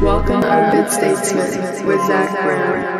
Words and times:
Welcome 0.00 0.42
to 0.42 0.70
Good 0.72 0.92
Statesman 0.92 1.84
with 1.84 2.00
Zach 2.06 2.30
Brown. 2.44 2.98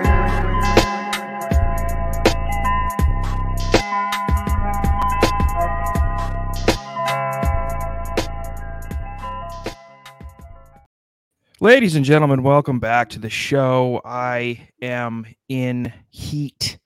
Ladies 11.61 11.95
and 11.95 12.05
gentlemen, 12.05 12.43
welcome 12.43 12.81
back 12.81 13.11
to 13.11 13.21
the 13.21 13.31
show. 13.31 14.01
I 14.05 14.69
am 14.83 15.25
in 15.49 15.93
heat, 16.11 16.81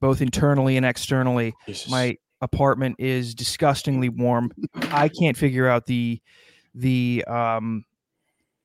both 0.00 0.22
internally 0.22 0.76
and 0.76 0.86
externally. 0.86 1.54
My 1.90 2.16
apartment 2.40 2.96
is 3.00 3.34
disgustingly 3.34 4.10
warm. 4.10 4.52
I 4.92 5.08
can't 5.08 5.36
figure 5.36 5.66
out 5.66 5.86
the 5.86 6.20
the 6.72 7.24
um 7.26 7.84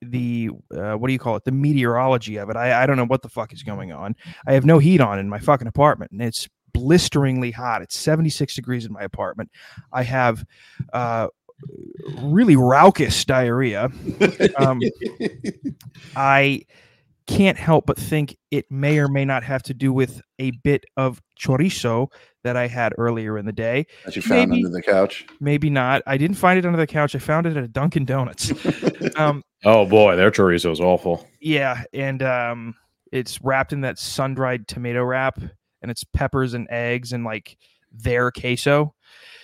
the 0.02 0.50
uh, 0.76 0.94
what 0.94 1.06
do 1.06 1.12
you 1.12 1.18
call 1.18 1.36
it? 1.36 1.44
The 1.44 1.52
meteorology 1.52 2.36
of 2.36 2.50
it. 2.50 2.56
I, 2.56 2.82
I 2.82 2.86
don't 2.86 2.96
know 2.96 3.06
what 3.06 3.22
the 3.22 3.28
fuck 3.28 3.52
is 3.52 3.62
going 3.62 3.92
on. 3.92 4.14
I 4.46 4.52
have 4.52 4.64
no 4.64 4.78
heat 4.78 5.00
on 5.00 5.18
in 5.18 5.28
my 5.28 5.38
fucking 5.38 5.66
apartment, 5.68 6.10
and 6.12 6.20
it's 6.22 6.48
blisteringly 6.74 7.50
hot. 7.50 7.82
It's 7.82 7.96
76 7.96 8.54
degrees 8.54 8.84
in 8.84 8.92
my 8.92 9.02
apartment. 9.02 9.50
I 9.92 10.02
have 10.02 10.44
uh 10.92 11.28
really 12.18 12.56
raucous 12.56 13.24
diarrhea. 13.24 13.88
Um, 14.56 14.80
I 16.16 16.62
can't 17.26 17.56
help 17.56 17.86
but 17.86 17.96
think 17.96 18.36
it 18.50 18.66
may 18.70 18.98
or 18.98 19.08
may 19.08 19.24
not 19.24 19.44
have 19.44 19.62
to 19.64 19.74
do 19.74 19.92
with 19.92 20.20
a 20.40 20.50
bit 20.50 20.84
of 20.96 21.22
chorizo 21.40 22.08
that 22.42 22.56
I 22.56 22.66
had 22.66 22.92
earlier 22.98 23.38
in 23.38 23.46
the 23.46 23.52
day. 23.52 23.86
that 24.04 24.16
you 24.16 24.22
found 24.22 24.50
Maybe- 24.50 24.64
under 24.64 24.76
the 24.76 24.82
couch. 24.82 25.24
Maybe 25.40 25.70
not. 25.70 26.02
I 26.06 26.16
didn't 26.16 26.36
find 26.36 26.58
it 26.58 26.66
under 26.66 26.78
the 26.78 26.86
couch. 26.86 27.14
I 27.14 27.18
found 27.20 27.46
it 27.46 27.56
at 27.56 27.62
a 27.62 27.68
Dunkin' 27.68 28.04
Donuts. 28.04 28.52
um, 29.16 29.44
Oh 29.64 29.86
boy, 29.86 30.16
their 30.16 30.30
chorizo 30.30 30.72
is 30.72 30.80
awful. 30.80 31.28
yeah, 31.40 31.84
and 31.92 32.22
um, 32.22 32.74
it's 33.12 33.40
wrapped 33.42 33.72
in 33.72 33.82
that 33.82 33.98
sun-dried 33.98 34.66
tomato 34.66 35.04
wrap, 35.04 35.38
and 35.82 35.90
it's 35.90 36.04
peppers 36.04 36.54
and 36.54 36.66
eggs 36.70 37.12
and 37.12 37.24
like 37.24 37.56
their 37.92 38.30
queso. 38.30 38.94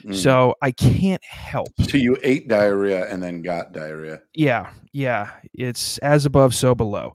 Mm. 0.05 0.15
So 0.15 0.55
I 0.62 0.70
can't 0.70 1.23
help. 1.25 1.69
So 1.83 1.98
you 1.98 2.17
ate 2.23 2.48
diarrhea 2.48 3.12
and 3.12 3.23
then 3.23 3.42
got 3.42 3.73
diarrhea. 3.73 4.20
Yeah, 4.34 4.70
yeah. 4.92 5.31
It's 5.53 5.98
as 5.98 6.25
above, 6.25 6.55
so 6.55 6.75
below. 6.75 7.14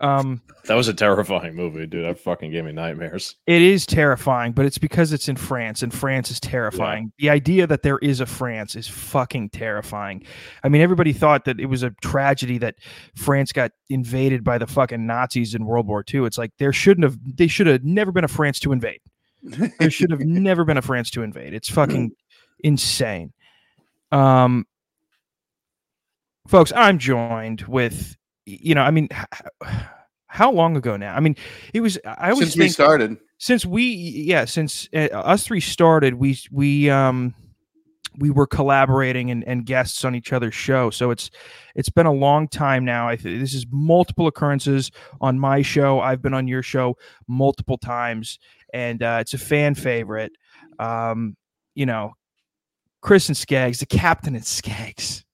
Um, 0.00 0.40
That 0.66 0.74
was 0.74 0.86
a 0.86 0.94
terrifying 0.94 1.54
movie, 1.56 1.86
dude. 1.86 2.04
That 2.04 2.20
fucking 2.20 2.52
gave 2.52 2.64
me 2.64 2.72
nightmares. 2.72 3.34
It 3.46 3.62
is 3.62 3.84
terrifying, 3.84 4.52
but 4.52 4.64
it's 4.64 4.78
because 4.78 5.12
it's 5.12 5.28
in 5.28 5.36
France, 5.36 5.82
and 5.82 5.92
France 5.92 6.30
is 6.30 6.38
terrifying. 6.38 7.12
The 7.18 7.30
idea 7.30 7.66
that 7.66 7.82
there 7.82 7.98
is 7.98 8.20
a 8.20 8.26
France 8.26 8.76
is 8.76 8.86
fucking 8.86 9.50
terrifying. 9.50 10.24
I 10.62 10.68
mean, 10.68 10.82
everybody 10.82 11.12
thought 11.12 11.46
that 11.46 11.58
it 11.58 11.66
was 11.66 11.82
a 11.82 11.90
tragedy 12.02 12.58
that 12.58 12.76
France 13.16 13.50
got 13.50 13.72
invaded 13.90 14.44
by 14.44 14.58
the 14.58 14.66
fucking 14.66 15.04
Nazis 15.06 15.54
in 15.54 15.64
World 15.64 15.86
War 15.88 16.04
II. 16.12 16.26
It's 16.26 16.38
like 16.38 16.52
there 16.58 16.72
shouldn't 16.72 17.04
have, 17.04 17.18
they 17.36 17.48
should 17.48 17.66
have 17.66 17.82
never 17.82 18.12
been 18.12 18.24
a 18.24 18.28
France 18.28 18.60
to 18.60 18.72
invade. 18.72 19.00
There 19.42 19.90
should 19.90 20.10
have 20.10 20.20
never 20.26 20.64
been 20.64 20.76
a 20.76 20.82
France 20.82 21.10
to 21.12 21.22
invade. 21.22 21.54
It's 21.54 21.68
fucking 21.70 22.12
insane. 22.60 23.32
Um, 24.12 24.66
folks, 26.46 26.72
I'm 26.76 26.98
joined 26.98 27.62
with, 27.62 28.16
you 28.48 28.74
know, 28.74 28.82
I 28.82 28.90
mean, 28.90 29.08
how 30.26 30.50
long 30.52 30.76
ago 30.76 30.96
now? 30.96 31.14
I 31.14 31.20
mean, 31.20 31.36
it 31.74 31.80
was. 31.80 31.98
I 32.04 32.30
always 32.30 32.52
Since 32.52 32.56
we 32.56 32.68
started, 32.68 33.16
since 33.38 33.66
we 33.66 33.84
yeah 33.84 34.44
since 34.44 34.88
uh, 34.94 35.08
us 35.12 35.46
three 35.46 35.60
started 35.60 36.14
we 36.14 36.38
we 36.50 36.90
um 36.90 37.34
we 38.18 38.30
were 38.30 38.46
collaborating 38.46 39.30
and, 39.30 39.44
and 39.44 39.64
guests 39.64 40.04
on 40.04 40.14
each 40.14 40.32
other's 40.32 40.54
show. 40.54 40.90
So 40.90 41.10
it's 41.10 41.30
it's 41.76 41.88
been 41.88 42.06
a 42.06 42.12
long 42.12 42.48
time 42.48 42.84
now. 42.84 43.08
I 43.08 43.16
th- 43.16 43.40
this 43.40 43.54
is 43.54 43.66
multiple 43.70 44.26
occurrences 44.26 44.90
on 45.20 45.38
my 45.38 45.62
show. 45.62 46.00
I've 46.00 46.20
been 46.20 46.34
on 46.34 46.48
your 46.48 46.62
show 46.62 46.96
multiple 47.28 47.78
times. 47.78 48.38
And 48.74 49.02
uh, 49.02 49.18
it's 49.20 49.34
a 49.34 49.38
fan 49.38 49.74
favorite. 49.74 50.32
Um 50.78 51.36
you 51.74 51.86
know 51.86 52.12
chris 53.00 53.28
and 53.28 53.36
Scagz 53.36 53.78
the 53.78 53.86
captain 53.86 54.34
and 54.34 54.44
Scagz. 54.44 55.24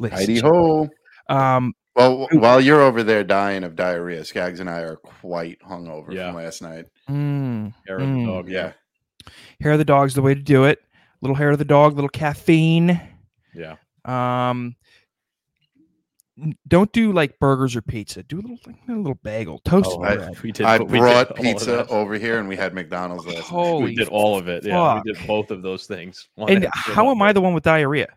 Heidi 0.00 0.40
ho. 0.40 0.88
um 1.28 1.72
Well, 1.96 2.28
while 2.32 2.60
you're 2.60 2.80
over 2.80 3.02
there 3.02 3.22
dying 3.22 3.62
of 3.64 3.76
diarrhea, 3.76 4.24
Scagz 4.24 4.58
and 4.60 4.68
I 4.68 4.80
are 4.80 4.96
quite 4.96 5.60
hungover 5.60 6.12
Yeah. 6.12 6.28
from 6.32 6.36
last 6.42 6.60
night. 6.62 6.86
mm, 7.08 7.72
Hair 7.86 7.96
of 7.98 8.00
the 8.02 8.06
Mm. 8.06 8.26
dog. 8.26 8.48
Yeah. 8.48 8.72
hair 9.60 9.72
of 9.72 9.78
the 9.78 9.84
dog's 9.84 10.14
the 10.14 10.20
way 10.22 10.34
to 10.34 10.40
do 10.42 10.64
it 10.64 10.80
little 11.22 11.34
hair 11.36 11.50
of 11.50 11.58
the 11.58 11.64
dog 11.64 11.94
little 11.94 12.08
caffeine 12.10 13.00
Yeah. 13.54 13.76
Um, 14.04 14.74
don't 16.66 16.90
do 16.92 17.12
like 17.12 17.38
burgers 17.38 17.76
or 17.76 17.80
pizza. 17.82 18.22
Do 18.24 18.36
a 18.38 18.42
little 18.42 18.58
like, 18.66 18.76
a 18.88 18.92
little 18.92 19.18
bagel, 19.22 19.60
toasted 19.64 19.98
Oh, 19.98 20.02
I- 20.02 20.16
bread. 20.16 20.42
we 20.42 20.50
did. 20.52 20.66
I 20.66 20.78
we 20.78 20.98
brought 20.98 21.30
all 21.30 21.36
pizza 21.36 21.86
over 21.88 22.14
here 22.18 22.38
and 22.40 22.48
we 22.48 22.56
had 22.56 22.74
McDonald's 22.74 23.24
last 23.24 23.36
night. 23.36 23.44
Holy, 23.44 23.84
We 23.84 23.94
did 23.94 24.08
all 24.08 24.36
of 24.36 24.48
it. 24.48 24.64
Yeah, 24.64 25.00
we 25.04 25.12
did 25.12 25.26
both 25.26 25.50
of 25.50 25.62
those 25.62 25.86
things. 25.86 26.28
One 26.34 26.50
and 26.50 26.66
how 26.74 27.10
am 27.10 27.22
I 27.22 27.32
the 27.32 27.40
one 27.40 27.54
with 27.54 27.62
diarrhea? 27.64 28.08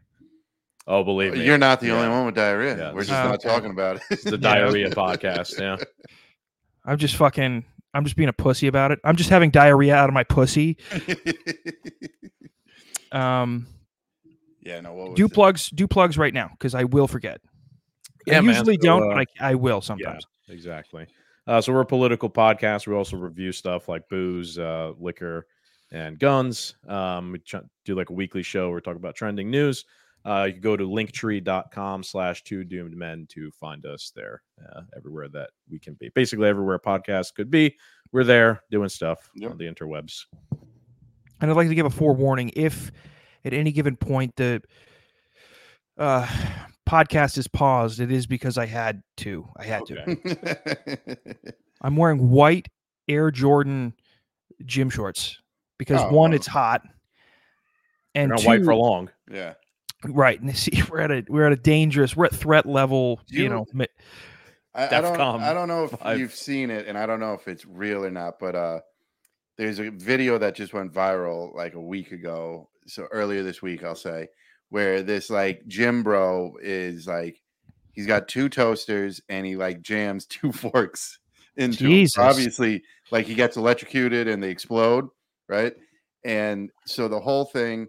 Oh, 0.90 1.03
believe 1.03 1.34
me, 1.34 1.46
You're 1.46 1.58
not 1.58 1.81
the 1.81 1.92
only 1.92 2.08
one 2.08 2.25
with 2.25 2.36
diarrhea. 2.36 2.78
Yeah, 2.78 2.94
We're 2.94 3.02
just 3.03 3.12
is- 3.12 3.30
not 3.30 3.42
talking 3.42 3.72
about 3.72 3.98
it. 3.98 4.03
It's 4.09 4.24
the 4.24 4.38
diarrhea 4.38 4.90
podcast. 4.92 5.59
Yeah. 5.59 5.75
I'm 6.86 6.98
just 6.98 7.18
fucking. 7.18 7.66
I'm 7.94 8.03
just 8.06 8.16
being 8.16 8.30
a 8.30 8.34
pussy 8.34 8.68
about 8.68 8.92
it. 8.92 9.00
I'm 9.03 9.16
just 9.18 9.30
having 9.30 9.50
diarrhea 9.50 9.94
out 9.96 10.09
of 10.09 10.14
my 10.14 10.24
pussy. 10.24 10.78
Um, 13.12 13.68
yeah, 14.62 14.81
no. 14.81 14.94
What 14.94 15.09
was 15.12 15.16
do 15.16 15.26
it? 15.26 15.34
plugs, 15.34 15.70
do 15.70 15.88
plugs 15.88 16.18
right 16.18 16.34
now 16.34 16.50
because 16.52 16.76
I 16.76 16.84
will 16.84 17.08
forget. 17.08 17.40
Yeah, 18.26 18.40
I 18.40 18.42
man, 18.42 18.50
usually 18.56 18.76
so, 18.76 18.81
don't, 18.81 19.03
uh, 19.12 19.16
but 19.16 19.28
I, 19.40 19.52
I 19.52 19.56
will 19.56 19.80
sometimes. 19.81 20.26
Exactly. 20.50 21.08
Uh, 21.47 21.62
so 21.62 21.72
we're 21.72 21.81
a 21.81 21.86
political 21.86 22.30
podcast. 22.30 22.86
We 22.88 22.94
also 22.94 23.16
review 23.16 23.53
stuff 23.53 23.88
like 23.88 24.09
booze, 24.09 24.59
uh, 24.59 24.92
liquor, 25.00 25.47
and 25.92 26.20
guns. 26.20 26.76
Um, 26.86 27.31
we 27.31 27.40
ch- 27.40 27.56
do 27.86 27.96
like 27.96 28.09
a 28.09 28.14
weekly 28.14 28.44
show. 28.44 28.70
We're 28.70 28.81
talking 28.81 29.00
about 29.00 29.16
trending 29.16 29.50
news. 29.50 29.86
Uh, 30.25 30.44
you 30.47 30.53
can 30.53 30.61
go 30.61 30.75
to 30.75 30.83
linktree.com 30.85 32.03
slash 32.03 32.44
two 32.44 32.63
doomed 32.66 32.95
men 32.97 33.25
to 33.29 33.50
find 33.51 33.85
us 33.85 34.11
there 34.16 34.41
uh, 34.75 34.81
everywhere 34.95 35.29
that 35.29 35.51
we 35.69 35.79
can 35.79 35.94
be. 35.95 36.09
Basically, 36.09 36.47
everywhere 36.50 36.79
podcasts 36.79 37.33
could 37.33 37.50
be, 37.50 37.78
we're 38.11 38.23
there 38.25 38.61
doing 38.69 38.89
stuff 38.89 39.29
Yep. 39.35 39.51
on 39.51 39.57
the 39.57 39.66
interwebs. 39.72 40.25
And 41.39 41.50
I'd 41.50 41.55
like 41.55 41.69
to 41.69 41.75
give 41.75 41.85
a 41.85 41.89
forewarning 41.89 42.51
if 42.55 42.91
at 43.45 43.53
any 43.53 43.72
given 43.72 43.95
point 43.95 44.35
the 44.35 44.61
uh, 45.97 46.28
podcast 46.88 47.38
is 47.38 47.47
paused, 47.47 47.99
it 48.01 48.11
is 48.11 48.28
because 48.28 48.57
I 48.57 48.66
had 48.66 49.03
to. 49.17 49.47
I 49.57 49.63
had 49.63 49.85
to. 49.85 51.07
I'm 51.81 51.95
wearing 51.95 52.29
white 52.29 52.67
Air 53.07 53.31
Jordan 53.31 53.94
gym 54.66 54.89
shorts 54.89 55.39
because 55.78 56.01
Oh, 56.01 56.09
one, 56.11 56.34
it's 56.34 56.47
hot, 56.47 56.81
and 58.16 58.29
not 58.31 58.39
two, 58.39 58.47
white 58.47 58.63
for 58.66 58.75
long. 58.75 59.09
yeah. 59.31 59.53
Right. 60.03 60.40
And 60.40 60.56
see, 60.58 60.81
we're 60.90 61.00
at 61.02 61.12
a 61.12 61.24
we're 61.28 61.46
at 61.46 61.53
a 61.53 61.58
dangerous, 61.58 62.16
we're 62.16 62.25
at 62.25 62.35
threat 62.35 62.66
level. 62.66 63.19
You, 63.28 63.44
you- 63.44 63.50
know, 63.50 63.66
I, 64.74 64.85
I 64.85 65.02
don't. 65.02 65.18
Defcon 65.18 65.40
I 65.41 65.53
don't 65.53 65.68
know 65.68 65.85
if 65.85 65.91
five. 65.91 66.19
you've 66.19 66.35
seen 66.35 66.69
it, 66.69 66.88
and 66.88 66.97
I 66.97 67.06
don't 67.08 67.19
know 67.19 67.34
if 67.34 67.47
it's 67.47 67.66
real 67.66 68.06
or 68.06 68.12
not. 68.12 68.40
But 68.40 68.56
uh, 68.56 68.80
there's 69.58 69.80
a 69.80 69.90
video 69.90 70.38
that 70.38 70.56
just 70.56 70.74
went 70.74 70.94
viral 70.94 71.53
like 71.56 71.74
a 71.74 71.81
week 71.81 72.12
ago. 72.12 72.69
So 72.85 73.08
earlier 73.12 73.44
this 73.44 73.62
week, 73.62 73.84
I'll 73.84 73.96
say, 73.96 74.28
where 74.69 75.02
this 75.02 75.30
like 75.30 75.63
gym 75.68 76.03
bro 76.03 76.53
is 76.62 77.08
like, 77.08 77.41
he's 77.91 78.06
got 78.06 78.28
two 78.28 78.50
toasters 78.50 79.19
and 79.29 79.46
he 79.46 79.56
like 79.56 79.81
jams 79.81 80.25
two 80.29 80.52
forks 80.52 81.18
into 81.56 81.79
Jesus. 81.79 82.18
Obviously, 82.18 82.84
like 83.12 83.25
he 83.25 83.34
gets 83.34 83.58
electrocuted 83.58 84.28
and 84.28 84.44
they 84.44 84.52
explode, 84.52 85.08
right? 85.50 85.74
And 86.24 86.69
so 86.85 87.08
the 87.08 87.19
whole 87.19 87.46
thing, 87.46 87.88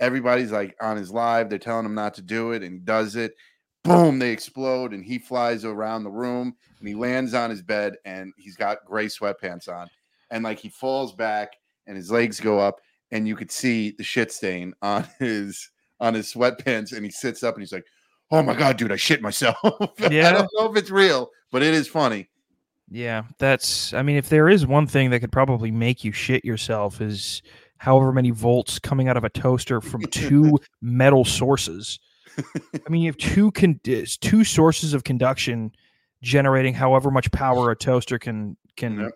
everybody's 0.00 0.50
like 0.50 0.74
on 0.80 0.96
his 0.96 1.10
live. 1.10 1.48
They're 1.48 1.58
telling 1.58 1.86
him 1.86 1.94
not 1.94 2.14
to 2.14 2.22
do 2.22 2.52
it, 2.52 2.62
and 2.62 2.72
he 2.72 2.78
does 2.80 3.16
it 3.16 3.34
boom, 3.82 4.18
they 4.18 4.30
explode, 4.30 4.92
and 4.92 5.04
he 5.04 5.18
flies 5.18 5.64
around 5.64 6.04
the 6.04 6.10
room 6.10 6.54
and 6.78 6.88
he 6.88 6.94
lands 6.94 7.34
on 7.34 7.50
his 7.50 7.62
bed 7.62 7.96
and 8.04 8.32
he's 8.36 8.56
got 8.56 8.84
gray 8.84 9.06
sweatpants 9.06 9.68
on. 9.68 9.88
And 10.30 10.44
like 10.44 10.58
he 10.58 10.68
falls 10.68 11.12
back 11.14 11.54
and 11.86 11.96
his 11.96 12.10
legs 12.10 12.40
go 12.40 12.58
up, 12.58 12.80
and 13.10 13.26
you 13.26 13.34
could 13.34 13.50
see 13.50 13.92
the 13.96 14.04
shit 14.04 14.30
stain 14.30 14.74
on 14.82 15.06
his 15.18 15.70
on 15.98 16.14
his 16.14 16.32
sweatpants, 16.32 16.92
and 16.92 17.04
he 17.04 17.10
sits 17.10 17.42
up 17.42 17.54
and 17.54 17.62
he's 17.62 17.72
like, 17.72 17.84
Oh 18.30 18.42
my 18.42 18.54
god, 18.54 18.76
dude, 18.76 18.92
I 18.92 18.96
shit 18.96 19.22
myself. 19.22 19.56
Yeah. 20.10 20.28
I 20.28 20.32
don't 20.32 20.48
know 20.54 20.70
if 20.70 20.76
it's 20.76 20.90
real, 20.90 21.30
but 21.50 21.62
it 21.62 21.74
is 21.74 21.88
funny. 21.88 22.28
yeah, 22.90 23.24
that's. 23.38 23.92
I 23.92 24.02
mean, 24.02 24.16
if 24.16 24.28
there 24.28 24.48
is 24.48 24.66
one 24.66 24.86
thing 24.86 25.10
that 25.10 25.20
could 25.20 25.32
probably 25.32 25.70
make 25.70 26.04
you 26.04 26.12
shit 26.12 26.44
yourself 26.44 27.00
is 27.00 27.42
however 27.80 28.12
many 28.12 28.30
volts 28.30 28.78
coming 28.78 29.08
out 29.08 29.16
of 29.16 29.24
a 29.24 29.30
toaster 29.30 29.80
from 29.80 30.02
two 30.02 30.58
metal 30.82 31.24
sources. 31.24 31.98
I 32.38 32.90
mean, 32.90 33.00
you 33.00 33.08
have 33.08 33.16
two 33.16 33.50
con- 33.52 33.80
two 33.82 34.44
sources 34.44 34.92
of 34.92 35.02
conduction 35.04 35.72
generating 36.22 36.74
however 36.74 37.10
much 37.10 37.32
power 37.32 37.70
a 37.70 37.76
toaster 37.76 38.18
can 38.18 38.56
can. 38.76 39.00
Yep. 39.00 39.12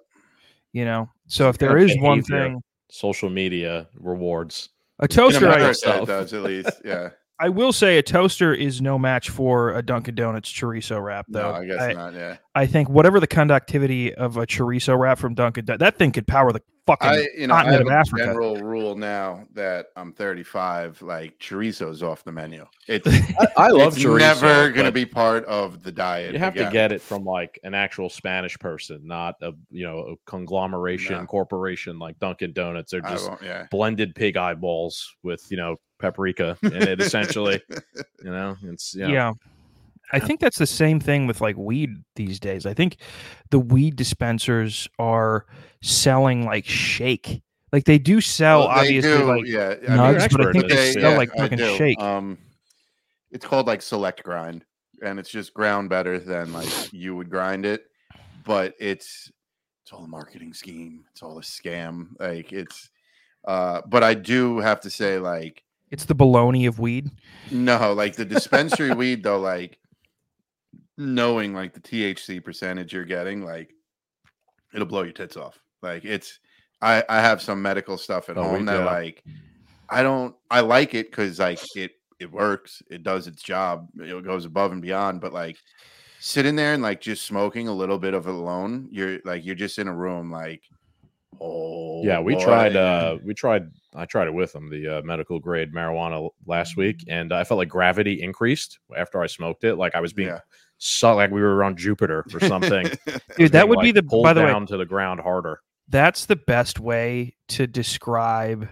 You 0.72 0.84
know, 0.86 1.10
so 1.28 1.50
if 1.50 1.56
Some 1.58 1.68
there 1.68 1.76
kind 1.78 1.90
is 1.90 1.96
of 1.96 2.02
one 2.02 2.22
thing, 2.22 2.62
Social 2.90 3.28
media 3.28 3.86
rewards. 4.00 4.70
a 4.98 5.06
toaster, 5.06 5.46
I, 5.48 5.56
America, 5.56 6.06
does 6.06 6.32
at 6.32 6.42
least. 6.42 6.70
Yeah. 6.84 7.10
I 7.38 7.48
will 7.50 7.72
say 7.72 7.98
a 7.98 8.02
toaster 8.02 8.54
is 8.54 8.80
no 8.80 8.96
match 8.98 9.28
for 9.28 9.74
a 9.74 9.82
Dunkin' 9.82 10.14
Donuts 10.14 10.50
chorizo 10.50 11.02
wrap, 11.02 11.26
though. 11.28 11.50
No, 11.52 11.58
I 11.58 11.66
guess 11.66 11.94
not. 11.96 12.14
Yeah. 12.14 12.36
I 12.54 12.64
think 12.66 12.88
whatever 12.88 13.18
the 13.20 13.26
conductivity 13.26 14.14
of 14.14 14.36
a 14.36 14.46
chorizo 14.46 14.96
wrap 14.98 15.18
from 15.18 15.34
Dunkin', 15.34 15.64
Don- 15.64 15.78
that 15.78 15.96
thing 15.98 16.12
could 16.12 16.26
power 16.28 16.52
the 16.52 16.62
fucking 16.86 17.08
I 17.08 17.28
you 17.36 17.46
know 17.46 17.54
I 17.54 17.62
continent 17.64 17.72
have 17.72 17.86
of 17.88 17.92
a 17.92 17.96
Africa. 17.98 18.24
general 18.24 18.56
rule 18.58 18.94
now 18.94 19.44
that 19.54 19.86
I'm 19.96 20.12
35. 20.12 21.00
Like 21.02 21.38
chorizo's 21.38 22.02
off 22.02 22.24
the 22.24 22.32
menu. 22.32 22.66
It's, 22.88 23.06
I, 23.38 23.46
I 23.56 23.68
love 23.70 23.94
it's 23.96 24.04
chorizo. 24.04 24.18
never 24.18 24.70
going 24.70 24.86
to 24.86 24.92
be 24.92 25.06
part 25.06 25.44
of 25.46 25.82
the 25.82 25.90
diet. 25.92 26.32
You 26.32 26.38
have 26.38 26.54
to 26.54 26.68
get 26.70 26.92
it 26.92 27.00
from 27.00 27.24
like 27.24 27.58
an 27.64 27.74
actual 27.74 28.10
Spanish 28.10 28.58
person, 28.58 29.00
not 29.04 29.36
a 29.42 29.52
you 29.70 29.84
know 29.84 29.98
a 30.00 30.30
conglomeration 30.30 31.16
No. 31.20 31.26
corporation 31.26 31.98
like 31.98 32.18
Dunkin' 32.18 32.52
Donuts. 32.52 32.90
They're 32.90 33.00
just 33.00 33.30
yeah. 33.42 33.66
blended 33.70 34.14
pig 34.14 34.36
eyeballs 34.36 35.14
with 35.22 35.46
you 35.50 35.56
know 35.56 35.76
paprika 35.98 36.56
in 36.62 36.74
it. 36.74 37.00
Essentially, 37.00 37.60
you 38.22 38.30
know, 38.30 38.56
it's 38.64 38.94
you 38.94 39.06
know, 39.08 39.12
Yeah. 39.12 39.32
I 40.14 40.20
think 40.20 40.40
that's 40.40 40.58
the 40.58 40.66
same 40.66 41.00
thing 41.00 41.26
with 41.26 41.40
like 41.40 41.56
weed 41.56 41.90
these 42.14 42.38
days. 42.38 42.66
I 42.66 42.74
think 42.74 42.98
the 43.50 43.58
weed 43.58 43.96
dispensers 43.96 44.88
are 44.98 45.46
selling 45.82 46.44
like 46.44 46.66
shake. 46.66 47.42
Like 47.72 47.84
they 47.84 47.98
do 47.98 48.20
sell 48.20 48.60
Well, 48.60 48.68
they 48.68 48.98
obviously 48.98 49.18
do, 49.18 49.24
like 49.24 49.46
yeah. 49.46 49.74
nugs, 49.74 49.88
I 49.88 50.18
mean, 50.18 50.28
but 50.30 50.46
I 50.46 50.52
think 50.52 50.64
at 50.64 50.70
they 50.70 50.92
sell 50.92 51.10
yeah, 51.12 51.16
like 51.18 51.34
fucking 51.36 51.58
shake. 51.58 52.00
Um, 52.00 52.38
it's 53.32 53.44
called 53.44 53.66
like 53.66 53.82
select 53.82 54.22
grind, 54.22 54.64
and 55.02 55.18
it's 55.18 55.30
just 55.30 55.52
ground 55.52 55.90
better 55.90 56.20
than 56.20 56.52
like 56.52 56.92
you 56.92 57.16
would 57.16 57.28
grind 57.28 57.66
it, 57.66 57.86
but 58.44 58.74
it's 58.78 59.32
it's 59.82 59.92
all 59.92 60.04
a 60.04 60.08
marketing 60.08 60.54
scheme. 60.54 61.04
It's 61.10 61.22
all 61.22 61.38
a 61.38 61.42
scam. 61.42 62.10
Like 62.20 62.52
it's, 62.52 62.90
uh, 63.46 63.82
but 63.88 64.04
I 64.04 64.14
do 64.14 64.60
have 64.60 64.80
to 64.82 64.90
say, 64.90 65.18
like, 65.18 65.62
It's 65.90 66.04
the 66.06 66.14
baloney 66.14 66.66
of 66.68 66.78
weed. 66.78 67.10
no, 67.50 67.92
like 67.92 68.14
the 68.14 68.24
dispensary 68.24 68.94
weed 68.94 69.24
though, 69.24 69.40
like 69.40 69.78
knowing 70.96 71.54
like 71.54 71.72
the 71.74 71.80
THC 71.80 72.42
percentage 72.44 72.92
you're 72.92 73.04
getting, 73.04 73.44
like 73.44 73.74
it'll 74.72 74.86
blow 74.86 75.02
your 75.02 75.12
tits 75.12 75.36
off. 75.36 75.58
Like 75.82 76.04
it's, 76.04 76.38
I 76.82 77.04
I 77.08 77.20
have 77.20 77.40
some 77.42 77.60
medical 77.62 77.96
stuff 77.98 78.28
at 78.28 78.36
Oh, 78.38 78.42
home 78.44 78.64
that 78.66 78.84
like 78.84 79.22
I 79.90 80.02
don't 80.02 80.34
I 80.50 80.60
like 80.60 80.94
it 80.94 81.10
because 81.10 81.38
like 81.38 81.60
it 81.76 81.92
it 82.20 82.30
works, 82.30 82.82
it 82.90 83.02
does 83.02 83.26
its 83.26 83.42
job, 83.42 83.88
it 83.98 84.24
goes 84.24 84.44
above 84.44 84.72
and 84.72 84.80
beyond. 84.82 85.20
But 85.20 85.32
like 85.32 85.56
sitting 86.20 86.56
there 86.56 86.72
and 86.74 86.82
like 86.82 87.00
just 87.00 87.26
smoking 87.26 87.68
a 87.68 87.74
little 87.74 87.98
bit 87.98 88.14
of 88.14 88.26
it 88.26 88.34
alone, 88.34 88.88
you're 88.90 89.18
like 89.24 89.44
you're 89.44 89.54
just 89.54 89.78
in 89.78 89.88
a 89.88 89.94
room 89.94 90.30
like 90.30 90.62
oh 91.40 92.02
yeah. 92.04 92.20
We 92.20 92.34
boy. 92.34 92.44
tried. 92.44 92.76
uh 92.76 93.18
We 93.24 93.34
tried. 93.34 93.70
I 93.96 94.06
tried 94.06 94.26
it 94.26 94.34
with 94.34 94.52
them, 94.52 94.68
the 94.70 94.98
uh, 94.98 95.02
medical 95.02 95.38
grade 95.38 95.72
marijuana 95.72 96.28
last 96.46 96.76
week, 96.76 97.04
and 97.08 97.32
I 97.32 97.44
felt 97.44 97.58
like 97.58 97.68
gravity 97.68 98.20
increased 98.22 98.80
after 98.96 99.22
I 99.22 99.28
smoked 99.28 99.62
it. 99.64 99.76
Like 99.76 99.94
I 99.94 100.00
was 100.00 100.12
being 100.12 100.28
Yeah. 100.30 100.40
Sucked, 100.84 101.16
like 101.16 101.30
we 101.30 101.40
were 101.40 101.64
on 101.64 101.76
Jupiter 101.76 102.24
or 102.32 102.40
something. 102.40 102.86
Dude, 103.36 103.52
that 103.52 103.62
being, 103.62 103.68
would 103.68 103.80
be 103.80 103.92
the 103.92 104.02
by 104.02 104.32
the 104.32 104.42
way, 104.42 104.46
down 104.46 104.66
to 104.66 104.76
the 104.76 104.86
ground 104.86 105.20
harder. 105.20 105.60
that's 105.88 106.26
the 106.26 106.36
best 106.36 106.78
way 106.78 107.34
to 107.48 107.66
describe 107.66 108.68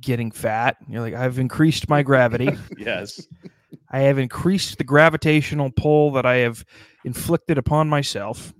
getting 0.00 0.30
fat. 0.30 0.76
You're 0.88 1.02
like, 1.02 1.14
I've 1.14 1.38
increased 1.38 1.88
my 1.88 2.02
gravity. 2.02 2.50
Yes. 2.78 3.26
I 3.92 4.00
have 4.00 4.18
increased 4.18 4.78
the 4.78 4.84
gravitational 4.84 5.72
pull 5.72 6.12
that 6.12 6.24
I 6.24 6.36
have 6.36 6.64
inflicted 7.04 7.58
upon 7.58 7.88
myself. 7.88 8.52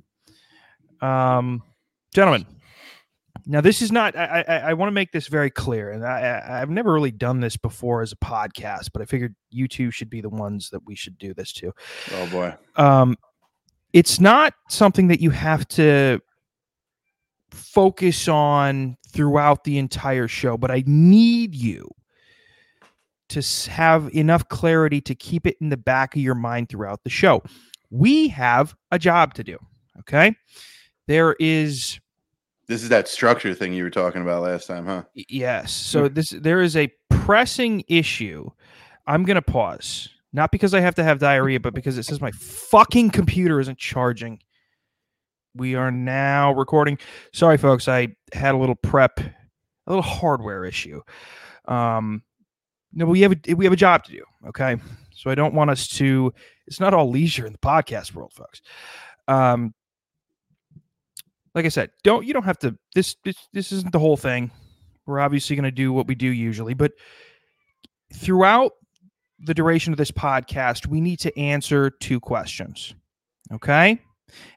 Um, 1.00 1.62
gentlemen, 2.12 2.46
now 3.50 3.60
this 3.60 3.82
is 3.82 3.90
not. 3.90 4.16
I 4.16 4.44
I, 4.46 4.56
I 4.56 4.72
want 4.74 4.88
to 4.88 4.92
make 4.92 5.10
this 5.10 5.26
very 5.26 5.50
clear, 5.50 5.90
and 5.90 6.04
I, 6.04 6.20
I 6.20 6.62
I've 6.62 6.70
never 6.70 6.92
really 6.92 7.10
done 7.10 7.40
this 7.40 7.56
before 7.56 8.00
as 8.00 8.12
a 8.12 8.16
podcast, 8.16 8.90
but 8.92 9.02
I 9.02 9.04
figured 9.04 9.34
you 9.50 9.66
two 9.66 9.90
should 9.90 10.08
be 10.08 10.20
the 10.20 10.28
ones 10.28 10.70
that 10.70 10.86
we 10.86 10.94
should 10.94 11.18
do 11.18 11.34
this 11.34 11.52
to. 11.54 11.72
oh 12.14 12.26
boy. 12.28 12.54
Um, 12.76 13.16
it's 13.92 14.20
not 14.20 14.54
something 14.68 15.08
that 15.08 15.20
you 15.20 15.30
have 15.30 15.66
to 15.68 16.20
focus 17.50 18.28
on 18.28 18.96
throughout 19.08 19.64
the 19.64 19.78
entire 19.78 20.28
show, 20.28 20.56
but 20.56 20.70
I 20.70 20.84
need 20.86 21.56
you 21.56 21.90
to 23.30 23.70
have 23.70 24.14
enough 24.14 24.48
clarity 24.48 25.00
to 25.00 25.14
keep 25.16 25.44
it 25.44 25.56
in 25.60 25.70
the 25.70 25.76
back 25.76 26.14
of 26.14 26.22
your 26.22 26.36
mind 26.36 26.68
throughout 26.68 27.02
the 27.02 27.10
show. 27.10 27.42
We 27.90 28.28
have 28.28 28.76
a 28.92 28.98
job 28.98 29.34
to 29.34 29.44
do. 29.44 29.58
Okay. 29.98 30.36
There 31.08 31.34
is 31.40 31.98
This 32.70 32.84
is 32.84 32.88
that 32.90 33.08
structure 33.08 33.52
thing 33.52 33.72
you 33.72 33.82
were 33.82 33.90
talking 33.90 34.22
about 34.22 34.42
last 34.42 34.68
time, 34.68 34.86
huh? 34.86 35.02
Yes. 35.14 35.72
So 35.72 36.06
this 36.06 36.30
there 36.30 36.60
is 36.60 36.76
a 36.76 36.88
pressing 37.08 37.82
issue. 37.88 38.48
I'm 39.08 39.24
gonna 39.24 39.42
pause. 39.42 40.08
Not 40.32 40.52
because 40.52 40.72
I 40.72 40.78
have 40.78 40.94
to 40.94 41.02
have 41.02 41.18
diarrhea, 41.18 41.58
but 41.58 41.74
because 41.74 41.98
it 41.98 42.04
says 42.04 42.20
my 42.20 42.30
fucking 42.30 43.10
computer 43.10 43.58
isn't 43.58 43.76
charging. 43.76 44.38
We 45.56 45.74
are 45.74 45.90
now 45.90 46.52
recording. 46.52 47.00
Sorry, 47.32 47.58
folks. 47.58 47.88
I 47.88 48.14
had 48.32 48.54
a 48.54 48.58
little 48.58 48.76
prep, 48.76 49.18
a 49.18 49.32
little 49.88 50.02
hardware 50.02 50.64
issue. 50.64 51.02
Um, 51.66 52.22
no, 52.92 53.04
we 53.04 53.22
have 53.22 53.32
a 53.32 53.54
we 53.54 53.64
have 53.64 53.72
a 53.72 53.76
job 53.76 54.04
to 54.04 54.12
do. 54.12 54.22
Okay, 54.46 54.76
so 55.12 55.28
I 55.28 55.34
don't 55.34 55.54
want 55.54 55.70
us 55.70 55.88
to. 55.88 56.32
It's 56.68 56.78
not 56.78 56.94
all 56.94 57.10
leisure 57.10 57.46
in 57.46 57.52
the 57.52 57.58
podcast 57.58 58.14
world, 58.14 58.32
folks. 58.32 58.62
Um, 59.26 59.74
like 61.54 61.64
I 61.64 61.68
said, 61.68 61.90
don't 62.04 62.24
you 62.26 62.32
don't 62.32 62.44
have 62.44 62.58
to. 62.60 62.76
This 62.94 63.16
this 63.24 63.36
this 63.52 63.72
isn't 63.72 63.92
the 63.92 63.98
whole 63.98 64.16
thing. 64.16 64.50
We're 65.06 65.20
obviously 65.20 65.56
going 65.56 65.64
to 65.64 65.70
do 65.70 65.92
what 65.92 66.06
we 66.06 66.14
do 66.14 66.28
usually, 66.28 66.74
but 66.74 66.92
throughout 68.14 68.72
the 69.40 69.54
duration 69.54 69.92
of 69.92 69.96
this 69.96 70.10
podcast, 70.10 70.86
we 70.86 71.00
need 71.00 71.18
to 71.20 71.36
answer 71.38 71.90
two 71.90 72.20
questions. 72.20 72.94
Okay. 73.52 73.98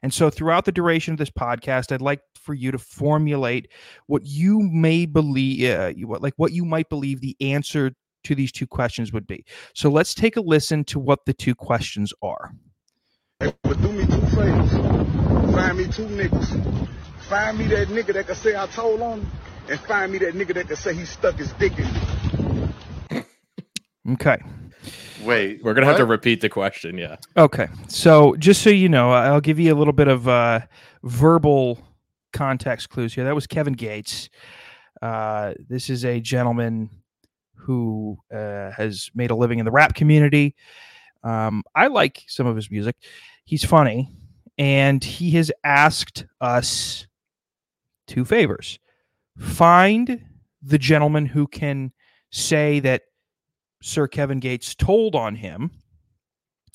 And 0.02 0.14
so 0.14 0.30
throughout 0.30 0.64
the 0.64 0.72
duration 0.72 1.12
of 1.12 1.18
this 1.18 1.30
podcast, 1.30 1.90
I'd 1.90 2.00
like 2.02 2.20
for 2.40 2.54
you 2.54 2.70
to 2.70 2.78
formulate 2.78 3.72
what 4.06 4.24
you 4.24 4.60
may 4.60 5.06
believe, 5.06 5.68
uh, 5.68 5.92
you- 5.96 6.06
what 6.06 6.22
like 6.22 6.34
what 6.36 6.52
you 6.52 6.64
might 6.64 6.88
believe 6.88 7.20
the 7.20 7.36
answer 7.40 7.92
to 8.24 8.34
these 8.34 8.52
two 8.52 8.66
questions 8.66 9.12
would 9.12 9.26
be. 9.26 9.44
So 9.74 9.90
let's 9.90 10.14
take 10.14 10.36
a 10.36 10.40
listen 10.40 10.84
to 10.84 10.98
what 10.98 11.24
the 11.26 11.34
two 11.34 11.54
questions 11.54 12.12
are. 12.22 12.52
But 13.38 13.56
Find 15.54 15.78
me 15.78 15.84
two 15.84 16.06
niggas. 16.06 16.88
Find 17.28 17.58
me 17.58 17.66
that 17.68 17.88
nigga 17.88 18.12
that 18.14 18.26
can 18.26 18.34
say 18.34 18.56
I 18.56 18.66
told 18.66 19.00
on 19.00 19.20
him, 19.20 19.30
and 19.70 19.80
find 19.80 20.10
me 20.12 20.18
that 20.18 20.34
nigga 20.34 20.54
that 20.54 20.66
can 20.66 20.76
say 20.76 20.94
he 20.94 21.04
stuck 21.04 21.36
his 21.36 21.52
dick 21.54 21.78
in 21.78 21.84
me. 21.84 23.22
Okay. 24.12 24.36
Wait, 25.22 25.64
We're 25.64 25.72
gonna 25.72 25.86
have 25.86 25.96
to 25.96 26.04
repeat 26.04 26.42
the 26.42 26.50
question. 26.50 26.98
Yeah. 26.98 27.16
Okay. 27.38 27.68
So 27.88 28.34
just 28.36 28.60
so 28.60 28.68
you 28.68 28.90
know, 28.90 29.12
I'll 29.12 29.40
give 29.40 29.58
you 29.58 29.72
a 29.72 29.76
little 29.76 29.94
bit 29.94 30.08
of 30.08 30.28
uh, 30.28 30.60
verbal 31.02 31.78
context 32.34 32.90
clues 32.90 33.14
here. 33.14 33.24
That 33.24 33.34
was 33.34 33.46
Kevin 33.46 33.72
Gates. 33.72 34.28
Uh, 35.00 35.54
this 35.70 35.88
is 35.88 36.04
a 36.04 36.20
gentleman 36.20 36.90
who 37.54 38.18
uh, 38.30 38.72
has 38.72 39.10
made 39.14 39.30
a 39.30 39.34
living 39.34 39.58
in 39.58 39.64
the 39.64 39.70
rap 39.70 39.94
community. 39.94 40.54
Um, 41.22 41.62
I 41.74 41.86
like 41.86 42.22
some 42.26 42.46
of 42.46 42.56
his 42.56 42.70
music. 42.70 42.96
He's 43.46 43.64
funny, 43.64 44.10
and 44.58 45.02
he 45.02 45.32
has 45.32 45.50
asked 45.62 46.26
us 46.40 47.06
two 48.06 48.24
favors: 48.24 48.78
find 49.38 50.24
the 50.62 50.78
gentleman 50.78 51.26
who 51.26 51.46
can 51.46 51.92
say 52.30 52.80
that 52.80 53.02
Sir 53.82 54.08
Kevin 54.08 54.40
Gates 54.40 54.74
told 54.74 55.14
on 55.14 55.36
him 55.36 55.70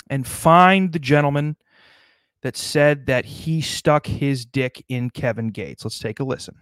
and 0.09 0.27
find 0.27 0.93
the 0.93 0.99
gentleman 0.99 1.55
that 2.41 2.55
said 2.55 3.05
that 3.07 3.25
he 3.25 3.61
stuck 3.61 4.05
his 4.07 4.45
dick 4.45 4.83
in 4.87 5.09
Kevin 5.09 5.49
Gates. 5.49 5.83
Let's 5.83 5.99
take 5.99 6.19
a 6.19 6.23
listen. 6.23 6.55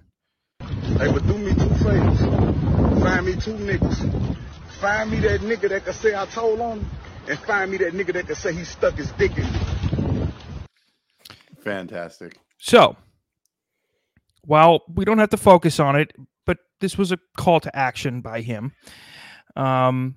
Hey, 0.59 1.11
but 1.11 1.25
do 1.27 1.37
me 1.37 1.53
two 1.53 1.69
favors. 1.83 2.19
Find 3.03 3.25
me 3.25 3.33
two 3.33 3.53
niggas. 3.53 4.37
Find 4.79 5.11
me 5.11 5.19
that 5.19 5.41
nigga 5.41 5.69
that 5.69 5.85
can 5.85 5.93
say 5.93 6.15
I 6.15 6.25
told 6.25 6.59
on 6.61 6.79
him, 6.79 6.89
and 7.29 7.39
find 7.39 7.71
me 7.71 7.77
that 7.77 7.93
nigga 7.93 8.13
that 8.13 8.27
can 8.27 8.35
say 8.35 8.53
he 8.53 8.63
stuck 8.63 8.95
his 8.95 9.11
dick 9.13 9.37
in 9.37 9.43
me. 9.43 9.59
Fantastic. 11.67 12.37
So, 12.57 12.95
while 14.43 14.83
we 14.93 15.05
don't 15.05 15.19
have 15.19 15.29
to 15.29 15.37
focus 15.37 15.79
on 15.79 15.95
it, 15.95 16.13
but 16.45 16.57
this 16.79 16.97
was 16.97 17.11
a 17.11 17.19
call 17.37 17.59
to 17.59 17.75
action 17.75 18.21
by 18.21 18.41
him. 18.41 18.73
Um, 19.55 20.15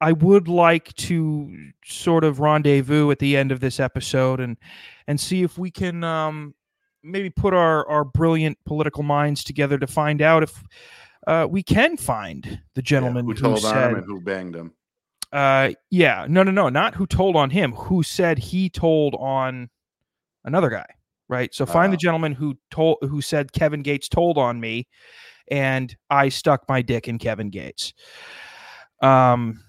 I 0.00 0.12
would 0.12 0.46
like 0.46 0.94
to 0.94 1.54
sort 1.84 2.22
of 2.24 2.38
rendezvous 2.38 3.10
at 3.10 3.18
the 3.18 3.36
end 3.36 3.50
of 3.50 3.60
this 3.60 3.80
episode 3.80 4.40
and 4.40 4.56
and 5.06 5.18
see 5.18 5.42
if 5.42 5.56
we 5.56 5.70
can 5.70 6.04
um, 6.04 6.54
maybe 7.02 7.30
put 7.30 7.54
our 7.54 7.88
our 7.88 8.04
brilliant 8.04 8.58
political 8.66 9.02
minds 9.02 9.42
together 9.42 9.78
to 9.78 9.86
find 9.86 10.20
out 10.20 10.42
if 10.42 10.62
uh, 11.26 11.46
we 11.48 11.62
can 11.62 11.96
find 11.96 12.60
the 12.74 12.82
gentleman 12.82 13.24
who 13.24 13.32
who, 13.32 13.40
told 13.40 13.64
on 13.64 13.72
said, 13.72 13.90
him 13.90 13.96
and 13.96 14.04
who 14.04 14.20
banged 14.20 14.54
him. 14.54 14.72
uh, 15.32 15.70
yeah, 15.90 16.26
no, 16.28 16.42
no, 16.42 16.50
no, 16.50 16.68
not 16.68 16.94
who 16.94 17.06
told 17.06 17.34
on 17.34 17.50
him. 17.50 17.72
Who 17.72 18.02
said 18.02 18.38
he 18.38 18.68
told 18.68 19.14
on 19.14 19.70
another 20.46 20.70
guy, 20.70 20.86
right? 21.28 21.54
So 21.54 21.66
find 21.66 21.92
the 21.92 21.96
Ah. 21.96 22.00
gentleman 22.00 22.32
who 22.32 22.56
told, 22.70 22.98
who 23.02 23.20
said 23.20 23.52
Kevin 23.52 23.82
Gates 23.82 24.08
told 24.08 24.38
on 24.38 24.58
me, 24.60 24.86
and 25.50 25.94
I 26.08 26.28
stuck 26.30 26.66
my 26.68 26.80
dick 26.82 27.06
in 27.08 27.18
Kevin 27.18 27.50
Gates. 27.50 27.92
Um, 29.02 29.62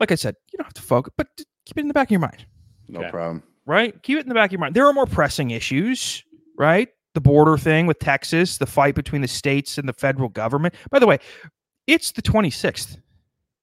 like 0.00 0.12
I 0.12 0.14
said, 0.14 0.36
you 0.52 0.56
don't 0.58 0.66
have 0.66 0.74
to 0.74 0.82
focus, 0.82 1.12
but 1.16 1.26
keep 1.66 1.76
it 1.76 1.80
in 1.80 1.88
the 1.88 1.94
back 1.94 2.08
of 2.08 2.10
your 2.12 2.20
mind, 2.20 2.46
No 2.88 3.00
Okay. 3.00 3.10
problem. 3.10 3.42
right? 3.66 4.00
Keep 4.02 4.18
it 4.18 4.22
in 4.22 4.28
the 4.28 4.34
back 4.34 4.48
of 4.48 4.52
your 4.52 4.60
mind. 4.60 4.74
There 4.74 4.86
are 4.86 4.92
more 4.92 5.06
pressing 5.06 5.50
issues, 5.50 6.24
right? 6.58 6.88
The 7.14 7.20
border 7.20 7.56
thing 7.56 7.86
with 7.86 7.98
Texas, 7.98 8.58
the 8.58 8.66
fight 8.66 8.94
between 8.94 9.22
the 9.22 9.28
states 9.28 9.78
and 9.78 9.88
the 9.88 9.92
federal 9.92 10.28
government. 10.28 10.74
By 10.90 10.98
the 10.98 11.06
way, 11.06 11.18
it's 11.86 12.12
the 12.12 12.22
26th. 12.22 12.98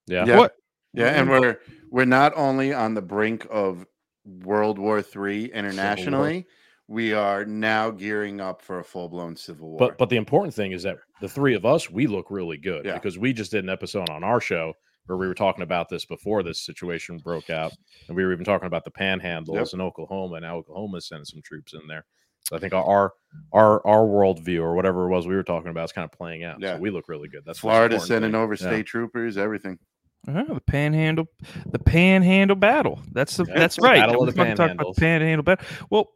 Yeah. 0.07 0.25
Yeah. 0.25 0.37
What? 0.37 0.55
Yeah, 0.93 1.07
and 1.19 1.29
we're 1.29 1.57
we're 1.89 2.05
not 2.05 2.33
only 2.35 2.73
on 2.73 2.93
the 2.95 3.01
brink 3.01 3.45
of 3.49 3.85
World 4.25 4.77
War 4.77 4.99
III 5.15 5.51
internationally, 5.51 6.45
we 6.87 7.13
are 7.13 7.45
now 7.45 7.89
gearing 7.89 8.41
up 8.41 8.61
for 8.61 8.79
a 8.79 8.83
full 8.83 9.09
blown 9.09 9.35
civil 9.35 9.69
war. 9.69 9.79
But 9.79 9.97
but 9.97 10.09
the 10.09 10.17
important 10.17 10.53
thing 10.53 10.71
is 10.73 10.83
that 10.83 10.97
the 11.21 11.29
three 11.29 11.53
of 11.55 11.65
us 11.65 11.89
we 11.89 12.07
look 12.07 12.29
really 12.29 12.57
good 12.57 12.85
Yeah. 12.85 12.93
because 12.95 13.17
we 13.17 13.33
just 13.33 13.51
did 13.51 13.63
an 13.63 13.69
episode 13.69 14.09
on 14.09 14.23
our 14.23 14.41
show 14.41 14.73
where 15.07 15.17
we 15.17 15.27
were 15.27 15.33
talking 15.33 15.63
about 15.63 15.89
this 15.89 16.05
before 16.05 16.43
this 16.43 16.61
situation 16.63 17.17
broke 17.17 17.49
out, 17.49 17.71
and 18.07 18.15
we 18.15 18.23
were 18.23 18.31
even 18.33 18.45
talking 18.45 18.67
about 18.67 18.85
the 18.85 18.91
panhandles 18.91 19.55
Yep. 19.55 19.67
in 19.73 19.81
Oklahoma, 19.81 20.35
and 20.35 20.45
Oklahoma's 20.45 21.07
sending 21.07 21.25
some 21.25 21.41
troops 21.41 21.73
in 21.73 21.81
there. 21.87 22.05
So 22.43 22.55
I 22.55 22.59
think 22.59 22.73
our 22.73 23.13
our 23.53 23.85
our 23.87 24.01
worldview 24.05 24.61
or 24.61 24.75
whatever 24.75 25.05
it 25.05 25.09
was 25.09 25.27
we 25.27 25.35
were 25.35 25.43
talking 25.43 25.69
about 25.71 25.85
is 25.85 25.91
kind 25.91 26.05
of 26.05 26.11
playing 26.11 26.43
out. 26.43 26.59
Yeah. 26.59 26.75
So 26.75 26.81
we 26.81 26.89
look 26.91 27.07
really 27.07 27.29
good. 27.29 27.43
That's 27.45 27.59
Florida 27.59 27.99
sending 27.99 28.31
thing. 28.31 28.41
over 28.41 28.53
Yeah. 28.53 28.67
state 28.67 28.85
troopers, 28.85 29.37
everything. 29.37 29.79
Oh, 30.27 30.53
the 30.53 30.61
panhandle, 30.61 31.25
the 31.65 31.79
panhandle 31.79 32.55
battle. 32.55 32.99
That's 33.11 33.37
the, 33.37 33.45
Yeah, 33.45 33.57
that's 33.57 33.77
the 33.77 33.81
right. 33.81 33.99
battle 33.99 34.21
of 34.27 34.35
the 34.35 34.43
talking 34.55 34.75
about 34.75 34.95
the 34.95 35.01
panhandle 35.01 35.43
battle. 35.43 35.65
Well, 35.89 36.11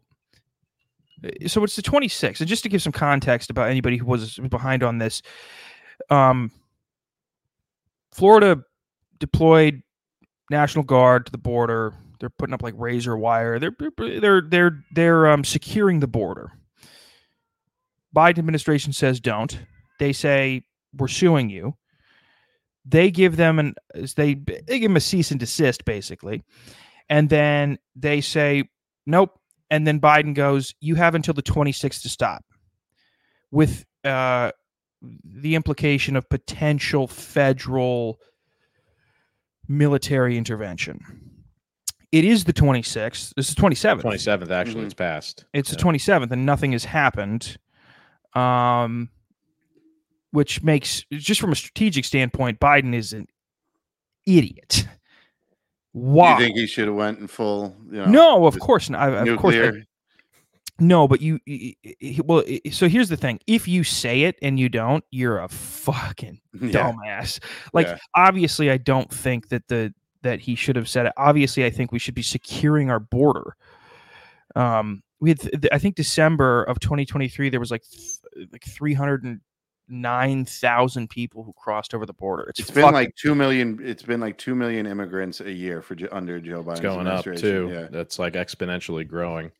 uh, 1.23 1.47
so 1.47 1.63
it's 1.63 1.75
the 1.75 1.81
26th, 1.81 2.39
and 2.39 2.47
just 2.47 2.63
to 2.63 2.69
give 2.69 2.81
some 2.83 2.91
context 2.91 3.49
about 3.49 3.69
anybody 3.69 3.97
who 3.97 4.05
was 4.05 4.37
behind 4.37 4.83
on 4.83 4.99
this, 4.99 5.23
um, 6.11 6.51
Florida 8.13 8.63
deployed 9.19 9.81
National 10.51 10.83
Guard 10.83 11.25
to 11.25 11.31
the 11.31 11.37
border. 11.39 11.93
They're 12.19 12.29
putting 12.29 12.53
up 12.53 12.61
like 12.61 12.75
razor 12.77 13.17
wire. 13.17 13.59
They're 13.59 13.75
they're 13.97 14.41
they're 14.41 14.83
they're 14.93 15.27
um, 15.27 15.43
securing 15.43 15.99
the 15.99 16.07
border. 16.07 16.51
Biden 18.15 18.37
administration 18.37 18.93
says 18.93 19.19
don't. 19.19 19.59
They 19.99 20.13
say 20.13 20.63
we're 20.95 21.07
suing 21.07 21.49
you. 21.49 21.75
They 22.85 23.09
give 23.11 23.35
them 23.37 23.57
an 23.59 23.73
they 24.15 24.35
they 24.35 24.79
give 24.79 24.89
them 24.89 24.97
a 24.97 25.01
cease 25.01 25.31
and 25.31 25.39
desist 25.39 25.85
basically, 25.85 26.43
and 27.09 27.29
then 27.29 27.79
they 27.95 28.21
say 28.21 28.65
nope. 29.05 29.39
And 29.71 29.87
then 29.87 29.99
Biden 29.99 30.35
goes, 30.35 30.75
"You 30.79 30.93
have 30.95 31.15
until 31.15 31.33
the 31.33 31.41
26th 31.41 32.03
to 32.03 32.09
stop," 32.09 32.45
with 33.51 33.85
uh, 34.03 34.51
the 35.23 35.55
implication 35.55 36.15
of 36.15 36.29
potential 36.29 37.07
federal 37.07 38.19
military 39.67 40.37
intervention. 40.37 40.99
It 42.11 42.23
is 42.23 42.43
the 42.45 42.53
26th. 42.53 43.33
This 43.35 43.49
is 43.49 43.55
27th. 43.55 44.01
27th 44.03 44.51
actually 44.51 44.83
Mhm. 44.83 44.85
it's 44.85 44.93
passed. 44.93 45.45
It's 45.53 45.69
Yeah. 45.71 45.75
the 45.75 45.81
27th, 45.81 46.31
and 46.31 46.45
nothing 46.45 46.71
has 46.73 46.85
happened. 46.85 47.57
Um, 48.33 49.09
which 50.35 50.61
makes 50.61 51.03
just 51.11 51.39
from 51.41 51.51
a 51.51 51.55
strategic 51.55 52.05
standpoint, 52.05 52.59
Biden 52.59 52.93
is 52.93 53.13
an 53.13 53.27
idiot. 54.27 54.85
Why? 55.93 56.35
Do 56.37 56.43
you 56.43 56.47
think 56.49 56.57
he 56.59 56.67
should 56.67 56.87
have 56.87 56.95
went 56.95 57.19
in 57.19 57.27
full? 57.27 57.75
You 57.89 57.99
know, 57.99 58.05
no, 58.05 58.45
of 58.45 58.59
course 58.59 58.89
not. 58.89 59.27
Of 59.27 59.39
course, 59.39 59.55
no, 60.77 61.07
but 61.07 61.21
you, 61.21 61.39
well, 62.25 62.43
so 62.69 62.89
here's 62.89 63.07
the 63.07 63.15
thing: 63.15 63.39
if 63.47 63.65
you 63.65 63.85
say 63.85 64.23
it 64.23 64.35
and 64.41 64.59
you 64.59 64.67
don't, 64.67 65.05
you're 65.09 65.39
a 65.39 65.47
fucking 65.47 66.41
yeah. 66.61 66.91
dumbass. 66.91 67.39
Like, 67.71 67.87
Yeah. 67.87 67.97
obviously, 68.13 68.69
I 68.69 68.75
don't 68.75 69.09
think 69.09 69.47
that 69.49 69.69
the 69.69 69.93
that 70.23 70.41
he 70.41 70.55
should 70.55 70.75
have 70.75 70.89
said 70.89 71.05
it. 71.05 71.13
Obviously, 71.15 71.63
I 71.63 71.69
think 71.69 71.93
we 71.93 71.99
should 71.99 72.15
be 72.15 72.23
securing 72.23 72.89
our 72.91 72.99
border. 72.99 73.55
Um, 74.55 75.01
we 75.21 75.29
had, 75.29 75.39
th- 75.39 75.65
I 75.71 75.77
think 75.77 75.95
December 75.95 76.63
of 76.63 76.79
2023, 76.81 77.49
there 77.49 77.59
was 77.59 77.71
like 77.71 77.83
like 78.51 78.63
th- 78.63 79.37
like 79.87 79.95
309,000 80.47 81.09
people 81.09 81.43
who 81.43 81.53
crossed 81.53 81.93
over 81.93 82.05
the 82.05 82.13
border. 82.13 82.43
It's, 82.49 82.59
It's 82.59 82.71
been 82.71 82.91
like 82.93 83.15
two 83.15 83.35
million. 83.35 83.79
It's 83.83 84.03
been 84.03 84.19
like 84.19 84.37
two 84.37 84.55
million 84.55 84.85
immigrants 84.85 85.41
a 85.41 85.51
year 85.51 85.81
for 85.81 85.95
under 86.11 86.39
Joe 86.39 86.63
Biden. 86.63 86.71
It's 86.71 86.79
going 86.81 87.07
up 87.07 87.23
too. 87.23 87.69
Yeah. 87.71 87.87
That's 87.91 88.19
like 88.19 88.33
exponentially 88.33 89.07
growing. 89.07 89.51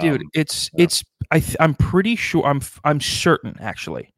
dude 0.00 0.20
Um, 0.20 0.30
it's 0.34 0.70
yeah. 0.74 0.84
it's 0.84 1.02
i 1.30 1.40
th- 1.40 1.56
i'm 1.58 1.74
pretty 1.74 2.14
sure 2.14 2.44
i'm 2.44 2.58
f- 2.58 2.80
i'm 2.84 3.00
certain 3.00 3.56
actually 3.60 4.12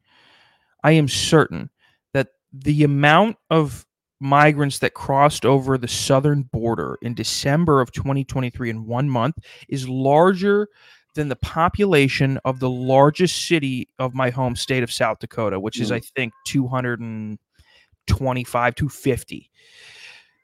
i 0.83 0.91
am 0.91 1.07
certain 1.07 1.71
that 2.15 2.29
the 2.53 2.83
amount 2.83 3.37
of 3.49 3.87
migrants 4.19 4.81
that 4.81 4.95
crossed 4.95 5.47
over 5.47 5.79
the 5.79 5.87
southern 5.87 6.43
border 6.43 6.99
in 7.03 7.15
december 7.15 7.81
of 7.81 7.93
2023 7.93 8.71
in 8.71 8.87
one 8.87 9.09
month 9.09 9.37
is 9.69 9.89
larger 9.89 10.67
than 11.15 11.29
the 11.29 11.37
population 11.37 12.39
of 12.45 12.59
the 12.61 12.71
largest 12.71 13.47
city 13.47 13.89
of 13.99 14.15
my 14.15 14.31
home 14.31 14.57
state 14.57 14.83
of 14.83 14.91
south 14.93 15.19
dakota 15.19 15.59
which 15.61 15.79
is 15.81 15.91
Mm. 15.91 15.97
i 15.97 16.01
think 16.17 16.33
225 16.47 18.75
250 18.75 19.51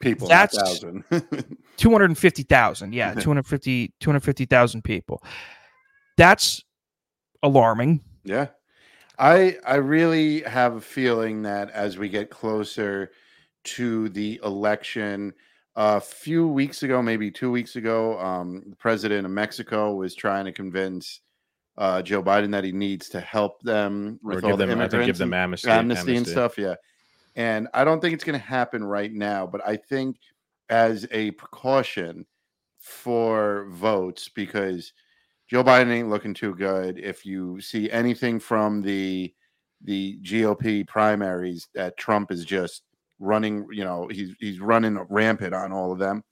people. 0.01 0.29
That's- 0.29 0.57
That's 0.57 0.79
thousand. 0.81 1.05
250,000. 1.77 2.93
Yeah, 2.95 3.15
250 3.21 3.93
250,000 4.01 4.83
people. 4.83 5.23
That's 6.17 6.65
alarming. 7.43 8.01
Yeah. 8.25 8.49
I 9.19 9.57
I 9.67 9.75
really 9.77 10.41
have 10.43 10.77
a 10.77 10.81
feeling 10.81 11.43
that 11.43 11.71
as 11.71 11.99
we 11.99 12.09
get 12.09 12.31
closer 12.31 13.11
to 13.65 14.09
the 14.11 14.41
election, 14.45 15.33
a 15.81 16.01
few 16.01 16.49
weeks 16.49 16.83
ago, 16.83 17.01
maybe 17.01 17.31
two 17.31 17.53
weeks 17.53 17.77
ago, 17.77 18.19
um, 18.19 18.65
the 18.69 18.75
president 18.75 19.25
of 19.25 19.31
Mexico 19.31 19.95
was 19.95 20.13
trying 20.13 20.45
to 20.45 20.51
convince 20.53 21.21
uh, 21.77 22.03
Joe 22.03 22.21
Biden 22.21 22.51
that 22.51 22.65
he 22.65 22.73
needs 22.73 23.09
to 23.11 23.21
help 23.21 23.63
them 23.63 24.19
or 24.25 24.35
with 24.35 24.45
all 24.45 24.51
give 24.51 24.59
the 24.59 24.67
them, 24.67 24.81
I 24.81 24.89
think, 24.89 24.91
give 24.91 24.99
immigrants 24.99 25.19
them 25.21 25.33
and- 25.33 25.43
amnesty, 25.43 25.71
amnesty, 25.71 26.17
and 26.17 26.27
stuff. 26.27 26.59
Yeah. 26.59 26.75
And 27.37 27.69
I 27.73 27.85
don't 27.85 28.01
think 28.01 28.15
it's 28.15 28.25
going 28.25 28.39
to 28.39 28.45
happen 28.45 28.83
right 28.83 29.13
now, 29.13 29.47
but 29.47 29.61
I 29.65 29.77
think 29.77 30.17
as 30.69 31.07
a 31.13 31.31
precaution 31.33 32.27
for 32.81 33.69
votes, 33.71 34.29
because 34.29 34.93
Joe 35.47 35.63
Biden 35.63 35.93
ain't 35.93 36.11
looking 36.11 36.35
too 36.35 36.57
good. 36.57 36.99
If 36.99 37.25
you 37.25 37.61
see 37.61 37.89
anything 37.91 38.41
from 38.41 38.83
the 38.83 39.33
the 39.85 40.19
GOP 40.25 40.85
primaries, 40.89 41.69
that 41.75 41.97
Trump 41.97 42.33
is 42.33 42.45
just 42.45 42.83
running, 43.19 43.67
you 43.71 43.85
know, 43.85 44.09
he's 44.11 44.35
he's 44.39 44.61
running 44.61 44.99
rampant 45.11 45.55
on 45.55 45.73
all 45.73 45.93
of 45.93 45.99
them. 45.99 46.23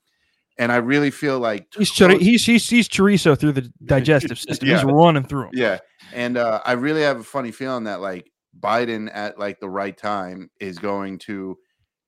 And 0.59 0.71
I 0.71 0.77
really 0.77 1.11
feel 1.11 1.39
like 1.39 1.67
He's 1.77 1.91
close- 1.91 2.13
chori- 2.15 2.19
he's, 2.19 2.43
he's 2.45 2.67
he's 2.67 2.89
chorizo 2.89 3.37
through 3.37 3.51
the 3.51 3.69
digestive 3.85 4.39
system. 4.39 4.67
He's 4.69 4.81
Yeah. 4.81 4.89
running 4.91 5.23
through 5.23 5.45
'em. 5.45 5.51
yeah, 5.53 5.77
and 6.13 6.35
uh, 6.37 6.61
I 6.65 6.71
really 6.73 7.01
have 7.03 7.19
a 7.19 7.23
funny 7.23 7.51
feeling 7.51 7.83
that 7.83 8.01
like 8.01 8.31
Biden 8.59 9.07
at 9.13 9.37
like 9.37 9.59
the 9.59 9.69
right 9.69 9.95
time 9.95 10.49
is 10.59 10.79
going 10.79 11.19
to 11.27 11.57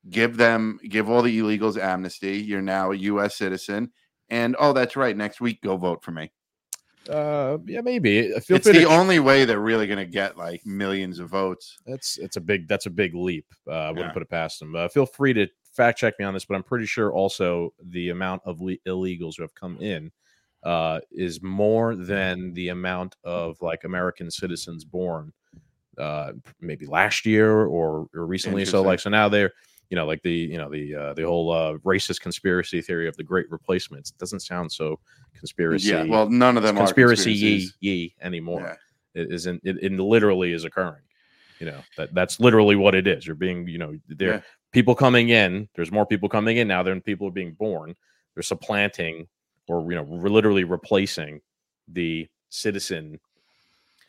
give 0.10 0.38
them 0.38 0.80
give 0.90 1.10
all 1.12 1.22
the 1.22 1.38
illegals 1.40 1.78
amnesty. 1.80 2.38
You're 2.40 2.62
now 2.64 2.92
a 2.92 2.96
U.S. 2.96 3.38
citizen, 3.38 3.92
and 4.30 4.56
oh, 4.58 4.74
that's 4.74 4.96
right. 4.96 5.16
Next 5.16 5.40
week, 5.40 5.62
go 5.62 5.78
vote 5.78 6.04
for 6.04 6.12
me. 6.12 6.32
Uh, 7.10 7.58
yeah, 7.66 7.82
maybe. 7.82 8.32
Feel 8.42 8.58
It's 8.58 8.66
the 8.68 8.74
to- 8.74 8.84
only 8.86 9.20
way 9.20 9.46
they're 9.46 9.60
really 9.60 9.88
going 9.88 10.00
to 10.00 10.06
get 10.12 10.38
like 10.38 10.66
millions 10.66 11.20
of 11.20 11.30
votes. 11.30 11.78
That's 11.86 12.18
it's 12.18 12.38
a 12.38 12.42
big 12.42 12.68
that's 12.68 12.86
a 12.86 12.90
big 12.92 13.16
leap. 13.16 13.46
Uh, 13.68 13.72
I 13.72 13.90
wouldn't 13.90 14.08
Yeah. 14.10 14.14
put 14.14 14.22
it 14.22 14.30
past 14.30 14.60
them. 14.60 14.76
Uh, 14.76 14.88
feel 14.88 15.06
free 15.06 15.34
to 15.34 15.48
fact 15.74 15.98
check 16.00 16.14
me 16.20 16.26
on 16.26 16.34
this, 16.34 16.46
but 16.46 16.56
I'm 16.56 16.64
pretty 16.64 16.86
sure 16.86 17.12
also 17.14 17.74
the 17.84 18.10
amount 18.10 18.42
of 18.46 18.62
le- 18.62 18.78
illegals 18.88 19.36
who 19.38 19.44
have 19.44 19.56
come 19.56 19.78
in 19.82 20.12
uh, 20.64 21.00
is 21.12 21.42
more 21.42 21.96
than 21.96 22.54
the 22.54 22.70
amount 22.70 23.16
of 23.24 23.62
like 23.62 23.86
American 23.86 24.30
citizens 24.30 24.84
born 24.84 25.32
uh, 25.98 26.34
maybe 26.60 26.86
last 26.86 27.26
year 27.26 27.62
or, 27.66 28.08
or 28.14 28.26
recently. 28.26 28.66
So 28.66 28.82
like 28.82 29.00
so 29.00 29.10
now 29.10 29.30
they're 29.30 29.52
you 29.90 29.96
know 29.96 30.06
like 30.06 30.22
the 30.22 30.32
you 30.32 30.58
know 30.58 30.70
the 30.70 30.96
uh, 30.96 31.14
the 31.14 31.24
whole 31.24 31.52
uh, 31.52 31.74
racist 31.80 32.22
conspiracy 32.22 32.82
theory 32.82 33.08
of 33.08 33.16
the 33.18 33.24
Great 33.24 33.50
Replacements 33.52 34.12
It 34.12 34.18
doesn't 34.18 34.42
sound 34.42 34.72
so 34.72 35.00
conspiracy. 35.38 35.90
Yeah, 35.90 36.04
well, 36.04 36.30
none 36.30 36.58
of 36.58 36.64
them 36.64 36.76
conspiracy 36.78 37.32
are 37.32 37.34
ye 37.34 37.70
ye 37.80 38.16
anymore 38.22 38.78
Yeah. 39.16 39.22
it 39.22 39.32
isn't 39.32 39.62
it, 39.64 39.78
it 39.82 39.92
literally 39.94 40.54
is 40.54 40.64
occurring 40.64 41.02
you 41.60 41.66
know 41.66 41.82
that 41.98 42.14
that's 42.14 42.40
literally 42.40 42.76
what 42.76 42.96
it 42.96 43.08
is 43.08 43.26
you're 43.26 43.36
being 43.36 43.68
you 43.68 43.78
know 43.78 43.98
there 44.08 44.34
Yeah. 44.36 44.42
people 44.72 44.96
coming 44.96 45.30
in 45.30 45.68
there's 45.76 45.92
more 45.92 46.06
people 46.06 46.30
coming 46.30 46.58
in 46.58 46.68
now 46.68 46.84
than 46.84 47.02
people 47.02 47.28
are 47.28 47.32
being 47.32 47.54
born 47.54 47.96
they're 48.34 48.44
supplanting 48.44 49.28
or 49.68 49.82
you 49.92 49.98
know 49.98 50.04
literally 50.04 50.64
replacing 50.64 51.42
the 51.88 52.28
citizen 52.50 53.20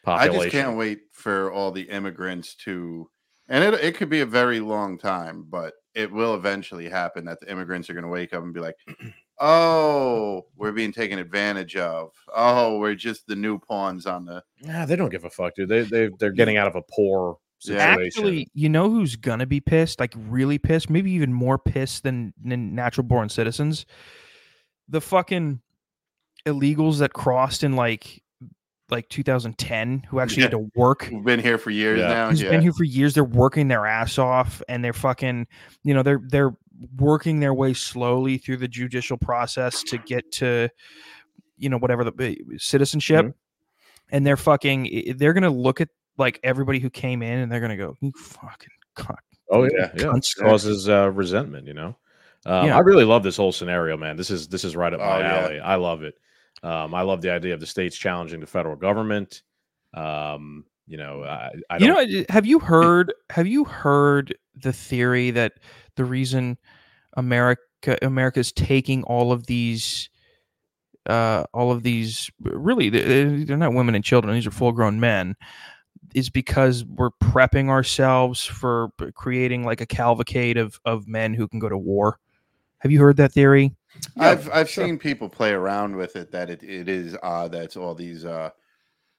population. 0.04 0.40
I 0.40 0.44
just 0.44 0.52
can't 0.52 0.76
wait 0.76 1.00
for 1.12 1.52
all 1.52 1.70
the 1.70 1.82
immigrants 1.82 2.54
to, 2.64 3.10
and 3.50 3.64
it 3.64 3.74
it 3.74 3.96
could 3.96 4.08
be 4.08 4.20
a 4.20 4.26
very 4.26 4.60
long 4.60 4.96
time, 4.96 5.44
but 5.48 5.74
it 5.94 6.10
will 6.10 6.34
eventually 6.34 6.88
happen 6.88 7.24
that 7.24 7.40
the 7.40 7.50
immigrants 7.50 7.90
are 7.90 7.94
going 7.94 8.04
to 8.04 8.08
wake 8.08 8.32
up 8.32 8.44
and 8.44 8.54
be 8.54 8.60
like, 8.60 8.76
"Oh, 9.40 10.46
we're 10.56 10.72
being 10.72 10.92
taken 10.92 11.18
advantage 11.18 11.76
of. 11.76 12.12
Oh, 12.34 12.78
we're 12.78 12.94
just 12.94 13.26
the 13.26 13.36
new 13.36 13.58
pawns 13.58 14.06
on 14.06 14.24
the." 14.24 14.42
Nah, 14.62 14.86
they 14.86 14.96
don't 14.96 15.10
give 15.10 15.24
a 15.24 15.30
fuck 15.30 15.56
dude 15.56 15.68
they, 15.68 15.82
they 15.82 16.10
they're 16.18 16.32
getting 16.32 16.56
out 16.56 16.68
of 16.68 16.76
a 16.76 16.82
poor 16.82 17.38
situation. 17.58 18.06
Actually, 18.06 18.48
you 18.54 18.68
know 18.68 18.88
who's 18.88 19.16
gonna 19.16 19.46
be 19.46 19.60
pissed? 19.60 19.98
Like 19.98 20.14
really 20.16 20.58
pissed, 20.58 20.88
maybe 20.88 21.10
even 21.12 21.32
more 21.32 21.58
pissed 21.58 22.04
than, 22.04 22.32
than 22.42 22.74
natural 22.74 23.04
born 23.04 23.28
citizens. 23.28 23.84
The 24.88 25.00
fucking 25.00 25.60
illegals 26.46 26.98
that 27.00 27.12
crossed 27.12 27.64
in 27.64 27.74
like 27.74 28.22
like 28.90 29.08
2010 29.08 30.00
who 30.08 30.20
actually 30.20 30.42
had 30.42 30.50
to 30.52 30.70
work 30.74 31.08
We've 31.12 31.24
been 31.24 31.40
here 31.40 31.58
for 31.58 31.70
years 31.70 31.98
Yeah. 32.00 32.08
now. 32.08 32.30
who's 32.30 32.42
Yeah. 32.42 32.50
been 32.50 32.62
here 32.62 32.72
for 32.72 32.84
years. 32.84 33.14
They're 33.14 33.24
working 33.24 33.68
their 33.68 33.86
ass 33.86 34.18
off, 34.18 34.62
and 34.68 34.84
they're 34.84 34.92
fucking, 34.92 35.46
you 35.84 35.94
know, 35.94 36.02
they're 36.02 36.20
they're 36.28 36.52
working 36.96 37.40
their 37.40 37.52
way 37.54 37.74
slowly 37.74 38.38
through 38.38 38.56
the 38.56 38.68
judicial 38.68 39.16
process 39.18 39.82
to 39.84 39.98
get 39.98 40.30
to, 40.32 40.68
you 41.58 41.68
know, 41.68 41.76
whatever 41.78 42.04
the 42.04 42.12
uh, 42.12 42.34
citizenship, 42.58 43.26
Mm-hmm. 43.26 44.06
and 44.16 44.26
they're 44.26 44.36
fucking. 44.36 45.14
They're 45.18 45.32
gonna 45.34 45.50
look 45.50 45.80
at 45.80 45.88
like 46.16 46.40
everybody 46.42 46.78
who 46.80 46.90
came 46.90 47.22
in, 47.22 47.38
and 47.40 47.50
they're 47.52 47.60
gonna 47.60 47.76
go, 47.76 47.96
"You 48.00 48.12
fucking 48.16 48.68
cock." 48.94 49.22
Oh 49.50 49.64
Yeah. 49.64 49.70
yeah, 49.74 49.90
yeah. 49.96 50.16
It 50.16 50.26
causes 50.38 50.88
uh, 50.88 51.10
resentment. 51.10 51.66
You 51.66 51.74
know, 51.74 51.96
um, 52.46 52.66
Yeah. 52.66 52.76
I 52.76 52.80
really 52.80 53.04
love 53.04 53.22
this 53.22 53.36
whole 53.36 53.52
scenario, 53.52 53.96
man. 53.96 54.16
This 54.16 54.30
is 54.30 54.48
this 54.48 54.64
is 54.64 54.74
right 54.76 54.92
up 54.94 55.00
Oh, 55.00 55.04
my 55.06 55.18
yeah. 55.20 55.38
alley. 55.40 55.60
I 55.60 55.74
love 55.76 56.02
it. 56.02 56.14
Um, 56.62 56.94
I 56.94 57.02
love 57.02 57.22
the 57.22 57.30
idea 57.30 57.54
of 57.54 57.60
the 57.60 57.66
states 57.66 57.96
challenging 57.96 58.40
the 58.40 58.46
federal 58.46 58.76
government. 58.76 59.42
Um, 59.94 60.64
you 60.86 60.96
know, 60.96 61.22
I, 61.24 61.50
I 61.70 61.78
You 61.78 61.86
don't. 61.88 62.10
know, 62.10 62.24
have 62.28 62.46
you 62.46 62.58
heard? 62.58 63.12
Have 63.30 63.46
you 63.46 63.64
heard 63.64 64.36
the 64.54 64.72
theory 64.72 65.30
that 65.30 65.54
the 65.96 66.04
reason 66.04 66.58
America 67.16 67.96
America 68.02 68.40
is 68.40 68.52
taking 68.52 69.02
all 69.04 69.32
of 69.32 69.46
these, 69.46 70.10
uh, 71.06 71.44
all 71.54 71.72
of 71.72 71.82
these 71.82 72.30
really 72.40 72.90
they- 72.90 73.44
they're 73.44 73.56
not 73.56 73.72
women 73.74 73.94
and 73.94 74.04
children; 74.04 74.34
these 74.34 74.46
are 74.46 74.50
full 74.50 74.72
grown 74.72 75.00
men, 75.00 75.34
is 76.14 76.28
because 76.28 76.84
we're 76.84 77.10
prepping 77.22 77.68
ourselves 77.68 78.44
for 78.44 78.90
creating 79.14 79.64
like 79.64 79.80
a 79.80 79.86
cavalcade 79.86 80.56
of 80.58 80.78
of 80.84 81.08
men 81.08 81.34
who 81.34 81.48
can 81.48 81.58
go 81.60 81.68
to 81.68 81.78
war. 81.78 82.18
Have 82.80 82.92
you 82.92 83.00
heard 83.00 83.16
that 83.18 83.32
theory? 83.32 83.74
I've 84.18 84.48
I've 84.50 84.70
seen 84.70 84.98
people 84.98 85.28
play 85.28 85.52
around 85.52 85.96
with 85.96 86.16
it 86.16 86.30
that 86.32 86.50
it, 86.50 86.62
it 86.62 86.88
is 86.88 87.16
odd 87.22 87.52
that 87.52 87.64
it's 87.64 87.76
all 87.76 87.94
these 87.94 88.24
uh, 88.24 88.50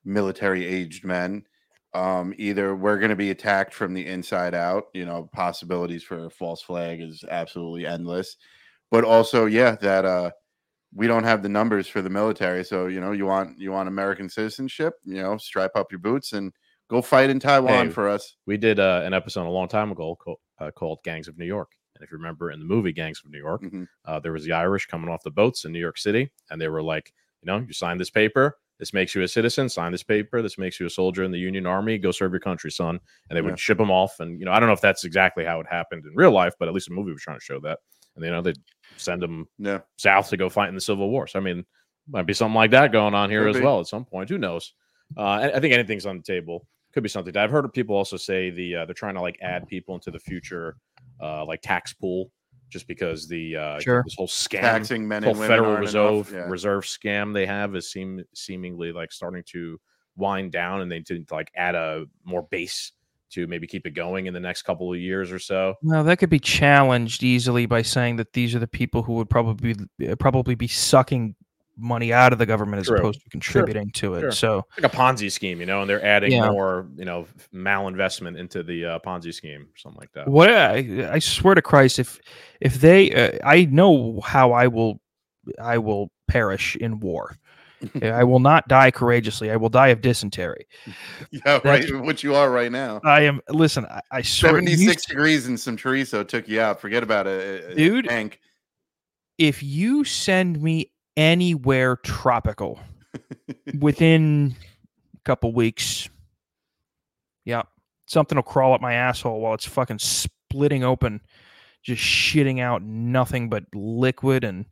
military 0.06 0.66
aged 0.66 1.04
men. 1.04 1.46
Um, 1.94 2.34
either 2.38 2.74
we're 2.76 3.00
going 3.00 3.10
to 3.10 3.18
be 3.18 3.32
attacked 3.32 3.74
from 3.74 3.94
the 3.94 4.08
inside 4.08 4.54
out, 4.56 4.86
you 4.94 5.06
know, 5.06 5.30
possibilities 5.34 6.04
for 6.04 6.28
a 6.28 6.30
false 6.30 6.62
flag 6.62 7.02
is 7.02 7.26
absolutely 7.30 7.86
endless, 7.86 8.38
but 8.92 9.04
also, 9.04 9.46
yeah, 9.46 9.76
that 9.82 10.06
uh, 10.06 10.32
we 10.94 11.08
don't 11.08 11.26
have 11.26 11.44
the 11.44 11.50
numbers 11.50 11.88
for 11.88 12.02
the 12.02 12.10
military. 12.10 12.64
So, 12.64 12.88
you 12.88 13.02
know, 13.02 13.12
you 13.12 13.26
want 13.26 13.60
you 13.60 13.72
want 13.72 13.90
American 13.90 14.30
citizenship, 14.30 14.94
you 15.04 15.22
know, 15.22 15.38
strap 15.38 15.72
up 15.76 15.92
your 15.92 16.00
boots 16.00 16.32
and 16.34 16.54
go 16.90 17.02
fight 17.02 17.30
in 17.30 17.40
Taiwan 17.40 17.88
Hey, 17.88 17.92
for 17.92 18.08
us. 18.08 18.36
We 18.46 18.58
did 18.58 18.80
uh, 18.80 19.02
an 19.04 19.14
episode 19.14 19.48
a 19.48 19.50
long 19.50 19.68
time 19.68 19.92
ago 19.92 20.16
called, 20.16 20.40
uh, 20.60 20.72
called 20.72 21.00
"Gangs 21.04 21.28
of 21.28 21.38
New 21.38 21.46
York," 21.46 21.72
and 22.02 22.08
if 22.08 22.12
you 22.12 22.18
remember 22.18 22.50
in 22.50 22.60
the 22.60 22.66
movie 22.66 22.92
"Gangs 22.92 23.22
of 23.24 23.30
New 23.30 23.38
York," 23.38 23.62
Mhm. 23.62 23.88
uh, 24.06 24.20
there 24.20 24.32
was 24.34 24.44
the 24.44 24.54
Irish 24.54 24.88
coming 24.88 25.08
off 25.10 25.22
the 25.22 25.30
boats 25.30 25.66
in 25.66 25.72
New 25.72 25.80
York 25.80 26.00
City, 26.00 26.32
and 26.50 26.60
they 26.60 26.68
were 26.68 26.82
like, 26.82 27.14
you 27.44 27.46
know, 27.46 27.60
you 27.60 27.74
sign 27.74 27.98
this 28.00 28.10
paper, 28.10 28.58
this 28.80 28.94
makes 28.94 29.14
you 29.14 29.22
a 29.22 29.28
citizen. 29.28 29.70
Sign 29.70 29.92
this 29.92 30.02
paper, 30.02 30.42
this 30.42 30.58
makes 30.58 30.80
you 30.80 30.88
a 30.88 30.90
soldier 30.90 31.24
in 31.24 31.32
the 31.32 31.38
Union 31.38 31.68
Army. 31.68 32.00
Go 32.00 32.12
serve 32.12 32.32
your 32.32 32.40
country, 32.40 32.72
son. 32.72 33.00
And 33.30 33.38
they 33.38 33.42
would 33.44 33.52
Yeah. 33.52 33.56
ship 33.58 33.78
them 33.78 33.92
off. 33.92 34.20
And 34.20 34.40
you 34.40 34.46
know, 34.46 34.52
I 34.52 34.60
don't 34.60 34.66
know 34.68 34.74
if 34.74 34.82
that's 34.82 35.04
exactly 35.04 35.46
how 35.46 35.60
it 35.60 35.68
happened 35.68 36.04
in 36.08 36.16
real 36.16 36.32
life, 36.32 36.56
but 36.58 36.68
at 36.68 36.74
least 36.74 36.88
the 36.90 36.96
movie 36.96 37.12
was 37.12 37.22
trying 37.22 37.38
to 37.38 37.44
show 37.46 37.60
that. 37.60 37.78
And 38.16 38.26
you 38.26 38.32
know, 38.32 38.42
they'd 38.42 38.58
send 38.98 39.22
them 39.22 39.48
Yeah, 39.60 39.82
south 39.98 40.30
to 40.30 40.38
go 40.38 40.50
fight 40.50 40.70
in 40.70 40.76
the 40.76 40.82
Civil 40.82 41.10
War. 41.12 41.28
So 41.28 41.38
I 41.40 41.44
mean, 41.44 41.64
might 42.08 42.26
be 42.26 42.34
something 42.34 42.56
like 42.56 42.72
that 42.72 42.92
going 42.92 43.14
on 43.14 43.30
here 43.30 43.44
Could 43.44 43.56
as 43.56 43.58
be. 43.58 43.64
well 43.64 43.80
at 43.80 43.88
some 43.88 44.04
point. 44.06 44.30
Who 44.30 44.40
knows? 44.40 44.74
Uh, 45.16 45.22
I, 45.22 45.58
I 45.58 45.60
think 45.60 45.74
anything's 45.76 46.06
on 46.08 46.18
the 46.18 46.24
table. 46.24 46.68
Could 46.94 47.04
be 47.04 47.10
something. 47.10 47.38
I've 47.38 47.52
heard 47.52 47.72
people 47.74 47.96
also 47.96 48.18
say 48.18 48.50
the 48.50 48.78
uh, 48.78 48.86
they're 48.86 48.94
trying 48.94 49.16
to 49.16 49.22
like 49.22 49.38
add 49.42 49.68
people 49.68 49.94
into 49.96 50.12
the 50.12 50.20
future 50.20 50.76
uh, 51.22 51.46
like 51.46 51.62
tax 51.62 51.94
pool 51.94 52.32
just 52.70 52.88
because 52.88 53.28
the 53.28 53.56
uh, 53.58 53.80
Sure. 53.80 54.04
this 54.06 54.16
whole 54.18 54.28
scam 54.28 54.62
taxing 54.62 55.08
men 55.08 55.24
whole 55.24 55.32
and 55.32 55.40
women 55.40 55.58
Federal 55.58 55.78
Reserve 55.78 56.30
enough. 56.30 56.32
Yeah. 56.32 56.50
Reserve 56.50 56.84
scam 56.86 57.34
they 57.34 57.46
have 57.46 57.76
is 57.76 57.92
seem 57.92 58.24
seemingly 58.34 58.92
like 58.92 59.12
starting 59.12 59.44
to 59.48 59.80
wind 60.16 60.52
down, 60.52 60.82
and 60.82 60.92
they 60.92 61.00
did 61.00 61.30
like 61.32 61.52
add 61.56 61.76
a 61.76 62.06
more 62.24 62.48
base 62.50 62.94
to 63.32 63.48
maybe 63.48 63.66
keep 63.66 63.86
it 63.88 63.92
going 63.92 64.26
in 64.26 64.34
the 64.34 64.40
next 64.40 64.64
couple 64.64 64.92
of 64.92 65.00
years 65.00 65.32
or 65.32 65.40
so. 65.40 65.76
Well, 65.82 66.04
that 66.04 66.18
could 66.18 66.30
be 66.30 66.40
challenged 66.40 67.24
easily 67.24 67.66
by 67.66 67.82
saying 67.82 68.18
that 68.18 68.34
these 68.34 68.54
are 68.56 68.60
the 68.60 68.68
people 68.68 69.04
who 69.04 69.14
would 69.14 69.30
probably 69.30 69.74
be, 69.98 70.16
probably 70.16 70.56
be 70.56 70.68
sucking 70.68 71.36
money 71.82 72.14
out 72.14 72.32
of 72.34 72.40
the 72.40 72.46
government 72.46 72.80
as 72.82 72.88
True. 72.88 72.98
opposed 72.98 73.22
to 73.24 73.30
contributing 73.30 73.90
to 73.92 74.14
it. 74.16 74.22
Sure. 74.22 74.32
So 74.32 74.66
Like 74.82 74.94
a 74.94 74.96
Ponzi 74.96 75.32
scheme, 75.32 75.60
you 75.60 75.66
know, 75.66 75.82
and 75.82 75.90
they're 75.90 76.04
adding 76.06 76.32
Yeah. 76.34 76.50
more, 76.52 76.88
you 76.96 77.06
know, 77.06 77.28
malinvestment 77.54 78.38
into 78.38 78.64
the 78.64 78.86
uh, 78.86 79.00
Ponzi 79.00 79.34
scheme, 79.34 79.68
something 79.76 80.00
like 80.00 80.12
that. 80.14 80.28
what 80.28 80.50
I, 80.50 81.10
I 81.14 81.20
swear 81.20 81.56
to 81.56 81.62
Christ, 81.62 82.00
if 82.00 82.20
if 82.60 82.76
they, 82.82 83.12
uh, 83.12 83.40
I 83.44 83.66
know 83.66 84.22
how 84.24 84.52
I 84.52 84.68
will, 84.68 85.02
I 85.62 85.78
will 85.80 86.12
perish 86.28 86.76
in 86.76 87.00
war. 87.00 87.36
I 88.04 88.24
will 88.24 88.40
not 88.40 88.68
die 88.68 88.92
courageously. 88.92 89.50
I 89.50 89.56
will 89.56 89.70
die 89.70 89.88
of 89.88 90.02
dysentery. 90.02 90.68
Yeah, 91.32 91.40
That's- 91.60 91.90
right. 91.92 92.04
What 92.04 92.22
you 92.24 92.36
are 92.36 92.52
right 92.52 92.72
now. 92.72 93.02
I 93.04 93.22
am. 93.22 93.42
Listen, 93.50 93.86
I, 93.86 94.02
I 94.12 94.22
swear. 94.22 94.52
76 94.54 95.06
degrees 95.06 95.48
and 95.48 95.60
some 95.60 95.78
chorizo 95.78 96.28
took 96.28 96.48
you 96.48 96.62
out. 96.62 96.80
Forget 96.80 97.02
about 97.02 97.26
it, 97.26 97.76
Dude. 97.76 98.06
Hank. 98.12 98.40
if 99.40 99.64
you 99.64 100.04
send 100.04 100.62
me 100.62 100.91
anywhere 101.18 101.98
tropical 101.98 102.80
within 103.80 104.56
a 105.16 105.20
couple 105.24 105.54
weeks, 105.54 106.10
yeah, 107.46 107.64
something 108.06 108.36
will 108.36 108.44
crawl 108.44 108.74
up 108.74 108.82
my 108.82 108.94
asshole 108.94 109.40
while 109.40 109.54
it's 109.54 109.66
fucking 109.66 110.00
splitting 110.00 110.84
open, 110.84 111.22
just 111.84 112.02
shitting 112.02 112.60
out 112.60 112.82
nothing 112.82 113.50
but 113.50 113.64
liquid 113.74 114.44
and 114.44 114.66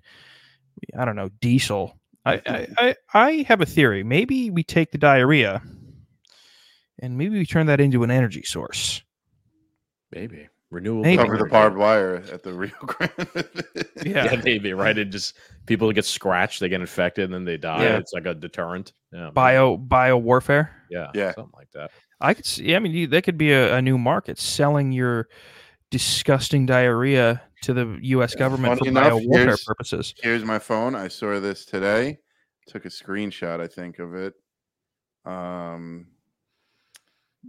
I 0.97 1.06
don't 1.06 1.15
know 1.15 1.30
diesel. 1.41 1.97
I 2.25 2.41
I, 2.45 2.67
I, 2.78 2.95
I 3.13 3.32
have 3.47 3.62
a 3.62 3.65
theory. 3.65 4.04
Maybe 4.04 4.49
we 4.49 4.63
take 4.63 4.91
the 4.91 4.97
diarrhea 4.97 5.62
and 6.99 7.17
maybe 7.17 7.38
we 7.38 7.45
turn 7.45 7.67
that 7.67 7.80
into 7.80 8.04
an 8.04 8.12
energy 8.12 8.43
source. 8.43 9.02
Maybe 10.12 10.49
renewable. 10.72 11.04
Maybe. 11.04 11.18
Cover 11.22 11.38
the 11.38 11.46
barbed 11.46 11.78
wire 11.78 12.16
at 12.32 12.44
the 12.44 12.54
Rio 12.54 12.72
Grande. 12.82 13.48
Yeah. 14.06 14.32
Yeah, 14.34 14.42
maybe 14.44 14.74
right. 14.74 14.98
It 14.98 15.06
just 15.06 15.36
people 15.66 15.92
get 15.92 16.06
scratched, 16.06 16.60
they 16.60 16.70
get 16.70 16.82
infected, 16.82 17.26
and 17.26 17.34
then 17.34 17.46
they 17.46 17.58
die. 17.58 17.84
Yeah. 17.84 17.98
It's 17.98 18.14
like 18.14 18.26
a 18.26 18.34
deterrent. 18.34 18.94
Yeah, 19.12 19.22
maybe. 19.26 19.34
Bio 19.34 19.78
bio 19.78 20.18
warfare. 20.18 20.72
Yeah, 20.90 21.08
Yeah. 21.14 21.34
something 21.34 21.54
like 21.56 21.72
that. 21.74 21.92
I 22.22 22.34
could 22.34 22.46
see. 22.46 22.76
I 22.76 22.80
mean, 22.80 22.92
you- 22.94 23.08
that 23.08 23.24
could 23.24 23.38
be 23.38 23.52
a, 23.52 23.76
a 23.76 23.82
new 23.82 23.98
market 23.98 24.38
selling 24.40 24.92
your 24.92 25.28
disgusting 25.92 26.66
diarrhea 26.66 27.42
to 27.64 27.74
the 27.74 27.98
U.S. 28.02 28.36
government 28.36 28.78
Funny 28.80 28.92
for 28.92 29.00
enough, 29.00 29.10
bio 29.12 29.16
warfare 29.26 29.44
here's- 29.46 29.64
purposes. 29.64 30.14
Here's 30.22 30.44
my 30.46 30.60
phone. 30.60 30.96
I 30.96 31.08
saw 31.08 31.40
this 31.40 31.66
today. 31.66 32.20
Took 32.68 32.86
a 32.86 32.90
screenshot, 32.90 33.60
I 33.60 33.68
think, 33.68 33.98
of 34.00 34.14
it. 34.14 34.34
Um, 35.26 36.08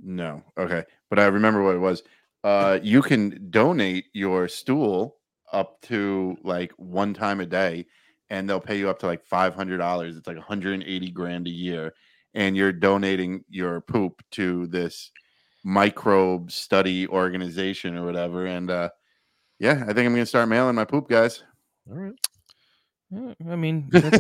no, 0.03 0.43
okay, 0.59 0.85
but 1.11 1.19
I 1.19 1.27
remember 1.27 1.63
what 1.63 1.75
it 1.75 1.79
was. 1.79 2.03
Uh, 2.43 2.79
you 2.83 3.03
can 3.03 3.51
donate 3.51 4.07
your 4.13 4.49
stool 4.49 5.17
up 5.53 5.81
to 5.83 6.37
like 6.43 6.73
one 6.77 7.13
time 7.13 7.41
a 7.41 7.47
day, 7.47 7.87
and 8.31 8.49
they'll 8.49 8.61
pay 8.61 8.79
you 8.79 8.89
up 8.89 8.99
to 9.01 9.07
like 9.07 9.25
five 9.25 9.55
hundred 9.55 9.79
dollars. 9.79 10.17
It's 10.17 10.27
like 10.27 10.37
180 10.37 11.11
grand 11.11 11.47
a 11.47 11.51
year, 11.51 11.93
and 12.35 12.57
you're 12.57 12.73
donating 12.73 13.45
your 13.49 13.81
poop 13.81 14.23
to 14.33 14.67
this 14.69 15.11
microbe 15.65 16.51
study 16.51 17.07
organization 17.09 17.97
or 17.97 18.05
whatever. 18.05 18.47
And 18.47 18.71
uh, 18.71 18.91
yeah, 19.59 19.85
I 19.87 19.93
think 19.93 20.07
I'm 20.07 20.13
gonna 20.13 20.27
start 20.27 20.49
mailing 20.49 20.77
my 20.77 20.85
poop, 20.85 21.09
guys. 21.09 21.43
All 21.91 21.97
right. 21.97 22.15
Uh, 23.15 23.35
I 23.51 23.57
mean, 23.57 23.87
that's 23.91 24.19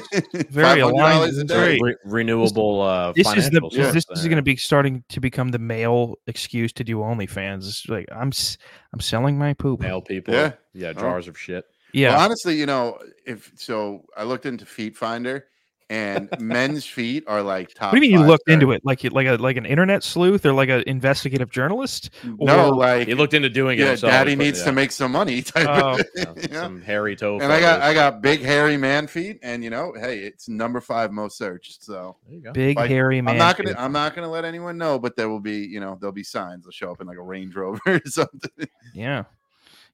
very 0.50 0.81
$500 0.81 0.90
aligned. 0.92 1.37
a 1.38 1.44
day. 1.44 1.55
very- 1.55 1.81
Re- 1.81 1.96
renewable. 2.05 2.83
Uh, 2.83 3.12
This 3.12 3.33
is 3.37 3.50
the 3.50 3.61
yeah. 3.72 3.90
this 3.92 4.05
is 4.11 4.24
going 4.24 4.37
to 4.37 4.42
be 4.42 4.57
starting 4.57 5.05
to 5.11 5.20
become 5.20 5.50
the 5.50 5.59
male 5.61 6.16
excuse 6.26 6.72
to 6.74 6.85
do 6.85 6.98
OnlyFans. 6.98 7.68
It's 7.68 7.88
like 7.88 8.07
I'm 8.11 8.29
s- 8.29 8.59
I'm 8.92 9.00
selling 9.00 9.38
my 9.38 9.55
poop. 9.55 9.81
male 9.81 10.00
people. 10.03 10.35
Yeah. 10.35 10.53
yeah, 10.74 10.88
Oh. 10.96 11.00
jars 11.00 11.29
of 11.29 11.38
shit. 11.38 11.64
Yeah, 11.92 12.11
Well, 12.14 12.20
honestly, 12.24 12.57
you 12.57 12.66
know, 12.66 12.98
if 13.26 13.50
so, 13.57 14.05
I 14.16 14.22
looked 14.24 14.46
into 14.46 14.64
Feet 14.64 14.96
Finder, 14.96 15.46
and 15.90 16.29
men's 16.38 16.87
feet 16.87 17.24
are 17.26 17.42
like 17.42 17.74
top. 17.74 17.92
what 17.92 17.98
do 18.00 18.07
you 18.07 18.12
mean 18.12 18.20
you 18.20 18.26
looked 18.26 18.46
guys. 18.46 18.55
into 18.55 18.70
it 18.72 18.81
like 18.85 19.05
you- 19.05 19.11
like 19.11 19.26
a 19.26 19.35
like 19.37 19.57
an 19.57 19.66
internet 19.66 20.03
sleuth 20.05 20.46
or 20.46 20.53
like 20.53 20.68
an 20.70 20.83
investigative 20.87 21.50
journalist? 21.50 22.11
No, 22.24 22.70
like 22.70 23.09
He 23.09 23.14
looked 23.14 23.35
into 23.35 23.50
doing 23.50 23.79
it. 23.79 23.87
himself, 23.87 24.11
daddy 24.12 24.37
but, 24.37 24.44
needs 24.44 24.61
yeah, 24.61 24.64
to 24.66 24.72
make 24.72 24.92
some 24.92 25.12
money. 25.12 25.42
Type 25.42 25.66
Oh. 25.68 25.98
of, 25.98 26.00
yeah, 26.16 26.24
you 26.40 26.48
know? 26.48 26.61
some 26.62 26.81
hairy 26.81 27.16
toe. 27.16 27.38
And 27.40 27.53
I 27.53 27.61
got. 27.61 27.81
I 27.83 27.92
got 27.92 28.22
big 28.22 28.40
hairy 28.40 28.76
man 28.76 29.07
feet, 29.09 29.38
and 29.42 29.62
you 29.64 29.70
know, 29.70 29.92
hey, 29.98 30.20
it's 30.20 30.48
number 30.48 30.81
five 30.81 31.11
most 31.12 31.37
searched. 31.37 31.83
So 31.85 32.16
There 32.26 32.35
you 32.37 32.40
go. 32.42 32.53
Big 32.53 32.76
Like, 32.76 32.88
hairy 32.88 33.20
man. 33.20 33.33
I'm 33.35 33.38
not 33.38 33.57
gonna 33.57 33.70
feet. 33.70 33.79
I'm 33.79 33.92
not 33.92 34.14
gonna 34.14 34.31
let 34.31 34.44
anyone 34.44 34.79
know, 34.79 34.98
but 34.98 35.16
there 35.16 35.29
will 35.29 35.40
be 35.40 35.59
you 35.66 35.81
know 35.81 35.98
there'll 36.00 36.12
be 36.12 36.22
signs. 36.22 36.64
They'll 36.64 36.70
show 36.72 36.92
up 36.92 37.00
in 37.00 37.07
like 37.09 37.18
a 37.18 37.22
Range 37.22 37.55
Rover 37.55 37.81
or 37.87 38.00
something. 38.07 38.68
Yeah. 38.94 39.24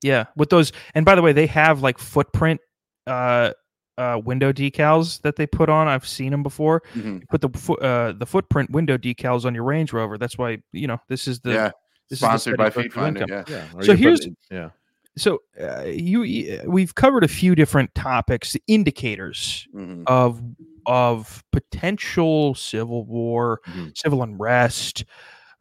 Yeah. 0.02 0.24
With 0.36 0.50
those 0.50 0.72
and 0.94 1.06
by 1.06 1.14
the 1.14 1.22
way, 1.22 1.32
they 1.32 1.46
have 1.46 1.80
like 1.82 1.96
footprint 1.98 2.60
uh 3.06 3.52
uh 3.98 4.20
window 4.24 4.52
decals 4.52 5.20
that 5.22 5.36
they 5.36 5.46
put 5.46 5.68
on. 5.68 5.88
I've 5.88 6.06
seen 6.06 6.30
them 6.30 6.42
before. 6.42 6.82
Mhm. 6.94 7.26
Put 7.28 7.40
the 7.40 7.48
fo- 7.50 7.74
uh 7.76 8.12
the 8.12 8.26
footprint 8.26 8.70
window 8.70 8.96
decals 8.98 9.44
on 9.44 9.54
your 9.54 9.64
Range 9.64 9.92
Rover. 9.92 10.18
That's 10.18 10.36
why, 10.38 10.58
you 10.72 10.86
know, 10.86 10.98
this 11.08 11.26
is 11.28 11.40
the 11.40 11.52
yeah, 11.52 11.70
This 12.10 12.18
is 12.18 12.20
the 12.20 12.26
Sponsored 12.26 12.56
by 12.58 12.70
study 12.70 12.84
Feet 12.88 12.92
Finder. 12.92 13.24
Yeah. 13.28 13.44
Yeah. 13.48 13.64
So 13.82 13.94
here's- 13.96 14.26
it- 14.26 14.36
yeah. 14.50 14.70
So 15.18 15.40
uh, 15.58 15.84
you 15.86 16.20
y- 16.20 16.60
we've 16.66 16.94
covered 16.94 17.24
a 17.24 17.28
few 17.28 17.54
different 17.54 17.94
topics, 17.94 18.54
indicators 18.66 19.66
Mhm. 19.74 20.04
of 20.06 20.42
of 20.84 21.42
potential 21.52 22.54
civil 22.54 23.04
war, 23.06 23.60
Mhm. 23.66 23.96
civil 23.96 24.22
unrest, 24.22 25.04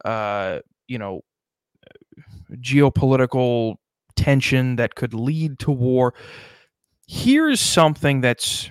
uh, 0.04 0.60
you 0.88 0.98
know, 0.98 1.22
geopolitical 2.52 3.76
tension 4.14 4.76
that 4.76 4.94
could 4.94 5.14
lead 5.14 5.58
to 5.60 5.70
war. 5.70 6.14
Here's 7.06 7.60
something 7.60 8.20
that's 8.20 8.70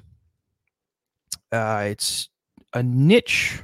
uh, 1.52 1.88
it's 1.90 2.30
a 2.74 2.84
niche 2.84 3.62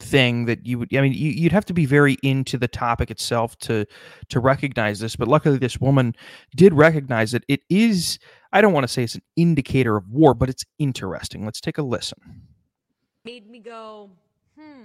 thing 0.00 0.44
that 0.44 0.66
you 0.66 0.78
would 0.78 0.94
i 0.94 1.00
mean 1.00 1.14
you, 1.14 1.30
you'd 1.30 1.52
have 1.52 1.64
to 1.64 1.72
be 1.72 1.86
very 1.86 2.18
into 2.22 2.58
the 2.58 2.68
topic 2.68 3.10
itself 3.10 3.56
to 3.56 3.86
to 4.28 4.38
recognize 4.38 4.98
this 4.98 5.16
but 5.16 5.28
luckily 5.28 5.56
this 5.56 5.80
woman 5.80 6.14
did 6.54 6.74
recognize 6.74 7.32
it 7.32 7.42
it 7.48 7.60
is 7.70 8.18
i 8.52 8.60
don't 8.60 8.74
want 8.74 8.84
to 8.84 8.88
say 8.88 9.04
it's 9.04 9.14
an 9.14 9.22
indicator 9.36 9.96
of 9.96 10.10
war 10.10 10.34
but 10.34 10.50
it's 10.50 10.64
interesting 10.78 11.44
let's 11.44 11.60
take 11.60 11.78
a 11.78 11.82
listen 11.82 12.18
made 13.24 13.48
me 13.48 13.58
go, 13.58 14.10
hmm. 14.58 14.82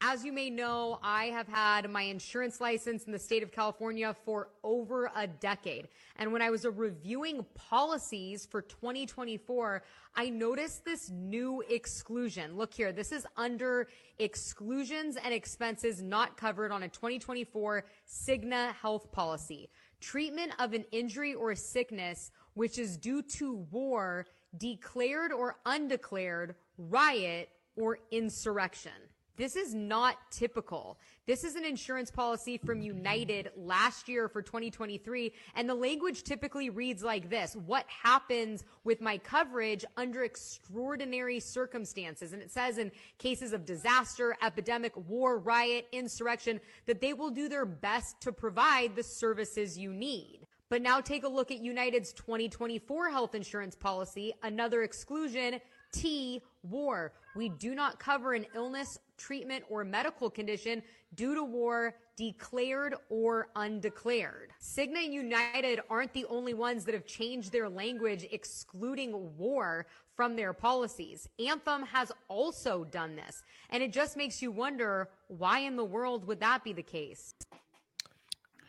As 0.00 0.24
you 0.24 0.32
may 0.32 0.48
know, 0.48 1.00
I 1.02 1.24
have 1.26 1.48
had 1.48 1.90
my 1.90 2.02
insurance 2.02 2.60
license 2.60 3.04
in 3.04 3.12
the 3.12 3.18
state 3.18 3.42
of 3.42 3.50
California 3.50 4.14
for 4.24 4.50
over 4.62 5.10
a 5.16 5.26
decade. 5.26 5.88
And 6.14 6.32
when 6.32 6.40
I 6.40 6.50
was 6.50 6.64
reviewing 6.64 7.44
policies 7.56 8.46
for 8.46 8.62
2024, 8.62 9.82
I 10.14 10.30
noticed 10.30 10.84
this 10.84 11.10
new 11.10 11.64
exclusion. 11.68 12.56
Look 12.56 12.72
here, 12.72 12.92
this 12.92 13.10
is 13.10 13.26
under 13.36 13.88
exclusions 14.20 15.16
and 15.16 15.34
expenses 15.34 16.00
not 16.00 16.36
covered 16.36 16.70
on 16.70 16.84
a 16.84 16.88
2024 16.88 17.84
Cigna 18.08 18.72
health 18.74 19.10
policy. 19.10 19.68
Treatment 20.00 20.52
of 20.60 20.74
an 20.74 20.84
injury 20.92 21.34
or 21.34 21.56
sickness 21.56 22.30
which 22.54 22.78
is 22.78 22.96
due 22.96 23.22
to 23.22 23.66
war, 23.72 24.26
declared 24.56 25.32
or 25.32 25.56
undeclared, 25.66 26.54
riot, 26.76 27.48
or 27.74 27.98
insurrection. 28.12 28.92
This 29.38 29.54
is 29.54 29.72
not 29.72 30.16
typical. 30.32 30.98
This 31.24 31.44
is 31.44 31.54
an 31.54 31.64
insurance 31.64 32.10
policy 32.10 32.58
from 32.58 32.82
United 32.82 33.52
last 33.56 34.08
year 34.08 34.28
for 34.28 34.42
2023. 34.42 35.32
And 35.54 35.68
the 35.68 35.76
language 35.76 36.24
typically 36.24 36.70
reads 36.70 37.04
like 37.04 37.30
this 37.30 37.54
What 37.54 37.86
happens 37.88 38.64
with 38.82 39.00
my 39.00 39.16
coverage 39.16 39.84
under 39.96 40.24
extraordinary 40.24 41.38
circumstances? 41.38 42.32
And 42.32 42.42
it 42.42 42.50
says 42.50 42.78
in 42.78 42.90
cases 43.18 43.52
of 43.52 43.64
disaster, 43.64 44.36
epidemic, 44.42 44.92
war, 45.08 45.38
riot, 45.38 45.86
insurrection, 45.92 46.60
that 46.86 47.00
they 47.00 47.12
will 47.12 47.30
do 47.30 47.48
their 47.48 47.64
best 47.64 48.20
to 48.22 48.32
provide 48.32 48.96
the 48.96 49.04
services 49.04 49.78
you 49.78 49.92
need. 49.92 50.48
But 50.68 50.82
now 50.82 51.00
take 51.00 51.22
a 51.24 51.28
look 51.28 51.52
at 51.52 51.60
United's 51.60 52.12
2024 52.12 53.10
health 53.10 53.36
insurance 53.36 53.76
policy, 53.76 54.34
another 54.42 54.82
exclusion, 54.82 55.60
T, 55.92 56.42
war. 56.62 57.12
We 57.36 57.48
do 57.48 57.74
not 57.74 57.98
cover 57.98 58.34
an 58.34 58.46
illness, 58.54 58.98
treatment, 59.16 59.64
or 59.68 59.84
medical 59.84 60.28
condition 60.30 60.82
due 61.14 61.34
to 61.34 61.44
war, 61.44 61.94
declared 62.16 62.94
or 63.10 63.48
undeclared. 63.54 64.50
Cigna 64.60 65.04
and 65.04 65.14
United 65.14 65.80
aren't 65.88 66.12
the 66.12 66.26
only 66.26 66.52
ones 66.52 66.84
that 66.84 66.94
have 66.94 67.06
changed 67.06 67.52
their 67.52 67.68
language 67.68 68.26
excluding 68.32 69.36
war 69.36 69.86
from 70.16 70.34
their 70.34 70.52
policies. 70.52 71.28
Anthem 71.38 71.82
has 71.84 72.10
also 72.26 72.84
done 72.84 73.14
this. 73.14 73.42
And 73.70 73.82
it 73.82 73.92
just 73.92 74.16
makes 74.16 74.42
you 74.42 74.50
wonder 74.50 75.08
why 75.28 75.60
in 75.60 75.76
the 75.76 75.84
world 75.84 76.26
would 76.26 76.40
that 76.40 76.64
be 76.64 76.72
the 76.72 76.82
case? 76.82 77.34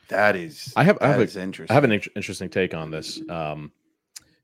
That 0.10 0.36
is. 0.36 0.72
I 0.76 0.84
have, 0.84 0.98
I 1.02 1.08
have, 1.08 1.22
is 1.22 1.36
a, 1.36 1.42
interesting. 1.42 1.72
I 1.72 1.76
have 1.76 1.84
an 1.84 1.92
interesting 1.92 2.50
take 2.50 2.76
on 2.76 2.92
this. 2.92 3.20
Um, 3.30 3.72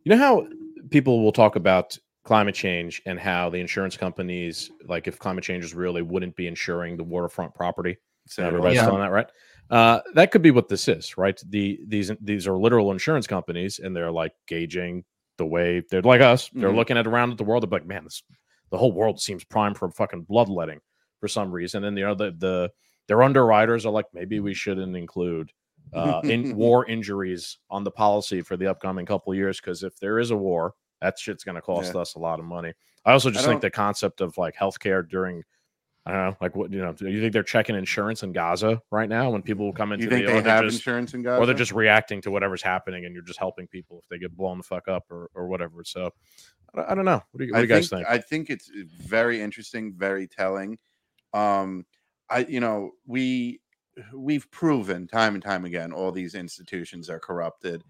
you 0.03 0.11
know 0.11 0.17
how 0.17 0.47
people 0.89 1.21
will 1.23 1.31
talk 1.31 1.55
about 1.55 1.97
climate 2.25 2.55
change 2.55 3.01
and 3.05 3.19
how 3.19 3.49
the 3.49 3.57
insurance 3.59 3.95
companies, 3.95 4.69
like 4.88 5.07
if 5.07 5.17
climate 5.19 5.43
change 5.43 5.63
is 5.63 5.73
real, 5.73 5.93
they 5.93 6.01
wouldn't 6.01 6.35
be 6.35 6.47
insuring 6.47 6.97
the 6.97 7.03
waterfront 7.03 7.53
property. 7.53 7.97
So 8.27 8.43
Everybody's 8.43 8.77
Yeah. 8.77 8.85
telling 8.85 9.01
that, 9.01 9.11
right? 9.11 9.27
Uh, 9.69 10.01
that 10.15 10.31
could 10.31 10.41
be 10.41 10.51
what 10.51 10.67
this 10.67 10.88
is, 10.88 11.17
right? 11.17 11.39
The 11.49 11.79
these 11.88 12.11
these 12.21 12.47
are 12.47 12.57
literal 12.57 12.91
insurance 12.91 13.25
companies, 13.27 13.79
and 13.79 13.95
they're 13.95 14.11
like 14.11 14.33
gauging 14.47 15.03
the 15.38 15.45
way 15.45 15.81
they're 15.89 16.01
like 16.01 16.21
us. 16.21 16.49
They're 16.49 16.69
Mhm. 16.69 16.75
looking 16.75 16.97
at 16.97 17.07
around 17.07 17.31
at 17.31 17.38
the 17.38 17.43
world. 17.43 17.63
They're 17.63 17.69
like, 17.79 17.88
man, 17.88 18.03
this 18.03 18.23
the 18.71 18.77
whole 18.77 18.91
world 18.91 19.21
seems 19.21 19.43
primed 19.43 19.77
for 19.77 19.89
fucking 19.91 20.23
bloodletting 20.23 20.81
for 21.19 21.27
some 21.27 21.51
reason. 21.51 21.83
And 21.83 21.97
you 21.97 22.05
know 22.05 22.15
the 22.15 22.31
the 22.38 22.71
their 23.07 23.21
underwriters 23.23 23.85
are 23.85 23.91
like, 23.91 24.05
maybe 24.13 24.39
we 24.39 24.53
shouldn't 24.55 24.95
include 24.95 25.51
uh, 25.93 26.21
in 26.25 26.55
war 26.57 26.85
injuries 26.88 27.59
on 27.69 27.83
the 27.83 27.91
policy 27.91 28.41
for 28.41 28.57
the 28.57 28.67
upcoming 28.67 29.05
couple 29.05 29.31
of 29.31 29.38
years 29.38 29.59
because 29.59 29.83
if 29.83 29.97
there 29.99 30.19
is 30.19 30.31
a 30.31 30.38
war, 30.38 30.73
that 31.01 31.19
shit's 31.19 31.43
going 31.43 31.55
to 31.55 31.62
cost 31.62 31.93
Yeah. 31.93 32.01
us 32.01 32.15
a 32.15 32.19
lot 32.19 32.39
of 32.39 32.45
money. 32.45 32.73
I 33.05 33.12
also 33.12 33.29
just 33.29 33.45
think 33.45 33.62
the 33.62 33.69
concept 33.69 34.21
of 34.21 34.38
like 34.38 34.55
healthcare 34.55 35.08
during 35.08 35.43
I 36.08 36.12
don't 36.12 36.21
know, 36.29 36.38
like 36.39 36.55
what 36.55 36.71
you 36.71 36.79
know, 36.79 36.93
do 36.93 37.10
you 37.10 37.19
think 37.19 37.34
they're 37.34 37.41
checking 37.41 37.75
insurance 37.75 38.21
in 38.21 38.31
Gaza 38.31 38.79
right 38.91 39.10
now 39.10 39.31
when 39.31 39.41
people 39.41 39.73
come 39.73 39.91
into 39.91 40.03
you 40.05 40.10
think 40.12 40.27
the 40.27 40.34
they 40.34 40.41
have 40.49 40.63
just, 40.63 40.77
insurance 40.77 41.15
in 41.15 41.23
Gaza? 41.23 41.41
or 41.41 41.47
they're 41.47 41.55
just 41.55 41.71
reacting 41.71 42.21
to 42.21 42.31
whatever's 42.31 42.62
happening 42.62 43.05
and 43.05 43.13
you're 43.15 43.23
just 43.23 43.39
helping 43.39 43.65
people 43.67 43.99
if 44.03 44.05
they 44.10 44.19
get 44.19 44.36
blown 44.38 44.58
the 44.60 44.63
fuck 44.63 44.88
up 44.88 45.03
or, 45.10 45.31
or 45.34 45.47
whatever. 45.47 45.84
So 45.84 46.12
I 46.75 46.93
don't- 46.93 47.05
know. 47.05 47.23
What 47.31 47.39
do 47.39 47.45
you, 47.45 47.51
what 47.53 47.58
do 47.60 47.63
you 47.63 47.67
guys 47.67 47.89
think? 47.89 48.05
I 48.08 48.19
think 48.19 48.51
it's 48.51 48.69
very 48.99 49.41
interesting, 49.41 49.93
very 49.97 50.27
telling. 50.27 50.77
Um, 51.34 51.86
I 52.29 52.39
you 52.47 52.60
know 52.60 52.91
we 53.08 53.62
we've 54.13 54.49
proven 54.51 55.08
time 55.08 55.34
and 55.36 55.43
time 55.43 55.65
again 55.65 55.91
all 55.91 56.12
these 56.12 56.36
institutions 56.36 57.10
are 57.10 57.19
corrupted 57.19 57.81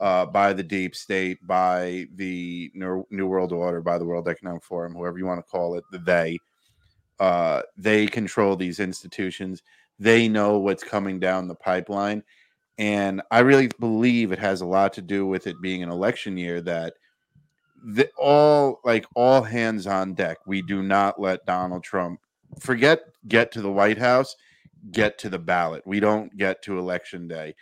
uh, 0.00 0.26
by 0.26 0.52
the 0.52 0.62
deep 0.62 0.94
state, 0.94 1.38
by 1.46 2.06
the 2.14 2.70
New, 2.74 3.26
World 3.26 3.52
Order, 3.52 3.80
by 3.80 3.98
the 3.98 4.04
World 4.04 4.28
Economic 4.28 4.64
Forum, 4.64 4.94
whoever 4.94 5.18
you 5.18 5.26
want 5.26 5.38
to 5.38 5.50
call 5.50 5.76
it. 5.76 5.84
The 5.90 5.98
they 5.98 6.38
uh, 7.20 7.62
they 7.76 8.06
control 8.06 8.56
these 8.56 8.80
institutions. 8.80 9.62
They 9.98 10.28
know 10.28 10.58
what's 10.58 10.82
coming 10.82 11.20
down 11.20 11.48
the 11.48 11.54
pipeline. 11.54 12.22
And 12.76 13.22
I 13.30 13.40
really 13.40 13.68
believe 13.78 14.32
it 14.32 14.38
has 14.40 14.60
a 14.60 14.66
lot 14.66 14.92
to 14.94 15.02
do 15.02 15.26
with 15.26 15.46
it 15.46 15.60
being 15.62 15.82
an 15.82 15.90
election 15.90 16.36
year 16.36 16.60
that 16.62 16.94
the, 17.84 18.10
all 18.18 18.80
like 18.84 19.06
all 19.14 19.42
hands 19.42 19.86
on 19.86 20.14
deck. 20.14 20.38
We 20.46 20.62
do 20.62 20.82
not 20.82 21.20
let 21.20 21.46
Donald 21.46 21.84
Trump 21.84 22.20
forget 22.58 23.00
get 23.28 23.52
to 23.52 23.60
the 23.62 23.70
White 23.70 23.98
House, 23.98 24.34
get 24.90 25.18
to 25.18 25.28
the 25.28 25.38
ballot. 25.38 25.82
We 25.86 26.00
don't 26.00 26.36
get 26.36 26.62
to 26.62 26.78
election 26.78 27.28
day. 27.28 27.54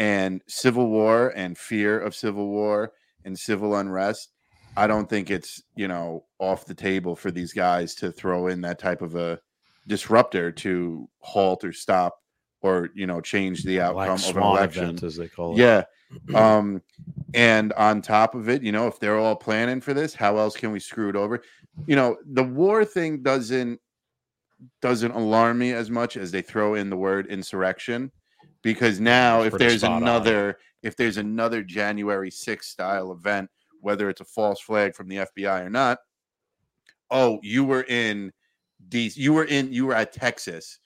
And 0.00 0.40
civil 0.48 0.88
war 0.88 1.34
and 1.36 1.58
fear 1.58 2.00
of 2.00 2.14
civil 2.14 2.48
war 2.48 2.92
and 3.26 3.38
civil 3.38 3.76
unrest, 3.76 4.32
I 4.74 4.86
don't 4.86 5.10
think 5.10 5.30
it's, 5.30 5.62
you 5.76 5.88
know, 5.88 6.24
off 6.38 6.64
the 6.64 6.74
table 6.74 7.14
for 7.14 7.30
these 7.30 7.52
guys 7.52 7.94
to 7.96 8.10
throw 8.10 8.46
in 8.46 8.62
that 8.62 8.78
type 8.78 9.02
of 9.02 9.14
a 9.14 9.38
disruptor 9.86 10.52
to 10.52 11.06
halt 11.18 11.64
or 11.64 11.74
stop 11.74 12.16
or, 12.62 12.88
you 12.94 13.06
know, 13.06 13.20
change 13.20 13.62
the 13.62 13.82
outcome 13.82 14.14
of 14.14 14.36
an 14.38 14.42
election. 14.42 14.84
event, 14.84 15.02
as 15.02 15.16
they 15.16 15.28
call 15.28 15.52
it. 15.52 15.58
Yeah. 15.58 15.84
Um, 16.34 16.82
and 17.34 17.72
on 17.74 18.02
top 18.02 18.34
of 18.34 18.48
it, 18.48 18.64
you 18.64 18.72
know, 18.72 18.88
if 18.88 18.98
they're 18.98 19.20
all 19.20 19.36
planning 19.36 19.80
for 19.80 19.94
this, 19.94 20.12
how 20.12 20.38
else 20.38 20.56
can 20.56 20.72
we 20.72 20.80
screw 20.80 21.08
it 21.08 21.14
over? 21.14 21.40
You 21.86 21.94
know, 21.94 22.16
the 22.32 22.42
war 22.42 22.84
thing 22.84 23.22
doesn't 23.22 23.78
doesn't 24.82 25.12
alarm 25.12 25.58
me 25.58 25.72
as 25.72 25.88
much 25.88 26.16
as 26.16 26.32
they 26.32 26.42
throw 26.42 26.74
in 26.74 26.90
the 26.90 26.96
word 26.96 27.28
insurrection 27.28 28.10
because 28.62 29.00
now 29.00 29.42
if 29.42 29.52
there's 29.54 29.80
spot 29.80 29.92
on. 29.92 30.02
another 30.02 30.58
if 30.82 30.96
there's 30.96 31.18
another 31.18 31.62
January 31.62 32.30
6th 32.30 32.64
style 32.64 33.12
event, 33.12 33.50
whether 33.80 34.08
it's 34.08 34.20
a 34.20 34.24
false 34.24 34.60
flag 34.60 34.94
from 34.94 35.08
the 35.08 35.16
FBI 35.16 35.62
or 35.64 35.70
not, 35.70 35.98
oh, 37.10 37.38
you 37.42 37.64
were 37.64 37.82
in 37.82 38.32
DC, 38.88 39.16
you 39.16 39.32
were 39.32 39.44
in 39.44 39.72
you 39.72 39.86
were 39.86 39.94
at 39.94 40.12
Texas 40.12 40.78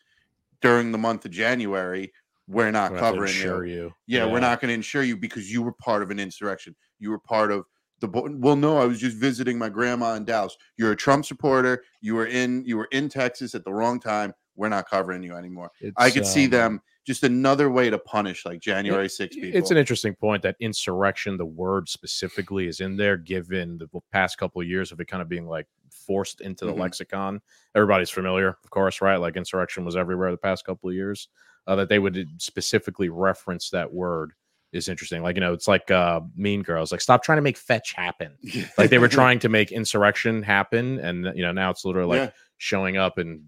during 0.61 0.93
the 0.93 0.99
month 0.99 1.25
of 1.25 1.31
January. 1.31 2.13
We're 2.47 2.71
not 2.71 2.93
We're 2.93 2.99
gonna 2.99 3.07
have 3.07 3.15
to 3.15 3.33
covering 3.33 3.69
you. 3.69 3.75
you. 3.75 3.95
Yeah, 4.07 4.27
we're 4.27 4.41
not 4.41 4.61
going 4.61 4.69
to 4.69 4.75
insure 4.75 5.03
you 5.03 5.17
because 5.17 5.51
you 5.51 5.63
were 5.63 5.73
part 5.73 6.03
of 6.03 6.11
an 6.11 6.19
insurrection. 6.21 6.77
You 6.99 7.11
were 7.11 7.19
part 7.19 7.51
of 7.51 7.65
the. 8.01 8.09
bo- 8.09 8.29
Well, 8.31 8.57
no, 8.57 8.77
I 8.77 8.85
was 8.85 9.01
just 9.01 9.17
visiting 9.17 9.57
my 9.57 9.71
grandma 9.71 10.13
in 10.15 10.27
Dallas. 10.27 10.55
You're 10.77 10.93
a 10.93 10.97
Trump 10.97 11.25
supporter. 11.25 11.85
You 12.03 12.15
were 12.15 12.27
in. 12.27 12.63
You 12.67 12.77
were 12.77 12.89
in 12.93 13.09
Texas 13.09 13.55
at 13.55 13.65
the 13.65 13.73
wrong 13.73 13.99
time. 13.99 14.35
We're 14.57 14.69
not 14.69 14.89
covering 14.89 15.23
you 15.23 15.35
anymore. 15.37 15.71
I 15.97 16.09
It's, 16.09 16.15
could 16.15 16.27
see 16.27 16.45
um, 16.45 16.51
them 16.51 16.83
just 17.07 17.23
another 17.23 17.71
way 17.71 17.90
to 17.90 17.99
punish 17.99 18.45
like 18.47 18.61
January 18.61 19.09
6th 19.09 19.31
people. 19.33 19.59
It's 19.59 19.71
an 19.71 19.77
interesting 19.77 20.14
point 20.14 20.43
that 20.43 20.57
insurrection, 20.61 21.37
the 21.37 21.45
word 21.45 21.88
specifically, 21.88 22.67
is 22.67 22.81
in 22.81 22.97
there, 22.97 23.17
given 23.17 23.79
the 23.79 23.88
past 24.12 24.38
couple 24.38 24.61
of 24.62 24.67
years 24.69 24.90
of 24.93 25.01
it 25.01 25.07
kind 25.07 25.21
of 25.23 25.29
being 25.29 25.47
like 25.47 25.67
forced 25.90 26.40
into 26.40 26.64
the 26.64 26.73
Mhm. 26.73 26.79
lexicon. 26.81 27.40
Everybody's 27.75 28.11
familiar, 28.11 28.49
of 28.62 28.71
course, 28.71 29.01
right? 29.01 29.17
Like 29.17 29.37
insurrection 29.37 29.85
was 29.85 29.97
everywhere 29.97 30.31
the 30.31 30.37
past 30.37 30.64
couple 30.64 30.88
of 30.88 30.95
years. 30.97 31.29
Uh, 31.67 31.77
that 31.77 31.88
they 31.88 31.99
would 31.99 32.29
specifically 32.38 33.09
reference 33.09 33.71
that 33.71 33.90
word 33.90 34.33
is 34.73 34.88
interesting. 34.88 35.23
Like 35.23 35.37
you 35.37 35.40
know, 35.40 35.55
it's 35.55 35.67
like 35.69 35.90
uh, 35.90 36.21
Mean 36.37 36.62
Girls. 36.62 36.93
Like 36.93 37.01
stop 37.01 37.23
trying 37.23 37.37
to 37.38 37.43
make 37.43 37.57
fetch 37.57 37.93
happen. 37.93 38.37
Like 38.77 38.90
they 38.90 38.99
were 38.99 39.09
trying 39.09 39.38
to 39.40 39.49
make 39.49 39.73
insurrection 39.73 40.43
happen, 40.43 40.99
and 41.01 41.25
you 41.37 41.43
know 41.43 41.53
now 41.53 41.71
it's 41.71 41.85
literally 41.85 42.19
like 42.19 42.29
Yeah. 42.29 42.35
showing 42.59 42.97
up 42.99 43.17
and 43.19 43.45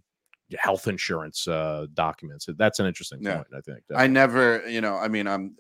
health 0.59 0.87
insurance 0.88 1.48
uh, 1.48 1.87
documents. 1.94 2.48
That's 2.56 2.78
an 2.78 2.87
interesting 2.87 3.20
Yeah. 3.22 3.37
point. 3.37 3.48
I 3.56 3.61
think. 3.61 3.80
I 3.94 4.06
never, 4.06 4.68
you 4.68 4.80
know, 4.80 4.96
I 4.96 5.09
mean, 5.09 5.26
I'm, 5.26 5.56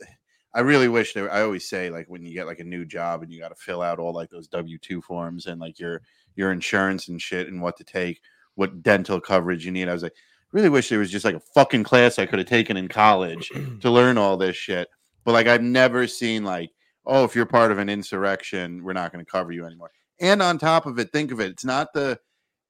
I 0.54 0.60
really 0.60 0.88
wish 0.88 1.12
there. 1.12 1.30
I 1.32 1.42
always 1.42 1.68
say 1.68 1.90
like 1.90 2.06
when 2.08 2.22
you 2.22 2.32
get 2.32 2.46
like 2.46 2.60
a 2.60 2.64
new 2.64 2.84
job 2.86 3.22
and 3.22 3.32
you 3.32 3.40
got 3.40 3.48
to 3.48 3.54
fill 3.56 3.82
out 3.82 3.98
all 3.98 4.14
like 4.14 4.30
those 4.30 4.48
W 4.48 4.78
two 4.78 5.02
forms 5.02 5.46
and 5.46 5.60
like 5.60 5.78
your 5.78 6.02
your 6.34 6.52
insurance 6.52 7.08
and 7.08 7.20
shit 7.20 7.48
and 7.48 7.60
what 7.60 7.76
to 7.78 7.84
take, 7.84 8.20
what 8.54 8.82
dental 8.82 9.20
coverage 9.20 9.64
you 9.66 9.72
need. 9.72 9.88
I 9.88 9.92
was 9.92 10.02
like, 10.02 10.14
really 10.52 10.68
wish 10.68 10.88
there 10.88 10.98
was 10.98 11.10
just 11.10 11.24
like 11.24 11.34
a 11.34 11.40
fucking 11.54 11.84
class 11.84 12.18
I 12.18 12.26
could 12.26 12.38
have 12.38 12.48
taken 12.48 12.76
in 12.76 12.88
college 12.88 13.50
to 13.80 13.90
learn 13.90 14.16
all 14.18 14.36
this 14.36 14.56
shit. 14.56 14.88
But 15.24 15.32
like 15.32 15.46
I've 15.46 15.62
never 15.62 16.06
seen 16.06 16.44
like, 16.44 16.70
oh, 17.04 17.24
if 17.24 17.34
you're 17.34 17.44
part 17.46 17.70
of 17.72 17.78
an 17.78 17.88
insurrection, 17.88 18.82
we're 18.82 18.92
not 18.92 19.12
going 19.12 19.24
to 19.24 19.30
cover 19.30 19.52
you 19.52 19.66
anymore. 19.66 19.90
And 20.20 20.40
on 20.40 20.58
top 20.58 20.86
of 20.86 20.98
it, 20.98 21.12
think 21.12 21.32
of 21.32 21.40
it, 21.40 21.50
it's 21.50 21.64
not 21.64 21.92
the, 21.92 22.18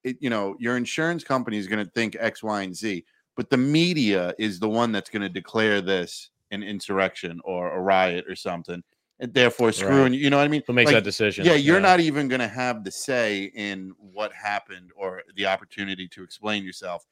it, 0.06 0.16
you 0.20 0.30
know, 0.30 0.56
your 0.58 0.76
insurance 0.76 1.24
company 1.24 1.58
is 1.58 1.66
going 1.66 1.84
to 1.84 1.90
think 1.90 2.16
X, 2.18 2.42
Y, 2.42 2.62
and 2.62 2.74
Z, 2.74 3.04
but 3.36 3.50
the 3.50 3.56
media 3.56 4.32
is 4.38 4.60
the 4.60 4.68
one 4.68 4.92
that's 4.92 5.10
going 5.10 5.22
to 5.22 5.28
declare 5.28 5.80
this 5.80 6.30
an 6.52 6.62
insurrection 6.62 7.40
or 7.44 7.72
a 7.72 7.80
riot 7.80 8.24
or 8.28 8.36
something, 8.36 8.82
and 9.18 9.34
therefore 9.34 9.72
screwing 9.72 10.14
you. 10.14 10.20
You 10.20 10.30
know 10.30 10.36
what 10.36 10.44
I 10.44 10.48
mean? 10.48 10.62
Who 10.66 10.72
makes 10.72 10.86
Like, 10.86 10.94
that 10.94 11.04
decision? 11.04 11.44
yeah, 11.44 11.54
you're 11.54 11.80
not 11.80 11.98
even 11.98 12.28
going 12.28 12.40
to 12.40 12.48
have 12.48 12.84
the 12.84 12.92
say 12.92 13.50
in 13.54 13.92
what 13.98 14.32
happened 14.32 14.92
or 14.96 15.22
the 15.34 15.46
opportunity 15.46 16.06
to 16.08 16.22
explain 16.22 16.62
yourself. 16.62 17.04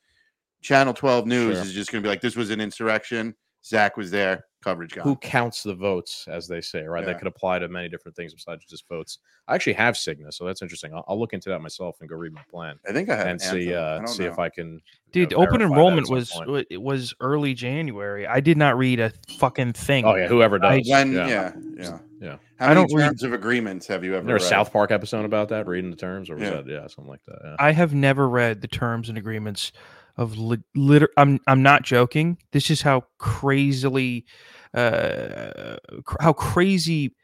Channel 0.62 0.94
12 0.94 1.26
News 1.26 1.56
Sure. 1.56 1.64
is 1.64 1.72
just 1.72 1.90
going 1.90 2.02
to 2.02 2.06
be 2.06 2.08
like, 2.08 2.20
this 2.20 2.36
was 2.36 2.50
an 2.50 2.60
insurrection. 2.60 3.34
Zach 3.64 3.96
was 3.96 4.10
there. 4.10 4.44
Coverage 4.62 4.94
guy. 4.94 5.02
Who 5.02 5.14
counts 5.16 5.62
the 5.62 5.74
votes, 5.74 6.24
as 6.26 6.48
they 6.48 6.62
say, 6.62 6.84
right? 6.84 7.00
Yeah. 7.00 7.12
That 7.12 7.18
could 7.18 7.26
apply 7.28 7.58
to 7.58 7.68
many 7.68 7.90
different 7.90 8.16
things 8.16 8.32
besides 8.32 8.64
just 8.64 8.88
votes. 8.88 9.18
I 9.46 9.54
actually 9.54 9.74
have 9.74 9.94
Cigna, 9.94 10.32
so 10.32 10.46
that's 10.46 10.62
interesting. 10.62 10.94
I'll, 10.94 11.04
I'll 11.06 11.20
look 11.20 11.34
into 11.34 11.50
that 11.50 11.60
myself 11.60 11.96
and 12.00 12.08
go 12.08 12.16
read 12.16 12.32
my 12.32 12.40
plan 12.50 12.76
I 12.88 12.92
think 12.92 13.10
I 13.10 13.16
have 13.16 13.26
and 13.26 13.38
see 13.38 13.74
uh, 13.74 13.98
don't 13.98 14.06
see 14.08 14.24
if. 14.24 14.38
I 14.38 14.48
can. 14.48 14.72
you 14.76 14.80
Dude, 15.12 15.32
know, 15.32 15.36
open 15.36 15.58
verify 15.58 15.58
that 15.58 15.64
at 15.64 15.70
enrollment 15.70 16.08
was 16.08 16.30
point. 16.30 16.66
it 16.70 16.80
was 16.80 17.12
early 17.20 17.52
January. 17.52 18.26
I 18.26 18.40
did 18.40 18.56
not 18.56 18.78
read 18.78 19.00
a 19.00 19.12
fucking 19.38 19.74
thing. 19.74 20.06
Oh 20.06 20.14
yeah, 20.14 20.28
whoever 20.28 20.64
I- 20.64 20.78
does. 20.80 20.88
When, 20.90 21.12
yeah. 21.12 21.26
yeah, 21.28 21.52
yeah. 21.76 21.98
Yeah. 22.22 22.36
How 22.56 22.66
I 22.70 22.74
many 22.74 22.86
don't 22.86 22.96
read- 22.96 23.06
terms 23.08 23.22
of 23.22 23.34
agreements 23.34 23.86
have 23.88 24.02
you 24.02 24.12
ever 24.12 24.20
Isn't 24.20 24.26
there 24.28 24.36
a 24.36 24.40
read? 24.40 24.48
South 24.48 24.72
Park 24.72 24.90
episode 24.92 25.26
about 25.26 25.50
that, 25.50 25.66
reading 25.66 25.90
the 25.90 25.96
terms, 25.96 26.30
or 26.30 26.36
was 26.36 26.42
Yeah. 26.44 26.50
that 26.62 26.66
yeah, 26.66 26.86
something 26.86 27.08
like 27.10 27.20
that? 27.26 27.38
Yeah. 27.44 27.56
I 27.58 27.72
have 27.72 27.92
never 27.92 28.26
read 28.30 28.62
the 28.62 28.68
terms 28.68 29.10
and 29.10 29.18
agreements 29.18 29.72
of 30.16 30.38
li- 30.38 30.62
liter- 30.74 31.10
I'm 31.16 31.40
I'm 31.46 31.62
not 31.62 31.82
joking. 31.82 32.38
This 32.52 32.70
is 32.70 32.82
how 32.82 33.04
crazily 33.18 34.24
uh 34.74 35.76
cr- 36.04 36.16
how 36.20 36.32
crazy 36.32 37.14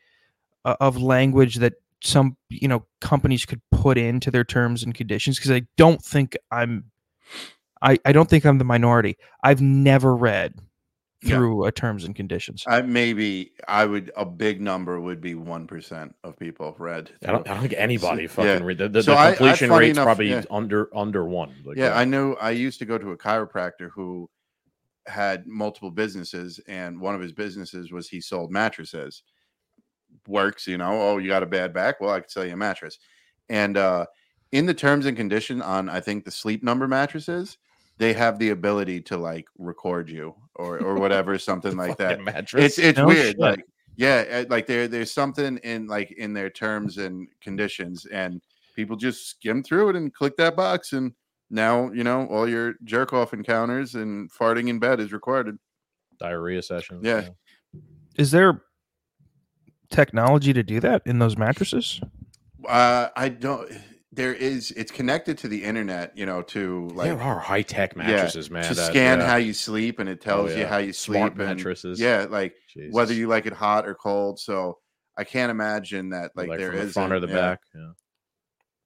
uh, 0.65 0.77
of 0.81 1.01
language 1.01 1.57
that 1.57 1.75
some 2.03 2.37
you 2.49 2.69
know 2.69 2.85
companies 3.01 3.45
could 3.47 3.61
put 3.71 3.99
into 3.99 4.31
their 4.31 4.45
terms 4.45 4.83
and 4.83 4.95
conditions 4.95 5.39
because 5.39 5.51
I 5.51 5.63
don't 5.77 6.03
think 6.03 6.37
I'm 6.51 6.85
I 7.83 7.99
I 8.05 8.13
don't 8.13 8.29
think 8.29 8.45
I'm 8.45 8.59
the 8.59 8.65
minority. 8.65 9.17
I've 9.43 9.61
never 9.63 10.15
read 10.15 10.55
Yeah. 11.23 11.37
through 11.37 11.67
a 11.67 11.73
terms 11.73 12.05
and 12.05 12.15
conditions. 12.17 12.65
I 12.67 12.81
maybe 12.81 13.53
I 13.69 13.85
would 13.85 14.11
a 14.17 14.25
big 14.25 14.61
number 14.63 14.99
would 15.01 15.21
be 15.21 15.35
one 15.35 15.67
percent 15.67 16.15
of 16.25 16.39
people 16.39 16.75
read. 16.79 17.11
I 17.23 17.33
don't, 17.33 17.47
I 17.47 17.53
don't 17.53 17.61
think 17.61 17.75
anybody 17.77 18.27
So- 18.27 18.35
fucking 18.37 18.51
yeah. 18.63 18.65
read 18.67 18.79
the, 18.79 18.89
the, 18.89 19.03
So 19.03 19.11
the 19.13 19.19
I- 19.19 19.25
I- 19.29 19.35
completion 19.35 19.69
funny 19.69 19.87
rate's 19.87 19.97
enough, 19.99 20.05
probably 20.07 20.31
yeah. 20.31 20.43
under 20.51 20.89
under 20.97 21.27
one. 21.27 21.55
Like, 21.65 21.77
yeah, 21.77 21.93
I 21.95 22.05
know. 22.07 22.35
I 22.37 22.51
used 22.53 22.79
to 22.79 22.87
go 22.87 22.97
to 22.97 23.11
a 23.11 23.19
chiropractor 23.19 23.91
who 23.95 24.31
had 25.07 25.47
multiple 25.47 25.91
businesses, 25.91 26.59
and 26.67 26.99
one 27.01 27.15
of 27.15 27.21
his 27.21 27.33
businesses 27.33 27.93
was 27.93 28.09
he 28.09 28.21
sold 28.23 28.51
mattresses. 28.51 29.23
Works, 30.27 30.67
you 30.67 30.79
know. 30.79 30.91
Oh, 31.03 31.19
you 31.19 31.29
got 31.29 31.43
a 31.43 31.47
bad 31.47 31.73
back? 31.75 32.01
Well, 32.01 32.11
I 32.11 32.21
could 32.21 32.31
sell 32.31 32.45
you 32.47 32.53
a 32.55 32.57
mattress. 32.57 32.99
And 33.49 33.77
uh, 33.77 34.07
in 34.53 34.67
the 34.67 34.75
terms 34.75 35.07
and 35.07 35.17
condition 35.17 35.61
on, 35.63 35.89
I 35.89 36.01
think 36.01 36.25
the 36.25 36.31
sleep 36.31 36.63
number 36.63 36.89
mattresses, 36.89 37.59
they 38.01 38.13
have 38.15 38.39
the 38.39 38.49
ability 38.51 39.01
to 39.03 39.17
like 39.19 39.47
record 39.59 40.09
you 40.11 40.35
or 40.57 40.79
or 40.83 40.95
whatever, 40.99 41.39
something 41.39 41.77
like 41.77 41.97
that. 41.99 42.21
mattress. 42.25 42.65
It's 42.65 42.79
it's 42.79 42.99
No 42.99 43.07
weird. 43.07 43.27
shit. 43.27 43.39
Like, 43.39 43.65
yeah, 43.97 44.25
uh, 44.33 44.45
like 44.49 44.67
there 44.67 44.89
there's 44.89 45.13
something 45.13 45.59
in 45.59 45.87
like 45.87 46.11
in 46.13 46.33
their 46.33 46.49
terms 46.51 46.97
and 46.99 47.29
conditions, 47.41 48.07
and 48.07 48.41
people 48.75 48.97
just 48.97 49.29
skim 49.29 49.63
through 49.63 49.91
it 49.91 49.97
and 49.97 50.13
click 50.15 50.37
that 50.39 50.57
box, 50.57 50.95
and 50.95 51.13
now 51.51 51.91
you 51.93 52.03
know 52.03 52.27
all 52.29 52.49
your 52.49 52.75
jerk 52.85 53.13
off 53.13 53.35
encounters 53.35 53.95
and 53.95 54.33
farting 54.33 54.69
in 54.69 54.79
bed 54.79 54.99
is 55.01 55.13
recorded. 55.13 55.57
diarrhea 56.19 56.63
sessions. 56.63 57.05
Yeah. 57.05 57.29
Is 58.17 58.31
there 58.31 58.63
technology 59.91 60.53
to 60.53 60.63
do 60.63 60.81
that 60.81 61.03
in 61.05 61.19
those 61.19 61.37
mattresses? 61.37 62.01
Uh, 62.67 63.09
I 63.17 63.29
don't. 63.29 63.71
There 64.13 64.35
is. 64.35 64.73
It's 64.73 64.91
connected 64.91 65.39
to 65.39 65.49
the 65.49 65.63
internet. 65.63 66.17
You 66.17 66.27
know, 66.27 66.43
to 66.43 66.89
like 66.95 67.07
there 67.07 67.21
are 67.21 67.39
high 67.39 67.63
tech 67.63 67.95
yeah, 67.97 68.03
mattresses, 68.03 68.51
man. 68.51 68.65
to 68.65 68.75
that- 68.75 68.91
scan 68.91 69.21
yeah. 69.21 69.27
how 69.27 69.37
you 69.37 69.53
sleep, 69.53 69.99
and 70.01 70.09
it 70.09 70.19
oh, 70.23 70.25
tells 70.25 70.51
you 70.53 70.63
yeah. 70.63 70.69
how 70.69 70.79
you 70.79 70.93
Smart 70.93 71.35
sleep. 71.35 71.47
and- 71.47 71.57
mattresses. 71.57 72.01
Yeah, 72.01 72.27
like 72.29 72.55
whether 72.91 73.15
you 73.15 73.29
like 73.29 73.47
it 73.47 73.53
hot 73.53 73.87
or 73.87 73.95
cold. 73.95 74.41
So 74.41 74.79
I 75.17 75.25
can't 75.25 75.51
imagine 75.51 76.11
that 76.11 76.33
like, 76.35 76.49
there 76.49 76.73
from 76.73 76.87
the 76.87 76.93
front 76.93 77.13
or 77.13 77.21
the 77.21 77.29
back. 77.29 77.61
Yeah. 77.75 77.91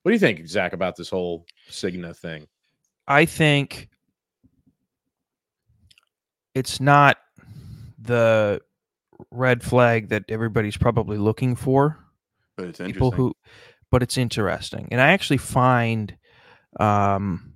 What 0.02 0.10
do 0.10 0.12
you 0.12 0.18
think, 0.18 0.46
Zach, 0.46 0.74
about 0.74 0.96
this 0.96 1.08
whole 1.08 1.46
Cigna 1.70 2.14
thing? 2.14 2.46
I 3.08 3.24
think 3.24 3.88
it's 6.54 6.78
not 6.80 7.16
the 7.98 8.60
red 9.30 9.62
flag 9.62 10.08
that 10.08 10.24
everybody's 10.28 10.76
probably 10.76 11.16
looking 11.16 11.56
for. 11.56 11.98
But 12.56 12.66
it's 12.66 12.78
People 12.78 13.10
who, 13.12 13.34
but 13.94 14.02
it's 14.02 14.18
interesting, 14.18 14.88
and 14.90 15.00
I 15.00 15.10
actually 15.12 15.36
find, 15.36 16.16
um, 16.80 17.54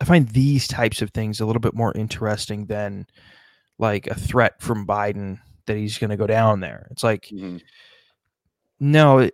I 0.00 0.06
find 0.06 0.26
these 0.30 0.66
types 0.66 1.02
of 1.02 1.10
things 1.10 1.40
a 1.40 1.44
little 1.46 1.60
bit 1.60 1.74
more 1.74 1.92
interesting 1.94 2.64
than 2.64 3.06
like 3.78 4.06
a 4.06 4.14
threat 4.14 4.62
from 4.62 4.86
Biden 4.86 5.40
that 5.66 5.76
he's 5.76 5.98
going 5.98 6.08
to 6.08 6.16
go 6.16 6.26
down 6.26 6.60
there. 6.60 6.88
It's 6.90 7.04
like 7.04 7.28
Mhm. 7.30 7.60
no 8.80 9.28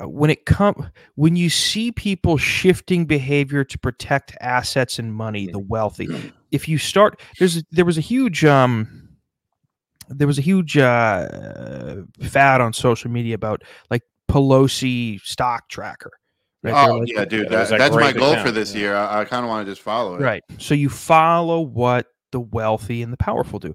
uh, 0.00 0.08
when 0.08 0.30
it 0.30 0.46
come 0.46 0.90
when 1.14 1.36
you 1.36 1.48
see 1.48 1.92
people 1.92 2.36
shifting 2.36 3.04
behavior 3.06 3.62
to 3.62 3.78
protect 3.78 4.36
assets 4.40 4.98
and 4.98 5.14
money 5.14 5.46
the 5.46 5.60
wealthy 5.60 6.08
if 6.50 6.68
you 6.68 6.76
start 6.76 7.20
there's 7.38 7.62
there 7.70 7.84
was 7.84 7.98
a 7.98 8.02
huge 8.02 8.44
um 8.44 9.08
there 10.08 10.26
was 10.26 10.38
a 10.38 10.42
huge 10.42 10.76
uh 10.76 12.02
fad 12.20 12.60
on 12.60 12.72
social 12.72 13.10
media 13.10 13.34
about 13.36 13.62
like 13.90 14.02
Pelosi 14.30 15.20
stock 15.22 15.68
tracker 15.68 16.10
right 16.62 16.88
Oh 16.88 16.98
like- 16.98 17.08
yeah, 17.08 17.24
dude. 17.24 17.48
That- 17.48 17.68
that 17.68 17.78
that's 17.78 17.94
my 17.94 18.12
great 18.12 18.16
goal 18.16 18.36
for 18.42 18.50
this 18.50 18.74
yeah. 18.74 18.80
year. 18.80 18.96
I, 18.96 19.20
I 19.20 19.24
kind 19.24 19.44
of 19.44 19.48
want 19.50 19.66
to 19.66 19.70
just 19.72 19.82
follow 19.82 20.14
it. 20.16 20.20
Right. 20.20 20.42
So 20.58 20.74
you 20.74 20.88
follow 20.88 21.60
what 21.60 22.06
the 22.30 22.40
wealthy 22.40 23.02
and 23.02 23.12
the 23.12 23.16
powerful 23.18 23.58
do. 23.58 23.74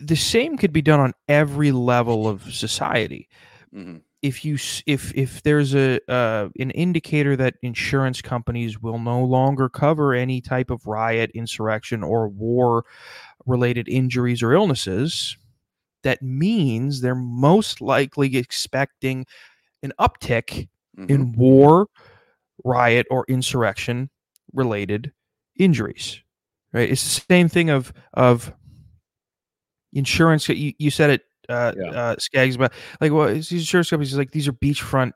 The 0.00 0.16
same 0.16 0.56
could 0.56 0.72
be 0.72 0.82
done 0.82 1.00
on 1.00 1.12
every 1.28 1.72
level 1.72 2.28
of 2.28 2.42
society. 2.54 3.28
Mhm. 3.74 4.02
If 4.22 4.44
you 4.44 4.54
if 4.86 5.12
if 5.14 5.42
there's 5.42 5.74
a 5.74 6.00
uh, 6.10 6.48
an 6.58 6.70
indicator 6.72 7.36
that 7.36 7.54
insurance 7.62 8.22
companies 8.22 8.80
will 8.80 8.98
no 8.98 9.22
longer 9.22 9.68
cover 9.68 10.14
any 10.14 10.40
type 10.40 10.70
of 10.70 10.86
riot, 10.86 11.30
insurrection, 11.34 12.02
or 12.02 12.28
war 12.28 12.84
related 13.44 13.88
injuries 13.88 14.42
or 14.42 14.52
illnesses, 14.52 15.36
that 16.06 16.22
means 16.22 17.00
they're 17.00 17.14
most 17.14 17.80
likely 17.80 18.36
expecting 18.36 19.26
an 19.82 19.92
uptick 20.00 20.68
Mhm. 20.96 21.10
in 21.10 21.32
war, 21.32 21.88
riot, 22.64 23.06
or 23.10 23.24
insurrection 23.28 24.08
related 24.54 25.12
injuries. 25.58 26.20
Right? 26.72 26.88
It's 26.90 27.02
the 27.02 27.24
same 27.28 27.48
thing 27.48 27.70
of 27.70 27.92
of 28.14 28.52
insurance. 29.92 30.48
You, 30.48 30.72
you 30.78 30.90
said 30.90 31.10
it, 31.10 31.22
uh, 31.48 31.72
Yeah. 31.76 31.90
uh, 31.90 32.16
Scagz, 32.16 32.54
about 32.56 32.72
like 33.00 33.12
well, 33.12 33.28
insurance 33.28 33.90
companies 33.90 34.16
like 34.16 34.30
these 34.30 34.48
are 34.48 34.52
beachfront 34.52 35.12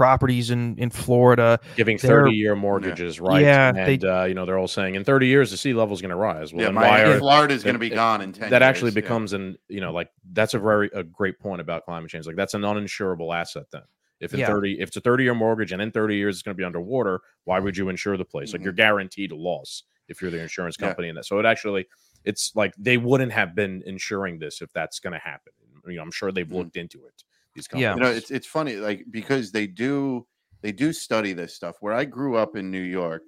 properties 0.00 0.50
in 0.50 0.78
in 0.78 0.88
Florida. 0.88 1.60
Giving 1.76 1.98
30 1.98 2.30
year 2.32 2.56
mortgages, 2.56 3.20
right? 3.20 3.42
Yeah, 3.42 3.68
And, 3.76 4.00
they- 4.00 4.08
uh, 4.08 4.24
you 4.24 4.32
know, 4.32 4.46
they're 4.46 4.56
all 4.56 4.66
saying 4.66 4.94
in 4.94 5.04
30 5.04 5.26
years, 5.26 5.50
the 5.50 5.58
sea 5.58 5.74
level 5.74 5.92
is 5.94 6.00
going 6.00 6.08
to 6.08 6.16
rise. 6.16 6.54
Well, 6.54 6.64
yeah, 6.64 6.70
my 6.70 6.88
why 6.88 7.00
are, 7.02 7.18
Florida 7.18 7.52
is 7.52 7.62
going 7.62 7.74
to 7.74 7.78
be 7.78 7.88
it- 7.88 7.94
gone 7.96 8.22
in 8.22 8.32
ten. 8.32 8.48
that 8.48 8.62
years, 8.62 8.68
actually 8.68 8.92
yeah. 8.92 9.02
becomes 9.02 9.34
an, 9.34 9.58
you 9.68 9.82
know, 9.82 9.92
like 9.92 10.08
that's 10.32 10.54
a 10.54 10.58
very, 10.58 10.88
a 10.94 11.02
great 11.02 11.38
point 11.38 11.60
about 11.60 11.84
climate 11.84 12.08
change. 12.10 12.26
Like 12.26 12.36
that's 12.36 12.54
an 12.54 12.62
uninsurable 12.62 13.34
asset 13.36 13.64
then. 13.70 13.82
If 14.20 14.32
in 14.32 14.40
Yeah. 14.40 14.46
30, 14.46 14.80
if 14.80 14.88
it's 14.88 14.96
a 14.96 15.00
30 15.02 15.24
year 15.24 15.34
mortgage 15.34 15.70
and 15.72 15.82
in 15.82 15.90
30 15.90 16.16
years 16.16 16.36
it's 16.36 16.42
going 16.42 16.54
to 16.56 16.58
be 16.58 16.64
underwater, 16.64 17.20
why 17.44 17.58
would 17.58 17.76
you 17.76 17.90
insure 17.90 18.16
the 18.16 18.24
place? 18.24 18.52
Like 18.54 18.62
Mhm. 18.62 18.64
you're 18.64 18.72
guaranteed 18.72 19.32
a 19.32 19.36
loss 19.36 19.82
if 20.08 20.22
you're 20.22 20.30
the 20.30 20.40
insurance 20.40 20.76
Yeah. 20.80 20.86
company. 20.86 21.08
And 21.08 21.18
that, 21.18 21.26
so 21.26 21.38
it 21.38 21.44
actually, 21.44 21.86
it's 22.24 22.52
like 22.56 22.72
they 22.78 22.96
wouldn't 22.96 23.32
have 23.32 23.54
been 23.54 23.82
insuring 23.84 24.38
this 24.38 24.62
if 24.62 24.72
that's 24.72 24.98
going 24.98 25.12
to 25.12 25.18
happen. 25.18 25.52
You 25.86 25.96
know, 25.96 26.02
I'm 26.02 26.10
sure 26.10 26.32
they've 26.32 26.46
Mhm. 26.46 26.52
looked 26.54 26.76
into 26.76 27.04
it. 27.06 27.22
These 27.54 27.68
Yeah. 27.74 27.94
You 27.94 28.00
know, 28.00 28.10
it's 28.10 28.30
it's 28.30 28.46
funny, 28.46 28.76
like 28.76 29.04
because 29.10 29.52
they 29.52 29.66
do 29.66 30.26
they 30.62 30.72
do 30.72 30.92
study 30.92 31.32
this 31.32 31.54
stuff. 31.54 31.76
Where 31.80 31.94
I 31.94 32.04
grew 32.04 32.36
up 32.36 32.56
in 32.56 32.70
New 32.70 32.80
York, 32.80 33.22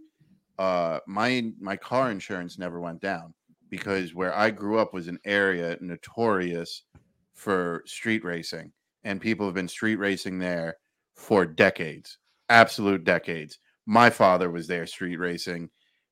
uh, 0.59 1.01
my 1.07 1.53
my 1.61 1.77
car 1.77 2.11
insurance 2.11 2.59
never 2.59 2.81
went 2.81 3.01
down 3.01 3.35
because 3.71 4.15
where 4.15 4.35
I 4.35 4.51
grew 4.51 4.79
up 4.79 4.93
was 4.95 5.09
an 5.09 5.19
area 5.25 5.77
notorious 5.81 6.85
for 7.35 7.83
street 7.87 8.25
racing, 8.25 8.73
and 9.05 9.21
people 9.21 9.47
have 9.47 9.55
been 9.55 9.69
street 9.69 9.97
racing 9.97 10.39
there 10.39 10.77
for 11.17 11.45
decades, 11.47 12.19
absolute 12.49 13.05
decades. 13.05 13.59
my 13.87 14.11
father 14.11 14.51
was 14.51 14.67
there 14.67 14.87
street 14.87 15.17
racing 15.17 15.69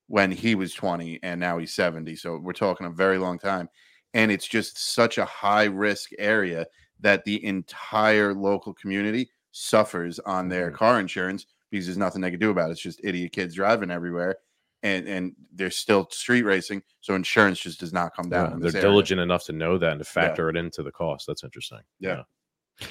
when 0.07 0.29
he 0.31 0.55
was 0.55 0.73
20 0.73 1.19
and 1.23 1.39
now 1.39 1.57
he's 1.57 1.73
70. 1.73 2.15
So 2.17 2.37
we're 2.37 2.51
talking 2.53 2.85
a 2.85 2.89
very 2.91 3.17
long 3.17 3.39
time. 3.39 3.69
And 4.13 4.29
it's 4.29 4.47
just 4.47 4.77
such 4.93 5.17
a 5.17 5.25
high 5.25 5.63
risk 5.65 6.09
area 6.19 6.65
that 7.01 7.25
the 7.25 7.43
entire 7.45 8.33
local 8.33 8.73
community 8.73 9.29
suffers 9.51 10.19
on 10.19 10.47
their 10.47 10.71
Mhm. 10.71 10.75
car 10.75 10.99
insurance 10.99 11.45
because 11.69 11.85
there's 11.85 11.97
nothing 11.97 12.21
they 12.21 12.31
can 12.31 12.39
do 12.39 12.51
about 12.51 12.69
it. 12.69 12.73
It's 12.73 12.81
just 12.81 13.01
idiot 13.03 13.31
kids 13.33 13.55
driving 13.55 13.91
everywhere. 13.91 14.37
And, 14.83 15.07
and 15.07 15.35
they're 15.53 15.69
still 15.69 16.07
street 16.09 16.41
racing, 16.41 16.81
so 17.01 17.13
insurance 17.13 17.59
just 17.59 17.79
does 17.79 17.93
not 17.93 18.15
come 18.15 18.29
down. 18.29 18.51
Yeah, 18.51 18.57
they're 18.61 18.69
area. 18.71 18.81
diligent 18.81 19.21
enough 19.21 19.43
to 19.45 19.53
know 19.53 19.77
that 19.77 19.91
and 19.91 19.99
to 19.99 20.05
factor 20.05 20.49
it 20.49 20.57
into 20.57 20.81
the 20.81 20.91
cost. 20.91 21.27
That's 21.27 21.43
interesting. 21.43 21.81
Yeah. 21.99 22.23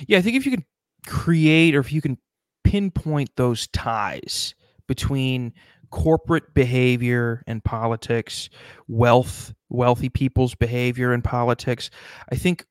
Yeah, 0.06 0.18
I 0.18 0.22
think 0.22 0.36
if 0.36 0.46
you 0.46 0.52
can 0.52 0.64
create 1.06 1.74
or 1.74 1.80
if 1.80 1.92
you 1.92 2.00
can 2.00 2.16
pinpoint 2.62 3.30
those 3.34 3.66
ties 3.68 4.54
between 4.86 5.52
corporate 5.90 6.54
behavior 6.54 7.42
and 7.48 7.64
politics, 7.64 8.48
wealth, 8.86 9.52
wealthy 9.68 10.08
people's 10.08 10.54
behavior 10.54 11.12
and 11.12 11.24
politics, 11.24 11.90
I 12.30 12.36
think 12.36 12.64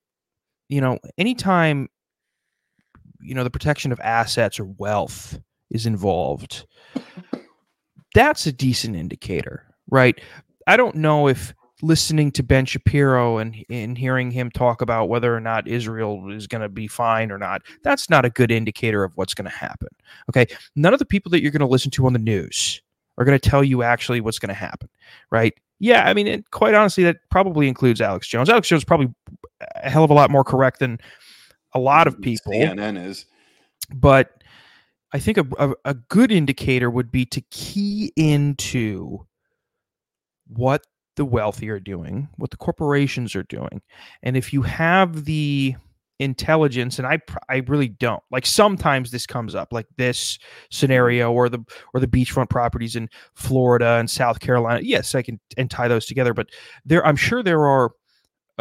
you 0.69 0.81
know, 0.81 0.99
anytime 1.17 1.89
you 3.19 3.35
know 3.35 3.43
the 3.43 3.49
protection 3.49 3.91
of 3.91 3.99
assets 3.99 4.59
or 4.59 4.65
wealth 4.65 5.39
is 5.71 5.85
involved, 5.85 6.65
that's 8.13 8.45
a 8.45 8.51
decent 8.51 8.95
indicator, 8.95 9.65
right? 9.89 10.19
I 10.67 10.77
don't 10.77 10.95
know 10.95 11.27
if 11.27 11.53
listening 11.81 12.31
to 12.31 12.43
Ben 12.43 12.65
Shapiro 12.65 13.37
and 13.37 13.55
and 13.69 13.97
hearing 13.97 14.31
him 14.31 14.51
talk 14.51 14.81
about 14.81 15.09
whether 15.09 15.35
or 15.35 15.39
not 15.39 15.67
Israel 15.67 16.31
is 16.31 16.47
going 16.47 16.61
to 16.61 16.69
be 16.69 16.87
fine 16.87 17.31
or 17.31 17.37
not, 17.37 17.61
that's 17.83 18.09
not 18.09 18.25
a 18.25 18.29
good 18.29 18.51
indicator 18.51 19.03
of 19.03 19.15
what's 19.15 19.33
going 19.33 19.49
to 19.49 19.55
happen. 19.55 19.89
Okay, 20.29 20.45
none 20.75 20.93
of 20.93 20.99
the 20.99 21.05
people 21.05 21.29
that 21.31 21.41
you're 21.41 21.51
going 21.51 21.59
to 21.61 21.65
listen 21.65 21.91
to 21.91 22.05
on 22.05 22.13
the 22.13 22.19
news 22.19 22.81
are 23.17 23.25
going 23.25 23.37
to 23.37 23.49
tell 23.49 23.63
you 23.63 23.83
actually 23.83 24.21
what's 24.21 24.39
going 24.39 24.49
to 24.49 24.53
happen, 24.53 24.89
right? 25.31 25.53
Yeah, 25.79 26.03
I 26.09 26.13
mean, 26.13 26.27
and 26.27 26.49
quite 26.51 26.73
honestly, 26.73 27.03
that 27.05 27.17
probably 27.31 27.67
includes 27.67 28.01
Alex 28.01 28.27
Jones. 28.27 28.49
Alex 28.49 28.67
Jones 28.67 28.83
probably 28.83 29.13
a 29.75 29.89
hell 29.89 30.03
of 30.03 30.09
a 30.09 30.13
lot 30.13 30.31
more 30.31 30.43
correct 30.43 30.79
than 30.79 30.99
a 31.73 31.79
lot 31.79 32.07
of 32.07 32.17
mm, 32.17 32.23
people 32.23 32.51
CNN 32.51 33.03
is. 33.03 33.25
but 33.93 34.31
I 35.11 35.19
think 35.19 35.37
a, 35.37 35.47
a, 35.57 35.73
a 35.85 35.93
good 35.93 36.31
indicator 36.31 36.89
would 36.89 37.11
be 37.11 37.25
to 37.27 37.41
key 37.49 38.11
into 38.15 39.25
what 40.47 40.83
the 41.15 41.25
wealthy 41.25 41.69
are 41.69 41.79
doing, 41.79 42.29
what 42.37 42.51
the 42.51 42.57
corporations 42.57 43.35
are 43.35 43.43
doing, 43.43 43.81
and 44.23 44.37
if 44.37 44.53
you 44.53 44.61
have 44.61 45.25
the 45.25 45.75
intelligence, 46.19 46.99
and 46.99 47.07
I 47.07 47.19
I 47.47 47.63
really 47.67 47.87
don't 47.87 48.21
like 48.29 48.45
sometimes 48.45 49.11
this 49.11 49.25
comes 49.25 49.55
up 49.55 49.69
like 49.71 49.87
this 49.97 50.37
scenario 50.69 51.31
or 51.31 51.49
the 51.49 51.59
or 51.93 51.99
the 51.99 52.07
beachfront 52.07 52.49
properties 52.49 52.95
in 52.95 53.09
Florida 53.35 53.97
and 53.99 54.09
South 54.09 54.39
Carolina. 54.39 54.81
Yes, 54.83 55.15
I 55.15 55.21
can 55.21 55.39
and 55.57 55.71
tie 55.71 55.87
those 55.87 56.05
together, 56.05 56.33
but 56.33 56.49
there 56.85 57.05
I'm 57.05 57.15
sure 57.15 57.41
there 57.41 57.65
are 57.65 57.91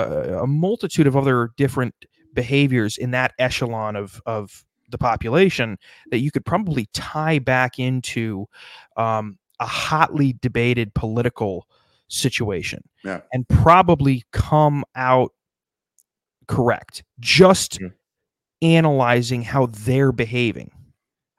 a 0.03 0.47
multitude 0.47 1.07
of 1.07 1.17
other 1.17 1.51
different 1.57 1.95
behaviors 2.35 2.97
in 2.97 3.11
that 3.11 3.33
echelon 3.39 3.97
of 3.97 4.23
of 4.27 4.65
the 4.91 4.99
population 4.99 5.77
that 6.11 6.19
you 6.21 6.31
could 6.31 6.45
probably 6.47 6.89
tie 6.95 7.39
back 7.39 7.79
into 7.79 8.47
um, 8.97 9.39
a 9.61 9.67
hotly 9.67 10.35
debated 10.41 10.95
political 10.95 11.67
situation 12.09 12.83
Yeah. 13.05 13.21
and 13.33 13.47
probably 13.49 14.25
come 14.33 14.85
out 14.95 15.33
correct 16.47 17.03
just 17.21 17.79
Mhm. 17.81 17.93
analyzing 18.63 19.43
how 19.43 19.67
they're 19.67 20.13
behaving 20.13 20.71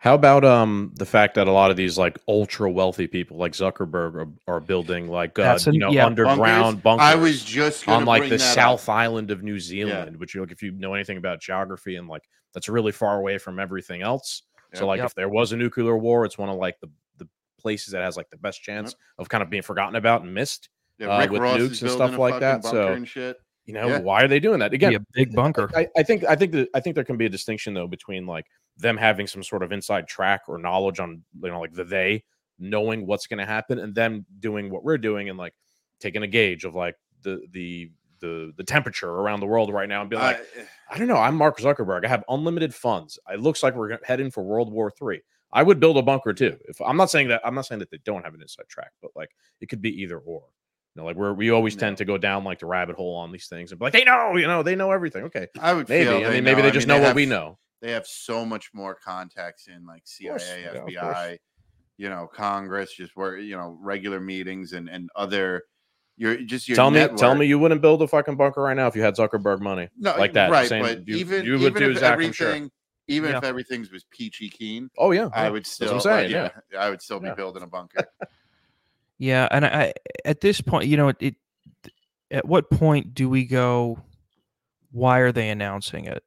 How 0.01 0.15
about 0.15 0.45
um 0.45 0.93
the 0.95 1.05
fact 1.05 1.35
that 1.35 1.47
a 1.47 1.51
lot 1.51 1.71
of 1.71 1.77
these 1.77 1.97
like 1.97 2.17
ultra 2.27 2.71
wealthy 2.71 3.05
people 3.05 3.35
like 3.35 3.51
Zuckerberg 3.51 4.15
are, 4.15 4.27
are 4.55 4.59
building 4.61 5.09
like 5.09 5.37
uh, 5.37 5.59
an- 5.65 5.73
you 5.73 5.79
know 5.79 5.91
yeah. 5.91 6.05
underground 6.05 6.81
bunkers, 6.81 7.05
I 7.05 7.15
was 7.15 7.43
just 7.43 7.85
on 7.87 8.05
like 8.05 8.29
the 8.29 8.39
South 8.39 8.87
up. 8.87 8.95
Island 8.95 9.29
of 9.29 9.43
New 9.43 9.59
Zealand, 9.59 10.17
which 10.17 10.33
you 10.33 10.39
look 10.41 10.51
if 10.51 10.63
you 10.63 10.71
know 10.71 10.93
anything 10.93 11.17
about 11.17 11.41
geography 11.41 11.97
and 11.97 12.07
like 12.07 12.23
that's 12.53 12.69
really 12.69 12.93
far 12.93 13.17
away 13.19 13.37
from 13.37 13.59
everything 13.59 14.01
else. 14.01 14.43
So 14.73 14.87
like 14.87 14.99
Yep. 14.99 15.05
if 15.07 15.15
there 15.15 15.29
was 15.29 15.51
a 15.51 15.57
nuclear 15.57 15.97
war, 15.97 16.23
it's 16.25 16.37
one 16.37 16.47
of 16.49 16.55
like 16.55 16.79
the 16.79 16.87
the 17.17 17.27
places 17.59 17.91
that 17.91 18.01
has 18.01 18.15
like 18.15 18.29
the 18.29 18.37
best 18.37 18.63
chance 18.63 18.95
of 19.17 19.27
kind 19.27 19.43
of 19.43 19.49
being 19.49 19.63
forgotten 19.63 19.95
about 19.97 20.21
and 20.21 20.33
missed. 20.33 20.69
Yeah, 20.97 21.07
uh, 21.09 21.27
with 21.29 21.41
Ross 21.41 21.57
nukes 21.59 21.81
and 21.81 21.91
stuff 21.91 22.17
like 22.17 22.39
that, 22.39 22.63
so- 22.63 22.95
You 23.65 23.73
know, 23.73 23.87
Yeah. 23.87 23.99
why 23.99 24.23
are 24.23 24.27
they 24.27 24.39
doing 24.39 24.59
that? 24.59 24.73
Again, 24.73 24.91
be 24.91 24.95
a 24.95 25.05
big 25.13 25.35
bunker 25.35 25.69
I, 25.75 25.87
I 25.97 26.03
think 26.03 26.23
I 26.23 26.35
think 26.35 26.53
that 26.53 26.69
I 26.73 26.79
think 26.79 26.95
there 26.95 27.03
can 27.03 27.17
be 27.17 27.25
a 27.25 27.29
distinction 27.29 27.73
though 27.73 27.87
between 27.87 28.25
like 28.25 28.45
them 28.79 28.97
having 28.97 29.27
some 29.27 29.43
sort 29.43 29.61
of 29.63 29.71
inside 29.71 30.07
track 30.07 30.41
or 30.47 30.57
knowledge 30.57 30.99
on 30.99 31.21
you 31.43 31.49
know 31.51 31.59
like 31.59 31.73
the 31.73 31.83
they 31.83 32.23
knowing 32.57 33.05
what's 33.05 33.27
going 33.27 33.37
to 33.39 33.45
happen 33.45 33.79
and 33.79 33.93
them 33.95 34.25
doing 34.39 34.69
what 34.69 34.83
we're 34.83 34.97
doing 34.97 35.29
and 35.29 35.37
like 35.37 35.53
taking 35.99 36.23
a 36.23 36.27
gauge 36.27 36.65
of 36.65 36.75
like 36.75 36.95
the 37.21 37.41
the 37.51 37.89
the 38.21 38.51
the 38.57 38.63
temperature 38.63 39.09
around 39.09 39.39
the 39.39 39.45
world 39.45 39.71
right 39.73 39.87
now 39.87 40.01
and 40.01 40.09
being 40.09 40.21
like 40.21 40.37
I- 40.57 40.95
I 40.95 40.97
don't 40.97 41.07
know 41.07 41.17
I'm 41.17 41.35
Mark 41.35 41.59
Zuckerberg. 41.59 42.03
I 42.03 42.07
have 42.09 42.23
unlimited 42.29 42.73
funds. 42.73 43.19
It 43.31 43.39
looks 43.39 43.61
like 43.61 43.75
we're 43.75 43.99
heading 44.03 44.31
for 44.31 44.43
World 44.43 44.71
War 44.73 44.89
Three. 44.89 45.21
I 45.53 45.61
would 45.63 45.79
build 45.79 45.97
a 45.97 46.01
bunker 46.01 46.33
too. 46.33 46.57
If 46.67 46.81
I'm 46.81 46.97
not 46.97 47.09
saying 47.11 47.27
that 47.29 47.41
I'm 47.45 47.53
not 47.55 47.65
saying 47.67 47.79
that 47.79 47.91
they 47.91 47.99
don't 48.03 48.23
have 48.25 48.33
an 48.33 48.41
inside 48.41 48.67
track 48.69 48.91
but 49.01 49.11
like 49.15 49.29
it 49.61 49.67
could 49.69 49.81
be 49.81 50.01
either 50.01 50.17
or. 50.17 50.43
You 50.95 51.01
know 51.01 51.05
like 51.05 51.15
we're 51.15 51.33
we 51.33 51.51
always 51.51 51.75
No. 51.75 51.81
tend 51.81 51.97
to 51.97 52.05
go 52.05 52.17
down 52.17 52.43
like 52.43 52.59
the 52.59 52.65
rabbit 52.65 52.95
hole 52.95 53.15
on 53.17 53.31
these 53.31 53.47
things 53.47 53.71
and 53.71 53.79
be 53.79 53.85
like 53.85 53.93
they 53.93 54.03
know 54.03 54.35
you 54.35 54.47
know 54.47 54.63
they 54.63 54.75
know 54.75 54.91
everything. 54.91 55.25
Okay. 55.25 55.47
I 55.59 55.73
would 55.73 55.87
maybe. 55.87 56.09
I 56.25 56.31
mean 56.31 56.43
maybe 56.43 56.61
they 56.63 56.71
just 56.71 56.87
know 56.87 56.95
they 56.95 57.01
what 57.01 57.07
have- 57.09 57.15
we 57.15 57.25
know 57.27 57.57
They 57.81 57.91
have 57.91 58.05
so 58.05 58.45
much 58.45 58.71
more 58.73 58.95
contacts 58.95 59.67
in 59.67 59.85
like 59.85 60.01
CIA, 60.05 60.37
course. 60.73 60.93
FBI, 60.93 61.37
you 61.97 62.09
know, 62.09 62.27
Congress, 62.33 62.93
just 62.93 63.15
where 63.15 63.37
you 63.37 63.55
know 63.55 63.77
regular 63.81 64.19
meetings 64.19 64.73
and 64.73 64.89
and 64.89 65.09
other. 65.15 65.63
You're 66.17 66.35
just 66.41 66.67
your 66.67 66.75
tell 66.75 66.91
me, 66.91 67.07
tell 67.15 67.33
me, 67.35 67.45
you 67.45 67.57
wouldn't 67.57 67.81
build 67.81 68.01
a 68.01 68.07
fucking 68.07 68.35
bunker 68.35 68.61
right 68.61 68.75
now 68.75 68.87
if 68.87 68.95
you 68.97 69.01
had 69.01 69.15
Zuckerberg 69.15 69.61
money 69.61 69.87
no, 69.97 70.13
like 70.17 70.33
that. 70.33 70.51
right? 70.51 70.67
Same- 70.67 70.83
but 70.83 71.07
you- 71.07 71.15
even 71.15 71.45
you 71.45 71.53
would 71.53 71.61
even 71.61 71.81
do, 71.81 71.91
if 71.91 71.99
Zach, 71.99 72.19
I'm 72.19 72.33
sure. 72.33 72.47
everything, 72.49 72.71
even 73.07 73.33
if 73.33 73.41
Yeah. 73.41 73.47
everything's 73.47 73.89
was 73.89 74.03
peachy 74.11 74.49
keen, 74.49 74.89
Oh 74.97 75.11
yeah, 75.11 75.29
I 75.31 75.49
would 75.49 75.65
still, 75.65 75.91
I'm 75.91 75.97
uh, 75.97 75.99
saying. 76.01 76.31
yeah. 76.31 76.49
yeah, 76.73 76.79
I 76.81 76.89
would 76.89 77.01
still 77.01 77.21
be 77.21 77.31
building 77.37 77.63
a 77.63 77.67
bunker. 77.67 78.03
Yeah, 79.21 79.49
and 79.51 79.65
I, 79.65 79.69
I 79.69 79.93
at 80.23 80.39
this 80.41 80.61
point, 80.61 80.87
you 80.87 80.95
know, 80.95 81.09
it, 81.09 81.17
it. 81.19 81.35
At 82.31 82.45
what 82.45 82.69
point 82.69 83.13
do 83.13 83.27
we 83.29 83.43
go? 83.43 83.99
Why 84.91 85.19
are 85.19 85.31
they 85.33 85.49
announcing 85.49 86.05
it? 86.05 86.23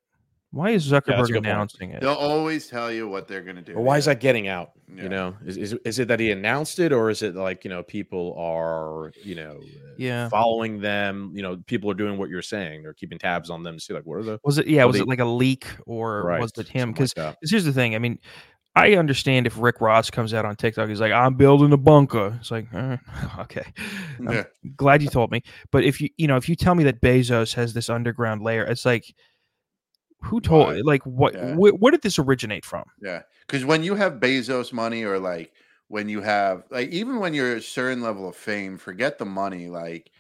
Why 0.53 0.71
is 0.71 0.88
that's 0.88 1.09
a 1.09 1.12
Zuckerberg 1.12 1.33
point. 1.33 1.47
announcing 1.47 1.91
it? 1.91 2.03
They'll 2.03 2.12
always 2.12 2.67
tell 2.67 2.93
you 2.93 3.09
what 3.09 3.27
they're 3.27 3.41
gonna 3.41 3.62
do. 3.62 3.73
Or 3.75 3.83
why 3.83 3.97
is 3.97 4.05
that 4.05 4.21
getting 4.21 4.49
out? 4.49 4.73
Yeah. 4.95 5.05
You 5.05 5.09
know, 5.09 5.35
is, 5.47 5.57
is 5.57 5.73
is 5.87 5.99
it 5.99 6.09
that 6.09 6.21
he 6.21 6.31
announced 6.31 6.79
it, 6.79 6.93
or 6.93 7.09
is 7.09 7.23
it 7.23 7.35
like 7.35 7.65
you 7.65 7.71
know 7.71 7.83
people 7.83 8.35
are 8.38 9.12
you 9.25 9.35
know 9.35 9.59
Yeah. 9.97 10.29
following 10.29 10.81
them? 10.81 11.33
You 11.35 11.41
know, 11.43 11.57
people 11.67 11.91
are 11.91 11.95
doing 11.95 12.19
what 12.19 12.29
you're 12.29 12.43
saying. 12.43 12.83
They're 12.83 12.93
keeping 12.93 13.19
tabs 13.19 13.49
on 13.49 13.62
them 13.62 13.77
to 13.79 13.81
see 13.83 13.95
like 13.95 14.05
what 14.05 14.17
are 14.19 14.23
the 14.25 14.41
Was 14.45 14.59
it? 14.59 14.67
Yeah, 14.67 14.85
was 14.85 14.97
they- 14.97 15.03
it 15.03 15.09
like 15.09 15.21
a 15.21 15.25
leak 15.25 15.67
or 15.87 16.23
right, 16.25 16.41
was 16.41 16.53
it 16.59 16.69
him? 16.69 16.93
Because 16.93 17.17
like 17.17 17.37
here's 17.43 17.65
the 17.65 17.73
thing. 17.73 17.95
I 17.95 17.99
mean, 17.99 18.19
I 18.77 18.95
understand 18.97 19.47
if 19.47 19.57
Rick 19.59 19.81
Ross 19.81 20.11
comes 20.11 20.35
out 20.35 20.45
on 20.45 20.57
TikTok, 20.57 20.88
he's 20.91 21.01
like, 21.01 21.12
"I'm 21.12 21.35
building 21.35 21.73
a 21.73 21.77
bunker." 21.79 22.37
It's 22.41 22.51
like, 22.51 22.67
uh, 22.75 22.99
okay, 23.41 23.65
I'm 24.19 24.31
Yeah. 24.33 24.45
glad 24.77 25.03
you 25.03 25.09
told 25.09 25.31
me. 25.31 25.43
But 25.71 25.85
if 25.85 26.01
you, 26.03 26.11
you 26.19 26.27
know, 26.27 26.37
if 26.37 26.49
you 26.49 26.57
tell 26.57 26.75
me 26.75 26.85
that 26.85 27.01
Bezos 27.01 27.55
has 27.55 27.73
this 27.75 27.88
underground 27.91 28.43
layer, 28.43 28.65
it's 28.65 28.85
like, 28.87 29.15
who 30.23 30.41
told? 30.41 30.69
Why? 30.69 30.81
Like, 30.83 31.03
what? 31.05 31.35
Yeah. 31.35 31.55
Wh- 31.55 31.81
where 31.81 31.91
did 31.91 32.03
this 32.03 32.19
originate 32.19 32.65
from? 32.65 32.85
Yeah, 33.01 33.23
because 33.47 33.65
when 33.65 33.83
you 33.83 33.95
have 33.95 34.15
Bezos 34.15 34.73
money, 34.73 35.05
or 35.05 35.19
like 35.19 35.53
when 35.89 36.09
you 36.09 36.21
have 36.21 36.65
like 36.71 36.89
even 36.91 37.19
when 37.19 37.35
you're 37.35 37.57
a 37.57 37.63
certain 37.63 38.03
level 38.03 38.29
of 38.29 38.37
fame, 38.37 38.79
forget 38.79 39.19
the 39.19 39.25
money. 39.25 39.69
Like 39.69 40.11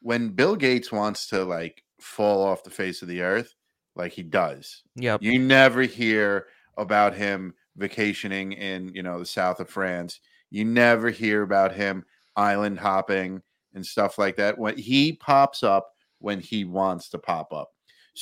when 0.00 0.30
Bill 0.30 0.56
Gates 0.56 0.90
wants 0.90 1.26
to 1.28 1.44
like 1.44 1.84
fall 2.00 2.42
off 2.42 2.64
the 2.64 2.70
face 2.70 3.02
of 3.02 3.08
the 3.08 3.22
earth, 3.22 3.54
like 3.94 4.12
he 4.12 4.22
does. 4.22 4.82
Yep. 4.96 5.22
You 5.22 5.38
never 5.38 5.82
hear 5.82 6.46
about 6.76 7.14
him 7.14 7.54
vacationing 7.76 8.52
in 8.52 8.92
you 8.94 9.02
know 9.02 9.18
the 9.18 9.26
south 9.26 9.60
of 9.60 9.68
France. 9.68 10.20
You 10.50 10.64
never 10.64 11.10
hear 11.10 11.42
about 11.42 11.74
him 11.74 12.04
island 12.36 12.78
hopping 12.78 13.42
and 13.74 13.84
stuff 13.86 14.18
like 14.18 14.36
that. 14.36 14.58
When 14.58 14.76
he 14.76 15.12
pops 15.12 15.62
up 15.62 15.92
when 16.20 16.38
he 16.40 16.64
wants 16.64 17.08
to 17.10 17.18
pop 17.18 17.52
up. 17.52 17.70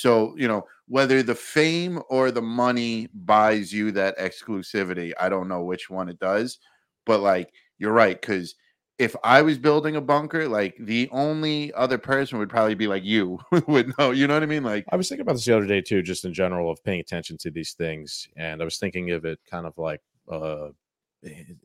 So, 0.01 0.33
you 0.37 0.47
know, 0.47 0.63
whether 0.87 1.21
the 1.21 1.35
fame 1.35 2.01
or 2.09 2.31
the 2.31 2.41
money 2.41 3.09
buys 3.13 3.71
you 3.73 3.91
that 3.93 4.17
exclusivity, 4.17 5.11
I 5.19 5.29
don't 5.29 5.47
know 5.47 5.63
which 5.63 5.89
one 5.89 6.09
it 6.09 6.19
does, 6.19 6.59
but 7.05 7.19
like 7.21 7.53
you're 7.79 7.93
right 7.93 8.19
cuz 8.21 8.55
if 8.97 9.15
I 9.23 9.41
was 9.41 9.57
building 9.57 9.95
a 9.95 10.01
bunker, 10.01 10.47
like 10.47 10.75
the 10.79 11.07
only 11.11 11.71
other 11.73 11.97
person 11.97 12.37
would 12.37 12.49
probably 12.49 12.75
be 12.75 12.87
like 12.87 13.03
you 13.03 13.39
would 13.67 13.93
know, 13.97 14.11
you 14.11 14.27
know 14.27 14.33
what 14.35 14.43
I 14.43 14.45
mean? 14.55 14.63
Like 14.63 14.85
I 14.91 14.95
was 14.97 15.07
thinking 15.09 15.21
about 15.21 15.33
this 15.35 15.45
the 15.45 15.55
other 15.57 15.67
day 15.67 15.81
too, 15.81 16.01
just 16.01 16.25
in 16.25 16.33
general 16.33 16.69
of 16.71 16.83
paying 16.83 16.99
attention 16.99 17.37
to 17.39 17.51
these 17.51 17.73
things, 17.73 18.27
and 18.37 18.61
I 18.61 18.65
was 18.65 18.77
thinking 18.77 19.11
of 19.11 19.25
it 19.25 19.39
kind 19.49 19.65
of 19.65 19.77
like 19.77 20.01
uh, 20.31 20.69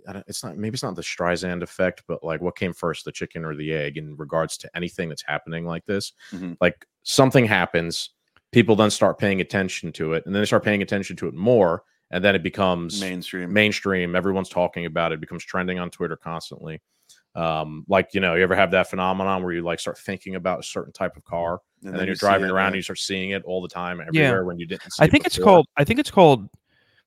I 0.08 0.12
don't- 0.12 0.24
it's 0.26 0.42
not 0.42 0.56
maybe 0.56 0.74
it's 0.74 0.82
not 0.82 0.96
the 0.96 1.02
Streisand 1.02 1.62
effect, 1.62 2.02
but 2.08 2.24
like 2.24 2.40
what 2.40 2.56
came 2.56 2.72
first, 2.72 3.04
the 3.04 3.12
chicken 3.12 3.44
or 3.44 3.54
the 3.54 3.72
egg, 3.72 3.96
in 3.96 4.16
regards 4.16 4.56
to 4.58 4.70
anything 4.76 5.08
that's 5.08 5.22
happening 5.26 5.64
like 5.64 5.84
this. 5.86 6.12
Mhm. 6.32 6.56
Like 6.60 6.86
something 7.04 7.44
happens, 7.46 8.10
people 8.54 8.76
then 8.76 8.90
start 8.90 9.18
paying 9.18 9.40
attention 9.40 9.92
to 9.92 10.12
it, 10.14 10.24
and 10.24 10.34
then 10.34 10.40
they 10.40 10.46
start 10.46 10.64
paying 10.64 10.80
attention 10.82 11.16
to 11.16 11.26
it 11.28 11.34
more, 11.34 11.82
and 12.10 12.24
then 12.24 12.34
it 12.34 12.42
becomes 12.42 13.00
Mainstream. 13.00 13.52
mainstream. 13.52 14.14
Everyone's 14.14 14.48
talking 14.48 14.86
about 14.86 15.12
it. 15.12 15.16
it 15.16 15.20
becomes 15.20 15.44
trending 15.44 15.78
on 15.78 15.90
Twitter 15.90 16.16
constantly. 16.16 16.80
Um, 17.34 17.84
like 17.88 18.10
you 18.14 18.20
know, 18.20 18.36
you 18.36 18.44
ever 18.44 18.54
have 18.54 18.70
that 18.70 18.88
phenomenon 18.88 19.42
where 19.42 19.52
you 19.52 19.62
like 19.62 19.80
start 19.80 19.98
thinking 19.98 20.36
about 20.36 20.60
a 20.60 20.62
certain 20.62 20.92
type 20.92 21.16
of 21.16 21.24
car, 21.24 21.60
and, 21.82 21.92
then, 21.92 22.00
you 22.02 22.06
you're 22.06 22.14
see 22.14 22.20
driving 22.20 22.46
it, 22.48 22.52
around 22.52 22.66
yeah. 22.66 22.68
and 22.68 22.76
you 22.76 22.82
start 22.82 22.98
seeing 23.00 23.30
it 23.30 23.42
all 23.44 23.60
the 23.60 23.68
time 23.68 24.00
everywhere 24.00 24.44
when 24.44 24.58
you 24.58 24.66
didn't. 24.66 24.92
See 24.92 25.02
I 25.02 25.06
it 25.06 25.10
think 25.10 25.26
it's 25.26 25.38
called. 25.38 25.66
I 25.76 25.82
think 25.84 25.98
it's 25.98 26.10
called. 26.12 26.48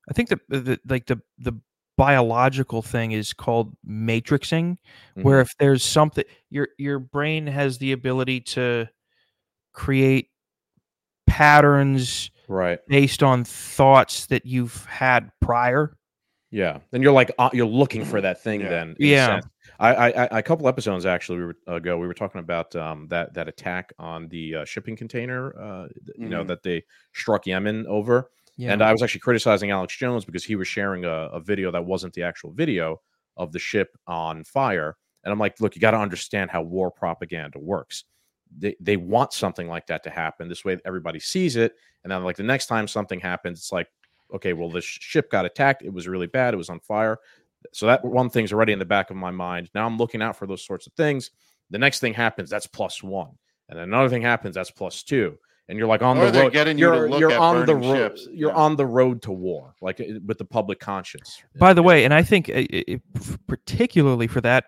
I 0.10 0.14
think 0.14 0.30
the, 0.30 0.40
the 0.50 0.80
like 0.88 1.06
the 1.06 1.22
the 1.38 1.54
biological 1.98 2.82
thing 2.82 3.12
is 3.14 3.34
called 3.34 3.76
matrixing, 3.88 4.78
where 5.16 5.40
Mhm. 5.40 5.46
if 5.46 5.50
there's 5.60 5.84
something, 5.84 6.26
your 6.50 6.68
your 6.78 7.00
brain 7.00 7.48
has 7.48 7.78
the 7.78 7.94
ability 7.94 8.42
to 8.42 8.88
create 9.74 10.28
patterns 11.28 12.32
right. 12.48 12.80
based 12.88 13.22
on 13.22 13.44
thoughts 13.44 14.26
that 14.28 14.46
you've 14.46 14.86
had 14.86 15.32
prior. 15.42 15.96
Yeah, 16.50 16.80
then 16.92 17.02
you're 17.02 17.12
like 17.12 17.30
uh, 17.38 17.50
you're 17.52 17.66
looking 17.68 18.06
for 18.06 18.22
that 18.22 18.42
thing. 18.42 18.62
Yeah. 18.62 18.70
Then, 18.70 18.96
Yeah. 19.00 19.26
sense. 19.28 19.46
I, 19.80 19.94
I, 19.96 20.08
I 20.32 20.40
a 20.40 20.42
couple 20.44 20.68
episodes 20.68 21.06
actually 21.06 21.40
we 21.40 21.46
were, 21.46 21.58
ago 21.68 21.98
we 21.98 22.08
were 22.08 22.14
talking 22.14 22.40
about 22.40 22.74
um, 22.76 23.08
that 23.10 23.34
that 23.34 23.48
attack 23.50 23.92
on 24.00 24.30
the 24.30 24.56
uh, 24.56 24.66
shipping 24.66 24.96
container, 24.96 25.54
uh, 25.60 25.88
th- 25.90 26.18
you 26.18 26.30
know 26.30 26.44
Mhm. 26.44 26.48
that 26.48 26.64
they 26.64 26.84
struck 27.14 27.46
Yemen 27.46 27.86
over, 27.88 28.32
Yeah. 28.56 28.72
and 28.72 28.82
I 28.82 28.94
was 28.94 29.04
actually 29.04 29.20
criticizing 29.20 29.72
Alex 29.72 29.96
Jones 29.98 30.24
because 30.24 30.46
he 30.46 30.56
was 30.56 30.70
sharing 30.70 31.04
a, 31.04 31.30
a 31.34 31.40
video 31.42 31.70
that 31.72 31.84
wasn't 31.86 32.14
the 32.14 32.24
actual 32.24 32.54
video 32.54 33.02
of 33.36 33.52
the 33.52 33.60
ship 33.60 33.90
on 34.08 34.46
fire, 34.46 34.96
and 35.26 35.34
I'm 35.34 35.40
like, 35.40 35.60
look, 35.60 35.76
you 35.76 35.82
got 35.82 35.92
to 35.92 36.00
understand 36.00 36.50
how 36.50 36.62
war 36.62 36.90
propaganda 36.90 37.60
works. 37.60 38.06
They 38.58 38.76
they 38.80 38.98
want 38.98 39.34
something 39.34 39.68
like 39.68 39.88
that 39.88 40.04
to 40.04 40.10
happen. 40.10 40.48
This 40.50 40.64
way, 40.66 40.78
everybody 40.86 41.20
sees 41.20 41.56
it, 41.56 41.76
and 42.04 42.12
then 42.12 42.24
like 42.24 42.36
the 42.38 42.44
next 42.44 42.68
time 42.68 42.88
something 42.88 43.20
happens, 43.20 43.60
it's 43.60 43.72
like, 43.72 43.88
okay, 44.34 44.54
well, 44.54 44.70
this 44.70 44.84
ship 44.86 45.32
got 45.32 45.46
attacked. 45.46 45.84
It 45.84 45.94
was 45.94 46.08
really 46.08 46.28
bad. 46.28 46.54
It 46.54 46.58
was 46.58 46.70
on 46.70 46.80
fire. 46.80 47.18
So 47.74 47.86
that 47.88 48.04
one 48.06 48.30
thing's 48.30 48.54
already 48.54 48.74
in 48.74 48.80
the 48.80 48.86
back 48.86 49.10
of 49.10 49.16
my 49.18 49.32
mind. 49.32 49.70
Now 49.74 49.86
I'm 49.86 49.98
looking 49.98 50.22
out 50.22 50.36
for 50.38 50.46
those 50.48 50.64
sorts 50.66 50.88
of 50.88 50.94
things. 50.94 51.32
The 51.70 51.78
next 51.80 52.00
thing 52.00 52.14
happens, 52.14 52.50
that's 52.50 52.68
plus 52.68 53.04
one, 53.04 53.32
and 53.70 53.78
another 53.80 54.10
thing 54.10 54.22
happens, 54.22 54.56
that's 54.56 54.72
plus 54.72 55.04
two. 55.04 55.38
And 55.70 55.78
you're 55.78 55.88
like 55.88 56.02
on 56.02 56.18
Or 56.18 56.32
the 56.32 56.44
road. 56.44 56.54
getting 56.54 56.78
you 56.78 56.90
to 56.90 56.96
you're 56.96 57.10
look 57.10 57.20
you're 57.20 57.32
at 57.32 57.40
on 57.42 57.66
the 57.66 57.76
road. 57.76 57.98
ships. 57.98 58.28
You're 58.32 58.52
Yeah. 58.52 58.56
on 58.56 58.78
the 58.78 58.86
road 58.86 59.22
to 59.24 59.34
war, 59.34 59.76
like 59.82 60.02
with 60.26 60.38
the 60.38 60.46
public 60.46 60.80
conscience. 60.80 61.44
By 61.60 61.74
the 61.74 61.84
way, 61.84 62.06
and 62.06 62.14
I 62.14 62.24
think 62.24 62.48
uh, 62.50 62.64
uh, 62.74 62.94
uh, 62.96 63.36
particularly 63.48 64.28
for 64.28 64.40
that 64.42 64.66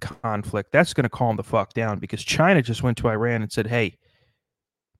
conflict, 0.00 0.72
that's 0.72 0.94
going 0.94 1.04
to 1.04 1.08
calm 1.10 1.36
the 1.36 1.42
fuck 1.42 1.72
down 1.74 1.98
because 1.98 2.22
China 2.22 2.62
just 2.62 2.82
went 2.82 2.98
to 2.98 3.08
Iran 3.08 3.42
and 3.42 3.52
said, 3.52 3.66
"Hey, 3.66 3.98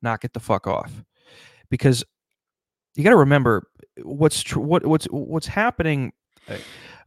knock 0.03 0.25
it 0.25 0.33
the 0.33 0.41
fuck 0.41 0.67
off," 0.67 1.05
because 1.71 2.05
you 2.95 3.05
got 3.05 3.11
to 3.11 3.17
remember 3.17 3.69
what's 4.03 4.43
tr- 4.43 4.61
what 4.61 4.85
what's 4.85 5.07
what's 5.07 5.47
happening 5.47 6.13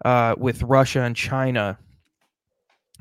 uh, 0.06 0.36
with 0.38 0.64
Russia 0.64 1.02
and 1.02 1.16
China. 1.16 1.78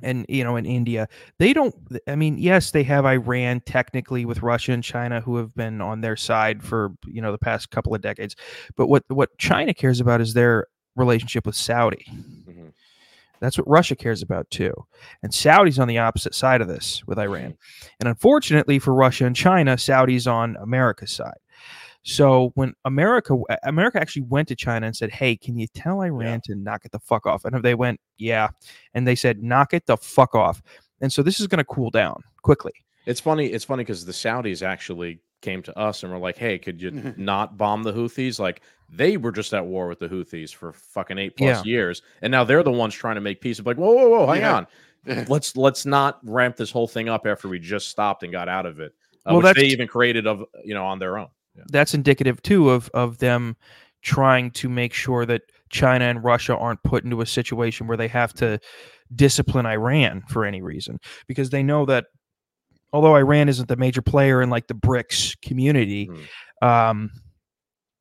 And 0.03 0.25
you 0.31 0.43
know, 0.45 0.57
in 0.57 0.65
India, 0.65 1.09
they 1.39 1.53
don't. 1.53 1.75
I 2.09 2.17
mean, 2.17 2.39
yes, 2.39 2.71
they 2.71 2.83
have 2.85 3.05
Iran 3.05 3.61
technically 3.67 4.25
with 4.25 4.43
Russia 4.43 4.73
and 4.73 4.83
China, 4.83 5.21
who 5.21 5.37
have 5.37 5.55
been 5.55 5.83
on 5.83 6.01
their 6.01 6.17
side 6.17 6.63
for 6.63 6.93
you 7.07 7.21
know 7.21 7.33
the 7.33 7.39
past 7.39 7.71
couple 7.71 7.95
of 7.95 8.01
decades. 8.01 8.35
But 8.77 8.87
what 8.87 9.05
what 9.09 9.37
China 9.37 9.75
cares 9.75 10.01
about 10.01 10.23
is 10.23 10.33
their 10.33 10.67
relationship 10.97 11.45
with 11.45 11.55
Saudi. 11.55 12.07
That's 13.41 13.59
what 13.59 13.69
Russia 13.69 13.97
cares 13.97 14.23
about 14.23 14.49
too. 14.51 14.73
And 15.23 15.33
Saudi's 15.33 15.79
on 15.79 15.89
the 15.89 15.99
opposite 15.99 16.35
side 16.35 16.61
of 16.61 16.69
this 16.69 17.03
with 17.07 17.19
Iran. 17.19 17.57
And 17.99 18.09
unfortunately 18.09 18.79
for 18.79 18.95
Russia 18.95 19.27
and 19.27 19.35
China, 19.35 19.79
Saudi's 19.79 20.27
on 20.27 20.57
America's 20.61 21.13
side. 21.13 21.39
So 22.03 22.53
when 22.55 22.75
America 22.85 23.37
America 23.63 24.01
actually 24.01 24.23
went 24.23 24.49
to 24.49 24.57
China 24.57 24.87
and 24.87 24.97
said, 24.97 25.11
"Hey, 25.11 25.37
can 25.37 25.59
you 25.59 25.67
tell 25.75 26.01
Iran 26.01 26.41
to 26.45 26.55
knock 26.55 26.85
it 26.85 26.93
the 26.93 26.99
fuck 26.99 27.27
off?" 27.27 27.45
And 27.45 27.63
they 27.63 27.75
went, 27.75 28.01
"Yeah," 28.17 28.49
and 28.95 29.07
they 29.07 29.15
said, 29.15 29.43
"Knock 29.43 29.75
it 29.75 29.87
the 29.87 29.99
fuck 29.99 30.35
off." 30.35 30.63
And 31.03 31.13
so 31.13 31.23
this 31.23 31.41
is 31.41 31.47
going 31.47 31.59
to 31.59 31.65
cool 31.65 31.91
down 31.91 32.23
quickly. 32.43 32.73
It's 33.07 33.21
funny. 33.21 33.47
It's 33.47 33.65
funny 33.65 33.83
because 33.83 34.05
the 34.07 34.13
Saudis 34.13 34.63
actually 34.63 35.21
came 35.43 35.63
to 35.63 35.79
us 35.79 36.03
and 36.03 36.11
were 36.11 36.19
like, 36.19 36.39
"Hey, 36.39 36.59
could 36.59 36.81
you 36.81 36.91
not 37.19 37.59
bomb 37.59 37.83
the 37.83 37.93
Houthis?" 37.93 38.39
Like 38.39 38.63
they 38.93 39.17
were 39.17 39.33
just 39.33 39.55
at 39.55 39.65
war 39.65 39.87
with 39.89 39.99
the 40.01 40.09
Houthis 40.09 40.53
for 40.53 40.73
fucking 40.73 41.17
eight 41.19 41.37
plus 41.37 41.65
years, 41.65 42.03
and 42.23 42.31
now 42.31 42.43
they're 42.45 42.63
the 42.63 42.73
ones 42.73 42.95
trying 42.95 43.15
to 43.15 43.21
make 43.21 43.41
peace. 43.41 43.59
It's 43.59 43.67
like, 43.67 43.77
whoa, 43.77 43.93
whoa, 43.93 44.09
whoa, 44.09 44.27
hang 44.27 44.41
Yeah. 44.41 44.57
on. 44.57 44.67
Let's 45.29 45.57
let's 45.57 45.87
not 45.87 46.19
ramp 46.25 46.57
this 46.57 46.71
whole 46.71 46.87
thing 46.87 47.09
up 47.09 47.27
after 47.27 47.49
we 47.49 47.59
just 47.59 47.89
stopped 47.89 48.23
and 48.23 48.31
got 48.31 48.49
out 48.51 48.67
of 48.67 48.81
it. 48.81 48.93
Uh, 49.25 49.33
Well, 49.35 49.43
which 49.43 49.57
they 49.57 49.65
even 49.67 49.89
created 49.89 50.27
of 50.27 50.45
you 50.63 50.75
know 50.75 50.85
on 50.85 50.99
their 50.99 51.17
own. 51.17 51.29
Yeah. 51.57 51.63
That's 51.71 51.95
indicative 51.95 52.43
too 52.43 52.69
of 52.69 52.91
of 52.93 53.17
them 53.17 53.57
trying 54.03 54.51
to 54.53 54.69
make 54.69 54.93
sure 54.93 55.25
that 55.25 55.43
China 55.71 56.05
and 56.05 56.23
Russia 56.23 56.55
aren't 56.57 56.83
put 56.83 57.05
into 57.05 57.23
a 57.23 57.27
situation 57.27 57.87
where 57.87 57.97
they 57.97 58.09
have 58.09 58.35
to 58.35 58.59
discipline 59.15 59.65
Iran 59.67 60.23
for 60.29 60.45
any 60.45 60.61
reason 60.63 60.99
because 61.27 61.49
they 61.49 61.63
know 61.63 61.87
that 61.87 62.07
although 62.93 63.15
Iran 63.17 63.49
isn't 63.49 63.69
the 63.69 63.77
major 63.77 64.03
player 64.03 64.43
in 64.43 64.51
like 64.51 64.67
the 64.67 64.75
BRICS 64.75 65.41
community, 65.41 66.09
Mhm. 66.09 66.67
um, 66.67 67.11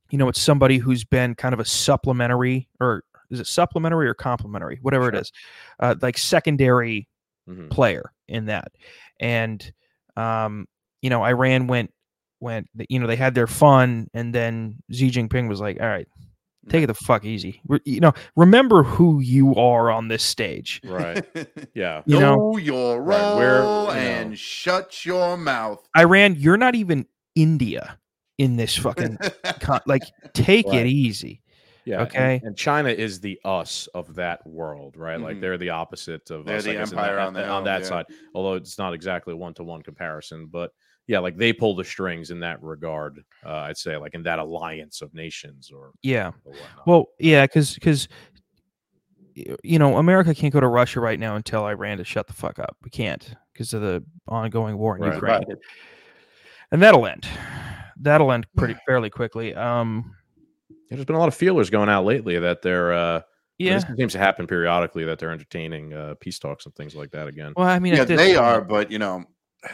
you 0.10 0.18
know, 0.18 0.28
it's 0.30 0.42
somebody 0.42 0.78
who's 0.78 1.04
been 1.04 1.36
kind 1.36 1.54
of 1.54 1.60
a 1.60 1.66
supplementary 1.66 2.68
or 2.80 3.04
is 3.30 3.40
it 3.40 3.48
supplementary 3.48 4.08
or 4.08 4.14
complementary, 4.14 4.80
whatever 4.82 5.10
it 5.10 5.14
Sure. 5.14 5.22
is, 5.22 5.32
uh, 5.80 5.96
like 6.02 6.18
secondary 6.18 7.08
Mhm. 7.50 7.70
player 7.70 8.12
in 8.28 8.46
that. 8.46 8.72
And 9.20 9.72
um, 10.18 10.68
you 11.02 11.10
know, 11.10 11.24
Iran 11.24 11.68
went 11.68 11.94
went 12.42 12.68
you 12.90 13.00
know, 13.00 13.08
they 13.08 13.16
had 13.16 13.36
their 13.36 13.48
fun 13.48 14.10
and 14.14 14.34
then 14.34 14.78
Xi 14.92 15.12
Jinping 15.12 15.48
was 15.50 15.60
like, 15.62 15.80
"All 15.82 15.88
right, 15.88 16.08
take 16.70 16.84
it 16.84 16.88
the 16.88 16.94
fuck 16.94 17.24
easy." 17.26 17.62
Re- 17.68 17.80
You 17.86 18.00
know, 18.00 18.14
remember 18.36 18.84
who 18.84 19.20
you 19.20 19.56
are 19.56 19.92
on 19.92 20.08
this 20.08 20.24
stage. 20.24 20.82
Right. 20.84 21.26
Yeah. 21.76 22.02
You 22.06 22.20
know- 22.20 22.36
know 22.52 22.58
your 22.58 23.02
role 23.02 23.38
we're, 23.38 23.62
you 23.62 23.92
and 23.92 24.30
know- 24.32 24.36
shut 24.36 25.06
your 25.06 25.38
mouth. 25.38 25.88
Iran, 25.98 26.36
you're 26.36 26.58
not 26.58 26.76
even 26.76 27.06
India 27.36 27.98
in 28.40 28.56
this 28.56 28.76
fucking 28.76 29.18
con- 29.62 29.82
like 29.86 30.02
take 30.34 30.66
Right. 30.66 30.80
it 30.86 30.88
easy. 30.88 31.42
Yeah. 31.86 32.02
Okay. 32.04 32.42
And, 32.44 32.56
China 32.58 32.90
is 32.90 33.20
the 33.20 33.40
us 33.46 33.88
of 33.94 34.16
that 34.16 34.46
world, 34.48 34.96
right? 34.98 35.20
Like 35.20 35.38
Mhm. 35.38 35.42
they're 35.42 35.58
the 35.58 35.70
opposite 35.70 36.30
of 36.32 36.46
They're 36.46 36.58
us, 36.58 36.64
the 36.64 36.78
empire 36.78 37.16
that, 37.16 37.28
on 37.28 37.34
the 37.34 37.42
on 37.44 37.48
hill, 37.48 37.64
that 37.66 37.82
yeah. 37.82 37.88
side. 37.88 38.06
Although 38.34 38.54
it's 38.56 38.78
not 38.78 38.94
exactly 38.94 39.34
one 39.34 39.54
to 39.56 39.64
one 39.64 39.82
comparison, 39.82 40.48
but 40.48 40.72
yeah, 41.08 41.20
like 41.20 41.36
they 41.38 41.52
pull 41.52 41.76
the 41.76 41.84
strings 41.84 42.30
in 42.32 42.40
that 42.42 42.62
regard. 42.62 43.24
Uh, 43.44 43.50
I'd 43.70 43.78
say, 43.78 43.98
like 43.98 44.14
in 44.14 44.22
that 44.24 44.38
alliance 44.40 45.02
of 45.02 45.14
nations, 45.16 45.72
or, 45.72 45.92
Yeah. 46.04 46.32
or. 46.46 46.54
Well, 46.86 47.06
yeah, 47.20 47.46
because 47.46 47.74
because 47.74 48.08
you 49.64 49.80
know 49.80 49.98
America 49.98 50.36
can't 50.36 50.54
go 50.54 50.60
to 50.60 50.68
Russia 50.68 51.00
right 51.00 51.20
now 51.20 51.36
and 51.36 51.44
tell 51.46 51.66
Iran 51.66 51.98
to 51.98 52.04
shut 52.04 52.28
the 52.28 52.34
fuck 52.34 52.60
up. 52.60 52.78
We 52.84 52.90
can't 52.92 53.34
because 53.54 53.74
of 53.74 53.82
the 53.82 54.04
ongoing 54.28 54.78
war 54.78 54.96
in 54.98 55.02
Right. 55.04 55.14
Ukraine, 55.16 55.46
and 56.72 56.82
that'll 56.82 57.08
end. 57.08 57.28
That'll 58.00 58.32
end 58.32 58.48
pretty 58.56 58.76
fairly 58.88 59.10
quickly. 59.10 59.54
Um, 59.56 60.16
there's 60.90 61.06
been 61.06 61.16
a 61.16 61.20
lot 61.20 61.28
of 61.28 61.36
feelers 61.36 61.70
going 61.70 61.90
out 61.90 62.06
lately 62.06 62.40
that 62.40 62.62
they're. 62.62 62.94
Uh, 62.94 63.22
yeah. 63.58 63.80
this 63.80 63.98
seems 63.98 64.14
to 64.14 64.20
happen 64.20 64.48
periodically 64.48 65.04
that 65.04 65.20
they're 65.20 65.32
entertaining 65.32 65.94
uh, 65.94 66.16
peace 66.22 66.40
talks 66.40 66.66
and 66.66 66.74
things 66.76 66.96
like 66.96 67.12
that 67.12 67.28
again. 67.28 67.54
Well, 67.58 67.68
I 67.68 67.78
mean, 67.80 67.94
yeah, 67.94 68.06
they 68.06 68.16
point- 68.34 68.38
are, 68.38 68.62
but 68.62 68.90
you 68.92 69.00
know, 69.00 69.26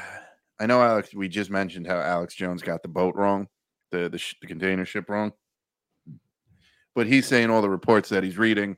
I 0.59 0.65
know 0.65 0.81
Alex. 0.81 1.13
We 1.13 1.27
just 1.27 1.49
mentioned 1.51 1.85
how 1.87 1.99
Alex 1.99 2.33
Jones 2.33 2.61
got 2.61 2.81
the 2.81 2.89
boat 2.89 3.15
wrong, 3.15 3.47
the 3.91 4.09
the, 4.09 4.17
sh- 4.17 4.35
the 4.41 4.47
container 4.47 4.85
ship 4.85 5.09
wrong. 5.09 5.31
But 6.95 7.07
he's 7.07 7.27
saying 7.27 7.49
all 7.49 7.61
the 7.61 7.69
reports 7.69 8.09
that 8.09 8.23
he's 8.23 8.37
reading, 8.37 8.77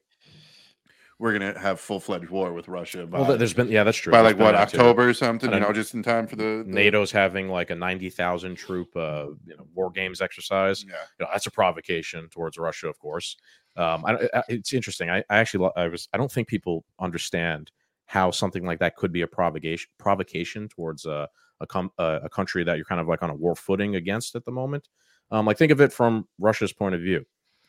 we're 1.20 1.34
gonna 1.34 1.58
have 1.60 1.80
full 1.80 2.00
fledged 2.00 2.30
war 2.30 2.54
with 2.54 2.68
Russia 2.68 3.06
by, 3.08 3.20
Well, 3.22 3.38
there's 3.38 3.54
been 3.54 3.70
yeah, 3.70 3.84
that's 3.84 3.98
true. 3.98 4.12
by 4.12 4.22
There's 4.22 4.34
like 4.36 4.42
what 4.44 4.52
that 4.52 4.70
too. 4.70 4.78
October 4.78 5.10
or 5.10 5.14
something. 5.14 5.52
You 5.52 5.60
know, 5.60 5.74
just 5.74 5.94
in 5.94 6.04
time 6.04 6.28
for 6.28 6.36
the, 6.36 6.64
the 6.66 6.72
NATO's 6.72 7.12
having 7.12 7.50
like 7.50 7.70
a 7.72 7.76
ninety 7.76 8.10
thousand 8.10 8.56
troop, 8.56 8.96
uh, 8.96 9.28
you 9.46 9.58
know, 9.58 9.66
war 9.74 9.90
games 9.90 10.22
exercise. 10.22 10.84
Yeah, 10.88 10.94
you 11.20 11.26
know, 11.26 11.30
that's 11.32 11.48
a 11.48 11.52
provocation 11.52 12.30
towards 12.30 12.58
Russia, 12.58 12.88
of 12.88 13.00
course. 13.00 13.36
Um, 13.76 14.06
I, 14.06 14.30
I- 14.34 14.44
it's 14.50 14.74
interesting. 14.74 15.10
I, 15.10 15.20
I 15.30 15.38
actually, 15.38 15.70
I 15.76 15.88
was, 15.88 16.08
I 16.14 16.18
don't 16.18 16.32
think 16.32 16.48
people 16.48 16.86
understand 17.00 17.72
how 18.06 18.32
something 18.32 18.64
like 18.66 18.80
that 18.80 18.96
could 18.96 19.12
be 19.12 19.22
a 19.22 19.28
provocation, 19.28 19.90
provocation 19.98 20.70
towards 20.70 21.06
a 21.06 21.28
a, 21.60 21.66
com- 21.68 21.92
a 21.98 22.20
a 22.26 22.30
country 22.30 22.64
that 22.64 22.76
you're 22.78 22.86
kind 22.86 23.02
of 23.02 23.08
like 23.08 23.24
on 23.24 23.30
a 23.32 23.36
war 23.36 23.56
footing 23.56 23.96
against 23.96 24.36
at 24.36 24.46
the 24.46 24.52
moment. 24.52 24.88
Um, 25.32 25.46
like 25.48 25.58
think 25.58 25.72
of 25.72 25.82
it 25.82 25.92
from 25.92 26.28
Russia's 26.40 26.72
point 26.74 26.94
of 26.96 27.02
view. 27.02 27.26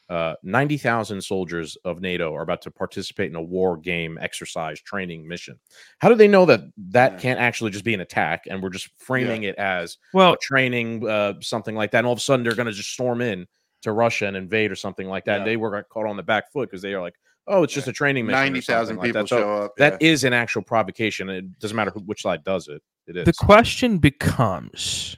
Uh, 0.09 0.35
90,000 0.43 1.21
soldiers 1.23 1.77
of 1.85 2.01
NATO 2.01 2.35
are 2.35 2.41
about 2.43 2.63
to 2.63 2.71
participate 2.71 3.29
in 3.31 3.37
a 3.37 3.43
war 3.43 3.77
game 3.77 4.17
exercise 4.21 4.81
training 4.81 5.29
mission. 5.29 5.59
How 5.99 6.09
do 6.09 6.15
they 6.15 6.29
know 6.29 6.47
that 6.47 6.61
that 6.91 7.13
Yeah. 7.13 7.19
can't 7.19 7.41
actually 7.41 7.73
just 7.73 7.85
be 7.85 7.93
an 7.93 8.01
attack 8.01 8.47
and 8.49 8.63
we're 8.63 8.71
just 8.71 8.89
framing 8.97 9.43
it 9.43 9.57
as 9.57 9.99
well, 10.15 10.33
a 10.33 10.39
training, 10.39 11.07
uh, 11.07 11.35
something 11.43 11.75
like 11.75 11.91
that. 11.91 11.99
And 11.99 12.07
all 12.07 12.15
of 12.15 12.19
a 12.19 12.23
sudden, 12.23 12.43
they're 12.43 12.55
going 12.55 12.67
to 12.67 12.73
just 12.73 12.91
storm 12.91 13.21
in 13.21 13.47
to 13.83 13.93
Russia 13.93 14.27
and 14.27 14.37
invade 14.37 14.73
or 14.73 14.77
something 14.77 15.09
like 15.09 15.27
that. 15.27 15.33
Yeah. 15.33 15.39
And 15.39 15.47
they 15.47 15.57
were 15.59 15.83
caught 15.85 16.07
on 16.07 16.17
the 16.17 16.23
back 16.23 16.51
foot 16.53 16.71
because 16.71 16.81
they 16.81 16.95
are 16.95 17.03
like, 17.03 17.15
oh, 17.47 17.63
it's 17.63 17.75
just 17.75 17.87
a 17.89 17.93
training 17.93 18.25
mission. 18.25 18.41
ninety 18.41 18.61
thousand 18.63 18.97
something 18.97 18.99
like 18.99 19.09
people 19.09 19.23
that. 19.23 19.29
So 19.29 19.39
show 19.41 19.65
up. 19.65 19.77
That 19.77 20.01
yeah. 20.01 20.09
is 20.09 20.25
an 20.25 20.33
actual 20.33 20.63
provocation. 20.63 21.29
It 21.29 21.59
doesn't 21.59 21.77
matter 21.77 21.91
who, 21.91 22.01
which 22.01 22.23
side 22.23 22.45
does 22.45 22.69
it. 22.69 22.83
It 23.07 23.17
is. 23.19 23.25
the 23.27 23.33
question 23.35 23.99
becomes: 23.99 25.17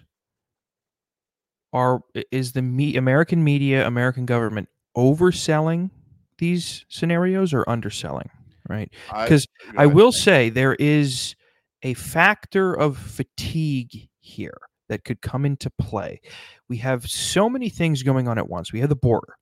Are 1.72 2.00
is 2.32 2.52
the 2.52 2.62
me- 2.62 2.96
American 2.96 3.42
media, 3.44 3.86
American 3.86 4.26
government 4.26 4.68
overselling 4.96 5.90
these 6.38 6.84
scenarios 6.88 7.52
or 7.52 7.68
underselling, 7.68 8.30
right? 8.68 8.92
Because 9.22 9.46
go 9.72 9.82
I 9.82 9.86
will 9.86 10.12
say 10.12 10.48
there 10.48 10.74
is 10.74 11.34
a 11.82 11.94
factor 11.94 12.74
of 12.74 12.96
fatigue 12.98 14.08
here 14.20 14.58
that 14.88 15.04
could 15.04 15.20
come 15.22 15.44
into 15.44 15.70
play. 15.78 16.20
We 16.68 16.76
have 16.78 17.08
so 17.08 17.48
many 17.48 17.68
things 17.68 18.02
going 18.02 18.28
on 18.28 18.38
at 18.38 18.48
once. 18.48 18.72
We 18.72 18.80
have 18.80 18.88
the 18.88 18.96
border, 18.96 19.36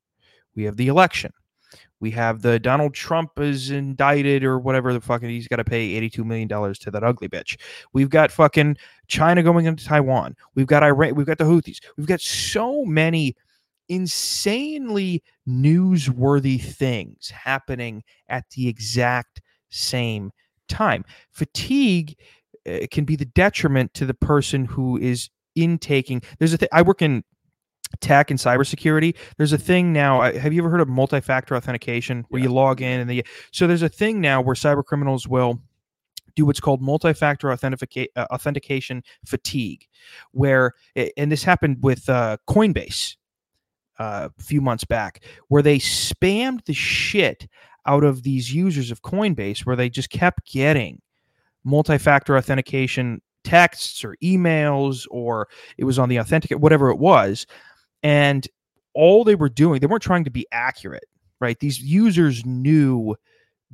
we 0.54 0.64
have 0.64 0.76
the 0.76 0.88
election, 0.88 1.32
we 2.00 2.10
have 2.12 2.42
the 2.42 2.58
Donald 2.58 2.94
Trump 2.94 3.38
is 3.38 3.70
indicted 3.70 4.44
or 4.44 4.58
whatever 4.58 4.92
the 4.92 5.00
fucking 5.00 5.28
he's 5.28 5.48
got 5.48 5.56
to 5.56 5.64
pay 5.64 6.00
$82 6.00 6.24
million 6.24 6.48
to 6.48 6.90
that 6.90 7.02
ugly 7.02 7.28
bitch. 7.28 7.58
We've 7.92 8.10
got 8.10 8.30
fucking 8.30 8.76
China 9.08 9.42
going 9.42 9.66
into 9.66 9.84
Taiwan. 9.84 10.36
We've 10.54 10.66
got 10.66 10.82
Iran. 10.82 11.14
We've 11.14 11.26
got 11.26 11.38
the 11.38 11.44
Houthis. 11.44 11.80
We've 11.96 12.06
got 12.06 12.20
so 12.20 12.84
many 12.84 13.36
insanely 13.88 15.22
newsworthy 15.48 16.60
things 16.60 17.30
happening 17.30 18.02
at 18.28 18.44
the 18.50 18.68
exact 18.68 19.40
same 19.70 20.30
time. 20.68 21.04
Fatigue 21.30 22.16
uh, 22.68 22.80
can 22.90 23.04
be 23.04 23.16
the 23.16 23.24
detriment 23.24 23.94
to 23.94 24.06
the 24.06 24.14
person 24.14 24.64
who 24.64 24.98
is 24.98 25.30
intaking. 25.54 26.22
There's 26.38 26.52
a 26.52 26.58
thing. 26.58 26.68
I 26.72 26.82
work 26.82 27.02
in 27.02 27.24
tech 28.00 28.30
and 28.30 28.38
cybersecurity. 28.38 29.16
There's 29.36 29.52
a 29.52 29.58
thing 29.58 29.92
now. 29.92 30.20
Have 30.20 30.52
you 30.52 30.60
ever 30.60 30.70
heard 30.70 30.80
of 30.80 30.88
multi-factor 30.88 31.56
authentication, 31.56 32.24
where 32.28 32.42
you 32.42 32.52
log 32.52 32.82
in 32.82 33.00
and 33.00 33.08
they? 33.08 33.22
So 33.52 33.66
there's 33.66 33.82
a 33.82 33.88
thing 33.88 34.20
now 34.20 34.40
where 34.40 34.54
cyber 34.54 34.84
criminals 34.84 35.26
will 35.26 35.60
do 36.36 36.44
what's 36.46 36.60
called 36.60 36.80
multi-factor 36.80 37.50
authentication 37.50 38.08
uh, 38.14 38.26
authentication 38.30 39.02
fatigue, 39.24 39.86
where 40.32 40.72
and 41.16 41.32
this 41.32 41.42
happened 41.42 41.78
with 41.82 42.08
uh, 42.08 42.36
Coinbase 42.48 43.16
uh, 43.98 44.28
a 44.38 44.42
few 44.42 44.60
months 44.60 44.84
back, 44.84 45.24
where 45.48 45.62
they 45.62 45.78
spammed 45.78 46.64
the 46.64 46.74
shit 46.74 47.48
out 47.86 48.04
of 48.04 48.22
these 48.22 48.52
users 48.52 48.90
of 48.90 49.02
Coinbase, 49.02 49.64
where 49.64 49.76
they 49.76 49.88
just 49.88 50.10
kept 50.10 50.50
getting 50.50 51.00
multi-factor 51.64 52.36
authentication 52.36 53.20
texts 53.44 54.04
or 54.04 54.16
emails, 54.22 55.06
or 55.10 55.48
it 55.76 55.84
was 55.84 55.98
on 55.98 56.08
the 56.08 56.20
authenticate, 56.20 56.60
whatever 56.60 56.90
it 56.90 56.98
was, 56.98 57.46
and 58.02 58.46
all 58.94 59.24
they 59.24 59.34
were 59.34 59.48
doing, 59.48 59.80
they 59.80 59.86
weren't 59.86 60.02
trying 60.02 60.24
to 60.24 60.30
be 60.30 60.46
accurate, 60.52 61.06
right? 61.40 61.58
These 61.60 61.80
users 61.80 62.44
knew 62.44 63.16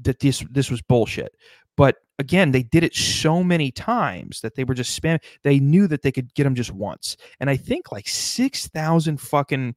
that 0.02 0.20
this 0.20 0.44
this 0.50 0.70
was 0.70 0.82
bullshit, 0.82 1.34
but 1.76 1.96
again, 2.18 2.52
they 2.52 2.62
did 2.62 2.84
it 2.84 2.94
so 2.94 3.42
many 3.42 3.70
times 3.70 4.40
that 4.40 4.54
they 4.54 4.64
were 4.64 4.74
just 4.74 5.00
spam. 5.00 5.20
They 5.42 5.58
knew 5.58 5.88
that 5.88 6.02
they 6.02 6.12
could 6.12 6.32
get 6.34 6.44
them 6.44 6.54
just 6.54 6.72
once, 6.72 7.16
and 7.40 7.50
I 7.50 7.56
think 7.56 7.90
like 7.90 8.08
six 8.08 8.68
thousand 8.68 9.20
fucking 9.20 9.74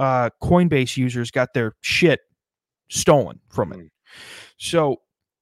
uh, 0.00 0.30
Coinbase 0.42 0.96
users 0.96 1.30
got 1.30 1.52
their 1.52 1.74
shit 1.82 2.20
stolen 2.88 3.38
from 3.50 3.72
it. 3.74 3.92
So 4.56 4.96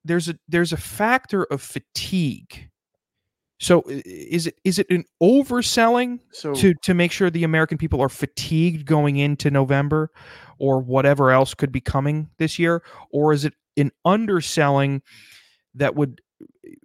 there's 0.05 0.29
a 0.29 0.35
there's 0.49 0.73
a 0.73 0.77
factor 0.77 1.45
of 1.45 1.63
fatigue. 1.63 2.69
So 3.61 3.85
is 3.87 4.49
it 4.49 4.57
is 4.65 4.79
it 4.81 4.91
an 4.91 5.05
overselling 5.23 6.19
So 6.33 6.55
to 6.55 6.75
to 6.83 6.93
make 6.93 7.13
sure 7.13 7.31
the 7.31 7.45
American 7.45 7.79
people 7.79 8.01
are 8.01 8.09
fatigued 8.09 8.85
going 8.85 9.17
into 9.17 9.51
November 9.51 10.11
or 10.59 10.81
whatever 10.81 11.31
else 11.31 11.55
could 11.55 11.71
be 11.71 11.81
coming 11.81 12.29
this 12.39 12.59
year, 12.59 12.83
or 13.11 13.33
is 13.33 13.45
it 13.45 13.55
an 13.77 13.93
underselling 14.05 15.03
that 15.75 15.95
would 15.95 16.21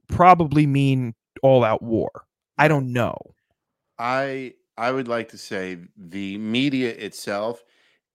probably 0.07 0.67
mean 0.67 1.15
all 1.41 1.63
out 1.63 1.81
war? 1.81 2.11
I 2.59 2.67
don't 2.67 2.93
know. 2.93 3.17
I 3.97 4.53
I 4.77 4.91
would 4.91 5.07
like 5.07 5.29
to 5.29 5.37
say 5.37 5.77
the 5.97 6.37
media 6.37 6.89
itself 6.89 7.63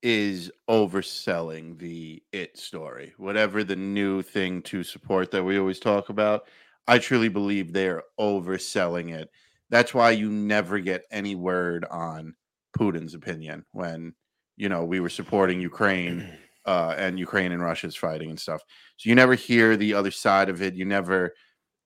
is 0.03 0.51
overselling 0.69 1.79
the 1.79 2.23
it 2.33 2.57
story. 2.57 3.13
Whatever 3.17 3.65
the 3.65 3.77
new 3.77 4.23
thing 4.23 4.63
to 4.63 4.83
support 4.83 5.31
that 5.31 5.45
we 5.45 5.59
always 5.59 5.81
talk 5.81 6.09
about, 6.09 6.47
I 6.87 6.99
truly 6.99 7.29
believe 7.29 7.73
they're 7.73 8.03
overselling 8.19 9.15
it. 9.15 9.31
That's 9.71 9.93
why 9.93 10.13
you 10.13 10.31
never 10.31 10.79
get 10.79 11.05
any 11.11 11.35
word 11.35 11.85
on 11.91 12.35
Putin's 12.77 13.15
opinion 13.15 13.65
when 13.73 14.15
you 14.57 14.69
know 14.69 14.85
we 14.85 15.01
were 15.01 15.09
supporting 15.11 15.61
Ukraine 15.61 16.29
uh, 16.67 16.95
and 16.97 17.19
Ukraine 17.19 17.53
and 17.53 17.63
Russia's 17.63 17.97
fighting 17.97 18.31
and 18.31 18.41
stuff. 18.41 18.63
So 18.97 19.09
you 19.09 19.15
never 19.15 19.35
hear 19.35 19.77
the 19.77 19.95
other 19.95 20.11
side 20.11 20.49
of 20.49 20.63
it. 20.63 20.75
You 20.75 20.85
never 20.85 21.35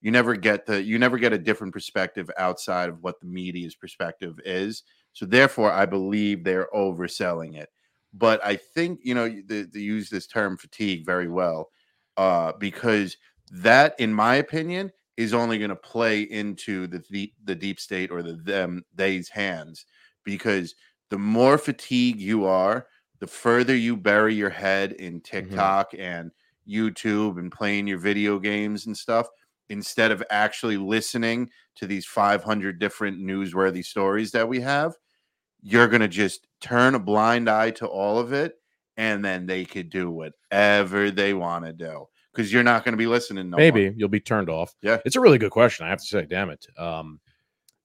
you 0.02 0.10
never 0.10 0.34
get 0.34 0.66
the 0.66 0.82
you 0.82 0.98
never 0.98 1.16
get 1.16 1.32
a 1.32 1.38
different 1.38 1.72
perspective 1.72 2.28
outside 2.36 2.88
of 2.88 3.02
what 3.02 3.20
the 3.20 3.26
media's 3.26 3.76
perspective 3.76 4.38
is. 4.44 4.82
So 5.12 5.24
therefore, 5.24 5.70
I 5.70 5.86
believe 5.86 6.42
they're 6.42 6.68
overselling 6.74 7.56
it. 7.56 7.70
But 8.12 8.44
I 8.44 8.56
think 8.56 9.00
you 9.02 9.14
know 9.14 9.28
they, 9.46 9.62
they 9.62 9.80
use 9.80 10.10
this 10.10 10.26
term 10.26 10.56
fatigue 10.58 11.06
very 11.06 11.28
well 11.28 11.70
uh, 12.16 12.52
because 12.58 13.16
that, 13.52 13.94
in 13.98 14.12
my 14.12 14.36
opinion, 14.36 14.92
is 15.16 15.32
only 15.32 15.58
going 15.58 15.70
to 15.70 15.76
play 15.76 16.22
into 16.22 16.88
the, 16.88 17.02
the 17.10 17.32
the 17.44 17.54
deep 17.54 17.78
state 17.78 18.10
or 18.10 18.22
the 18.22 18.34
them 18.34 18.84
they's 18.94 19.28
hands 19.28 19.86
because 20.24 20.74
the 21.10 21.18
more 21.18 21.58
fatigued 21.58 22.20
you 22.20 22.44
are, 22.44 22.86
the 23.20 23.26
further 23.26 23.76
you 23.76 23.96
bury 23.96 24.34
your 24.34 24.50
head 24.50 24.92
in 24.92 25.20
TikTok 25.20 25.92
and 25.98 26.30
YouTube 26.68 27.38
and 27.38 27.52
playing 27.52 27.86
your 27.86 27.98
video 27.98 28.38
games 28.38 28.86
and 28.86 28.96
stuff 28.96 29.28
instead 29.72 30.10
of 30.10 30.22
actually 30.30 30.76
listening 30.76 31.48
to 31.76 31.86
these 31.86 32.04
500 32.04 32.78
different 32.78 33.18
newsworthy 33.18 33.82
stories 33.84 34.30
that 34.32 34.46
we 34.46 34.60
have, 34.60 34.92
you're 35.62 35.88
going 35.88 36.02
to 36.02 36.08
just 36.08 36.46
turn 36.60 36.94
a 36.94 36.98
blind 36.98 37.48
eye 37.48 37.70
to 37.70 37.86
all 37.86 38.18
of 38.18 38.34
it 38.34 38.56
and 38.98 39.24
then 39.24 39.46
they 39.46 39.64
could 39.64 39.88
do 39.88 40.10
whatever 40.10 41.10
they 41.10 41.32
want 41.32 41.64
to 41.64 41.72
do 41.72 42.06
because 42.32 42.52
you're 42.52 42.62
not 42.62 42.84
going 42.84 42.92
to 42.92 42.98
be 42.98 43.06
listening. 43.06 43.48
No 43.48 43.56
more. 43.56 43.60
Maybe 43.60 43.94
you'll 43.96 44.10
be 44.10 44.20
turned 44.20 44.50
off. 44.50 44.74
Yeah. 44.82 44.98
It's 45.06 45.16
a 45.16 45.20
really 45.20 45.38
good 45.38 45.50
question. 45.50 45.86
I 45.86 45.88
have 45.88 46.00
to 46.00 46.06
say, 46.06 46.26
damn 46.26 46.50
it. 46.50 46.66
Um, 46.76 47.18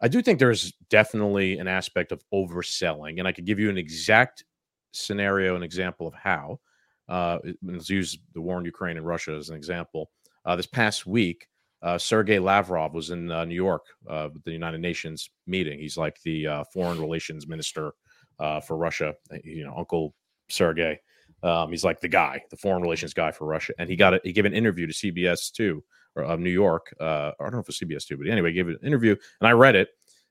I 0.02 0.10
do 0.10 0.22
think 0.22 0.40
there's 0.40 0.74
definitely 0.90 1.58
an 1.58 1.70
aspect 1.70 2.12
of 2.12 2.22
overselling, 2.34 3.18
and 3.18 3.28
I 3.28 3.32
could 3.32 3.46
give 3.46 3.60
you 3.60 3.70
an 3.70 3.78
exact 3.78 4.44
scenario, 4.92 5.56
an 5.56 5.64
example 5.64 6.06
of 6.06 6.14
how. 6.14 6.60
Uh, 7.08 7.40
let's 7.64 7.90
use 7.90 8.20
the 8.34 8.42
war 8.42 8.60
in 8.60 8.66
Ukraine 8.66 8.98
and 8.98 9.08
Russia 9.08 9.32
as 9.32 9.50
an 9.50 9.56
example. 9.56 10.12
Uh, 10.46 10.56
this 10.56 10.68
past 10.68 11.08
week, 11.08 11.48
uh, 11.82 12.00
Lavrov 12.40 12.94
was 12.94 13.12
in 13.12 13.32
uh, 13.32 13.46
New 13.46 13.56
York 13.56 13.86
uh, 14.10 14.30
the 14.44 14.52
United 14.52 14.82
Nations 14.82 15.30
meeting. 15.46 15.80
He's 15.80 15.98
like 15.98 16.22
the 16.24 16.48
uh, 16.48 16.64
foreign 16.74 17.00
relations 17.00 17.48
minister 17.48 17.92
uh, 18.40 18.60
for 18.60 18.78
Russia. 18.78 19.16
You 19.44 19.66
know, 19.66 19.74
Uncle 19.78 20.14
Sergei. 20.50 21.00
Um, 21.44 21.70
he's 21.70 21.84
like 21.84 22.02
the 22.02 22.08
guy, 22.08 22.42
the 22.50 22.58
foreign 22.58 22.82
relations 22.82 23.14
guy 23.14 23.32
for 23.32 23.46
Russia, 23.46 23.74
and 23.78 23.90
he 23.90 23.96
got 23.96 24.16
a, 24.16 24.22
he 24.24 24.34
gave 24.34 24.46
an 24.46 24.54
interview 24.54 24.88
to 24.88 24.94
CBS 24.94 25.52
two 25.52 25.84
or, 26.16 26.24
of 26.24 26.40
New 26.40 26.50
York. 26.50 26.94
Uh, 27.00 27.32
I 27.40 27.44
don't 27.44 27.54
know 27.54 27.60
if 27.60 27.70
it's 27.70 27.80
CBS 27.80 28.08
two, 28.08 28.18
but 28.18 28.28
anyway, 28.28 28.50
he 28.50 28.56
gave 28.56 28.70
an 28.70 28.80
interview, 28.84 29.16
and 29.40 29.48
I 29.48 29.52
read 29.52 29.76
it, 29.76 29.90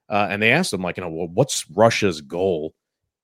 uh, 0.09 0.26
and 0.28 0.42
they 0.42 0.51
asked 0.51 0.72
him 0.72 0.82
like, 0.82 0.97
you 0.97 1.05
know, 1.05 1.11
well, 1.11 1.28
what's 1.32 1.70
Russia's 1.70 2.20
goal 2.20 2.74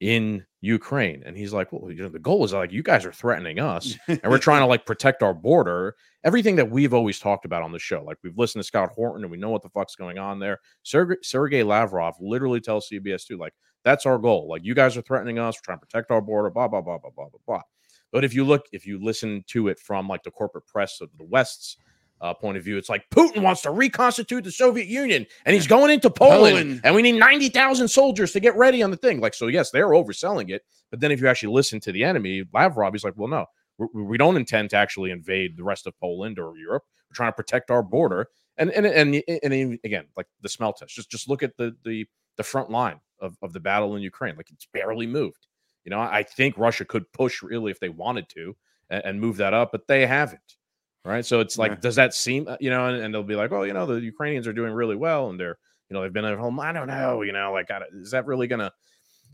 in 0.03 0.45
Ukraine? 0.61 1.23
And 1.25 1.37
he's 1.37 1.53
like, 1.53 1.73
well, 1.73 1.91
you 1.91 2.03
know, 2.03 2.09
the 2.09 2.19
goal 2.19 2.45
is 2.45 2.53
like 2.53 2.73
you 2.73 2.83
guys 2.83 3.07
are 3.07 3.13
threatening 3.13 3.61
us, 3.61 3.97
and 4.09 4.21
we're 4.25 4.39
trying 4.39 4.61
to 4.61 4.67
like 4.67 4.85
protect 4.85 5.23
our 5.23 5.33
border. 5.33 5.95
Everything 6.25 6.57
that 6.57 6.71
we've 6.71 6.93
always 6.93 7.21
talked 7.21 7.45
about 7.45 7.63
on 7.63 7.71
the 7.71 7.79
show, 7.79 8.03
like 8.03 8.19
we've 8.23 8.37
listened 8.37 8.63
to 8.63 8.67
Scott 8.67 8.91
Horton 8.91 9.23
and 9.25 9.31
we 9.31 9.39
know 9.39 9.51
what 9.51 9.63
the 9.63 9.71
fuck's 9.71 9.95
going 9.95 10.19
on 10.19 10.41
there. 10.41 10.59
Sergey, 10.83 11.17
Sergey 11.23 11.63
Lavrov 11.63 12.17
literally 12.21 12.61
tells 12.61 12.89
CBS 12.89 13.25
two, 13.27 13.39
like, 13.39 13.55
that's 13.85 14.05
our 14.05 14.19
goal. 14.19 14.49
Like 14.49 14.65
you 14.65 14.75
guys 14.75 14.97
are 14.97 15.03
threatening 15.03 15.39
us, 15.39 15.57
we're 15.57 15.65
trying 15.65 15.79
to 15.79 15.87
protect 15.87 16.11
our 16.11 16.21
border, 16.21 16.51
blah 16.51 16.69
blah 16.69 16.81
blah 16.81 16.99
blah 16.99 17.11
blah 17.15 17.29
blah 17.29 17.41
blah. 17.47 17.63
But 18.11 18.25
if 18.25 18.35
you 18.35 18.45
look, 18.45 18.67
if 18.73 18.87
you 18.87 19.03
listen 19.03 19.45
to 19.49 19.69
it 19.69 19.79
from 19.79 20.09
like 20.09 20.25
the 20.25 20.31
corporate 20.33 20.67
press 20.67 21.01
of 21.01 21.11
the 21.17 21.25
West's 21.25 21.77
uh, 22.23 22.33
point 22.33 22.57
of 22.57 22.65
view, 22.65 22.79
it's 22.79 22.89
like 22.89 23.05
Putin 23.11 23.43
wants 23.43 23.63
to 23.63 23.71
reconstitute 23.71 24.45
the 24.45 24.53
Soviet 24.53 24.87
Union 24.87 25.27
and 25.45 25.55
he's 25.55 25.67
going 25.67 25.91
into 25.91 26.09
Poland, 26.09 26.55
Poland. 26.55 26.81
and 26.85 26.95
we 26.95 27.03
need 27.03 27.19
90,000 27.19 27.89
soldiers 27.89 28.33
to 28.33 28.41
get 28.41 28.57
ready 28.57 28.83
on 28.83 28.91
the 28.91 28.97
thing. 28.97 29.21
Like, 29.21 29.35
so 29.35 29.49
yes, 29.49 29.71
they're 29.71 29.89
overselling 29.89 30.51
it. 30.51 30.63
But 30.91 31.01
then 31.01 31.11
if 31.11 31.21
you 31.21 31.29
actually 31.29 31.53
listen 31.53 31.81
to 31.81 31.93
the 31.93 32.05
enemy, 32.05 32.45
Lavrov, 32.55 32.95
he's 32.95 33.05
like, 33.05 33.15
well, 33.17 33.29
no, 33.29 33.47
we, 33.77 34.03
we 34.03 34.19
don't 34.19 34.37
intend 34.37 34.71
to 34.71 34.77
actually 34.77 35.11
invade 35.11 35.57
the 35.57 35.65
rest 35.65 35.87
of 35.87 35.99
Poland 35.99 36.39
or 36.39 36.57
Europe. 36.57 36.85
We're 37.11 37.15
trying 37.15 37.33
to 37.33 37.37
protect 37.37 37.71
our 37.71 37.83
border. 37.83 38.29
And 38.57 38.71
and 38.71 38.87
and, 38.87 39.23
and, 39.43 39.79
again, 39.83 40.05
like 40.17 40.27
the 40.43 40.49
smell 40.49 40.75
test, 40.75 40.95
just 40.95 41.11
just 41.11 41.29
look 41.29 41.43
at 41.43 41.57
the 41.57 41.75
the 41.85 42.07
the 42.37 42.43
front 42.43 42.71
line 42.71 43.01
of, 43.19 43.37
of 43.41 43.55
the 43.55 43.61
battle 43.61 43.97
in 43.97 44.03
Ukraine. 44.03 44.37
Like 44.37 44.51
it's 44.51 44.69
barely 44.73 45.07
moved. 45.07 45.47
You 45.85 45.91
know, 45.91 46.01
I 46.01 46.23
think 46.23 46.59
Russia 46.59 46.85
could 46.85 47.11
push 47.13 47.43
really 47.43 47.71
if 47.71 47.81
they 47.81 47.89
wanted 47.89 48.29
to 48.31 48.55
and, 48.91 49.03
and 49.05 49.21
move 49.21 49.39
that 49.39 49.55
up, 49.55 49.73
but 49.73 49.89
they 49.89 50.07
haven't. 50.07 50.57
Right. 51.05 51.27
So 51.27 51.41
it's 51.41 51.59
like, 51.59 51.73
Yeah. 51.73 51.79
does 51.81 51.97
that 51.97 52.15
seem, 52.15 52.47
uh, 52.47 52.57
you 52.61 52.71
know, 52.71 52.87
and, 52.87 53.03
and 53.03 53.13
they'll 53.13 53.25
be 53.25 53.35
like, 53.35 53.51
oh, 53.51 53.65
you 53.65 53.73
know, 53.73 53.87
the 53.87 54.01
Ukrainians 54.01 54.47
are 54.47 54.53
doing 54.53 54.73
really 54.73 54.95
well 54.95 55.31
and 55.31 55.41
they're, 55.41 55.59
you 55.91 55.95
know, 55.95 56.03
they've 56.03 56.13
been 56.13 56.25
at 56.25 56.39
home. 56.39 56.61
I 56.61 56.73
don't 56.73 56.87
know, 56.87 57.23
you 57.23 57.33
know, 57.33 57.53
like, 57.53 57.71
I, 57.73 57.81
don't- 57.81 58.03
is 58.03 58.13
that 58.13 58.25
really 58.27 58.47
going 58.47 58.61
to, 58.61 58.73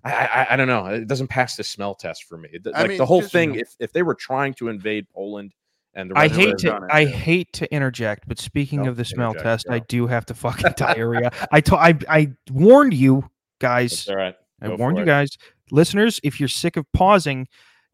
I, 0.02 0.12
I, 0.14 0.46
I 0.54 0.56
don't 0.56 0.68
know. 0.68 0.86
It 0.86 1.06
doesn't 1.08 1.26
pass 1.28 1.56
the 1.56 1.64
smell 1.64 1.94
test 1.94 2.24
for 2.24 2.38
me. 2.38 2.48
It- 2.52 2.66
I 2.74 2.80
like 2.82 2.88
mean, 2.88 2.98
the 2.98 3.04
whole 3.06 3.20
just- 3.20 3.32
thing, 3.32 3.54
if, 3.56 3.74
if 3.80 3.92
they 3.92 4.02
were 4.02 4.14
trying 4.14 4.54
to 4.54 4.68
invade 4.68 5.08
Poland 5.10 5.52
and 5.94 6.10
the 6.10 6.18
I 6.18 6.28
hate 6.28 6.56
to 6.58 6.66
done 6.68 6.86
I 6.90 7.00
yeah. 7.00 7.08
hate 7.08 7.52
to 7.54 7.70
interject, 7.74 8.26
but 8.28 8.38
speaking 8.38 8.82
No, 8.84 8.90
of 8.90 8.96
the 8.96 9.04
smell 9.04 9.30
interject, 9.32 9.64
test, 9.64 9.70
I 9.70 9.80
do 9.80 10.06
have 10.06 10.24
to 10.26 10.34
fucking 10.34 10.72
diarrhea. 10.76 11.30
I 11.52 11.60
told 11.60 11.80
I 11.82 11.98
I 12.08 12.32
warned 12.50 12.94
you 12.94 13.22
That's 13.60 14.06
guys. 14.06 14.08
all 14.08 14.16
right. 14.16 14.34
I 14.62 14.68
warned 14.68 14.96
for 14.96 15.00
you 15.00 15.02
it. 15.02 15.06
guys, 15.06 15.36
listeners. 15.70 16.18
If 16.22 16.40
you're 16.40 16.48
sick 16.48 16.76
of 16.78 16.86
pausing, 16.92 17.46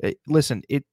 Uh, 0.02 0.10
listen, 0.26 0.62
it 0.68 0.76
it 0.76 0.84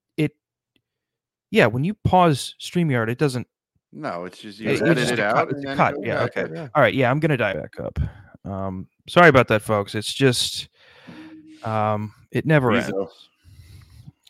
yeah, 1.51 1.67
when 1.67 1.83
you 1.83 1.93
pause 1.93 2.55
StreamYard, 2.59 3.09
it 3.09 3.17
doesn't. 3.19 3.47
No, 3.93 4.23
it's 4.25 4.39
just 4.39 4.59
you 4.59 4.69
It- 4.69 4.81
edit 4.81 4.97
just 4.97 5.11
it 5.11 5.19
out. 5.19 5.35
cut, 5.35 5.51
and 5.57 5.77
cut, 5.77 5.95
yeah, 6.01 6.23
okay. 6.23 6.43
in. 6.45 6.57
All 6.73 6.81
right, 6.81 6.93
yeah, 6.93 7.11
I'm 7.11 7.19
gonna 7.19 7.37
die 7.37 7.53
back 7.53 7.79
up. 7.79 7.99
Um, 8.45 8.87
sorry 9.07 9.27
about 9.29 9.47
that, 9.49 9.61
folks. 9.61 9.93
It's 9.93 10.11
just 10.13 10.69
um, 11.63 12.13
it 12.31 12.45
never 12.45 12.71
ends. 12.71 12.91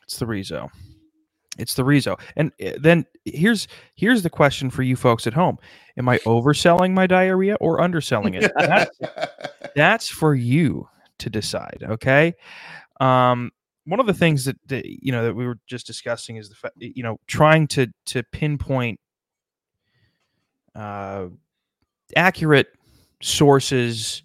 It's 0.03 0.17
the 0.17 0.25
Rezo. 0.25 0.69
It's 1.57 1.75
the 1.75 1.83
Rezo. 1.83 2.19
And 2.35 2.51
uh, 2.65 2.71
then 2.79 3.05
here's 3.25 3.67
here's 3.95 4.23
the 4.23 4.29
question 4.29 4.69
for 4.69 4.83
you 4.83 4.95
folks 4.95 5.27
at 5.27 5.33
home: 5.33 5.57
Am 5.97 6.09
I 6.09 6.17
overselling 6.19 6.93
my 6.93 7.05
diarrhea 7.07 7.55
or 7.61 7.81
underselling 7.81 8.33
it? 8.33 8.51
That's, 8.55 8.99
that's 9.75 10.09
for 10.09 10.33
you 10.33 10.87
to 11.19 11.29
decide. 11.29 11.83
Okay. 11.87 12.33
Um, 12.99 13.51
one 13.85 13.99
of 13.99 14.05
the 14.05 14.13
things 14.13 14.45
that, 14.45 14.57
that 14.67 14.85
you 14.85 15.11
know 15.11 15.23
that 15.25 15.33
we 15.35 15.45
were 15.45 15.57
just 15.67 15.87
discussing 15.87 16.35
is 16.37 16.49
the 16.49 16.55
fact 16.55 16.75
you 16.77 17.03
know 17.03 17.19
trying 17.27 17.67
to 17.67 17.87
to 18.07 18.23
pinpoint 18.31 18.99
uh, 20.75 21.27
accurate 22.15 22.67
sources 23.21 24.23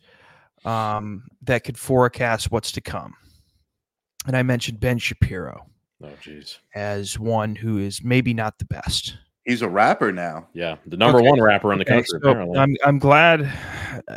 um, 0.64 1.24
that 1.42 1.64
could 1.64 1.78
forecast 1.78 2.50
what's 2.50 2.72
to 2.72 2.80
come. 2.80 3.14
And 4.26 4.36
I 4.36 4.42
mentioned 4.42 4.80
Ben 4.80 4.98
Shapiro 4.98 5.66
Oh, 6.02 6.08
jeez. 6.22 6.58
as 6.74 7.18
one 7.18 7.54
who 7.54 7.78
is 7.78 8.02
maybe 8.02 8.34
not 8.34 8.58
the 8.58 8.64
best. 8.64 9.16
He's 9.44 9.62
a 9.62 9.68
rapper 9.68 10.10
now. 10.12 10.48
Yeah, 10.54 10.76
the 10.86 10.96
number 10.96 11.18
Okay. 11.18 11.28
one 11.28 11.40
rapper 11.40 11.72
in 11.72 11.78
the 11.78 11.84
Okay, 11.84 11.94
country. 11.94 12.18
so 12.20 12.30
apparently. 12.30 12.58
I'm 12.58 12.76
I'm 12.84 12.98
glad 12.98 13.48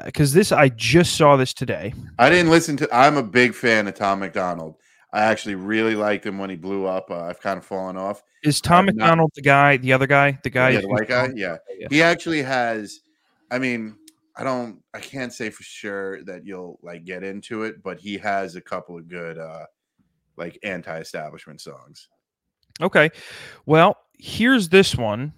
because 0.05 0.33
this 0.33 0.51
I 0.51 0.69
just 0.69 1.15
saw 1.15 1.35
this 1.35 1.53
today. 1.53 1.93
I 2.17 2.29
didn't 2.31 2.49
listen 2.49 2.75
to. 2.77 2.89
I'm 2.91 3.15
a 3.17 3.21
big 3.23 3.53
fan 3.53 3.87
of 3.87 3.93
Tom 3.93 4.19
MacDonald. 4.21 4.75
I 5.11 5.21
actually 5.23 5.55
really 5.55 5.95
liked 5.95 6.25
him 6.25 6.37
when 6.37 6.49
he 6.49 6.55
blew 6.55 6.85
up. 6.85 7.09
Uh, 7.09 7.21
I've 7.23 7.39
kind 7.41 7.57
of 7.57 7.65
fallen 7.65 7.97
off. 7.97 8.21
Is 8.43 8.61
Tom 8.61 8.85
have 8.85 8.95
not- 8.95 9.03
MacDonald 9.05 9.31
the 9.35 9.41
guy, 9.41 9.77
the 9.77 9.91
other 9.93 10.07
guy, 10.07 10.37
the 10.43 10.49
guy, 10.49 10.69
yeah, 10.69 10.81
the 10.81 10.87
white 10.87 11.07
guy. 11.07 11.29
Yeah, 11.35 11.57
Yeah. 11.77 11.87
he 11.89 12.01
actually 12.01 12.41
has. 12.43 12.99
I 13.51 13.57
mean, 13.59 13.95
I 14.37 14.43
don't. 14.43 14.81
I 14.93 14.99
can't 14.99 15.33
say 15.33 15.49
for 15.49 15.63
sure 15.63 16.23
that 16.25 16.45
you'll 16.45 16.79
like 16.83 17.03
get 17.05 17.23
into 17.23 17.63
it, 17.63 17.81
but 17.83 17.99
he 17.99 18.17
has 18.19 18.55
a 18.55 18.61
couple 18.61 18.97
of 18.97 19.07
good, 19.07 19.37
uh 19.37 19.65
like 20.37 20.57
anti-establishment 20.63 21.59
songs. 21.59 22.07
Okay. 22.79 23.09
Well, 23.65 23.97
here's 24.17 24.69
this 24.69 24.95
one. 24.95 25.33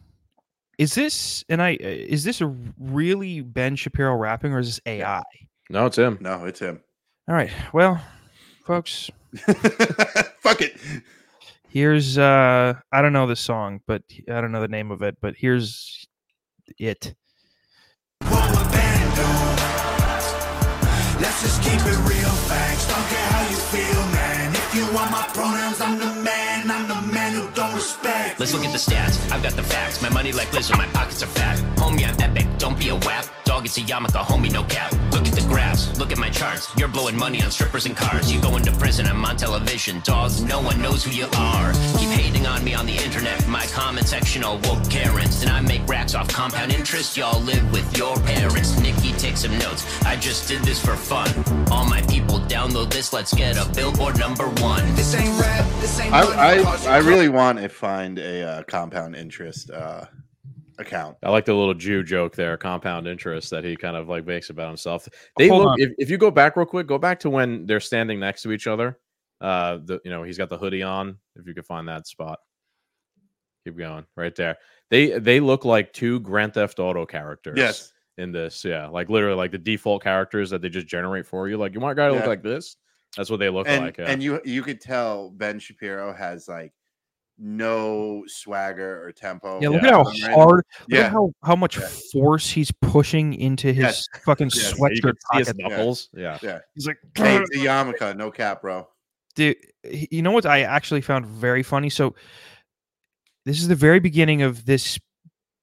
Is 0.78 0.94
this 0.94 1.44
and 1.50 1.62
I 1.62 1.72
is 1.80 2.24
this 2.24 2.42
a 2.42 2.56
really 2.78 3.42
Ben 3.42 3.76
Shapiro 3.76 4.16
rapping 4.16 4.54
or 4.54 4.60
is 4.60 4.68
this 4.68 4.82
AI? 4.86 5.24
no, 5.70 5.86
it's 5.88 5.98
him. 5.98 6.18
No, 6.22 6.46
it's 6.46 6.60
him. 6.60 6.82
All 7.28 7.34
right. 7.36 7.50
Well, 7.74 8.00
folks, 8.72 9.12
Fuck 10.40 10.62
it. 10.62 10.78
here's 11.68 12.18
uh 12.18 12.74
I 12.90 13.02
don't 13.02 13.12
know 13.12 13.28
the 13.28 13.36
song, 13.36 13.82
but 13.86 14.02
I 14.30 14.40
don't 14.40 14.54
know 14.54 14.62
the 14.62 14.70
name 14.70 14.92
of 14.92 15.02
it, 15.02 15.18
but 15.20 15.36
here's 15.36 16.08
it. 16.80 17.14
Let's 21.20 21.42
just 21.44 21.62
keep 21.64 21.82
it 21.82 21.98
real 22.08 22.34
facts. 22.48 22.88
Don't 22.88 23.08
care 23.12 23.28
how 23.36 23.50
you 23.50 23.58
feel, 23.76 24.02
man. 24.16 24.56
If 24.56 24.76
you 24.76 24.84
want 24.96 25.12
my 25.12 25.28
pronouns, 25.34 25.82
I'm 25.82 26.00
the 26.00 26.24
man. 26.24 26.72
I'm 26.72 26.88
the 26.88 27.14
man 27.14 27.34
who 27.34 27.52
don't 27.54 27.76
respect. 27.76 28.40
Let's 28.40 28.54
look 28.54 28.64
at 28.64 28.72
the 28.72 28.78
stats. 28.78 29.20
I've 29.34 29.44
got 29.44 29.54
the 29.54 29.64
facts. 29.64 30.02
My 30.02 30.10
money 30.10 30.32
like 30.32 30.48
Lizzo, 30.52 30.78
my 30.78 30.88
pockets 30.88 31.22
are 31.22 31.28
fat. 31.28 31.58
Homie, 31.76 32.08
I'm 32.08 32.18
epic. 32.22 32.48
Don't 32.58 32.80
be 32.80 32.88
a 32.88 32.96
wap. 32.96 33.26
Dog, 33.62 33.68
it's 33.68 33.78
a 33.78 33.82
yarmulke. 33.82 34.24
Homie, 34.24 34.52
no 34.52 34.64
cap. 34.64 34.92
Look 35.12 35.28
at 35.28 35.34
the 35.34 35.46
graphs. 35.48 35.96
Look 36.00 36.12
at 36.12 36.18
my 36.18 36.32
charts. 36.32 36.76
You're 36.78 36.88
blowing 36.88 37.16
money 37.16 37.44
on 37.44 37.52
strippers 37.52 37.86
and 37.86 37.96
cars. 37.96 38.34
You 38.34 38.42
go 38.42 38.58
into 38.58 38.72
prison. 38.72 39.06
I'm 39.06 39.24
on 39.24 39.38
television. 39.38 40.02
Dog, 40.04 40.32
no 40.48 40.60
one 40.60 40.82
knows 40.82 41.04
who 41.04 41.12
you 41.12 41.28
are. 41.38 41.72
Keep 42.00 42.10
hating 42.10 42.48
on 42.48 42.64
me 42.64 42.74
on 42.74 42.88
the 42.88 42.96
internet. 42.96 43.48
My 43.48 43.64
comment 43.68 44.08
section 44.08 44.44
all 44.44 44.58
woke 44.64 44.90
Karens. 44.90 45.44
And 45.44 45.52
I 45.52 45.62
make 45.62 45.88
racks 45.88 46.16
off 46.16 46.28
compound 46.30 46.74
interest. 46.74 47.16
Y'all 47.18 47.40
live 47.42 47.72
with 47.72 47.96
your 47.96 48.16
parents. 48.22 48.80
Nikki, 48.80 49.12
take 49.14 49.38
some 49.38 49.56
notes. 49.60 49.86
I 50.06 50.16
just 50.16 50.48
did 50.48 50.64
this 50.64 50.84
for 50.84 50.96
fun. 50.96 51.30
All 51.70 51.86
my 51.86 52.02
people 52.04 52.40
download 52.40 52.92
this. 52.92 53.14
Let's 53.14 53.34
get 53.34 53.58
a 53.58 53.70
billboard 53.74 54.18
number 54.18 54.50
one. 54.62 54.84
This 54.96 55.14
ain't 55.14 55.40
rap. 55.40 55.66
This 55.82 56.00
ain't 56.00 56.14
I 56.14 56.64
I, 56.64 56.96
I 56.96 56.98
really 56.98 57.30
want 57.30 57.60
to 57.60 57.70
find 57.70 58.18
a 58.18 58.44
uh, 58.44 58.64
compound 58.64 59.16
interest 59.16 59.70
uh, 59.70 60.06
account. 60.82 61.18
I 61.24 61.30
like 61.30 61.46
the 61.46 61.54
little 61.54 61.74
Jew 61.74 62.04
joke 62.04 62.36
there, 62.36 62.58
compound 62.58 63.08
interest 63.08 63.50
that 63.52 63.64
he 63.64 63.76
kind 63.76 63.96
of 63.96 64.10
like 64.10 64.26
makes 64.26 64.50
about 64.50 64.68
himself. 64.68 65.08
They 65.38 65.48
Hold 65.48 65.62
look 65.64 65.72
on. 65.74 65.82
if, 65.82 65.92
if 65.98 66.10
you 66.10 66.18
go 66.18 66.32
back 66.32 66.56
real 66.58 66.66
quick, 66.66 66.88
go 66.88 66.98
back 66.98 67.20
to 67.22 67.30
when 67.30 67.66
they're 67.66 67.80
standing 67.80 68.20
next 68.20 68.42
to 68.44 68.52
each 68.52 68.68
other. 68.68 68.98
Uh 69.40 69.80
the 69.84 70.00
you 70.06 70.12
know, 70.12 70.24
he's 70.24 70.38
got 70.38 70.50
the 70.50 70.58
hoodie 70.58 70.84
on, 70.84 71.18
if 71.36 71.48
you 71.48 71.54
could 71.54 71.66
find 71.66 71.88
that 71.88 72.08
spot. 72.08 72.40
Keep 73.66 73.78
going, 73.78 74.06
right 74.16 74.36
there. 74.36 74.58
They 74.90 75.20
they 75.20 75.40
look 75.40 75.66
like 75.66 75.94
two 75.94 76.20
Grand 76.22 76.54
Theft 76.54 76.80
Auto 76.80 77.06
characters 77.06 77.58
Yes. 77.58 77.94
in 78.18 78.32
this. 78.32 78.66
Yeah, 78.66 78.88
like 78.88 79.10
literally 79.10 79.36
like 79.36 79.52
the 79.52 79.58
default 79.58 80.04
characters 80.04 80.50
that 80.50 80.62
they 80.62 80.70
just 80.70 80.88
generate 80.88 81.26
for 81.28 81.48
you. 81.48 81.58
Like 81.58 81.74
you 81.74 81.80
want 81.80 81.92
a 81.92 81.96
guy 81.96 82.08
to 82.08 82.14
look 82.16 82.26
like 82.28 82.44
this? 82.44 82.76
That's 83.16 83.30
what 83.30 83.40
they 83.40 83.50
look 83.50 83.68
and 83.68 83.86
like. 83.86 83.98
Yeah. 83.98 84.06
and 84.06 84.22
you 84.24 84.42
you 84.46 84.64
could 84.64 84.82
tell 84.82 85.30
Ben 85.30 85.60
Shapiro 85.60 86.14
has 86.14 86.48
like 86.48 86.72
no 87.44 88.24
swagger 88.28 89.04
or 89.04 89.12
tempo. 89.12 89.60
Yeah, 89.60 89.70
look 89.70 89.82
Yeah. 89.82 89.88
at 89.88 89.94
how 89.94 90.04
hard 90.36 90.56
look 90.58 90.66
Yeah. 90.90 91.00
at 91.08 91.12
how, 91.12 91.32
how 91.44 91.56
much 91.56 91.78
Yeah. 91.80 91.88
force 92.14 92.50
he's 92.50 92.72
pushing 92.82 93.34
into 93.34 93.68
his 93.74 93.78
Yes. 93.84 94.08
fucking 94.24 94.52
Yes. 94.54 94.72
Yeah, 94.72 94.78
sweatshirt 94.78 95.16
can 95.32 95.40
his 95.40 95.48
pocket. 95.48 95.58
knuckles. 95.58 96.10
Yeah. 96.14 96.38
yeah, 96.44 96.60
He's 96.76 96.86
like 96.86 96.98
Hey, 97.18 97.38
it's 97.38 97.50
a 97.56 97.60
yarmulke, 97.60 98.16
no 98.16 98.30
cap, 98.30 98.62
bro. 98.62 98.88
Dude, 99.36 99.56
you 99.84 100.22
know 100.22 100.32
what 100.32 100.46
I 100.46 100.62
actually 100.62 101.02
found 101.02 101.26
very 101.26 101.64
funny? 101.64 101.90
So 101.90 102.16
this 103.46 103.60
is 103.60 103.68
the 103.68 103.76
very 103.76 104.00
beginning 104.00 104.44
of 104.44 104.66
this 104.66 105.00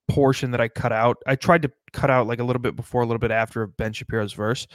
portion 0.08 0.50
that 0.50 0.60
I 0.60 0.66
cut 0.68 0.90
out. 0.90 1.18
I 1.26 1.36
tried 1.36 1.62
to 1.62 1.70
cut 1.92 2.10
out 2.10 2.26
like 2.26 2.40
a 2.40 2.44
little 2.44 2.62
bit 2.62 2.74
before, 2.74 3.02
a 3.02 3.06
little 3.06 3.20
bit 3.20 3.30
after 3.30 3.62
of 3.62 3.76
Ben 3.76 3.92
Shapiro's 3.92 4.32
verse. 4.32 4.66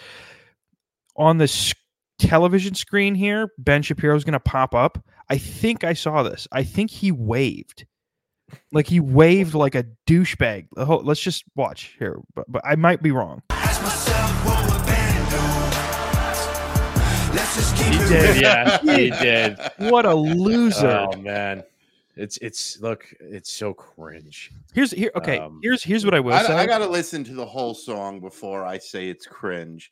On 1.17 1.37
the 1.37 1.43
s- 1.45 1.73
television 2.19 2.75
screen 2.75 3.13
here, 3.15 3.49
Ben 3.57 3.81
Shapiro's 3.81 4.23
going 4.23 4.33
to 4.33 4.39
pop 4.39 4.73
up. 4.73 5.03
I 5.29 5.37
think 5.37 5.83
I 5.83 5.93
saw 5.93 6.23
this. 6.23 6.47
I 6.51 6.63
think 6.63 6.91
he 6.91 7.11
waved. 7.11 7.85
Like 8.71 8.87
he 8.87 8.99
waved 8.99 9.53
like 9.55 9.75
a 9.75 9.85
douchebag. 10.07 10.67
The 10.75 10.85
Let's 10.85 11.21
just 11.21 11.43
watch 11.55 11.95
here, 11.97 12.19
but, 12.35 12.45
but 12.51 12.61
I 12.65 12.75
might 12.75 13.01
be 13.01 13.11
wrong. 13.11 13.41
Ask 13.49 13.81
myself 13.81 14.45
what 14.45 14.71
would 14.71 14.85
Ben 14.85 15.29
do? 15.29 15.37
Let's 17.35 17.55
just 17.55 17.75
keep 17.75 17.85
He 17.87 17.99
it 17.99 18.07
did, 18.09 18.41
yeah. 18.41 18.77
He 18.95 19.09
did. 19.09 19.57
What 19.91 20.05
a 20.05 20.13
loser! 20.13 21.07
Oh 21.11 21.17
man. 21.17 21.63
It's 22.15 22.37
it's 22.37 22.79
look, 22.79 23.11
it's 23.19 23.51
so 23.51 23.73
cringe. 23.73 24.51
Here's 24.75 24.91
here. 24.91 25.09
Okay, 25.15 25.39
Um, 25.39 25.59
here's 25.63 25.81
here's 25.81 26.05
what 26.05 26.13
I 26.13 26.19
will 26.19 26.33
I, 26.33 26.43
say. 26.43 26.53
I 26.53 26.67
got 26.67 26.77
to 26.79 26.87
listen 26.87 27.23
to 27.23 27.33
the 27.33 27.45
whole 27.45 27.73
song 27.73 28.19
before 28.19 28.65
I 28.65 28.77
say 28.77 29.09
it's 29.09 29.25
cringe. 29.25 29.91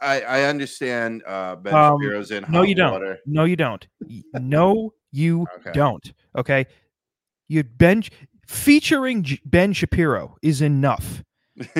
I, 0.00 0.20
I 0.22 0.42
understand 0.44 1.22
uh, 1.26 1.56
Ben 1.56 1.74
Um, 1.74 2.00
Shapiro's 2.00 2.30
in 2.30 2.44
No, 2.48 2.62
you 2.62 2.74
don't. 2.74 2.92
water. 2.92 3.18
No, 3.26 3.44
you 3.44 3.56
don't. 3.56 3.86
No, 4.34 4.94
you 5.12 5.46
Okay. 5.58 5.72
don't. 5.72 6.12
Okay. 6.36 6.66
You 7.48 7.64
Ben 7.64 8.02
featuring 8.48 9.22
J- 9.24 9.40
Ben 9.44 9.72
Shapiro 9.72 10.36
is 10.42 10.62
enough. 10.62 11.22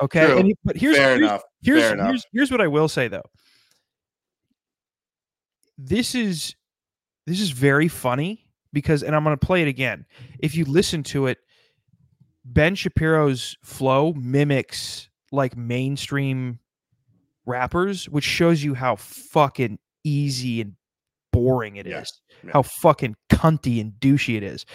Okay. 0.00 0.38
And 0.38 0.46
he- 0.48 0.56
but 0.64 0.76
here's 0.76 0.96
Fair 0.96 1.10
here's, 1.16 1.20
enough. 1.22 1.42
Here's, 1.62 1.82
Fair 1.82 1.92
enough. 1.94 2.06
here's 2.08 2.24
here's 2.32 2.50
what 2.50 2.60
I 2.60 2.68
will 2.68 2.88
say 2.88 3.08
though. 3.08 3.22
This 5.78 6.14
is 6.14 6.54
this 7.26 7.40
is 7.40 7.50
very 7.50 7.88
funny 7.88 8.46
because 8.72 9.02
and 9.02 9.14
I'm 9.16 9.24
going 9.24 9.36
to 9.36 9.46
play 9.46 9.62
it 9.62 9.68
again. 9.68 10.06
If 10.38 10.54
you 10.54 10.64
listen 10.64 11.02
to 11.04 11.26
it, 11.26 11.38
Ben 12.44 12.74
Shapiro's 12.74 13.56
flow 13.64 14.12
mimics 14.14 15.08
like 15.30 15.56
mainstream 15.56 16.58
rappers, 17.46 18.08
which 18.08 18.24
shows 18.24 18.62
you 18.62 18.74
how 18.74 18.96
fucking 18.96 19.78
easy 20.04 20.60
and 20.60 20.74
boring 21.32 21.76
it 21.76 21.86
is. 21.86 22.20
How 22.52 22.62
fucking 22.62 23.16
cunty 23.30 23.80
and 23.80 23.92
douchey 24.00 24.36
it 24.36 24.42
is. 24.42 24.66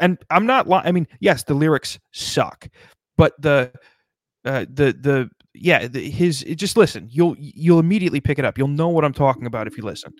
And 0.00 0.18
I'm 0.30 0.46
not 0.46 0.68
lying. 0.68 0.86
I 0.86 0.92
mean, 0.92 1.06
yes, 1.20 1.44
the 1.44 1.54
lyrics 1.54 1.98
suck, 2.12 2.68
but 3.16 3.32
the 3.40 3.72
uh, 4.44 4.66
the 4.68 4.92
the 4.92 5.30
yeah, 5.54 5.86
the, 5.86 6.10
his 6.10 6.40
just 6.56 6.76
listen. 6.76 7.08
You'll 7.10 7.36
you'll 7.38 7.78
immediately 7.78 8.20
pick 8.20 8.38
it 8.38 8.44
up. 8.44 8.58
You'll 8.58 8.68
know 8.68 8.88
what 8.88 9.04
I'm 9.04 9.14
talking 9.14 9.46
about 9.46 9.66
if 9.66 9.76
you 9.76 9.84
listen. 9.84 10.12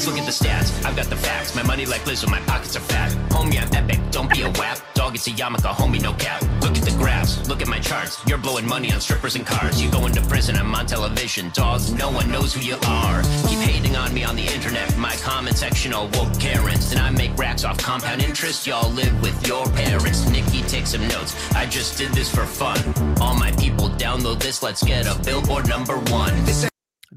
Let's 0.00 0.08
look 0.08 0.18
at 0.18 0.24
the 0.24 0.32
stats. 0.32 0.82
I've 0.82 0.96
got 0.96 1.08
the 1.10 1.16
facts. 1.16 1.54
My 1.54 1.62
money 1.62 1.84
like 1.84 2.00
Lizzo, 2.06 2.26
my 2.30 2.40
pockets 2.46 2.74
are 2.74 2.80
fat. 2.80 3.12
Homie, 3.28 3.60
I'm 3.60 3.68
epic. 3.74 4.00
Don't 4.10 4.30
be 4.30 4.40
a 4.40 4.50
wap. 4.52 4.78
Dog, 4.94 5.14
it's 5.14 5.26
a 5.26 5.30
yarmulke. 5.30 5.70
Homie, 5.74 6.00
no 6.00 6.14
cap. 6.14 6.40
Look 6.62 6.74
at 6.78 6.84
the 6.84 6.92
graphs. 6.92 7.46
Look 7.50 7.60
at 7.60 7.68
my 7.68 7.80
charts. 7.80 8.26
You're 8.26 8.38
blowing 8.38 8.66
money 8.66 8.90
on 8.94 9.02
strippers 9.02 9.36
and 9.36 9.44
cars. 9.44 9.82
You 9.82 9.90
go 9.90 10.06
into 10.06 10.22
prison. 10.22 10.56
I'm 10.56 10.74
on 10.74 10.86
television. 10.86 11.50
Dog, 11.52 11.82
no 11.98 12.10
one 12.10 12.32
knows 12.32 12.54
who 12.54 12.62
you 12.62 12.76
are. 12.88 13.20
Keep 13.46 13.58
hating 13.58 13.94
on 13.94 14.14
me 14.14 14.24
on 14.24 14.36
the 14.36 14.46
internet. 14.46 14.96
My 14.96 15.14
comment 15.16 15.58
section 15.58 15.92
all 15.92 16.08
woke 16.14 16.32
Karens. 16.40 16.92
And 16.92 17.00
I 17.00 17.10
make 17.10 17.36
racks 17.36 17.64
off 17.64 17.76
compound 17.76 18.22
interest. 18.22 18.66
Y'all 18.66 18.90
live 18.92 19.20
with 19.20 19.46
your 19.46 19.66
parents. 19.72 20.26
Nikki, 20.30 20.62
take 20.62 20.86
some 20.86 21.06
notes. 21.08 21.36
I 21.52 21.66
just 21.66 21.98
did 21.98 22.10
this 22.12 22.34
for 22.34 22.46
fun. 22.46 22.78
All 23.20 23.34
my 23.34 23.52
people 23.52 23.90
download 23.90 24.40
this. 24.40 24.62
Let's 24.62 24.82
get 24.82 25.04
a 25.06 25.22
billboard 25.22 25.68
number 25.68 25.98
one. 26.08 26.34
This 26.46 26.70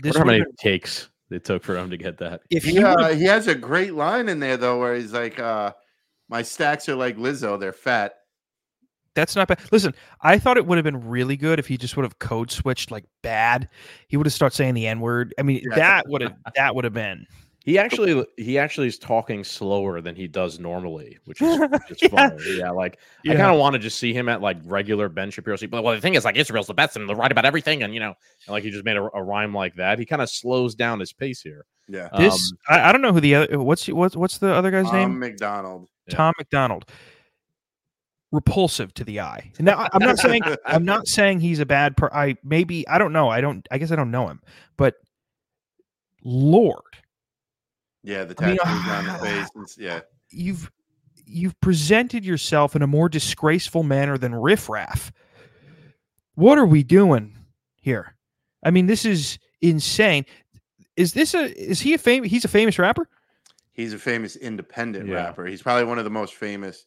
Wonder 0.04 0.20
how 0.20 0.26
many 0.26 0.44
takes 0.60 1.08
it 1.34 1.44
took 1.44 1.64
for 1.64 1.76
him 1.78 1.90
to 1.90 1.98
get 1.98 2.18
that. 2.20 2.42
if 2.50 2.64
he 2.64 2.74
He, 2.74 2.84
would've- 2.84 3.18
he 3.18 3.24
has 3.26 3.48
a 3.48 3.56
great 3.56 3.94
line 3.94 4.30
in 4.30 4.40
there 4.40 4.58
though, 4.58 4.80
where 4.80 4.96
he's 4.96 5.14
like, 5.14 5.40
uh, 5.40 5.74
"My 6.30 6.42
stacks 6.42 6.88
are 6.90 6.96
like 6.96 7.18
Lizzo; 7.18 7.60
they're 7.60 7.74
fat." 7.74 8.16
that's 9.16 9.36
not 9.36 9.48
bad. 9.48 9.60
Listen, 9.72 9.94
I 10.22 10.40
thought 10.40 10.58
it 10.58 10.66
would 10.66 10.80
have 10.80 10.84
been 10.84 11.08
really 11.08 11.38
good 11.38 11.60
if 11.60 11.68
he 11.68 11.78
just 11.78 11.96
would 11.96 12.02
have 12.04 12.18
code 12.18 12.50
switched 12.50 12.90
like 12.90 13.06
bad. 13.22 13.70
He 14.08 14.18
would 14.18 14.26
have 14.26 14.34
started 14.34 14.56
saying 14.56 14.74
the 14.74 14.88
N 14.88 15.02
word. 15.02 15.36
I 15.38 15.44
mean, 15.44 15.62
Yeah. 15.70 15.76
that 15.76 16.06
would 16.10 16.22
have 16.22 16.34
that 16.56 16.74
would 16.74 16.84
have 16.84 16.94
been. 16.96 17.28
He 17.66 17.78
actually 17.78 18.26
he 18.36 18.58
actually 18.58 18.88
is 18.88 18.98
talking 18.98 19.44
slower 19.44 20.02
than 20.02 20.16
he 20.16 20.28
does 20.28 20.60
normally, 20.60 21.18
which 21.24 21.42
is, 21.42 21.58
which 21.90 22.04
is 22.04 22.10
Yeah. 22.12 22.30
funny. 22.30 22.58
Yeah, 22.58 22.72
like 22.72 23.00
I 23.26 23.36
kind 23.36 23.52
of 23.54 23.58
want 23.58 23.74
to 23.74 23.80
just 23.80 23.98
see 24.00 24.14
him 24.14 24.28
at 24.28 24.42
like 24.42 24.58
regular 24.66 25.08
Ben 25.08 25.32
Shapiro. 25.32 25.56
But 25.70 25.82
well, 25.84 25.96
the 25.96 26.02
thing 26.02 26.16
is, 26.16 26.26
like 26.26 26.36
Israel's 26.36 26.68
the 26.68 26.74
best 26.74 26.98
and 26.98 27.08
they're 27.08 27.16
right 27.16 27.32
about 27.32 27.46
everything, 27.46 27.82
and 27.84 27.94
you 27.94 28.02
know, 28.02 28.14
and, 28.48 28.52
like 28.54 28.64
he 28.64 28.70
just 28.72 28.84
made 28.84 28.98
a, 28.98 29.10
a 29.14 29.24
rhyme 29.24 29.54
like 29.54 29.76
that. 29.76 29.98
He 29.98 30.06
kind 30.06 30.22
of 30.22 30.30
slows 30.30 30.76
down 30.76 31.00
his 31.00 31.14
pace 31.14 31.42
here. 31.42 31.66
Yeah, 31.88 32.10
This 32.18 32.34
Um, 32.34 32.76
I, 32.78 32.90
I 32.90 32.92
don't 32.92 33.02
know 33.02 33.14
who 33.14 33.20
the 33.22 33.36
other 33.36 33.60
what's 33.62 33.88
what's 33.88 34.16
what's 34.16 34.38
the 34.40 34.54
other 34.54 34.70
guy's 34.70 34.86
name? 34.86 34.92
Tom 34.92 35.12
name? 35.12 35.20
MacDonald. 35.20 35.88
Yeah. 36.08 36.16
Tom 36.16 36.34
MacDonald. 36.38 36.86
Repulsive 38.32 38.94
to 38.96 39.04
the 39.04 39.20
eye. 39.22 39.52
Now 39.60 39.78
I- 39.78 39.90
I'm 39.94 40.00
not 40.02 40.18
saying 40.18 40.42
I'm 40.66 40.84
not 40.86 41.08
saying 41.08 41.40
he's 41.40 41.60
a 41.60 41.66
bad 41.66 41.96
per 41.96 42.10
I 42.12 42.36
maybe 42.44 42.86
I 42.88 42.98
don't 42.98 43.14
know. 43.14 43.30
I 43.30 43.42
don't 43.42 43.66
I 43.72 43.78
guess 43.78 43.92
I 43.92 43.96
don't 43.96 44.12
know 44.12 44.28
him. 44.28 44.42
But 44.76 44.96
Lord, 46.24 46.82
Yeah, 48.04 48.24
the 48.26 48.36
I 48.44 48.48
mean, 48.48 48.58
tattoos 48.58 48.90
on 48.92 49.06
the 49.06 49.14
face. 49.26 49.50
and 49.56 49.68
yeah, 49.78 50.00
you've 50.30 50.72
you've 51.26 51.60
presented 51.62 52.26
yourself 52.26 52.76
in 52.76 52.82
a 52.82 52.88
more 52.88 53.08
disgraceful 53.10 53.84
manner 53.84 54.18
than 54.18 54.36
riffraff. 54.36 55.12
What 56.36 56.58
are 56.58 56.66
we 56.66 56.84
doing 56.84 57.36
here? 57.76 58.16
I 58.64 58.72
mean, 58.72 58.88
this 58.88 59.06
is 59.06 59.38
insane. 59.62 60.26
Is 60.96 61.14
this 61.14 61.34
a 61.34 61.44
is 61.60 61.80
he 61.82 61.94
a 61.94 61.98
famous 61.98 62.30
he's 62.30 62.46
a 62.46 62.50
famous 62.50 62.78
rapper? 62.80 63.08
he's 63.76 63.94
a 63.94 63.98
famous 64.00 64.36
independent 64.36 65.08
Yeah. 65.10 65.16
rapper. 65.16 65.46
He's 65.48 65.64
probably 65.64 65.86
one 65.86 65.98
of 65.98 66.04
the 66.04 66.12
most 66.12 66.36
famous. 66.36 66.86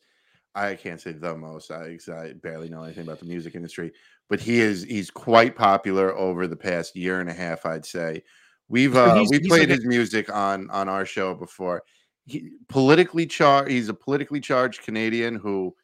I 0.55 0.75
can't 0.77 1.01
say 1.01 1.13
the 1.13 1.37
most. 1.37 1.71
I, 1.73 1.97
'cause 1.97 2.09
I 2.09 2.33
barely 2.35 2.69
know 2.69 2.85
anything 2.85 3.03
about 3.03 3.19
the 3.19 3.27
music 3.27 3.55
industry, 3.57 3.93
but 4.29 4.39
he 4.41 4.61
is. 4.61 4.85
He's 4.85 5.11
quite 5.11 5.57
popular 5.57 6.15
over 6.17 6.47
the 6.47 6.57
past 6.57 6.95
year 6.97 7.21
and 7.21 7.29
a 7.29 7.33
half. 7.35 7.67
I'd 7.67 7.85
say 7.85 8.23
we've 8.69 8.97
uh, 8.97 9.15
he's- 9.17 9.29
we 9.31 9.39
he's 9.39 9.49
played 9.49 9.69
like 9.69 9.69
a- 9.71 9.75
his 9.83 9.85
music 9.87 10.33
on 10.35 10.71
on 10.71 10.89
our 10.89 11.05
show 11.07 11.35
before. 11.35 11.83
He 12.25 12.51
politically 12.69 13.27
charged. 13.27 13.71
He's 13.71 13.89
a 13.89 13.95
politically 13.95 14.41
charged 14.41 14.83
Canadian 14.83 15.37
who, 15.37 15.75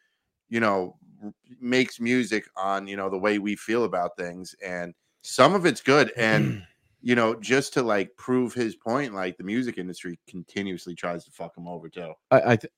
you 0.48 0.58
know, 0.60 0.96
r- 1.22 1.32
makes 1.60 2.00
music 2.00 2.48
on 2.56 2.86
you 2.88 2.96
know 2.96 3.08
the 3.08 3.18
way 3.18 3.38
we 3.38 3.54
feel 3.56 3.84
about 3.84 4.16
things, 4.16 4.54
and 4.64 4.92
some 5.22 5.54
of 5.54 5.66
it's 5.66 5.80
good. 5.80 6.12
And 6.16 6.62
you 7.00 7.14
know, 7.14 7.34
just 7.36 7.72
to 7.74 7.82
like 7.82 8.16
prove 8.16 8.54
his 8.54 8.74
point, 8.76 9.14
like 9.14 9.36
the 9.36 9.44
music 9.44 9.78
industry 9.78 10.18
continuously 10.28 10.94
tries 10.94 11.24
to 11.24 11.30
fuck 11.30 11.56
him 11.56 11.68
over 11.68 11.88
too. 11.88 12.12
I 12.30 12.52
I, 12.52 12.56
th- 12.56 12.72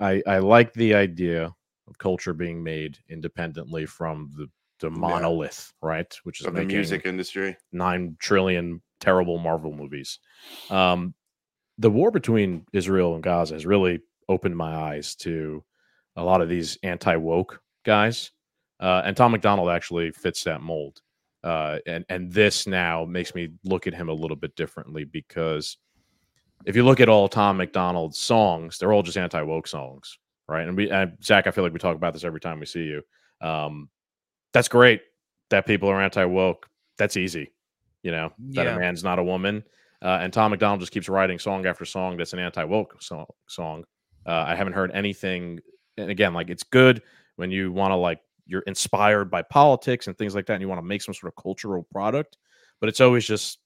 I 0.00 0.22
I 0.26 0.38
like 0.38 0.72
the 0.74 0.94
idea 0.94 1.54
of 1.88 1.98
culture 1.98 2.32
being 2.34 2.62
made 2.62 2.98
independently 3.08 3.86
from 3.86 4.30
the 4.36 4.48
the 4.80 4.90
Yeah. 4.90 4.98
monolith, 4.98 5.72
right? 5.80 6.14
Which 6.24 6.40
is 6.40 6.46
the 6.46 6.64
music 6.64 7.06
industry. 7.06 7.56
nine 7.72 8.16
trillion 8.20 8.82
terrible 9.02 9.38
Marvel 9.38 9.72
movies. 9.72 10.18
Um, 10.70 11.14
the 11.78 11.90
war 11.90 12.10
between 12.10 12.64
Israel 12.72 13.14
and 13.14 13.22
Gaza 13.22 13.54
has 13.54 13.66
really 13.66 14.00
opened 14.28 14.56
my 14.56 14.74
eyes 14.74 15.14
to 15.16 15.62
a 16.16 16.24
lot 16.24 16.40
of 16.40 16.48
these 16.48 16.78
anti 16.82 17.16
woke 17.16 17.60
guys, 17.84 18.30
uh, 18.80 19.02
and 19.04 19.16
Tom 19.16 19.32
MacDonald 19.32 19.68
actually 19.68 20.12
fits 20.12 20.44
that 20.44 20.62
mold. 20.62 21.02
Uh, 21.44 21.78
and 21.86 22.04
and 22.08 22.32
this 22.32 22.66
now 22.68 23.04
makes 23.04 23.34
me 23.34 23.50
look 23.64 23.86
at 23.86 23.94
him 23.94 24.08
a 24.08 24.12
little 24.14 24.36
bit 24.36 24.54
differently 24.54 25.04
because 25.04 25.76
if 26.64 26.76
you 26.76 26.84
look 26.84 27.00
at 27.00 27.08
all 27.08 27.28
Tom 27.28 27.56
MacDonald's 27.56 28.18
songs, 28.18 28.78
they're 28.78 28.92
all 28.92 29.02
just 29.02 29.18
anti 29.18 29.42
woke 29.42 29.66
songs, 29.66 30.18
right? 30.48 30.66
And 30.68 30.76
we, 30.76 30.90
and 30.90 31.16
Zach, 31.22 31.46
I 31.46 31.50
feel 31.50 31.64
like 31.64 31.72
we 31.72 31.78
talk 31.78 31.96
about 31.96 32.14
this 32.14 32.24
every 32.24 32.40
time 32.40 32.60
we 32.60 32.66
see 32.66 32.84
you. 32.84 33.02
Um, 33.40 33.88
that's 34.52 34.68
great 34.68 35.02
that 35.50 35.66
people 35.66 35.88
are 35.88 36.00
anti 36.00 36.24
woke. 36.24 36.68
That's 36.98 37.16
easy, 37.16 37.52
you 38.02 38.10
know, 38.10 38.32
that 38.50 38.66
Yeah. 38.66 38.76
a 38.76 38.78
man's 38.78 39.04
not 39.04 39.18
a 39.18 39.24
woman. 39.24 39.62
Uh, 40.02 40.18
and 40.20 40.32
Tom 40.32 40.50
MacDonald 40.50 40.80
just 40.80 40.92
keeps 40.92 41.08
writing 41.08 41.38
song 41.38 41.64
after 41.66 41.84
song 41.84 42.16
that's 42.16 42.32
an 42.32 42.38
anti 42.40 42.64
woke 42.64 43.00
song. 43.02 43.26
song. 43.46 43.84
Uh, 44.26 44.44
I 44.48 44.54
haven't 44.56 44.72
heard 44.72 44.90
anything. 44.92 45.60
And 45.96 46.10
again, 46.10 46.34
like 46.34 46.50
it's 46.50 46.64
good 46.64 47.02
when 47.36 47.50
you 47.50 47.70
want 47.72 47.92
to 47.92 47.96
like 47.96 48.20
you're 48.46 48.62
inspired 48.62 49.30
by 49.30 49.42
politics 49.42 50.08
and 50.08 50.18
things 50.18 50.34
like 50.34 50.46
that, 50.46 50.54
and 50.54 50.62
you 50.62 50.68
want 50.68 50.80
to 50.80 50.86
make 50.86 51.02
some 51.02 51.14
sort 51.14 51.32
of 51.36 51.40
cultural 51.42 51.86
product. 51.92 52.36
But 52.80 52.88
it's 52.88 53.00
always 53.00 53.24
just 53.24 53.58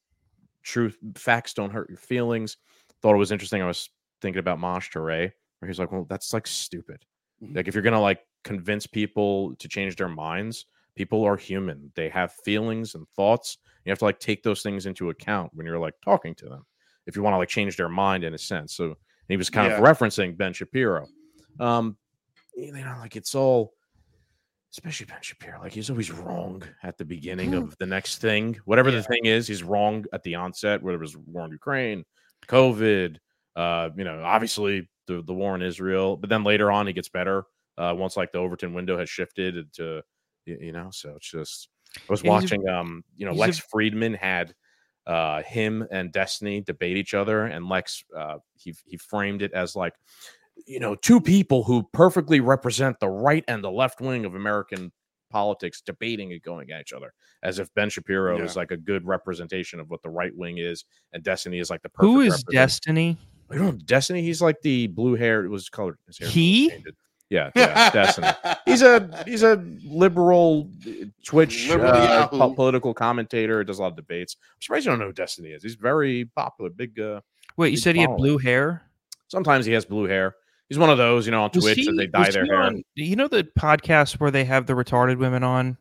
truth. 0.62 0.98
Facts 1.14 1.54
don't 1.54 1.70
hurt 1.72 1.88
your 1.88 1.98
feelings. 1.98 2.58
Thought 3.00 3.14
it 3.14 3.18
was 3.18 3.32
interesting. 3.32 3.62
I 3.62 3.66
was 3.66 3.88
thinking 4.20 4.40
about 4.40 4.58
Mosh 4.58 4.90
Toure, 4.90 5.32
where 5.60 5.66
he's 5.68 5.78
like, 5.78 5.92
"Well, 5.92 6.04
that's 6.08 6.32
like 6.34 6.46
stupid. 6.46 7.04
Mhm. 7.42 7.56
Like 7.56 7.68
if 7.68 7.74
you're 7.74 7.82
gonna 7.82 8.00
like 8.00 8.20
convince 8.44 8.86
people 8.86 9.54
to 9.56 9.68
change 9.68 9.96
their 9.96 10.08
minds, 10.08 10.66
people 10.94 11.24
are 11.24 11.36
human. 11.36 11.92
They 11.94 12.08
have 12.10 12.32
feelings 12.44 12.94
and 12.94 13.06
thoughts. 13.16 13.58
You 13.86 13.92
have 13.92 14.00
to 14.00 14.04
like 14.04 14.18
take 14.18 14.42
those 14.42 14.62
things 14.62 14.86
into 14.86 15.10
account 15.10 15.52
when 15.54 15.64
you're 15.64 15.78
like 15.78 15.94
talking 16.04 16.34
to 16.36 16.46
them. 16.46 16.66
If 17.06 17.14
you 17.14 17.22
want 17.22 17.34
to 17.34 17.38
like 17.38 17.48
change 17.48 17.76
their 17.76 17.88
mind 17.88 18.24
in 18.24 18.34
a 18.34 18.38
sense. 18.38 18.74
So 18.74 18.96
he 19.28 19.36
was 19.36 19.48
kind 19.48 19.72
of 19.72 19.78
referencing 19.78 20.36
Ben 20.36 20.52
Shapiro. 20.52 21.06
Um, 21.60 21.96
you 22.56 22.72
know, 22.72 22.96
like 22.98 23.14
it's 23.14 23.36
all, 23.36 23.74
especially 24.72 25.06
Ben 25.06 25.18
Shapiro. 25.20 25.60
Like 25.60 25.72
he's 25.72 25.88
always 25.88 26.10
wrong 26.10 26.64
at 26.82 26.98
the 26.98 27.04
beginning 27.04 27.54
of 27.54 27.78
the 27.78 27.86
next 27.86 28.20
thing. 28.20 28.58
Whatever 28.64 28.90
the 28.90 29.04
thing 29.04 29.24
is, 29.24 29.46
he's 29.46 29.62
wrong 29.62 30.04
at 30.12 30.24
the 30.24 30.34
onset. 30.34 30.82
Whether 30.82 30.98
it 30.98 31.02
was 31.02 31.16
war 31.16 31.44
in 31.44 31.52
Ukraine, 31.52 32.04
COVID, 32.48 33.18
uh, 33.54 33.90
you 33.96 34.02
know, 34.02 34.20
obviously 34.24 34.90
the 35.06 35.22
the 35.22 35.32
war 35.32 35.54
in 35.54 35.62
Israel. 35.62 36.16
But 36.16 36.28
then 36.28 36.42
later 36.42 36.72
on, 36.72 36.88
he 36.88 36.92
gets 36.92 37.08
better. 37.08 37.44
Uh, 37.78 37.94
once 37.96 38.16
like 38.16 38.32
the 38.32 38.38
Overton 38.38 38.74
window 38.74 38.98
has 38.98 39.08
shifted 39.08 39.72
to, 39.74 40.02
you 40.44 40.72
know, 40.72 40.88
so 40.90 41.14
it's 41.14 41.30
just. 41.30 41.68
I 41.98 42.00
was 42.08 42.20
And 42.22 42.26
he's 42.42 42.52
a- 42.52 42.56
watching, 42.56 42.68
um, 42.68 43.04
you 43.16 43.26
know, 43.26 43.32
he's 43.32 43.40
a- 43.40 43.44
Lex 43.44 43.62
Fridman 43.74 44.16
had 44.16 44.54
uh 45.06 45.42
him 45.42 45.86
and 45.90 46.10
Destiny 46.12 46.60
debate 46.60 46.96
each 46.96 47.14
other, 47.14 47.44
and 47.44 47.68
Lex 47.68 48.02
uh 48.16 48.38
he 48.56 48.74
he 48.84 48.96
framed 48.96 49.42
it 49.42 49.52
as 49.52 49.76
like, 49.76 49.94
you 50.66 50.80
know, 50.80 50.94
two 50.96 51.20
people 51.20 51.62
who 51.64 51.88
perfectly 51.92 52.40
represent 52.40 52.98
the 53.00 53.08
right 53.08 53.44
and 53.46 53.62
the 53.62 53.70
left 53.70 54.00
wing 54.00 54.24
of 54.24 54.34
American 54.34 54.90
politics 55.30 55.80
debating 55.80 56.32
and 56.32 56.42
going 56.42 56.70
at 56.70 56.80
each 56.80 56.92
other, 56.92 57.12
as 57.42 57.58
if 57.58 57.72
Ben 57.74 57.90
Shapiro 57.90 58.42
is 58.42 58.56
like 58.56 58.70
a 58.70 58.76
good 58.76 59.04
representation 59.06 59.80
of 59.80 59.90
what 59.90 60.02
the 60.02 60.08
right 60.10 60.34
wing 60.34 60.58
is, 60.58 60.84
and 61.12 61.22
Destiny 61.22 61.58
is 61.58 61.68
like 61.70 61.82
the 61.82 61.88
perfect 61.88 62.06
Who 62.12 62.20
is 62.22 62.30
represent- 62.32 62.52
Destiny? 62.52 63.16
You 63.52 63.58
know, 63.60 63.72
Destiny. 63.72 64.22
He's 64.22 64.42
like 64.42 64.60
the 64.62 64.88
blue 64.88 65.14
hair. 65.14 65.44
It 65.44 65.48
was 65.50 65.68
colored. 65.68 65.98
His 66.08 66.18
hair 66.18 66.28
He? 66.28 66.72
Yeah, 67.28 67.50
yeah, 67.56 67.90
Destiny. 67.90 68.28
He's 68.66 68.82
a 68.82 69.24
he's 69.26 69.42
a 69.42 69.56
liberal 69.84 70.70
uh, 70.86 70.90
Twitch 71.24 71.68
Liberal 71.68 71.90
uh, 71.92 72.28
po- 72.28 72.54
political 72.54 72.94
commentator. 72.94 73.64
Does 73.64 73.78
a 73.78 73.82
lot 73.82 73.88
of 73.88 73.96
debates. 73.96 74.36
I'm 74.40 74.62
surprised 74.62 74.86
you 74.86 74.92
don't 74.92 75.00
know 75.00 75.06
who 75.06 75.12
Destiny 75.12 75.48
is. 75.50 75.62
He's 75.62 75.74
very 75.74 76.26
popular. 76.36 76.70
Big. 76.70 76.98
uh 77.00 77.20
Wait, 77.56 77.70
you 77.70 77.76
Big 77.76 77.82
said 77.82 77.94
he 77.96 78.02
had 78.02 78.16
blue 78.16 78.38
hair? 78.38 78.82
Sometimes 79.28 79.66
he 79.66 79.72
has 79.72 79.84
blue 79.84 80.04
hair. 80.06 80.36
He's 80.68 80.78
one 80.78 80.90
of 80.90 80.98
those, 80.98 81.26
you 81.26 81.32
know, 81.32 81.42
on 81.44 81.50
Was 81.54 81.64
Twitch 81.64 81.84
that 81.86 81.92
they 81.96 82.06
dye 82.06 82.30
their 82.30 82.44
hair. 82.44 82.62
on- 82.62 82.82
you 82.94 83.16
know 83.16 83.26
the 83.28 83.44
podcast 83.58 84.20
where 84.20 84.30
they 84.30 84.44
have 84.44 84.66
the 84.66 84.74
retarded 84.74 85.18
women 85.18 85.42
on? 85.42 85.76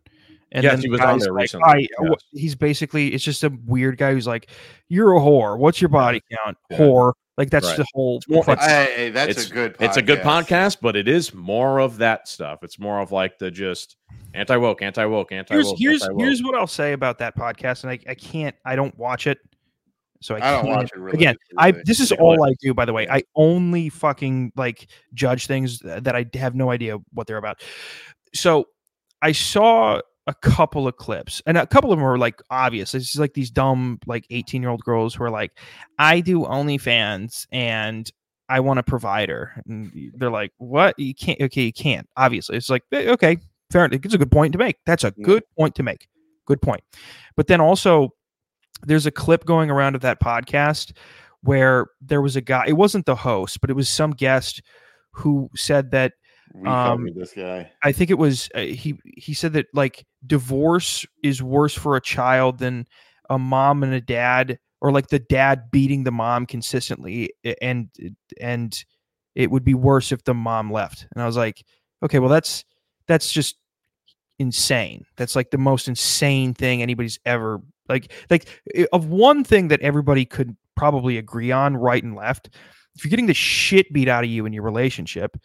And 0.52 0.64
Yes, 0.64 0.74
then 0.74 0.82
he 0.82 0.88
the 0.88 0.92
was 0.94 1.02
on 1.02 1.20
there 1.20 1.32
like, 1.34 1.42
recently, 1.42 1.66
"I- 1.68 1.88
yes. 2.04 2.20
he's 2.32 2.56
basically 2.56 3.10
it's 3.14 3.24
just 3.24 3.44
a 3.44 3.52
weird 3.66 3.98
guy 3.98 4.14
who's 4.14 4.28
like, 4.28 4.50
"You're 4.90 5.14
a 5.16 5.20
whore. 5.20 5.58
What's 5.58 5.82
your 5.82 5.90
body 5.90 6.24
count? 6.44 6.58
Yeah. 6.72 6.78
Whore." 6.78 7.14
Like 7.38 7.50
that's 7.50 7.68
Right. 7.68 7.78
the 7.78 7.86
whole. 7.94 8.22
more- 8.30 8.44
fucking- 8.44 8.64
Hey, 8.68 8.94
hey, 8.96 9.10
that's 9.10 9.32
it's 9.38 9.50
a 9.50 9.54
good. 9.54 9.76
It's 9.80 9.98
a 9.98 10.02
good 10.02 10.20
podcast, 10.20 10.78
but 10.82 10.96
it 10.96 11.08
is 11.08 11.34
more 11.34 11.80
of 11.80 11.98
that 11.98 12.28
stuff. 12.30 12.60
It's 12.64 12.80
more 12.80 13.00
of 13.02 13.12
like 13.12 13.38
the 13.40 13.52
just 13.52 13.98
anti 14.34 14.56
woke, 14.56 14.82
anti 14.82 15.06
woke, 15.06 15.32
anti 15.34 15.54
here's 15.54 15.66
woke. 15.68 15.76
here's 15.78 16.08
here's 16.18 16.44
what 16.44 16.56
I'll 16.56 16.66
say 16.68 16.94
about 16.94 17.18
that 17.20 17.36
podcast, 17.38 17.84
and 17.84 17.92
I, 17.92 18.00
I 18.10 18.16
can't 18.16 18.56
I 18.64 18.78
don't 18.78 18.98
watch 18.98 19.28
it, 19.28 19.40
so 20.22 20.36
I, 20.36 20.38
I 20.38 20.42
can't. 20.42 20.66
don't 20.66 20.76
watch 20.76 20.92
it 20.96 20.98
really. 21.00 21.18
Again, 21.18 21.36
I 21.58 21.72
this 21.72 22.00
is 22.00 22.12
Yeah, 22.12 22.18
all 22.20 22.40
like- 22.40 22.52
I 22.52 22.56
do. 22.62 22.74
By 22.74 22.86
the 22.86 22.94
way, 22.94 23.06
I 23.10 23.24
only 23.36 23.90
fucking 23.90 24.54
like 24.56 24.88
judge 25.14 25.48
things 25.48 25.80
that 25.80 26.16
I 26.16 26.26
have 26.36 26.56
no 26.56 26.72
idea 26.72 27.00
what 27.14 27.28
they're 27.28 27.36
about. 27.36 27.62
So 28.34 28.70
I 29.22 29.34
saw 29.34 30.00
a 30.28 30.34
couple 30.34 30.88
of 30.88 30.98
clips, 30.98 31.42
and 31.46 31.58
a 31.58 31.68
couple 31.68 31.92
of 31.92 32.00
them 32.00 32.06
are 32.08 32.18
like 32.18 32.42
obvious. 32.50 32.94
It's 32.94 33.06
just 33.06 33.20
like 33.20 33.34
these 33.34 33.52
dumb 33.52 34.00
like 34.06 34.26
eighteen 34.30 34.62
year 34.62 34.72
old 34.72 34.84
girls 34.84 35.16
who 35.16 35.24
are 35.24 35.32
like, 35.32 35.58
I 36.00 36.20
do 36.22 36.42
OnlyFans 36.42 37.48
and. 37.52 38.12
I 38.48 38.60
want 38.60 38.78
a 38.78 38.84
provider. 38.84 39.60
And 39.66 40.12
they're 40.14 40.30
like, 40.30 40.52
what? 40.60 40.94
You 41.00 41.16
can't. 41.16 41.42
Okay, 41.42 41.64
you 41.64 41.74
can't. 41.74 42.08
Obviously, 42.16 42.58
it's 42.58 42.70
like, 42.70 42.84
eh, 42.92 43.10
okay, 43.10 43.38
fair. 43.72 43.86
enough. 43.86 44.06
It's 44.06 44.14
a 44.14 44.20
good 44.20 44.30
point 44.30 44.52
to 44.54 44.60
make. 44.60 44.78
That's 44.86 45.04
a 45.04 45.10
good 45.10 45.42
point 45.58 45.74
to 45.74 45.82
make. 45.82 46.08
good 46.46 46.62
point. 46.62 46.84
But 47.36 47.48
then 47.48 47.60
also, 47.60 48.10
there's 48.84 49.08
a 49.08 49.12
clip 49.12 49.46
going 49.46 49.72
around 49.72 49.96
of 49.96 50.02
that 50.02 50.20
podcast 50.20 50.96
where 51.42 51.88
there 52.02 52.22
was 52.22 52.36
a 52.36 52.42
guy. 52.42 52.66
It 52.68 52.74
wasn't 52.74 53.08
the 53.08 53.16
host, 53.16 53.62
but 53.62 53.72
it 53.72 53.76
was 53.76 53.90
some 53.90 54.12
guest 54.12 54.62
who 55.12 55.50
said 55.56 55.92
that 55.92 56.14
We 56.56 56.70
Um, 56.70 57.10
this 57.16 57.34
guy. 57.34 57.72
I 57.84 57.92
think 57.92 58.10
it 58.10 58.18
was 58.18 58.50
uh, 58.56 58.62
he 58.62 58.98
he 59.18 59.34
said 59.34 59.54
that 59.54 59.68
like 59.74 60.06
divorce 60.26 61.06
is 61.22 61.44
worse 61.44 61.74
for 61.74 61.96
a 61.96 62.02
child 62.02 62.60
than 62.60 62.88
a 63.30 63.38
mom 63.38 63.84
and 63.84 63.94
a 63.94 64.02
dad 64.02 64.58
or 64.82 64.92
like 64.92 65.08
the 65.08 65.20
dad 65.20 65.70
beating 65.72 66.04
the 66.04 66.12
mom 66.12 66.46
consistently 66.46 67.32
and 67.62 67.90
and 68.40 68.86
it 69.34 69.52
would 69.52 69.66
be 69.66 69.74
worse 69.74 70.12
if 70.12 70.24
the 70.24 70.34
mom 70.34 70.72
left. 70.72 71.08
And 71.14 71.22
I 71.22 71.26
was 71.26 71.36
like, 71.36 71.64
okay, 72.04 72.20
well 72.20 72.30
that's 72.30 72.64
that's 73.08 73.32
just 73.32 73.58
insane. 74.40 75.06
That's 75.18 75.36
like 75.36 75.52
the 75.52 75.58
most 75.58 75.88
insane 75.90 76.54
thing 76.54 76.82
anybody's 76.82 77.20
ever 77.26 77.62
like 77.90 78.14
like 78.30 78.48
of 78.94 79.08
one 79.08 79.44
thing 79.44 79.68
that 79.68 79.82
everybody 79.82 80.24
could 80.24 80.56
probably 80.76 81.18
agree 81.18 81.52
on 81.52 81.76
right 81.76 82.04
and 82.04 82.16
left. 82.16 82.50
If 82.96 83.04
you're 83.04 83.10
getting 83.10 83.26
the 83.26 83.34
shit 83.34 83.92
beat 83.92 84.08
out 84.08 84.24
of 84.24 84.30
you 84.30 84.46
in 84.46 84.54
your 84.54 84.64
relationship, 84.64 85.36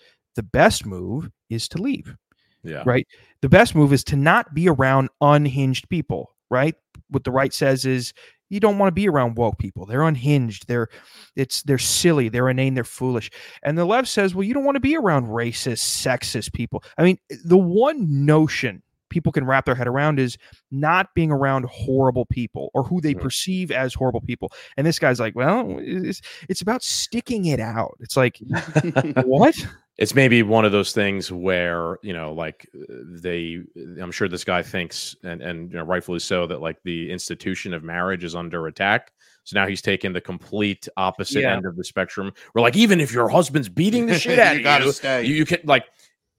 the 0.40 0.48
best 0.60 0.86
move 0.86 1.30
is 1.50 1.68
to 1.68 1.78
leave 1.82 2.16
Yeah. 2.62 2.82
right? 2.86 3.06
The 3.42 3.48
best 3.48 3.74
move 3.74 3.92
is 3.92 4.02
to 4.04 4.16
not 4.16 4.54
be 4.54 4.68
around 4.68 5.08
unhinged 5.20 5.88
people, 5.88 6.34
right? 6.50 6.74
What 7.10 7.24
the 7.24 7.30
right 7.32 7.52
says 7.52 7.84
is 7.84 8.12
you 8.48 8.58
don't 8.60 8.78
want 8.78 8.88
to 8.88 8.94
be 9.02 9.08
around 9.08 9.36
woke 9.36 9.58
people. 9.58 9.86
They're 9.86 10.02
unhinged. 10.02 10.66
They're 10.66 10.88
it's 11.36 11.62
they're 11.62 11.78
silly. 11.78 12.28
They're 12.28 12.48
inane. 12.48 12.74
They're 12.74 12.84
foolish. 12.84 13.30
And 13.62 13.76
the 13.78 13.84
left 13.84 14.08
says, 14.08 14.34
well, 14.34 14.42
you 14.44 14.54
don't 14.54 14.64
want 14.64 14.76
to 14.76 14.80
be 14.80 14.96
around 14.96 15.26
racist, 15.26 15.84
sexist 16.04 16.52
people. 16.52 16.82
I 16.98 17.02
mean, 17.04 17.18
the 17.44 17.58
one 17.58 18.24
notion 18.26 18.82
people 19.08 19.32
can 19.32 19.44
wrap 19.44 19.64
their 19.66 19.74
head 19.74 19.88
around 19.88 20.18
is 20.20 20.36
not 20.70 21.08
being 21.16 21.30
around 21.32 21.64
horrible 21.66 22.26
people 22.26 22.70
or 22.74 22.82
who 22.84 23.00
they 23.00 23.14
Right. 23.14 23.22
perceive 23.24 23.70
as 23.72 23.92
horrible 23.94 24.20
people. 24.20 24.52
And 24.76 24.86
this 24.86 24.98
guy's 25.00 25.18
like, 25.20 25.34
well, 25.34 25.76
it's, 25.80 26.20
it's 26.48 26.60
about 26.62 26.82
sticking 26.84 27.46
it 27.46 27.58
out. 27.60 27.96
It's 28.00 28.16
like, 28.16 28.38
what? 29.24 29.56
It's 30.00 30.14
maybe 30.14 30.42
one 30.42 30.64
of 30.64 30.72
those 30.72 30.92
things 30.92 31.30
where 31.30 31.98
you 32.02 32.12
know 32.12 32.32
like 32.32 32.66
uh, 32.74 32.94
they 33.22 33.60
i'm 34.00 34.10
sure 34.10 34.28
this 34.28 34.44
guy 34.44 34.62
thinks 34.62 35.14
and 35.22 35.40
and 35.42 35.70
you 35.70 35.76
know 35.78 35.84
rightfully 35.84 36.18
so 36.18 36.46
that 36.46 36.60
like 36.60 36.82
the 36.84 37.10
institution 37.12 37.72
of 37.74 37.84
marriage 37.84 38.24
is 38.24 38.34
under 38.34 38.66
attack 38.66 39.12
so 39.44 39.58
now 39.58 39.66
he's 39.66 39.82
taken 39.82 40.12
the 40.12 40.20
complete 40.20 40.88
opposite 40.96 41.42
Yeah. 41.42 41.54
end 41.54 41.66
of 41.66 41.76
the 41.76 41.84
spectrum 41.84 42.32
where 42.52 42.62
like 42.62 42.76
even 42.76 43.00
if 43.00 43.12
your 43.12 43.28
husband's 43.28 43.68
beating 43.68 44.06
the 44.06 44.18
shit 44.18 44.38
out 44.38 44.56
You 44.56 44.66
of 44.68 44.84
you 44.86 44.92
stay. 44.92 45.24
you, 45.26 45.34
you 45.34 45.44
can 45.46 45.60
like 45.64 45.84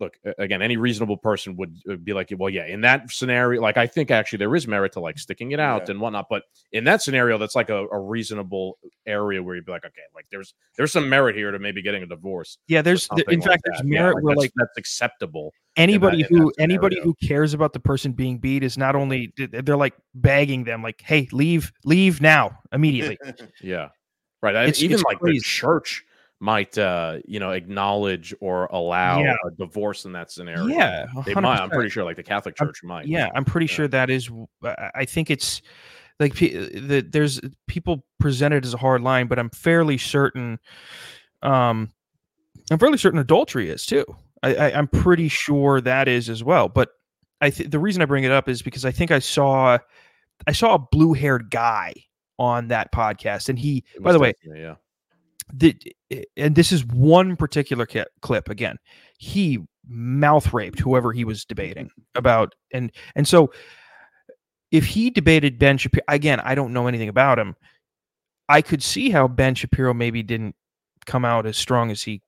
look 0.02 0.18
again 0.40 0.62
any 0.62 0.76
reasonable 0.76 1.16
person 1.16 1.56
would 1.56 1.74
uh, 1.90 1.96
be 1.96 2.12
like 2.12 2.32
well 2.38 2.50
yeah 2.50 2.66
in 2.66 2.82
that 2.82 3.10
scenario 3.12 3.62
like 3.62 3.78
i 3.78 3.88
think 3.88 4.12
actually 4.12 4.38
there 4.38 4.54
is 4.56 4.68
merit 4.68 4.92
to 4.92 5.00
like 5.00 5.18
sticking 5.18 5.52
it 5.52 5.60
out 5.60 5.84
Yeah. 5.86 5.92
and 5.92 6.02
whatnot 6.02 6.26
but 6.30 6.44
in 6.74 6.84
that 6.86 7.02
scenario 7.02 7.38
that's 7.38 7.56
like 7.56 7.70
a, 7.70 7.86
a 7.88 8.00
reasonable 8.00 8.78
area 9.06 9.42
where 9.42 9.56
you'd 9.56 9.66
be 9.66 9.72
like 9.72 9.86
okay 9.86 10.02
like 10.14 10.26
there's 10.32 10.54
there's 10.76 10.92
some 10.92 11.08
merit 11.08 11.36
here 11.36 11.52
to 11.52 11.60
maybe 11.60 11.82
getting 11.82 12.04
a 12.04 12.08
divorce 12.08 12.58
Yeah, 12.68 12.82
there's 12.82 13.06
something 13.06 13.26
in 13.30 13.40
like 13.40 13.50
fact 13.50 13.64
that. 13.66 13.72
there's 13.78 13.90
Yeah, 13.90 14.00
merit 14.02 14.16
like 14.16 14.24
where 14.24 14.36
that's, 14.36 14.44
like 14.46 14.52
that's 14.56 14.78
acceptable. 14.78 15.54
anybody 15.78 16.22
in 16.22 16.28
who 16.36 16.52
anybody 16.60 17.00
who 17.02 17.14
cares 17.24 17.54
about 17.54 17.74
the 17.74 17.80
person 17.80 18.12
being 18.12 18.40
beat 18.40 18.64
is 18.64 18.78
not 18.78 18.96
only 18.96 19.34
they're 19.38 19.78
like 19.78 19.94
begging 20.16 20.64
them 20.64 20.82
like 20.84 21.00
hey 21.02 21.28
leave 21.32 21.72
leave 21.86 22.20
now 22.22 22.58
immediately 22.74 23.18
Yeah, 23.62 23.90
right. 24.42 24.56
It's- 24.56 24.82
even 24.82 24.96
it's 24.96 25.04
like 25.04 25.20
crazy. 25.20 25.38
the 25.38 25.44
church 25.44 26.04
might, 26.42 26.76
uh, 26.78 27.20
you 27.26 27.40
know, 27.40 27.52
acknowledge 27.52 28.34
or 28.42 28.66
allow 28.72 29.22
Yeah. 29.24 29.36
a 29.48 29.52
divorce 29.52 30.06
in 30.06 30.12
that 30.14 30.32
scenario. 30.32 30.66
yeah 30.68 31.06
they 31.26 31.36
might. 31.36 31.60
I'm 31.60 31.70
pretty 31.70 31.90
sure, 31.90 32.04
like 32.04 32.16
the 32.18 32.24
Catholic 32.24 32.56
I'm- 32.60 32.68
Church 32.68 32.84
might. 32.84 33.06
yeah 33.08 33.30
i'm 33.36 33.46
pretty 33.46 33.68
Yeah. 33.68 33.76
sure 33.76 33.88
that 33.90 34.10
is 34.10 34.30
i 34.96 35.06
think 35.06 35.30
it's 35.30 35.62
like 36.20 36.34
the, 36.36 37.06
there's 37.10 37.40
people 37.68 38.04
present 38.20 38.54
it 38.54 38.66
as 38.66 38.74
a 38.74 38.78
hard 38.78 39.02
line 39.02 39.28
but 39.28 39.38
i'm 39.40 39.50
fairly 39.52 39.98
certain 39.98 40.60
um 41.44 41.90
i'm 42.72 42.78
fairly 42.80 42.98
certain 42.98 43.20
adultery 43.20 43.70
is 43.70 43.86
too 43.86 44.06
I, 44.44 44.56
I 44.56 44.78
i'm 44.78 44.88
pretty 44.88 45.28
sure 45.30 45.80
that 45.82 46.08
is 46.08 46.30
as 46.30 46.44
well 46.44 46.70
but 46.70 46.90
i 47.42 47.50
th- 47.50 47.70
the 47.70 47.80
reason 47.80 48.02
i 48.02 48.06
bring 48.06 48.24
it 48.24 48.32
up 48.32 48.50
is 48.50 48.62
because 48.62 48.84
i 48.86 48.92
think 48.92 49.12
i 49.12 49.20
saw 49.20 49.78
i 50.48 50.52
saw 50.52 50.76
a 50.76 50.80
blue 50.80 51.14
haired 51.14 51.50
guy 51.52 51.94
on 52.40 52.68
that 52.70 52.92
podcast 52.92 53.50
and 53.50 53.58
he 53.60 53.84
by 54.00 54.12
the 54.12 54.20
way 54.20 54.34
yeah, 54.56 54.76
the, 55.54 55.76
eh, 56.12 56.24
and 56.38 56.56
this 56.56 56.72
is 56.72 56.86
one 56.86 57.36
particular 57.36 57.88
clip 58.22 58.50
again 58.50 58.78
he 59.18 59.60
mouth 59.88 60.54
raped 60.54 60.80
whoever 60.80 61.12
he 61.12 61.26
was 61.26 61.46
debating 61.46 61.90
about 62.16 62.54
and 62.74 62.92
and 63.16 63.28
so 63.28 63.52
if 64.72 64.86
he 64.86 65.10
debated 65.10 65.60
ben 65.60 65.78
shapiro 65.78 66.04
again 66.08 66.40
i 66.42 66.56
don't 66.56 66.74
know 66.74 66.88
anything 66.88 67.10
about 67.10 67.40
him. 67.40 67.56
I 68.50 68.62
could 68.62 68.84
see 68.84 69.10
how 69.10 69.30
ben 69.30 69.56
shapiro 69.56 69.94
maybe 69.94 70.24
didn't 70.24 70.56
come 71.06 71.24
out 71.24 71.46
as 71.46 71.58
strong 71.58 71.90
as 71.90 72.04
he 72.04 72.22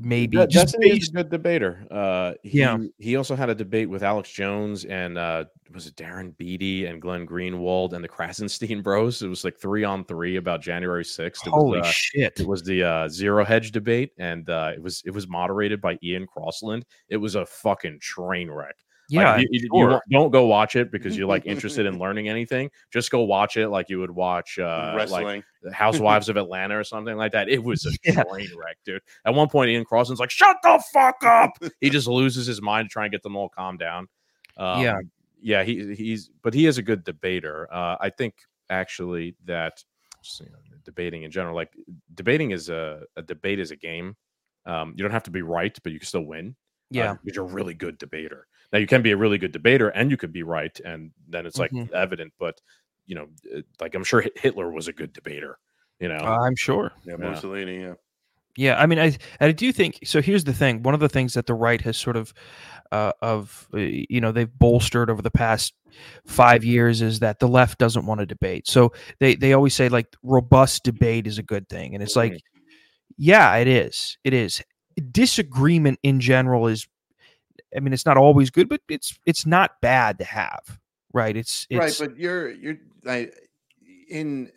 maybe 0.00 0.36
That- 0.36 0.50
just 0.50 0.72
Destiny 0.74 0.90
is 0.98 1.08
a 1.08 1.12
good 1.12 1.30
debater. 1.30 1.86
Uh, 1.90 2.34
he, 2.42 2.60
Yeah. 2.60 2.78
He 2.98 3.16
also 3.16 3.34
had 3.36 3.50
a 3.50 3.54
debate 3.54 3.88
with 3.88 4.02
Alex 4.02 4.30
Jones 4.30 4.84
and 4.84 5.18
uh, 5.18 5.44
was 5.72 5.86
it 5.86 5.96
Darren 5.96 6.36
Beattie 6.36 6.86
and 6.86 7.00
Glenn 7.00 7.26
Greenwald 7.26 7.92
and 7.92 8.02
the 8.02 8.08
Krassenstein 8.08 8.82
Bros. 8.82 9.22
It 9.22 9.28
was 9.28 9.44
like 9.44 9.58
three 9.58 9.84
on 9.84 10.04
three 10.04 10.36
about 10.36 10.62
January 10.62 11.04
sixth. 11.04 11.42
holy 11.46 11.78
was, 11.78 11.88
uh, 11.88 11.92
shit 11.92 12.40
It 12.40 12.46
was 12.46 12.62
the 12.62 12.82
uh, 12.82 13.08
zero 13.08 13.44
hedge 13.44 13.72
debate, 13.72 14.12
and 14.18 14.48
uh, 14.48 14.72
it 14.74 14.82
was 14.82 15.02
it 15.04 15.10
was 15.10 15.28
moderated 15.28 15.80
by 15.80 15.98
Ian 16.02 16.26
Crossland. 16.26 16.86
It 17.08 17.18
was 17.18 17.34
a 17.34 17.44
fucking 17.44 18.00
train 18.00 18.50
wreck. 18.50 18.76
Like, 19.10 19.24
yeah 19.24 19.36
you, 19.38 19.46
you- 19.52 19.60
you 19.60 19.68
sure. 19.80 19.88
won't- 19.90 20.02
don't 20.10 20.30
go 20.30 20.46
watch 20.46 20.76
it 20.76 20.90
because 20.92 21.16
you're 21.16 21.26
like 21.26 21.46
interested 21.46 21.86
in 21.86 21.98
learning 21.98 22.28
anything. 22.28 22.70
Just 22.92 23.10
go 23.10 23.22
watch 23.22 23.56
it 23.56 23.68
like 23.68 23.88
you 23.88 23.98
would 24.00 24.10
watch 24.10 24.58
uh, 24.58 24.92
Wrestling. 24.96 25.42
the 25.62 25.72
Housewives 25.72 26.28
of 26.28 26.36
Atlanta 26.36 26.78
or 26.78 26.84
something 26.84 27.16
like 27.16 27.32
that. 27.32 27.48
It 27.48 27.62
was 27.64 27.86
a 27.86 27.90
Yeah. 28.04 28.22
train 28.24 28.50
wreck, 28.56 28.76
dude. 28.84 29.00
At 29.24 29.34
one 29.34 29.48
point, 29.48 29.70
Ian 29.70 29.84
Crossland's 29.86 30.20
like, 30.20 30.30
"Shut 30.30 30.56
the 30.62 30.82
fuck 30.92 31.24
up!" 31.24 31.52
he 31.80 31.88
just 31.90 32.06
loses 32.06 32.46
his 32.46 32.60
mind 32.60 32.88
to 32.88 32.92
try 32.92 33.04
and 33.04 33.12
get 33.12 33.22
them 33.22 33.34
all 33.36 33.48
calmed 33.48 33.78
down. 33.78 34.08
Um, 34.58 34.82
Yeah. 34.82 34.98
yeah. 35.40 35.62
He 35.64 35.94
he's 35.94 36.30
but 36.42 36.52
he 36.52 36.66
is 36.66 36.76
a 36.78 36.82
good 36.82 37.02
debater. 37.04 37.66
Uh, 37.72 37.96
I 38.00 38.10
think 38.10 38.34
actually 38.68 39.34
that 39.46 39.82
just, 40.22 40.40
you 40.40 40.46
know, 40.50 40.58
debating 40.84 41.22
in 41.22 41.30
general, 41.30 41.54
like 41.54 41.72
debating 42.14 42.50
is 42.50 42.68
a, 42.68 43.04
a 43.16 43.22
debate 43.22 43.58
is 43.58 43.70
a 43.70 43.76
game. 43.76 44.16
Um, 44.66 44.92
you 44.96 45.02
don't 45.02 45.12
have 45.12 45.22
to 45.22 45.30
be 45.30 45.40
right, 45.42 45.76
but 45.82 45.92
you 45.92 45.98
can 45.98 46.06
still 46.06 46.24
win. 46.26 46.48
uh, 46.48 46.52
yeah 46.90 47.14
because 47.24 47.36
you're 47.36 47.46
a 47.46 47.52
really 47.52 47.72
good 47.74 47.96
debater. 47.98 48.46
Now 48.72 48.78
you 48.78 48.86
can 48.86 49.02
be 49.02 49.12
a 49.12 49.16
really 49.16 49.38
good 49.38 49.52
debater 49.52 49.88
and 49.88 50.10
you 50.10 50.16
could 50.16 50.32
be 50.32 50.42
right, 50.42 50.78
and 50.84 51.10
then 51.28 51.46
it's 51.46 51.58
like 51.58 51.72
Mhm. 51.72 51.90
evident. 51.92 52.32
But 52.38 52.60
you 53.06 53.14
know, 53.14 53.28
uh, 53.56 53.62
like 53.80 53.94
I'm 53.94 54.04
sure 54.04 54.24
Hitler 54.36 54.70
was 54.70 54.88
a 54.88 54.92
good 54.92 55.12
debater. 55.12 55.58
You 56.00 56.08
know, 56.08 56.18
i'm 56.18 56.54
sure 56.56 56.92
Yeah, 57.04 57.16
Yeah. 57.18 57.30
Mussolini. 57.30 57.80
Yeah. 57.80 57.94
Yeah, 58.56 58.76
I 58.80 58.86
mean, 58.86 58.98
I 58.98 59.16
I 59.40 59.52
do 59.52 59.72
think 59.72 60.00
so. 60.04 60.20
Here's 60.20 60.42
the 60.44 60.52
thing: 60.52 60.82
one 60.82 60.92
of 60.94 60.98
the 61.00 61.08
things 61.08 61.34
that 61.34 61.46
the 61.46 61.54
right 61.54 61.80
has 61.82 61.96
sort 61.96 62.16
of, 62.16 62.34
uh, 62.90 63.12
of 63.22 63.68
uh, 63.72 63.78
you 63.78 64.20
know, 64.20 64.32
they've 64.32 64.52
bolstered 64.58 65.10
over 65.10 65.22
the 65.22 65.30
past 65.30 65.74
five 66.26 66.64
years 66.64 67.00
is 67.00 67.20
that 67.20 67.38
the 67.38 67.46
left 67.46 67.78
doesn't 67.78 68.04
want 68.04 68.18
to 68.20 68.26
debate. 68.26 68.66
So 68.66 68.92
they 69.20 69.36
they 69.36 69.52
always 69.52 69.74
say 69.74 69.88
like 69.88 70.08
robust 70.24 70.82
debate 70.82 71.28
is 71.28 71.38
a 71.38 71.42
good 71.42 71.68
thing, 71.68 71.94
and 71.94 72.02
it's 72.02 72.16
like, 72.16 72.40
yeah, 73.16 73.54
it 73.56 73.68
is. 73.68 74.18
It 74.24 74.34
is. 74.34 74.60
Disagreement 75.12 76.00
in 76.02 76.18
general 76.18 76.66
is, 76.66 76.88
I 77.76 77.80
mean, 77.80 77.92
it's 77.92 78.06
not 78.06 78.16
always 78.16 78.50
good, 78.50 78.68
but 78.68 78.80
it's 78.88 79.18
it's 79.26 79.46
not 79.46 79.80
bad 79.80 80.18
to 80.18 80.24
have. 80.24 80.78
Right? 81.12 81.36
It's 81.36 81.66
it's 81.70 81.78
right, 81.78 82.08
but 82.08 82.18
you're 82.18 82.50
you're 82.50 82.78
like 83.04 83.34
in 84.08 84.50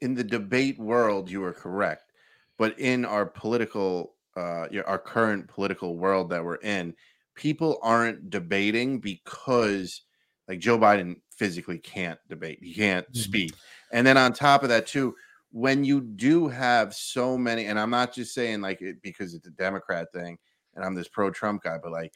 in 0.00 0.14
the 0.14 0.24
debate 0.24 0.78
world, 0.78 1.30
you 1.30 1.42
are 1.44 1.52
correct, 1.52 2.12
but 2.58 2.78
in 2.78 3.04
our 3.04 3.24
political, 3.26 4.14
uh, 4.36 4.66
our 4.86 4.98
current 4.98 5.48
political 5.48 5.96
world 5.96 6.30
that 6.30 6.44
we're 6.44 6.56
in, 6.56 6.94
people 7.34 7.78
aren't 7.82 8.28
debating 8.30 8.98
because 8.98 10.02
like 10.48 10.58
Joe 10.58 10.78
Biden 10.78 11.16
physically 11.36 11.78
can't 11.78 12.18
debate, 12.28 12.58
he 12.62 12.74
can't 12.74 13.10
Mhm. 13.12 13.16
speak, 13.16 13.54
and 13.92 14.06
then 14.06 14.16
on 14.16 14.32
top 14.32 14.62
of 14.62 14.68
that 14.70 14.86
too. 14.86 15.14
When 15.56 15.84
you 15.84 16.00
do 16.00 16.48
have 16.48 16.92
so 16.94 17.38
many, 17.38 17.66
and 17.66 17.78
I'm 17.78 17.90
not 17.90 18.12
just 18.12 18.34
saying 18.34 18.60
like 18.60 18.82
it 18.82 19.00
because 19.02 19.34
it's 19.34 19.46
a 19.46 19.52
Democrat 19.52 20.08
thing, 20.12 20.36
and 20.74 20.84
I'm 20.84 20.96
this 20.96 21.06
pro-Trump 21.06 21.62
guy, 21.62 21.78
but 21.80 21.92
like 21.92 22.12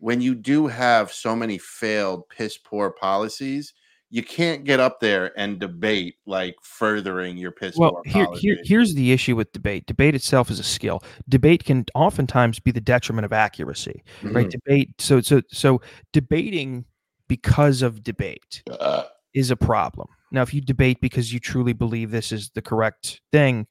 when 0.00 0.20
you 0.20 0.34
do 0.34 0.66
have 0.66 1.12
so 1.12 1.36
many 1.36 1.58
failed 1.58 2.28
piss 2.28 2.58
poor 2.58 2.90
policies 2.90 3.74
you 4.12 4.24
can't 4.24 4.64
get 4.64 4.80
up 4.80 4.98
there 4.98 5.32
and 5.38 5.60
debate 5.60 6.16
like 6.26 6.56
furthering 6.62 7.36
your 7.36 7.52
piss 7.52 7.76
well 7.76 8.02
poor 8.08 8.26
here, 8.26 8.26
here 8.40 8.58
here's 8.64 8.94
the 8.94 9.12
issue 9.12 9.36
with 9.36 9.52
debate. 9.52 9.86
Debate 9.86 10.16
itself 10.16 10.50
is 10.50 10.58
a 10.58 10.64
skill. 10.64 11.02
Debate 11.28 11.64
can 11.64 11.86
oftentimes 11.94 12.58
be 12.58 12.72
the 12.72 12.80
detriment 12.80 13.24
of 13.24 13.32
accuracy 13.32 14.02
right? 14.24 14.48
Mhm. 14.48 14.50
debate 14.50 14.90
so 14.98 15.20
so 15.20 15.40
so 15.50 15.80
debating 16.12 16.84
because 17.28 17.82
of 17.82 18.02
debate 18.02 18.64
Uh, 18.68 19.04
is 19.32 19.52
a 19.52 19.56
problem. 19.56 20.08
Now 20.32 20.42
if 20.42 20.52
you 20.52 20.60
debate 20.60 21.00
because 21.00 21.32
you 21.32 21.38
truly 21.38 21.72
believe 21.72 22.10
this 22.10 22.32
is 22.32 22.50
the 22.50 22.62
correct 22.62 23.20
thing 23.30 23.68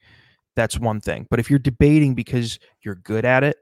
that's 0.55 0.79
one 0.79 1.01
thing. 1.01 1.27
But 1.29 1.39
if 1.39 1.49
you're 1.49 1.59
debating 1.59 2.15
because 2.15 2.59
you're 2.81 2.95
good 2.95 3.25
at 3.25 3.43
it 3.43 3.57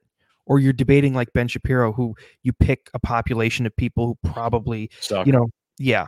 or 0.48 0.60
you're 0.60 0.74
debating 0.74 1.14
like 1.14 1.32
ben 1.34 1.48
shapiro 1.48 1.93
who 1.93 2.16
you 2.43 2.52
pick 2.54 2.89
a 2.93 3.00
population 3.00 3.66
of 3.66 3.76
people 3.76 4.08
who 4.08 4.32
probably 4.32 4.89
Suck. 5.00 5.28
you 5.28 5.32
know 5.32 5.48
yeah, 5.80 6.08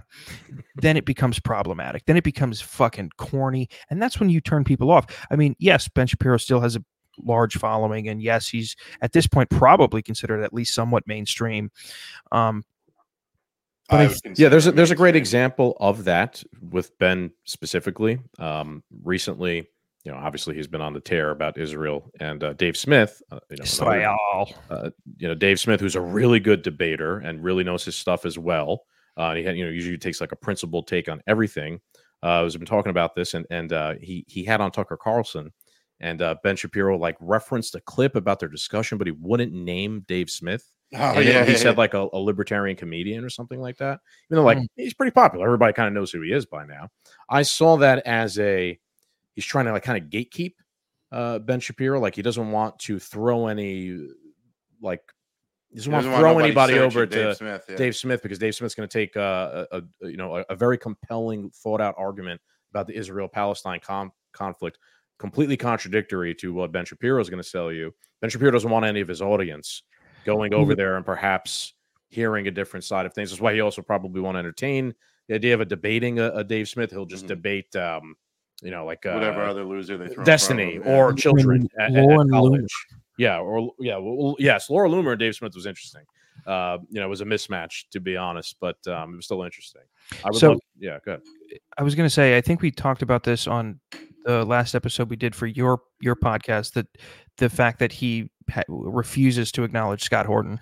then 0.78 0.98
it 0.98 1.06
becomes 1.06 1.40
problematic. 1.40 2.06
Then 2.06 2.18
it 2.18 2.24
becomes 2.24 2.60
fucking 2.60 3.12
corny, 3.18 3.70
and 3.90 4.02
that's 4.02 4.20
when 4.20 4.30
you 4.30 4.42
turn 4.42 4.64
people 4.64 4.90
off. 4.90 5.06
I 5.30 5.36
mean, 5.36 5.56
yes, 5.60 5.88
Ben 5.88 6.08
Shapiro 6.08 6.38
still 6.38 6.60
has 6.60 6.76
a 6.76 6.84
large 7.20 7.56
following, 7.56 8.08
and 8.08 8.22
yes, 8.22 8.48
he's 8.48 8.76
at 9.02 9.12
this 9.12 9.28
point 9.28 9.50
probably 9.50 10.02
considered 10.02 10.44
at 10.44 10.54
least 10.54 10.74
somewhat 10.74 11.04
mainstream. 11.06 11.72
Um, 12.32 12.64
I 13.90 13.96
I 13.96 14.00
th- 14.00 14.10
would 14.10 14.24
consider 14.24 14.44
Yeah, 14.44 14.50
there's 14.50 14.68
a, 14.68 14.72
there's 14.72 14.92
a 14.92 14.96
great 14.96 15.16
example 15.16 15.78
of 15.80 16.04
that 16.06 16.44
with 16.72 16.98
Ben 16.98 17.32
specifically. 17.44 18.20
Um, 18.40 18.84
recently, 19.04 19.68
you 20.04 20.12
know, 20.12 20.18
obviously 20.18 20.56
he's 20.56 20.68
been 20.68 20.82
on 20.82 20.93
the 20.93 21.00
tear 21.00 21.32
about 21.32 21.58
Israel 21.58 22.10
and 22.20 22.43
uh, 22.43 22.54
Dave 22.54 22.78
Smith. 22.78 23.22
Uh, 23.32 23.39
you 23.50 23.58
know, 23.58 23.66
another- 24.06 24.08
uh, 24.70 24.89
you 25.18 25.28
know, 25.28 25.36
Dave 25.36 25.60
Smith, 25.60 25.80
who's 25.82 25.95
a 25.95 26.02
really 26.02 26.39
good 26.39 26.62
debater 26.62 27.18
and 27.20 27.43
really 27.43 27.64
knows 27.64 27.84
his 27.86 27.95
stuff 27.95 28.26
as 28.26 28.38
well. 28.38 28.84
Uh, 29.18 29.36
he 29.36 29.43
had, 29.43 29.58
you 29.58 29.66
know, 29.66 29.72
usually 29.72 29.97
takes 29.97 30.22
like 30.22 30.32
a 30.32 30.36
principled 30.38 30.88
take 30.88 31.10
on 31.10 31.22
everything. 31.28 31.80
Uh, 32.22 32.43
has 32.43 32.56
been 32.58 32.66
talking 32.66 32.89
about 32.89 33.16
this, 33.16 33.34
and 33.34 33.45
and 33.50 33.72
uh, 33.74 33.93
he 34.02 34.26
he 34.28 34.43
had 34.43 34.60
on 34.60 34.72
Tucker 34.72 34.97
Carlson, 34.97 35.52
and 36.02 36.22
uh, 36.22 36.36
Ben 36.43 36.56
Shapiro 36.58 36.97
like 36.97 37.16
referenced 37.22 37.76
a 37.76 37.82
clip 37.82 38.16
about 38.18 38.39
their 38.39 38.50
discussion, 38.50 38.97
but 38.97 39.08
he 39.08 39.12
wouldn't 39.20 39.54
name 39.54 40.04
Dave 40.08 40.30
Smith. 40.30 40.70
Oh, 40.95 40.97
and 40.97 41.24
yeah, 41.26 41.45
he 41.45 41.52
yeah, 41.54 41.58
said 41.58 41.72
yeah. 41.76 41.78
like 41.78 41.93
a, 41.93 42.08
a 42.12 42.18
libertarian 42.18 42.76
comedian 42.76 43.24
or 43.24 43.30
something 43.30 43.62
like 43.62 43.78
that. 43.78 44.00
You 44.30 44.36
know, 44.36 44.43
like 44.43 44.58
Mm. 44.58 44.68
he's 44.76 44.93
pretty 44.93 45.12
popular. 45.12 45.45
Everybody 45.45 45.72
kind 45.74 45.88
of 45.88 45.93
knows 45.93 46.12
who 46.12 46.22
he 46.22 46.32
is 46.34 46.45
by 46.45 46.66
now. 46.66 46.89
I 47.30 47.43
saw 47.43 47.78
that 47.78 48.06
as 48.06 48.38
a 48.39 48.78
he's 49.40 49.46
trying 49.46 49.66
to 49.66 49.72
like 49.72 49.84
kind 49.84 50.04
of 50.04 50.10
gatekeep 50.10 50.54
uh, 51.14 51.40
Ben 51.40 51.62
Shapiro. 51.62 52.00
Like 52.00 52.16
he 52.16 52.22
doesn't 52.22 52.52
want 52.52 52.78
to 52.80 53.00
throw 53.00 53.48
any 53.48 54.08
like 54.82 55.02
he 55.70 55.78
doesn't 55.78 55.92
He 55.92 55.94
want 55.94 56.06
doesn't 56.06 56.12
to 56.12 56.20
throw 56.20 56.40
anybody 56.40 56.80
over 56.80 57.06
Dave 57.06 57.30
to 57.30 57.36
Smith. 57.36 57.66
Yeah. 57.70 57.76
Dave 57.78 57.96
Smith 57.96 58.22
because 58.22 58.38
Dave 58.40 58.56
Smith's 58.56 58.76
going 58.76 58.90
to 58.90 58.94
take 58.94 59.16
uh, 59.16 59.66
a, 59.72 59.78
a 60.04 60.10
you 60.10 60.18
know 60.18 60.36
a, 60.38 60.46
a 60.50 60.56
very 60.56 60.78
compelling, 60.78 61.50
thought 61.52 61.80
out 61.80 61.96
argument 61.98 62.42
about 62.72 62.86
the 62.86 62.96
Israel 62.96 63.28
Palestine 63.28 63.80
com- 63.82 64.12
conflict, 64.34 64.78
completely 65.20 65.56
contradictory 65.58 66.36
to 66.36 66.54
what 66.54 66.72
Ben 66.72 66.86
Shapiro 66.86 67.22
is 67.22 67.30
going 67.30 67.42
to 67.42 67.48
sell 67.50 67.72
you. 67.72 67.94
Ben 68.22 68.30
Shapiro 68.30 68.52
doesn't 68.52 68.70
want 68.70 68.86
any 68.86 69.00
of 69.00 69.08
his 69.08 69.22
audience 69.22 69.84
going 70.26 70.54
over 70.54 70.76
there 70.76 70.98
and 70.98 71.06
perhaps 71.06 71.74
hearing 72.10 72.48
a 72.48 72.52
different 72.52 72.84
side 72.84 73.06
of 73.06 73.14
things. 73.14 73.30
That's 73.30 73.42
why 73.42 73.54
he 73.54 73.62
also 73.62 73.82
probably 73.82 74.20
won't 74.22 74.38
entertain 74.38 74.94
the 75.28 75.36
idea 75.36 75.54
of 75.54 75.62
a 75.62 75.66
debating 75.66 76.20
a, 76.20 76.30
a 76.32 76.44
Dave 76.44 76.68
Smith. 76.68 76.90
He'll 76.92 77.06
just 77.06 77.26
Mhm. 77.26 77.30
debate, 77.30 77.76
um, 77.76 78.16
you 78.62 78.72
know, 78.72 78.86
like 78.86 79.05
uh, 79.05 79.12
Whatever 79.14 79.43
other 79.43 79.64
loser 79.64 79.97
they 79.97 80.05
throw. 80.05 80.10
in 80.10 80.14
front 80.16 80.20
of 80.20 80.26
Destiny 80.26 80.74
yeah. 80.84 80.95
or 80.95 81.14
children 81.14 81.68
at, 81.80 81.91
at- 81.91 81.95
at 81.97 82.03
Lauren 82.03 82.28
Loomer. 82.28 82.32
college. 82.32 82.74
Yeah, 83.18 83.39
or 83.39 83.72
yeah, 83.80 83.97
well, 83.97 84.36
yes, 84.39 84.70
Laura 84.70 84.88
Loomer 84.89 85.12
and 85.12 85.20
Dave 85.20 85.36
Smith 85.36 85.53
was 85.55 85.66
interesting. 85.66 86.03
Uh, 86.47 86.78
you 86.89 87.01
know, 87.01 87.05
it 87.05 87.10
was 87.10 87.20
a 87.22 87.26
mismatch 87.26 87.84
to 87.91 87.99
be 87.99 88.16
honest, 88.16 88.55
but 88.62 88.78
um, 88.88 89.14
it 89.14 89.16
was 89.18 89.26
still 89.26 89.43
interesting. 89.43 89.82
I 90.24 90.30
would 90.30 90.36
So- 90.39 90.51
love, 90.51 90.60
yeah, 90.80 90.99
good. 91.03 91.22
I 91.78 91.84
was 91.84 91.95
going 91.95 92.05
to 92.05 92.14
say, 92.14 92.38
I 92.38 92.41
think 92.41 92.62
we 92.62 92.72
talked 92.72 93.01
about 93.01 93.24
this 93.24 93.45
on 93.47 93.80
the 94.26 94.45
last 94.45 94.74
episode 94.76 95.10
we 95.10 95.16
did 95.18 95.36
for 95.36 95.47
your 95.47 95.82
your 96.01 96.16
podcast. 96.16 96.74
That 96.74 96.88
the 97.38 97.49
fact 97.49 97.80
that 97.80 97.91
he 97.91 98.32
ha- 98.49 98.64
refuses 98.70 99.51
to 99.53 99.64
acknowledge 99.64 100.01
Scott 100.03 100.26
Horton. 100.26 100.60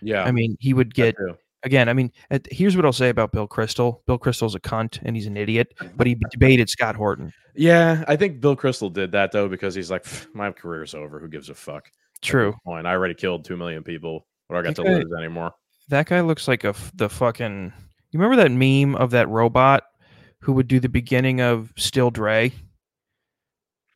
Yeah, 0.00 0.22
I 0.24 0.32
mean, 0.32 0.56
he 0.60 0.72
would 0.74 0.94
get 0.94 1.16
too. 1.16 1.36
Again. 1.64 1.88
I 1.88 1.94
mean, 1.94 2.12
uh, 2.30 2.34
at, 2.34 2.46
here's 2.52 2.76
what 2.76 2.84
I'll 2.84 2.92
say 2.92 3.08
about 3.08 3.32
Bill 3.32 3.48
Kristol. 3.48 4.00
Bill 4.06 4.18
Kristol's 4.18 4.54
a 4.54 4.60
cunt 4.60 5.00
and 5.02 5.16
he's 5.16 5.26
an 5.26 5.36
idiot, 5.36 5.74
but 5.96 6.06
he 6.06 6.16
debated 6.30 6.68
Scott 6.68 6.94
Horton. 6.94 7.32
Yeah, 7.56 8.04
I 8.06 8.16
think 8.16 8.40
Bill 8.40 8.54
Kristol 8.56 8.92
did 8.92 9.12
that 9.12 9.32
though 9.32 9.48
because 9.48 9.74
he's 9.74 9.90
like, 9.90 10.04
my 10.34 10.50
career's 10.52 10.94
over. 10.94 11.18
Who 11.18 11.28
gives 11.28 11.48
a 11.48 11.54
fuck? 11.54 11.90
True. 12.20 12.54
point, 12.64 12.86
I 12.86 12.92
already 12.92 13.14
killed 13.14 13.44
two 13.44 13.56
million 13.56 13.82
people. 13.82 14.26
What 14.46 14.56
do 14.56 14.60
I 14.60 14.62
got 14.62 14.76
to 14.76 14.82
Okay. 14.82 14.94
lose 15.04 15.12
anymore? 15.18 15.52
That 15.88 16.06
guy 16.06 16.20
looks 16.20 16.48
like 16.48 16.64
a 16.64 16.74
the 16.94 17.08
fucking. 17.08 17.72
You 18.10 18.20
remember 18.20 18.36
that 18.42 18.50
meme 18.50 18.94
of 18.94 19.10
that 19.10 19.28
robot 19.28 19.84
who 20.40 20.52
would 20.52 20.68
do 20.68 20.80
the 20.80 20.88
beginning 20.88 21.40
of 21.40 21.72
Still 21.76 22.10
Dre? 22.10 22.52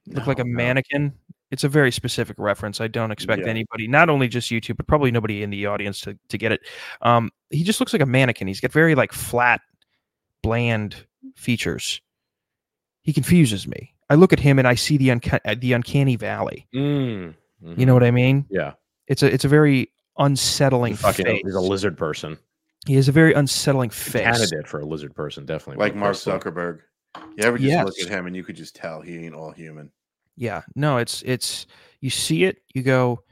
Look 0.07 0.27
like 0.27 0.39
a 0.39 0.45
no. 0.45 0.57
mannequin. 0.57 1.13
It's 1.51 1.65
a 1.65 1.69
very 1.69 1.91
specific 1.91 2.37
reference. 2.39 2.81
I 2.81 2.89
don't 2.89 3.11
expect 3.11 3.43
Yeah. 3.43 3.49
anybody, 3.49 3.89
not 3.89 4.11
only 4.11 4.29
just 4.29 4.51
YouTube, 4.51 4.77
but 4.77 4.87
probably 4.87 5.11
nobody 5.11 5.43
in 5.43 5.51
the 5.51 5.65
audience 5.67 6.01
to, 6.03 6.19
to 6.29 6.37
get 6.39 6.53
it. 6.53 6.61
Um, 7.03 7.31
he 7.51 7.65
just 7.65 7.81
looks 7.81 7.93
like 7.95 8.03
a 8.03 8.07
mannequin. 8.07 8.49
He's 8.49 8.61
got 8.61 8.71
very 8.73 8.95
like 8.95 9.13
flat, 9.13 9.61
bland 10.43 10.97
features. 11.37 12.01
He 13.03 13.13
confuses 13.13 13.67
me. 13.67 13.95
I 14.11 14.15
look 14.15 14.33
at 14.33 14.41
him 14.41 14.59
and 14.59 14.69
I 14.69 14.75
see 14.75 14.97
the 14.99 15.09
unca- 15.09 15.41
uh, 15.45 15.55
the 15.59 15.73
uncanny 15.73 16.17
valley. 16.17 16.67
Mm, 16.75 17.35
You 17.77 17.87
know 17.87 17.95
what 17.95 18.05
I 18.05 18.11
mean? 18.11 18.47
Yeah, 18.51 18.73
It's 19.07 19.23
a 19.23 19.33
it's 19.33 19.45
a 19.45 19.49
very 19.49 19.91
unsettling 20.19 20.93
he's 20.93 21.01
fucking. 21.01 21.25
face. 21.27 21.43
He's 21.45 21.55
a 21.55 21.61
lizard 21.61 21.97
person. 21.97 22.37
He 22.87 22.95
has 22.95 23.09
a 23.09 23.13
very 23.13 23.33
unsettling 23.35 23.91
face. 23.91 24.23
Candidate 24.23 24.67
for 24.69 24.81
a 24.81 24.85
lizard 24.85 25.15
person, 25.15 25.45
definitely. 25.47 25.83
like 25.83 25.95
Mark 25.95 26.11
Crystal. 26.13 26.39
Zuckerberg. 26.39 26.81
You 27.37 27.45
ever 27.45 27.59
just 27.59 27.85
look 27.85 27.99
at 28.01 28.09
him 28.09 28.27
and 28.27 28.37
you 28.37 28.45
could 28.45 28.57
just 28.57 28.77
tell 28.77 29.01
he 29.01 29.17
ain't 29.25 29.35
all 29.35 29.51
human. 29.51 29.91
Yeah, 30.41 30.63
no, 30.77 30.99
it's 30.99 31.23
it's 31.23 31.67
you 32.01 32.11
see 32.11 32.45
it, 32.45 32.63
you 32.73 32.83
go, 32.83 33.23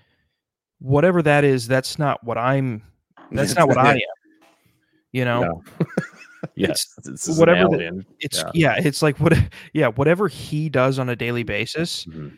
whatever 0.80 1.22
that 1.22 1.44
is, 1.44 1.68
that's 1.68 1.98
not 1.98 2.22
what 2.24 2.36
I'm. 2.36 2.82
That's 3.30 3.54
not 3.54 3.68
what 3.68 3.78
I 3.78 3.92
am. 3.94 4.00
You 5.12 5.24
know, 5.30 5.40
No. 5.42 5.62
yes, 6.56 6.86
this 7.04 7.28
is 7.28 7.38
whatever 7.38 7.60
an 7.66 7.70
the- 7.70 7.76
alien. 7.76 8.06
it's 8.20 8.42
yeah. 8.54 8.74
yeah. 8.76 8.86
it's 8.86 9.02
like 9.02 9.18
what, 9.18 9.34
yeah, 9.72 9.88
whatever 9.88 10.26
he 10.28 10.68
does 10.68 10.98
on 10.98 11.08
a 11.08 11.16
daily 11.16 11.44
basis, 11.44 12.04
Mhm. 12.06 12.36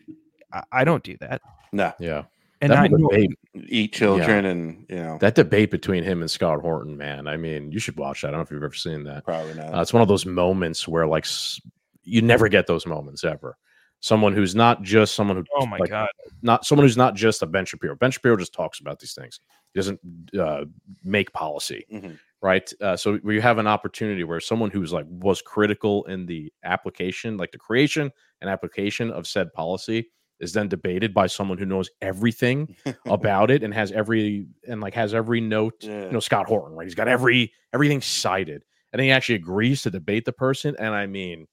I, 0.52 0.62
I 0.72 0.84
don't 0.84 1.02
do 1.02 1.16
that, 1.20 1.40
No, 1.72 1.92
Yeah, 1.98 2.24
and 2.60 2.70
that 2.70 2.78
I 2.78 2.88
whole 2.88 2.98
know, 2.98 3.08
debate, 3.08 3.30
eat 3.68 3.92
children 3.94 4.44
and 4.44 4.84
you 4.90 4.96
know 4.96 5.16
that 5.20 5.34
debate 5.34 5.70
between 5.70 6.04
him 6.04 6.20
and 6.20 6.30
Scott 6.30 6.60
Horton, 6.60 6.96
man. 6.98 7.26
I 7.26 7.36
mean, 7.38 7.72
you 7.72 7.78
should 7.78 7.96
watch 7.96 8.20
that. 8.22 8.28
I 8.28 8.30
don't 8.32 8.40
know 8.40 8.44
if 8.44 8.50
you've 8.50 8.62
ever 8.62 8.74
seen 8.74 9.04
that. 9.04 9.24
probably 9.24 9.54
not. 9.54 9.74
Uh, 9.74 9.80
it's 9.80 9.92
one 9.94 10.02
of 10.02 10.08
those 10.08 10.26
moments 10.26 10.86
where 10.86 11.06
like 11.06 11.24
s- 11.24 11.58
you 12.04 12.20
never 12.22 12.48
get 12.48 12.66
those 12.66 12.86
moments 12.86 13.24
ever. 13.24 13.56
Someone 14.00 14.32
who's 14.32 14.54
not 14.54 14.82
just 14.82 15.14
someone 15.14 15.36
who 15.38 15.44
oh 15.56 15.66
my 15.66 15.78
like, 15.78 15.90
god, 15.90 16.08
not 16.42 16.64
someone 16.64 16.84
who's 16.86 16.96
not 16.96 17.14
just 17.16 17.42
a 17.42 17.46
Ben 17.46 17.64
Shapiro. 17.64 17.96
Ben 17.96 18.10
Shapiro 18.12 18.36
just 18.36 18.54
talks 18.54 18.78
about 18.78 19.00
these 19.00 19.12
things. 19.12 19.40
He 19.74 19.78
doesn't 19.78 20.00
uh, 20.38 20.66
make 21.02 21.32
policy, 21.32 21.84
Mhm. 21.92 22.16
right? 22.40 22.72
Uh, 22.80 22.96
so 22.96 23.16
where 23.18 23.34
you 23.34 23.40
have 23.40 23.58
an 23.58 23.66
opportunity 23.66 24.22
where 24.22 24.38
someone 24.40 24.70
who's 24.70 24.92
like 24.92 25.06
was 25.08 25.42
critical 25.42 26.04
in 26.04 26.26
the 26.26 26.52
application, 26.62 27.36
like 27.36 27.50
the 27.50 27.58
creation 27.58 28.12
and 28.40 28.48
application 28.48 29.10
of 29.10 29.26
said 29.26 29.52
policy, 29.52 30.08
is 30.38 30.52
then 30.52 30.68
debated 30.68 31.12
by 31.12 31.26
someone 31.26 31.58
who 31.58 31.66
knows 31.66 31.90
everything 32.00 32.76
about 33.06 33.50
it 33.50 33.64
and 33.64 33.74
has 33.74 33.90
every 33.90 34.46
and 34.68 34.80
like 34.80 34.94
has 34.94 35.12
every 35.12 35.40
note. 35.40 35.74
Yeah. 35.80 36.04
You 36.04 36.12
know, 36.12 36.20
Scott 36.20 36.46
Horton, 36.46 36.76
right? 36.76 36.84
He's 36.86 36.94
got 36.94 37.08
every 37.08 37.52
everything 37.74 38.00
cited, 38.00 38.62
and 38.92 39.02
he 39.02 39.10
actually 39.10 39.34
agrees 39.34 39.82
to 39.82 39.90
debate 39.90 40.24
the 40.24 40.32
person. 40.32 40.76
And 40.78 40.94
I 40.94 41.06
mean, 41.06 41.48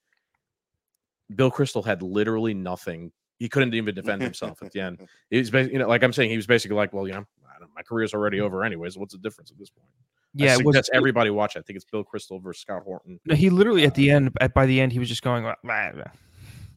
Bill 1.33 1.51
Kristol 1.51 1.85
had 1.85 2.01
literally 2.01 2.53
nothing. 2.53 3.11
He 3.39 3.49
couldn't 3.49 3.73
even 3.73 3.95
defend 3.95 4.21
himself 4.21 4.61
at 4.61 4.71
the 4.71 4.81
end. 4.81 4.99
He 5.29 5.39
was, 5.39 5.51
you 5.51 5.79
know, 5.79 5.87
like 5.87 6.03
I'm 6.03 6.13
saying, 6.13 6.29
he 6.29 6.37
was 6.37 6.47
basically 6.47 6.77
like, 6.77 6.93
"Well, 6.93 7.07
you 7.07 7.13
know, 7.13 7.25
I 7.55 7.59
don't, 7.59 7.71
my 7.75 7.81
career's 7.81 8.13
already 8.13 8.37
mm. 8.37 8.43
over, 8.43 8.63
anyways. 8.63 8.97
What's 8.97 9.13
the 9.13 9.19
difference 9.19 9.51
at 9.51 9.57
this 9.57 9.69
point?" 9.69 9.89
yeah, 10.35 10.53
I 10.53 10.59
it 10.59 10.65
was, 10.65 10.89
everybody 10.93 11.29
watch. 11.29 11.55
it. 11.55 11.59
I 11.59 11.61
think 11.63 11.77
it's 11.77 11.85
Bill 11.85 12.03
Kristol 12.03 12.41
versus 12.41 12.61
Scott 12.61 12.83
Horton. 12.83 13.19
no, 13.25 13.35
he 13.35 13.49
literally 13.49 13.85
at 13.85 13.95
the 13.95 14.11
um 14.11 14.25
end, 14.25 14.37
at, 14.41 14.53
by 14.53 14.65
the 14.65 14.79
end, 14.79 14.91
he 14.91 14.99
was 14.99 15.09
just 15.09 15.23
going. 15.23 15.43
"Blah, 15.43 15.55
blah, 15.63 15.91
blah." 15.91 16.03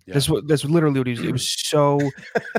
Yeah. 0.06 0.14
That's 0.14 0.28
what 0.28 0.48
that's 0.48 0.64
literally 0.64 1.00
what 1.00 1.06
he 1.06 1.12
was. 1.12 1.20
It 1.20 1.32
was 1.32 1.50
so. 1.66 2.00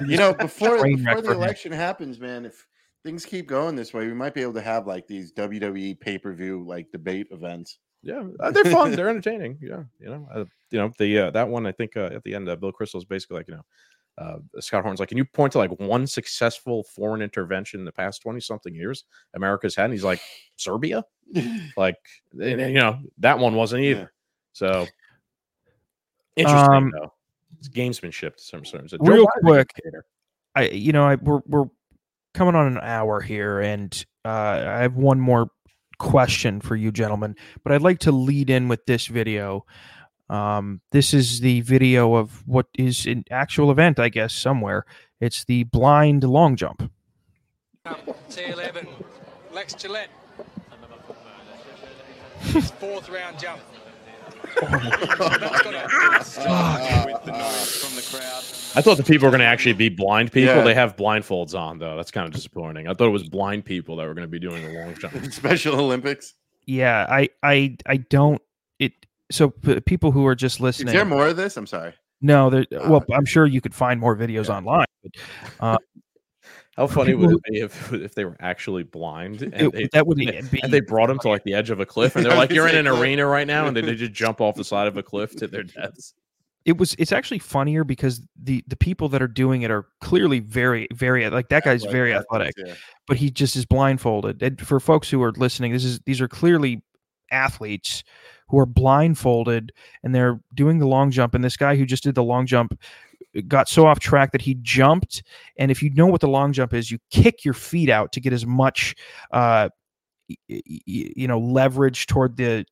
you 0.05 0.17
know, 0.17 0.33
before 0.33 0.83
before 0.83 1.21
the 1.21 1.27
for 1.27 1.31
him. 1.31 1.37
election 1.37 1.71
happens, 1.71 2.19
man, 2.19 2.45
if 2.45 2.67
things 3.03 3.25
keep 3.25 3.47
going 3.47 3.75
this 3.75 3.93
way, 3.93 4.05
we 4.05 4.13
might 4.13 4.33
be 4.33 4.41
able 4.41 4.53
to 4.53 4.61
have 4.61 4.85
like 4.85 5.07
these 5.07 5.33
WWE 5.33 5.99
pay 5.99 6.17
per 6.17 6.33
view 6.33 6.63
like 6.65 6.91
debate 6.91 7.27
events. 7.31 7.79
Yeah, 8.01 8.23
uh, 8.39 8.51
they're 8.51 8.65
fun. 8.65 8.91
they're 8.93 9.09
entertaining. 9.15 9.57
Yeah, 9.61 9.83
you 9.99 10.07
know, 10.09 10.27
uh, 10.33 10.45
you 10.71 10.79
know 10.79 10.91
the 10.97 11.19
uh, 11.19 11.31
that 11.31 11.47
one. 11.47 11.65
I 11.65 11.71
think 11.71 11.97
uh, 11.97 12.09
at 12.13 12.23
the 12.23 12.35
end, 12.35 12.47
uh, 12.47 12.55
Bill 12.55 12.71
Kristol's 12.71 13.05
basically 13.05 13.37
like, 13.37 13.47
you 13.47 13.55
know, 13.55 13.65
uh, 14.17 14.37
Scott 14.59 14.83
Horn's 14.83 14.99
like, 14.99 15.09
can 15.09 15.17
you 15.17 15.25
point 15.25 15.51
to 15.53 15.57
like 15.57 15.71
one 15.79 16.07
successful 16.07 16.83
foreign 16.95 17.21
intervention 17.21 17.79
in 17.79 17.85
the 17.85 17.91
past 17.91 18.21
twenty 18.21 18.39
something 18.39 18.73
years 18.73 19.03
America's 19.33 19.75
had? 19.75 19.85
And 19.85 19.93
he's 19.93 20.03
like, 20.03 20.21
Serbia, 20.55 21.03
like, 21.77 21.97
and, 22.33 22.41
and, 22.61 22.73
you 22.73 22.79
know, 22.79 22.99
that 23.17 23.37
one 23.37 23.55
wasn't 23.55 23.83
either. 23.83 23.99
Yeah. 23.99 24.07
So 24.53 24.87
interesting 26.35 26.73
Um, 26.73 26.91
though. 26.91 27.13
It's 27.57 27.67
gamesmanship 27.67 28.37
to 28.37 28.43
some 28.43 28.63
terms. 28.63 28.93
Real 28.99 29.27
quick, 29.41 29.71
I 30.55 30.69
you 30.69 30.93
know 30.93 31.03
I 31.03 31.15
we're 31.15 31.41
we're 31.45 31.65
coming 32.33 32.55
on 32.55 32.67
an 32.67 32.79
hour 32.81 33.19
here, 33.19 33.59
and 33.59 34.05
uh, 34.23 34.63
I 34.65 34.81
have 34.81 34.95
one 34.95 35.19
more 35.19 35.49
question 35.99 36.59
for 36.61 36.75
you, 36.75 36.91
gentlemen. 36.91 37.35
But 37.63 37.73
I'd 37.73 37.83
like 37.83 37.99
to 37.99 38.11
lead 38.11 38.49
in 38.49 38.67
with 38.67 38.85
this 38.87 39.05
video. 39.07 39.65
Um, 40.29 40.81
this 40.91 41.13
is 41.13 41.39
the 41.39 41.61
video 41.61 42.15
of 42.15 42.47
what 42.47 42.67
is 42.77 43.05
an 43.05 43.25
actual 43.29 43.69
event, 43.71 43.99
I 43.99 44.09
guess, 44.09 44.33
somewhere. 44.33 44.85
It's 45.21 45.43
the 45.45 45.63
blind 45.65 46.23
long 46.23 46.55
jump. 46.55 46.91
T11, 47.85 48.87
Lex 49.53 49.73
Gillette. 49.73 50.09
Fourth 52.79 53.09
round 53.09 53.37
jump. 53.39 53.61
I 58.75 58.81
thought 58.81 58.97
the 58.97 59.03
people 59.03 59.25
were 59.27 59.31
going 59.31 59.39
to 59.39 59.45
actually 59.45 59.73
be 59.73 59.89
blind 59.89 60.31
people. 60.31 60.55
Yeah. 60.55 60.61
They 60.63 60.73
have 60.75 60.95
blindfolds 60.95 61.57
on 61.59 61.79
though. 61.79 61.95
That's 61.95 62.11
kind 62.11 62.27
of 62.27 62.33
disappointing. 62.33 62.87
I 62.87 62.93
thought 62.93 63.07
it 63.07 63.11
was 63.11 63.27
blind 63.27 63.65
people 63.65 63.95
that 63.97 64.07
were 64.07 64.13
going 64.13 64.27
to 64.27 64.31
be 64.31 64.39
doing 64.39 64.63
the 64.63 64.79
long 64.79 64.95
jump. 64.95 65.13
Special 65.33 65.79
Olympics. 65.79 66.33
yeah, 66.65 67.05
I 67.09 67.29
I 67.43 67.77
I 67.85 67.97
don't 67.97 68.41
it. 68.79 68.93
So 69.31 69.49
p- 69.49 69.79
people 69.81 70.11
who 70.11 70.25
are 70.27 70.35
just 70.35 70.59
listening. 70.59 70.89
Is 70.89 70.93
there 70.93 71.05
more 71.05 71.27
of 71.27 71.37
this? 71.37 71.57
I'm 71.57 71.67
sorry. 71.67 71.93
no, 72.21 72.49
there. 72.49 72.65
Ah, 72.79 72.89
Well, 72.89 73.05
I'm 73.13 73.25
sure 73.25 73.45
you 73.45 73.61
could 73.61 73.73
find 73.75 73.99
more 73.99 74.15
videos 74.15 74.47
Yeah. 74.47 74.57
online. 74.57 74.85
But, 75.03 75.11
uh, 75.61 75.77
How 76.79 76.87
funny 76.87 77.13
would 77.13 77.31
it 77.31 77.43
be 77.51 77.59
if 77.59 77.93
if 77.93 78.15
they 78.15 78.23
were 78.25 78.37
actually 78.39 78.83
blind 78.83 79.41
and, 79.41 79.53
it- 79.53 79.73
they, 79.73 79.89
that 79.93 80.07
would 80.07 80.19
and 80.19 80.49
be 80.49 80.63
and 80.63 80.71
they 80.71 80.79
brought 80.79 81.07
them 81.07 81.19
to 81.19 81.29
like 81.29 81.43
the 81.43 81.53
edge 81.53 81.69
of 81.69 81.79
a 81.79 81.85
cliff 81.85 82.15
and 82.15 82.25
they're 82.25 82.37
like, 82.37 82.51
"You're 82.51 82.67
in 82.67 82.75
an 82.75 82.87
arena 82.87 83.25
right 83.25 83.45
now," 83.45 83.67
and 83.67 83.75
they, 83.75 83.81
they 83.81 83.95
just 83.95 84.13
jump 84.13 84.39
off 84.41 84.55
the 84.55 84.63
side 84.63 84.87
of 84.87 84.95
a 84.97 85.03
cliff 85.03 85.35
to 85.37 85.47
their 85.47 85.63
deaths. 85.77 86.13
it 86.65 86.77
was 86.77 86.95
it's 86.97 87.11
actually 87.11 87.39
funnier 87.39 87.83
because 87.83 88.21
the 88.41 88.63
the 88.67 88.77
people 88.77 89.09
that 89.09 89.21
are 89.21 89.27
doing 89.27 89.63
it 89.63 89.71
are 89.71 89.87
clearly 90.01 90.39
very 90.39 90.87
very 90.93 91.29
like 91.29 91.49
that 91.49 91.63
guy's 91.65 91.83
very 91.83 92.13
athletic 92.13 92.53
but 93.07 93.17
he 93.17 93.29
just 93.29 93.55
is 93.55 93.65
blindfolded. 93.65 94.41
And 94.41 94.65
for 94.65 94.79
folks 94.79 95.09
who 95.09 95.21
are 95.23 95.33
listening 95.33 95.73
this 95.73 95.83
is 95.83 95.99
these 96.05 96.21
are 96.21 96.27
clearly 96.27 96.81
athletes 97.31 98.03
who 98.47 98.57
are 98.59 98.65
blindfolded 98.65 99.71
and 100.03 100.13
they're 100.15 100.39
doing 100.55 100.79
the 100.79 100.87
long 100.87 101.11
jump. 101.11 101.35
And 101.35 101.43
this 101.43 101.57
guy 101.57 101.75
who 101.75 101.85
just 101.85 102.03
did 102.03 102.15
the 102.15 102.23
long 102.23 102.45
jump 102.47 102.79
got 103.47 103.69
so 103.69 103.85
off 103.85 103.99
track 103.99 104.31
that 104.31 104.41
he 104.41 104.55
jumped 104.61 105.23
and 105.57 105.71
if 105.71 105.83
you 105.83 105.89
know 105.91 106.07
what 106.07 106.21
the 106.21 106.27
long 106.27 106.51
jump 106.51 106.73
is 106.73 106.89
you 106.89 106.97
kick 107.11 107.45
your 107.45 107.53
feet 107.53 107.89
out 107.89 108.11
to 108.11 108.19
get 108.19 108.33
as 108.33 108.45
much 108.45 108.95
uh 109.31 109.69
you 110.47 111.27
know 111.27 111.39
leverage 111.39 112.05
toward 112.05 112.37
the 112.37 112.63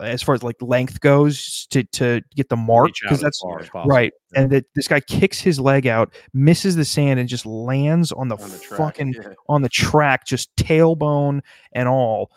as 0.00 0.22
far 0.22 0.34
as 0.34 0.42
like 0.42 0.56
length 0.62 1.00
goes 1.00 1.66
to 1.70 1.84
to 1.84 2.22
get 2.34 2.48
the 2.48 2.56
mark 2.56 2.90
because 3.02 3.20
that's 3.20 3.40
far 3.40 3.60
as 3.60 3.68
possible. 3.68 3.90
right 3.90 4.12
and 4.34 4.50
that 4.50 4.64
this 4.74 4.88
guy 4.88 5.00
kicks 5.00 5.38
his 5.38 5.60
leg 5.60 5.86
out 5.86 6.14
misses 6.32 6.74
the 6.76 6.84
sand 6.84 7.20
and 7.20 7.28
just 7.28 7.44
lands 7.44 8.10
on 8.12 8.28
the, 8.28 8.36
On 8.36 8.50
the 8.50 8.58
track. 8.58 8.78
fucking 8.78 9.12
yeah. 9.14 9.34
on 9.50 9.60
the 9.60 9.68
track 9.68 10.26
just 10.26 10.54
tailbone 10.56 11.40
and 11.72 11.88
all 11.88 12.30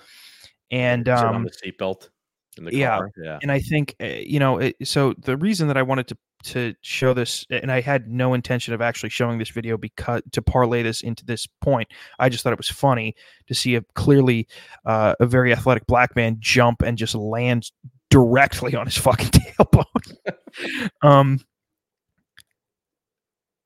and 0.71 1.05
Sit 1.05 1.13
on 1.13 1.35
um 1.35 1.43
the 1.43 1.51
seatbelt 1.51 2.09
in 2.57 2.65
the 2.65 2.75
yeah. 2.75 3.01
Yeah, 3.17 3.39
and 3.41 3.51
I 3.51 3.59
think 3.59 3.95
uh, 4.01 4.05
you 4.05 4.39
know. 4.39 4.59
It, 4.59 4.75
so 4.83 5.13
the 5.17 5.37
reason 5.37 5.67
that 5.67 5.77
I 5.77 5.81
wanted 5.81 6.07
to 6.07 6.17
to 6.45 6.75
show 6.81 7.13
this, 7.13 7.45
and 7.49 7.71
I 7.71 7.81
had 7.81 8.07
no 8.07 8.33
intention 8.33 8.73
of 8.73 8.81
actually 8.81 9.09
showing 9.09 9.37
this 9.37 9.49
video 9.49 9.77
because 9.77 10.21
to 10.31 10.41
parlay 10.41 10.83
this 10.83 11.01
into 11.01 11.25
this 11.25 11.47
point, 11.61 11.89
I 12.19 12.29
just 12.29 12.43
thought 12.43 12.53
it 12.53 12.59
was 12.59 12.69
funny 12.69 13.15
to 13.47 13.55
see 13.55 13.75
a 13.75 13.81
clearly 13.95 14.47
uh, 14.85 15.15
a 15.19 15.25
very 15.25 15.51
athletic 15.51 15.85
black 15.87 16.15
man 16.15 16.37
jump 16.39 16.81
and 16.81 16.97
just 16.97 17.15
land 17.15 17.71
directly 18.09 18.75
on 18.75 18.85
his 18.85 18.97
fucking 18.97 19.29
tailbone. 19.59 20.89
um, 21.01 21.39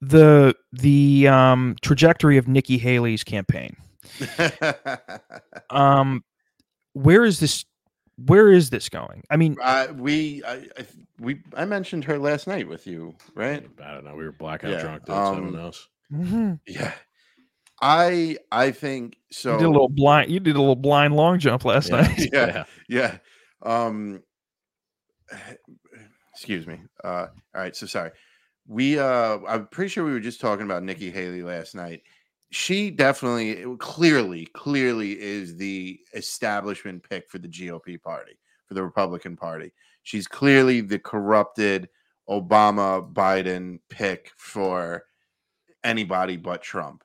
the 0.01 0.55
the 0.71 1.27
um, 1.27 1.75
trajectory 1.81 2.37
of 2.37 2.47
Nikki 2.47 2.77
Haley's 2.77 3.23
campaign. 3.23 3.75
Um, 5.71 6.23
where 6.93 7.23
is 7.23 7.39
this? 7.39 7.65
Where 8.17 8.51
is 8.51 8.69
this 8.69 8.89
going? 8.89 9.23
I 9.29 9.37
mean, 9.37 9.55
uh, 9.61 9.87
we, 9.95 10.43
I, 10.43 10.53
I, 10.77 10.85
we, 11.19 11.41
I 11.55 11.65
mentioned 11.65 12.05
her 12.05 12.17
last 12.17 12.47
night 12.47 12.67
with 12.67 12.87
you, 12.87 13.15
right? 13.35 13.65
I 13.83 13.93
don't 13.93 14.05
know. 14.05 14.15
We 14.15 14.23
were 14.25 14.31
blackout 14.31 14.71
Yeah, 14.71 14.81
drunk, 14.81 15.05
dude, 15.05 15.15
so 15.15 15.35
who 15.35 15.47
um, 15.47 15.53
knows? 15.53 15.87
mhm. 16.11 16.59
Yeah. 16.67 16.93
I, 17.81 18.37
I 18.51 18.71
think 18.71 19.17
so. 19.31 19.53
you 19.53 19.57
did 19.59 19.65
a 19.65 19.69
little 19.69 19.89
blind. 19.89 20.31
You 20.31 20.39
did 20.39 20.55
a 20.55 20.59
little 20.59 20.75
blind 20.75 21.15
long 21.15 21.39
jump 21.39 21.63
last 21.65 21.89
Yeah. 21.89 22.01
night. 22.01 22.29
yeah, 22.33 22.63
yeah. 22.89 23.17
Um, 23.63 24.21
excuse 26.33 26.67
me. 26.67 26.79
Uh, 27.03 27.27
all 27.55 27.61
right. 27.61 27.75
So 27.75 27.85
sorry. 27.85 28.11
We, 28.67 28.99
uh, 28.99 29.39
I'm 29.47 29.67
pretty 29.67 29.89
sure 29.89 30.05
we 30.05 30.11
were 30.11 30.19
just 30.19 30.41
talking 30.41 30.65
about 30.65 30.83
Nikki 30.83 31.09
Haley 31.09 31.41
last 31.41 31.73
night. 31.73 32.03
She 32.51 32.91
definitely, 32.91 33.63
clearly, 33.77 34.45
clearly 34.47 35.19
is 35.19 35.55
the 35.55 35.99
establishment 36.13 37.07
pick 37.07 37.29
for 37.29 37.37
the 37.39 37.47
GOP 37.47 38.01
party, 38.01 38.39
for 38.67 38.73
the 38.73 38.83
Republican 38.83 39.35
Party. 39.37 39.71
She's 40.09 40.27
clearly 40.27 40.81
the 40.81 40.97
corrupted 40.97 41.87
Obama 42.27 43.13
Biden 43.13 43.77
pick 43.91 44.31
for 44.39 45.03
anybody 45.83 46.35
but 46.35 46.63
Trump. 46.63 47.03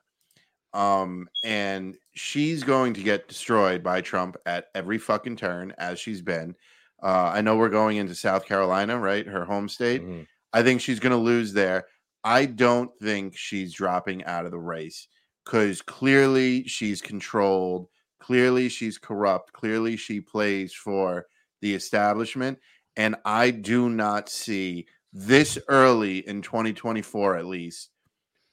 Um, 0.73 1.29
and 1.43 1.95
she's 2.15 2.63
going 2.63 2.95
to 2.95 3.03
get 3.03 3.27
destroyed 3.27 3.83
by 3.83 4.01
Trump 4.01 4.37
at 4.47 4.69
every 4.73 4.97
fucking 4.97 5.35
turn, 5.35 5.71
as 5.77 5.99
she's 5.99 6.23
been. 6.23 6.55
Uh, 7.03 7.29
I 7.31 7.41
know 7.41 7.55
we're 7.57 7.69
going 7.69 7.97
into 7.97 8.15
South 8.15 8.47
Carolina, 8.47 8.97
right? 8.97 9.27
Her 9.27 9.45
home 9.45 9.69
state. 9.69 10.01
Mhm. 10.01 10.25
I 10.51 10.63
think 10.63 10.81
she's 10.81 10.99
going 10.99 11.11
to 11.11 11.29
lose 11.31 11.53
there. 11.53 11.85
I 12.23 12.47
don't 12.47 12.89
think 12.99 13.37
she's 13.37 13.71
dropping 13.71 14.23
out 14.25 14.45
of 14.45 14.51
the 14.51 14.57
race 14.57 15.07
because 15.45 15.83
clearly 15.83 16.63
she's 16.67 17.03
controlled. 17.03 17.87
Clearly 18.19 18.67
she's 18.67 18.97
corrupt. 18.97 19.53
Clearly 19.53 19.95
she 19.95 20.21
plays 20.21 20.73
for 20.73 21.27
the 21.61 21.75
establishment. 21.75 22.57
And 22.97 23.15
I 23.25 23.51
do 23.51 23.89
not 23.89 24.29
see 24.29 24.87
this 25.11 25.57
early 25.67 26.27
in 26.27 26.41
2024, 26.41 27.37
at 27.37 27.45
least, 27.45 27.89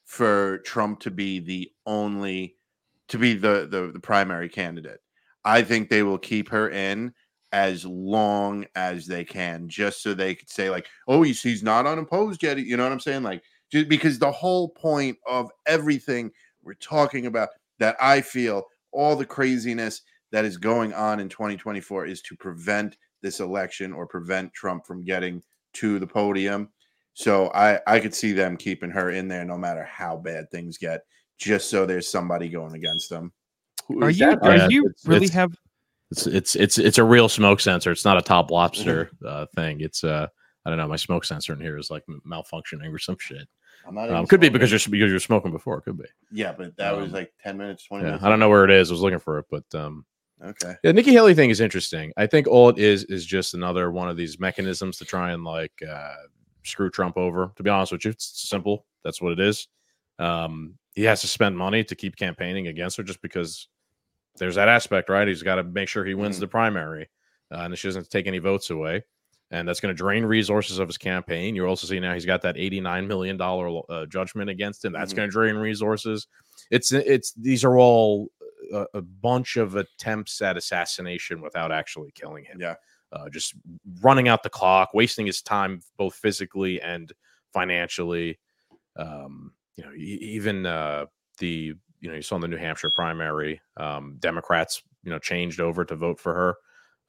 for 0.05 0.59
Trump 0.59 0.99
to 1.01 1.11
be 1.11 1.39
the 1.39 1.71
only, 1.85 2.55
to 3.09 3.17
be 3.17 3.33
the, 3.33 3.67
the, 3.69 3.91
the 3.93 3.99
primary 3.99 4.49
candidate. 4.49 4.99
I 5.45 5.61
think 5.61 5.89
they 5.89 6.03
will 6.03 6.17
keep 6.17 6.49
her 6.49 6.69
in 6.69 7.13
as 7.51 7.85
long 7.85 8.65
as 8.75 9.05
they 9.05 9.23
can, 9.23 9.69
just 9.69 10.01
so 10.01 10.13
they 10.13 10.35
could 10.35 10.49
say 10.49 10.69
like, 10.69 10.87
"Oh, 11.07 11.21
he's 11.21 11.41
he's 11.41 11.61
not 11.61 11.85
unopposed 11.85 12.41
yet." 12.41 12.57
You 12.57 12.77
know 12.77 12.83
what 12.83 12.91
I'm 12.91 12.99
saying? 12.99 13.23
Like, 13.23 13.43
just 13.71 13.89
because 13.89 14.17
the 14.17 14.31
whole 14.31 14.69
point 14.69 15.17
of 15.27 15.51
everything 15.65 16.31
we're 16.63 16.73
talking 16.75 17.25
about 17.25 17.49
that 17.79 17.95
I 17.99 18.21
feel 18.21 18.63
all 18.91 19.15
the 19.15 19.25
craziness 19.25 20.01
that 20.31 20.45
is 20.45 20.57
going 20.57 20.93
on 20.93 21.19
in 21.19 21.29
2024 21.29 22.05
is 22.05 22.21
to 22.23 22.35
prevent 22.35 22.97
this 23.23 23.39
election 23.39 23.91
or 23.91 24.05
prevent 24.05 24.53
Trump 24.53 24.85
from 24.85 25.03
getting 25.03 25.41
to 25.73 25.97
the 25.97 26.05
podium. 26.05 26.69
So 27.15 27.49
I 27.55 27.79
I 27.87 27.99
could 27.99 28.13
see 28.13 28.33
them 28.33 28.55
keeping 28.57 28.91
her 28.91 29.09
in 29.09 29.27
there 29.27 29.45
no 29.45 29.57
matter 29.57 29.83
how 29.83 30.17
bad 30.17 30.51
things 30.51 30.77
get, 30.77 31.01
just 31.39 31.69
so 31.71 31.85
there's 31.87 32.07
somebody 32.07 32.49
going 32.49 32.75
against 32.75 33.09
them. 33.09 33.31
Are 34.01 34.11
you 34.11 34.25
that- 34.27 34.43
are 34.43 34.55
Yeah, 34.57 34.67
you 34.69 34.85
it's- 34.87 35.07
really 35.07 35.25
it's- 35.25 35.35
have 35.35 35.55
It's 36.11 36.27
it's 36.27 36.55
it's 36.55 36.77
it's 36.77 36.97
a 36.99 37.03
real 37.03 37.27
smoke 37.29 37.59
sensor. 37.59 37.91
It's 37.91 38.05
not 38.05 38.17
a 38.17 38.21
top 38.21 38.51
lobster 38.51 39.09
uh, 39.25 39.47
thing. 39.55 39.81
It's 39.81 40.03
uh 40.03 40.27
I 40.65 40.69
don't 40.69 40.77
know. 40.77 40.87
My 40.87 40.95
smoke 40.95 41.25
sensor 41.25 41.53
in 41.53 41.59
here 41.59 41.77
is 41.77 41.89
like 41.89 42.03
malfunctioning 42.25 42.93
or 42.93 42.99
some 42.99 43.17
shit. 43.19 43.47
I'm 43.87 43.95
not 43.95 44.09
Um, 44.11 44.25
could 44.27 44.39
be 44.39 44.49
because 44.49 44.71
you're 44.71 44.79
because 44.91 45.09
you're 45.11 45.19
smoking 45.19 45.51
before. 45.51 45.81
Could 45.81 45.97
be. 45.97 46.05
yeah, 46.31 46.53
but 46.53 46.75
that 46.77 46.95
was 46.95 47.07
um, 47.07 47.11
like 47.13 47.33
10 47.43 47.57
minutes, 47.57 47.83
20 47.85 48.03
Yeah, 48.03 48.09
minutes. 48.11 48.23
I 48.23 48.29
don't 48.29 48.39
know 48.39 48.47
where 48.49 48.63
it 48.63 48.71
is. 48.71 48.89
I 48.89 48.93
was 48.93 49.01
looking 49.01 49.19
for 49.19 49.39
it, 49.39 49.45
but 49.51 49.65
um, 49.75 50.05
Okay. 50.43 50.73
yeah, 50.83 50.91
Nikki 50.91 51.11
Haley 51.11 51.33
thing 51.33 51.49
is 51.49 51.61
interesting. 51.61 52.11
I 52.17 52.27
think 52.27 52.47
all 52.47 52.69
it 52.69 52.77
is 52.77 53.05
is 53.05 53.25
just 53.25 53.53
another 53.53 53.91
one 53.91 54.09
of 54.09 54.17
these 54.17 54.39
mechanisms 54.39 54.97
to 54.97 55.05
try 55.05 55.31
and 55.31 55.43
like 55.43 55.71
uh, 55.89 56.13
screw 56.63 56.89
Trump 56.89 57.17
over. 57.17 57.51
To 57.55 57.63
be 57.63 57.69
honest 57.69 57.91
with 57.93 58.03
you, 58.05 58.11
it's 58.11 58.47
simple. 58.49 58.85
That's 59.03 59.21
what 59.21 59.31
it 59.33 59.39
is. 59.39 59.67
Um, 60.19 60.77
he 60.95 61.03
has 61.03 61.21
to 61.21 61.27
spend 61.27 61.57
money 61.57 61.83
to 61.85 61.95
keep 61.95 62.15
campaigning 62.17 62.67
against 62.67 62.97
her 62.97 63.03
just 63.03 63.21
because 63.21 63.67
there's 64.37 64.55
that 64.55 64.67
aspect, 64.67 65.09
right? 65.09 65.27
He's 65.27 65.43
got 65.43 65.55
to 65.55 65.63
make 65.63 65.87
sure 65.87 66.03
he 66.05 66.13
wins 66.13 66.37
Mhm. 66.37 66.41
the 66.41 66.47
primary, 66.47 67.09
uh, 67.51 67.59
and 67.59 67.77
she 67.77 67.87
doesn't 67.87 68.09
take 68.09 68.27
any 68.27 68.39
votes 68.39 68.69
away. 68.69 69.03
And 69.51 69.67
that's 69.67 69.79
going 69.79 69.93
to 69.93 69.97
drain 69.97 70.25
resources 70.25 70.79
of 70.79 70.87
his 70.87 70.97
campaign. 70.97 71.55
You're 71.55 71.67
also 71.67 71.85
seeing 71.85 72.01
now 72.01 72.13
he's 72.15 72.25
got 72.25 72.41
that 72.41 72.57
89 72.57 73.07
million 73.07 73.37
dollar 73.37 73.81
uh, 73.89 74.05
judgment 74.07 74.49
against 74.49 74.83
him. 74.83 74.93
That's 74.93 75.13
Mhm. 75.13 75.17
going 75.17 75.29
to 75.29 75.31
drain 75.31 75.55
resources. 75.55 76.27
It's 76.71 76.91
it's 76.91 77.31
these 77.33 77.63
are 77.63 77.77
all 77.77 78.29
a, 78.73 78.85
a 78.95 79.01
bunch 79.01 79.57
of 79.57 79.75
attempts 79.75 80.41
at 80.41 80.57
assassination 80.57 81.41
without 81.41 81.71
actually 81.71 82.11
killing 82.11 82.45
him. 82.45 82.59
Yeah. 82.59 82.75
Uh, 83.11 83.29
just 83.29 83.53
running 84.01 84.27
out 84.27 84.41
the 84.41 84.49
clock, 84.49 84.93
wasting 84.93 85.25
his 85.25 85.41
time 85.41 85.81
both 85.97 86.15
physically 86.15 86.81
and 86.81 87.11
financially. 87.53 88.39
Um, 88.95 89.53
you 89.75 89.83
know, 89.83 89.91
even 89.95 90.65
uh, 90.65 91.05
the 91.39 91.73
you 91.99 92.09
know 92.09 92.15
you 92.15 92.21
saw 92.21 92.35
in 92.35 92.41
the 92.41 92.47
New 92.47 92.57
Hampshire 92.57 92.91
primary, 92.95 93.61
um, 93.77 94.17
Democrats 94.19 94.81
you 95.03 95.11
know 95.11 95.19
changed 95.19 95.59
over 95.59 95.85
to 95.85 95.95
vote 95.95 96.19
for 96.19 96.33
her 96.33 96.55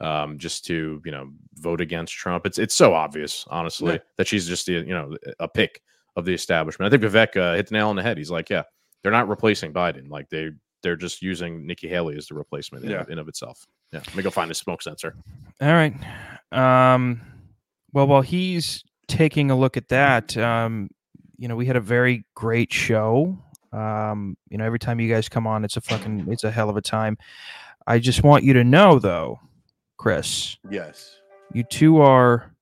um, 0.07 0.39
just 0.39 0.65
to 0.67 1.01
you 1.05 1.11
know 1.11 1.31
vote 1.55 1.81
against 1.81 2.13
Trump. 2.15 2.47
It's 2.47 2.59
it's 2.59 2.75
so 2.75 2.95
obvious, 2.95 3.47
honestly, 3.49 3.95
Yeah. 3.95 3.99
that 4.19 4.27
she's 4.27 4.47
just 4.47 4.67
the, 4.67 4.73
you 4.75 4.85
know 4.95 5.17
a 5.41 5.49
pick 5.49 5.81
of 6.17 6.25
the 6.25 6.35
establishment. 6.35 6.93
I 6.93 6.97
think 6.99 7.11
Vivek 7.13 7.37
uh, 7.37 7.55
hit 7.57 7.69
the 7.69 7.75
nail 7.75 7.89
on 7.89 7.97
the 7.97 8.03
head. 8.03 8.19
He's 8.19 8.31
like, 8.31 8.51
yeah, 8.51 8.63
they're 9.03 9.13
not 9.13 9.29
replacing 9.29 9.73
Biden. 9.73 10.09
Like 10.11 10.29
they 10.29 10.51
they're 10.85 10.95
just 10.95 11.21
using 11.23 11.67
Nikki 11.67 11.89
Haley 11.89 12.17
as 12.17 12.29
the 12.29 12.35
replacement 12.35 12.85
in, 12.85 12.91
Yeah. 12.91 13.01
of, 13.01 13.09
in 13.11 13.19
of 13.19 13.27
itself. 13.27 13.67
Yeah, 13.93 14.01
let 14.07 14.15
me 14.15 14.23
go 14.23 14.31
find 14.31 14.51
a 14.51 14.55
smoke 14.55 14.83
sensor. 14.83 15.17
all 15.61 15.69
right? 15.73 15.95
Um, 16.53 17.21
well, 17.93 18.07
while 18.07 18.21
he's 18.23 18.85
taking 19.09 19.51
a 19.51 19.57
look 19.57 19.77
at 19.77 19.89
that, 19.89 20.37
um, 20.37 20.91
you 21.37 21.49
know, 21.49 21.57
we 21.57 21.67
had 21.67 21.77
a 21.77 21.81
very 21.81 22.25
great 22.35 22.73
show. 22.73 23.37
Um, 23.73 24.37
you 24.49 24.59
know, 24.59 24.65
every 24.65 24.79
time 24.79 25.01
you 25.01 25.13
guys 25.13 25.29
come 25.29 25.47
on, 25.49 25.65
it's 25.65 25.77
a 25.77 25.81
fucking, 25.81 26.27
it's 26.29 26.45
a 26.45 26.51
hell 26.51 26.71
of 26.71 26.77
a 26.77 26.83
time. 26.83 27.19
I 27.87 27.99
just 27.99 28.23
want 28.23 28.45
you 28.45 28.53
to 28.53 28.63
know, 28.63 28.99
though, 28.99 29.41
Chris, 29.97 30.57
Yes. 30.71 31.17
you 31.53 31.65
two 31.65 32.01
are 32.01 32.55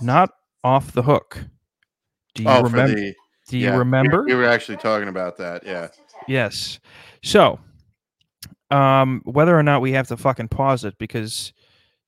not 0.00 0.30
off 0.64 0.92
the 0.92 1.02
hook. 1.02 1.44
Do 2.34 2.44
you 2.44 2.48
oh, 2.48 2.62
remember? 2.62 2.94
the 2.94 3.14
do 3.48 3.56
you 3.56 3.66
yeah, 3.68 3.76
remember? 3.76 4.24
We 4.24 4.34
were 4.34 4.44
actually 4.44 4.76
talking 4.76 5.08
about 5.08 5.38
that. 5.38 5.64
Yeah. 5.64 5.88
Yes. 6.28 6.78
So, 7.22 7.58
Um, 8.70 9.22
whether 9.24 9.58
or 9.58 9.62
not 9.62 9.80
we 9.80 9.92
have 9.92 10.08
to 10.08 10.16
fucking 10.18 10.48
pause 10.48 10.84
it 10.84 10.94
because 10.98 11.54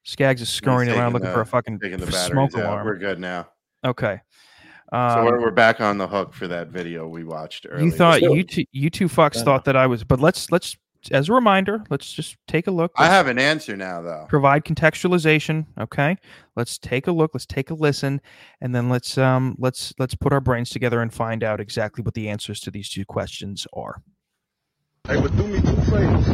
Scagz 0.05 0.43
is 0.43 0.51
scurrying 0.51 0.91
He's 0.91 0.99
around 0.99 1.13
taking 1.13 1.23
looking 1.23 1.35
for 1.35 1.41
a 1.41 1.47
fucking 1.47 1.79
Taking 1.81 1.99
the 1.99 2.13
smoke 2.13 2.55
out. 2.55 2.65
alarm. 2.65 2.87
We're 2.87 2.97
good 2.99 3.19
now. 3.19 3.49
Okay. 3.85 4.21
So 4.93 4.99
Um, 4.99 5.25
we're, 5.25 5.41
we're 5.41 5.51
back 5.53 5.81
on 5.81 5.97
the 5.99 6.07
hook 6.07 6.35
for 6.35 6.47
that 6.49 6.69
video 6.69 7.09
we 7.09 7.25
watched 7.25 7.67
earlier. 7.69 7.85
you 7.87 7.91
thought 7.91 8.21
So- 8.21 8.35
you 8.35 8.45
two, 8.45 8.65
you 8.73 8.91
two 8.91 9.09
fucks 9.09 9.37
Yeah. 9.37 9.45
thought 9.45 9.65
that 9.65 9.77
I 9.77 9.87
was, 9.87 10.05
but 10.05 10.21
let's 10.21 10.51
let's 10.51 10.77
as 11.11 11.29
a 11.29 11.33
reminder, 11.33 11.83
let's 11.91 12.13
just 12.13 12.37
take 12.47 12.67
a 12.67 12.71
look. 12.71 12.93
I 12.97 13.03
Let's 13.05 13.13
have 13.13 13.27
an 13.29 13.39
answer 13.39 13.77
now, 13.77 14.03
though. 14.03 14.27
provide 14.29 14.65
contextualization. 14.65 15.67
Okay, 15.79 16.17
let's 16.57 16.79
take 16.79 17.07
a 17.07 17.13
look. 17.13 17.31
Let's 17.35 17.47
take 17.47 17.71
a 17.71 17.75
listen, 17.75 18.21
and 18.61 18.75
then 18.75 18.89
let's 18.89 19.17
um 19.17 19.57
let's 19.59 19.95
let's 19.99 20.15
put 20.15 20.33
our 20.33 20.41
brains 20.41 20.71
together 20.71 21.01
and 21.01 21.13
find 21.13 21.43
out 21.43 21.61
exactly 21.61 22.03
what 22.03 22.15
the 22.15 22.29
answers 22.29 22.61
to 22.61 22.71
these 22.71 22.89
two 22.91 23.05
questions 23.05 23.67
are. 23.73 24.03
Hey, 25.09 25.21
but 25.21 25.35
do 25.37 25.47
me 25.47 25.61
two 25.61 25.77
favors. 25.91 26.27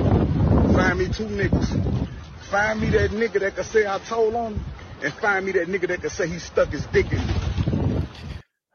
Find 0.75 0.99
me 0.99 1.07
two 1.07 1.27
niggas. 1.27 2.09
Find 2.51 2.81
me 2.81 2.91
that 2.91 3.11
nigga 3.11 3.41
that 3.41 3.55
can 3.55 3.65
say 3.65 3.87
I 3.87 3.99
told 4.01 4.35
on 4.35 4.55
him, 4.55 4.65
and 5.05 5.13
find 5.15 5.47
me 5.47 5.53
that 5.53 5.69
nigga 5.69 5.89
that 5.89 6.01
can 6.01 6.11
say 6.11 6.27
he 6.29 6.39
stuck 6.39 6.69
his 6.71 6.87
dick 6.87 7.11
in 7.13 7.19
me. 7.19 7.35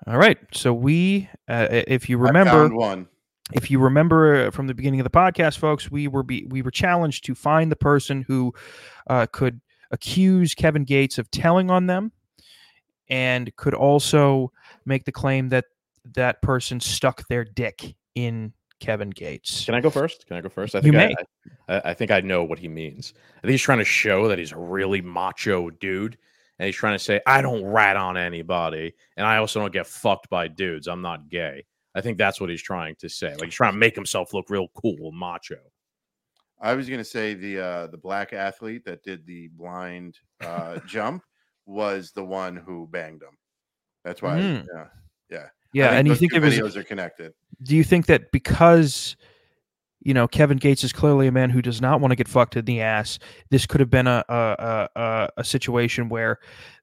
All 0.07 0.17
right, 0.17 0.37
so 0.53 0.73
we, 0.73 1.29
uh, 1.47 1.67
if 1.69 2.09
you 2.09 2.17
I 2.17 2.27
remember, 2.27 2.51
found 2.51 2.75
one. 2.75 3.07
If 3.53 3.69
you 3.69 3.79
remember 3.79 4.47
uh, 4.47 4.51
from 4.51 4.67
the 4.67 4.73
beginning 4.73 4.99
of 4.99 5.03
the 5.03 5.09
podcast, 5.09 5.57
folks, 5.57 5.91
we 5.91 6.07
were 6.07 6.23
be, 6.23 6.45
we 6.49 6.61
were 6.61 6.71
challenged 6.71 7.25
to 7.25 7.35
find 7.35 7.71
the 7.71 7.75
person 7.75 8.23
who 8.27 8.53
uh, 9.07 9.27
could 9.31 9.61
accuse 9.91 10.53
Kevin 10.55 10.83
Gates 10.83 11.17
of 11.17 11.29
telling 11.31 11.69
on 11.69 11.87
them, 11.87 12.11
and 13.09 13.55
could 13.55 13.73
also 13.73 14.51
make 14.85 15.05
the 15.05 15.11
claim 15.11 15.49
that 15.49 15.65
that 16.13 16.41
person 16.41 16.79
stuck 16.79 17.27
their 17.27 17.43
dick 17.43 17.95
in 18.15 18.53
Kevin 18.79 19.11
Gates. 19.11 19.65
Can 19.65 19.75
I 19.75 19.81
go 19.81 19.89
first? 19.89 20.27
Can 20.27 20.37
I 20.37 20.41
go 20.41 20.49
first? 20.49 20.75
I 20.75 20.79
You 20.79 20.91
think 20.91 20.95
may. 20.95 21.15
I, 21.67 21.75
I, 21.75 21.81
I 21.91 21.93
think 21.93 22.11
I 22.11 22.21
know 22.21 22.43
what 22.43 22.59
he 22.59 22.67
means. 22.67 23.13
I 23.37 23.41
think 23.41 23.51
he's 23.51 23.61
trying 23.61 23.79
to 23.79 23.85
show 23.85 24.27
that 24.27 24.39
he's 24.39 24.51
a 24.51 24.57
really 24.57 25.01
macho 25.01 25.69
dude, 25.69 26.17
and 26.57 26.65
he's 26.65 26.75
trying 26.75 26.95
to 26.95 27.03
say, 27.03 27.21
"I 27.25 27.41
don't 27.41 27.63
rat 27.63 27.95
on 27.95 28.17
anybody, 28.17 28.93
and 29.17 29.25
I 29.25 29.37
also 29.37 29.59
don't 29.59 29.73
get 29.73 29.87
fucked 29.87 30.29
by 30.29 30.47
dudes. 30.47 30.87
I'm 30.87 31.01
not 31.01 31.29
gay." 31.29 31.65
I 31.93 32.01
think 32.01 32.17
that's 32.17 32.39
what 32.39 32.49
he's 32.49 32.61
trying 32.61 32.95
to 32.99 33.09
say. 33.09 33.31
Like 33.31 33.45
he's 33.45 33.53
trying 33.53 33.73
to 33.73 33.79
make 33.79 33.95
himself 33.95 34.33
look 34.33 34.49
real 34.49 34.67
cool, 34.75 35.11
macho. 35.11 35.57
I 36.61 36.73
was 36.75 36.89
gonna 36.89 37.03
say 37.03 37.33
the 37.33 37.59
uh 37.59 37.87
the 37.87 37.97
black 37.97 38.33
athlete 38.33 38.85
that 38.85 39.03
did 39.03 39.25
the 39.25 39.47
blind 39.49 40.19
uh 40.41 40.79
jump 40.87 41.23
was 41.65 42.11
the 42.11 42.23
one 42.23 42.55
who 42.55 42.87
banged 42.87 43.23
him. 43.23 43.37
That's 44.03 44.21
why. 44.21 44.39
Mm. 44.39 44.65
Yeah. 44.73 44.85
Yeah. 45.29 45.47
yeah, 45.73 45.97
and 45.97 46.07
you 46.07 46.15
think 46.15 46.33
two 46.33 46.37
it 46.37 46.43
was? 46.43 46.57
videos 46.57 46.75
are 46.75 46.83
connected. 46.83 47.33
Do 47.63 47.75
you 47.77 47.83
think 47.83 48.07
that 48.07 48.31
because 48.31 49.15
you 50.01 50.13
know 50.13 50.27
Kevin 50.27 50.57
Gates 50.57 50.83
is 50.83 50.91
clearly 50.91 51.27
a 51.27 51.31
man 51.31 51.49
who 51.49 51.61
does 51.61 51.81
not 51.81 52.01
want 52.01 52.11
to 52.11 52.15
get 52.15 52.27
fucked 52.27 52.57
in 52.57 52.65
the 52.65 52.81
ass, 52.81 53.19
this 53.49 53.65
could 53.65 53.79
have 53.79 53.89
been 53.89 54.07
a 54.07 54.23
a 54.27 54.35
a, 54.35 54.89
a, 55.01 55.29
a 55.37 55.43
situation 55.43 56.09
where 56.09 56.39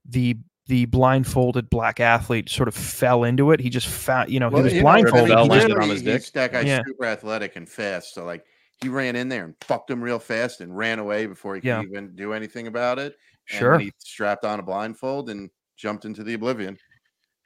the 0.06 0.38
the 0.68 0.84
blindfolded 0.86 1.68
black 1.70 1.98
athlete 1.98 2.48
sort 2.48 2.68
of 2.68 2.74
fell 2.74 3.24
into 3.24 3.50
it. 3.52 3.60
He 3.60 3.70
just 3.70 3.88
found, 3.88 4.30
you 4.30 4.38
know, 4.38 4.48
Well, 4.48 4.58
he 4.58 4.64
was 4.64 4.72
you 4.74 4.78
know, 4.80 4.84
blindfolded. 4.84 5.28
Fell 5.28 5.44
he 5.44 5.50
landed 5.50 5.78
on 5.78 5.88
his 5.88 6.02
dick? 6.02 6.24
That 6.32 6.52
guy's 6.52 6.66
Yeah. 6.66 6.82
super 6.86 7.06
athletic 7.06 7.56
and 7.56 7.68
fast. 7.68 8.14
So 8.14 8.24
like 8.24 8.44
he 8.80 8.88
ran 8.88 9.16
in 9.16 9.28
there 9.28 9.44
and 9.44 9.54
fucked 9.62 9.90
him 9.90 10.00
real 10.02 10.18
fast 10.20 10.60
and 10.60 10.76
ran 10.76 10.98
away 11.00 11.26
before 11.26 11.54
he 11.56 11.60
could 11.62 11.66
Yeah. 11.68 11.82
even 11.82 12.14
do 12.14 12.32
anything 12.32 12.66
about 12.68 12.98
it. 12.98 13.16
And 13.50 13.58
Sure. 13.58 13.78
he 13.78 13.90
strapped 13.98 14.44
on 14.44 14.60
a 14.60 14.62
blindfold 14.62 15.30
and 15.30 15.50
jumped 15.76 16.04
into 16.04 16.22
the 16.22 16.34
oblivion. 16.34 16.78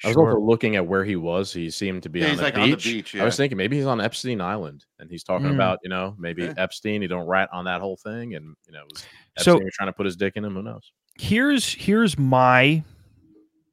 I 0.05 0.09
was 0.09 0.15
sure. 0.15 0.31
also 0.31 0.41
looking 0.41 0.75
at 0.75 0.85
where 0.85 1.05
he 1.05 1.15
was. 1.15 1.53
He 1.53 1.71
seemed 1.71 2.03
to 2.03 2.09
be 2.09 2.21
Yeah, 2.21 2.31
on, 2.31 2.37
the 2.39 2.43
like 2.43 2.55
beach. 2.57 2.63
on 2.65 2.71
the 2.71 2.77
beach, 2.77 3.15
I 3.15 3.25
was 3.25 3.37
thinking 3.37 3.57
maybe 3.57 3.77
he's 3.77 3.87
on 3.87 4.01
Epstein 4.01 4.41
Island, 4.41 4.85
and 4.99 5.09
he's 5.09 5.23
talking 5.23 5.47
Mm. 5.47 5.55
about 5.55 5.79
you 5.85 5.91
know 5.91 6.17
maybe 6.19 6.43
Yeah. 6.43 6.55
Epstein. 6.57 7.03
He 7.03 7.07
don't 7.07 7.29
rat 7.29 7.49
on 7.53 7.67
that 7.67 7.81
whole 7.81 7.97
thing, 7.97 8.35
and 8.35 8.57
you 8.67 8.73
know 8.73 8.83
was 8.91 9.03
So- 9.39 9.53
Epstein 9.53 9.65
was 9.65 9.75
trying 9.75 9.89
to 9.91 9.93
put 9.93 10.07
his 10.07 10.17
dick 10.17 10.33
in 10.37 10.45
him. 10.45 10.55
Who 10.57 10.63
knows? 10.65 10.91
here's 11.21 11.73
here's 11.75 12.19
my 12.19 12.83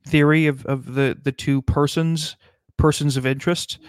theory 0.09 0.47
of, 0.47 0.65
of 0.65 0.93
the 0.93 1.17
the 1.21 1.31
two 1.31 1.61
persons 1.61 2.35
persons 2.77 3.17
of 3.17 3.25
interest 3.25 3.79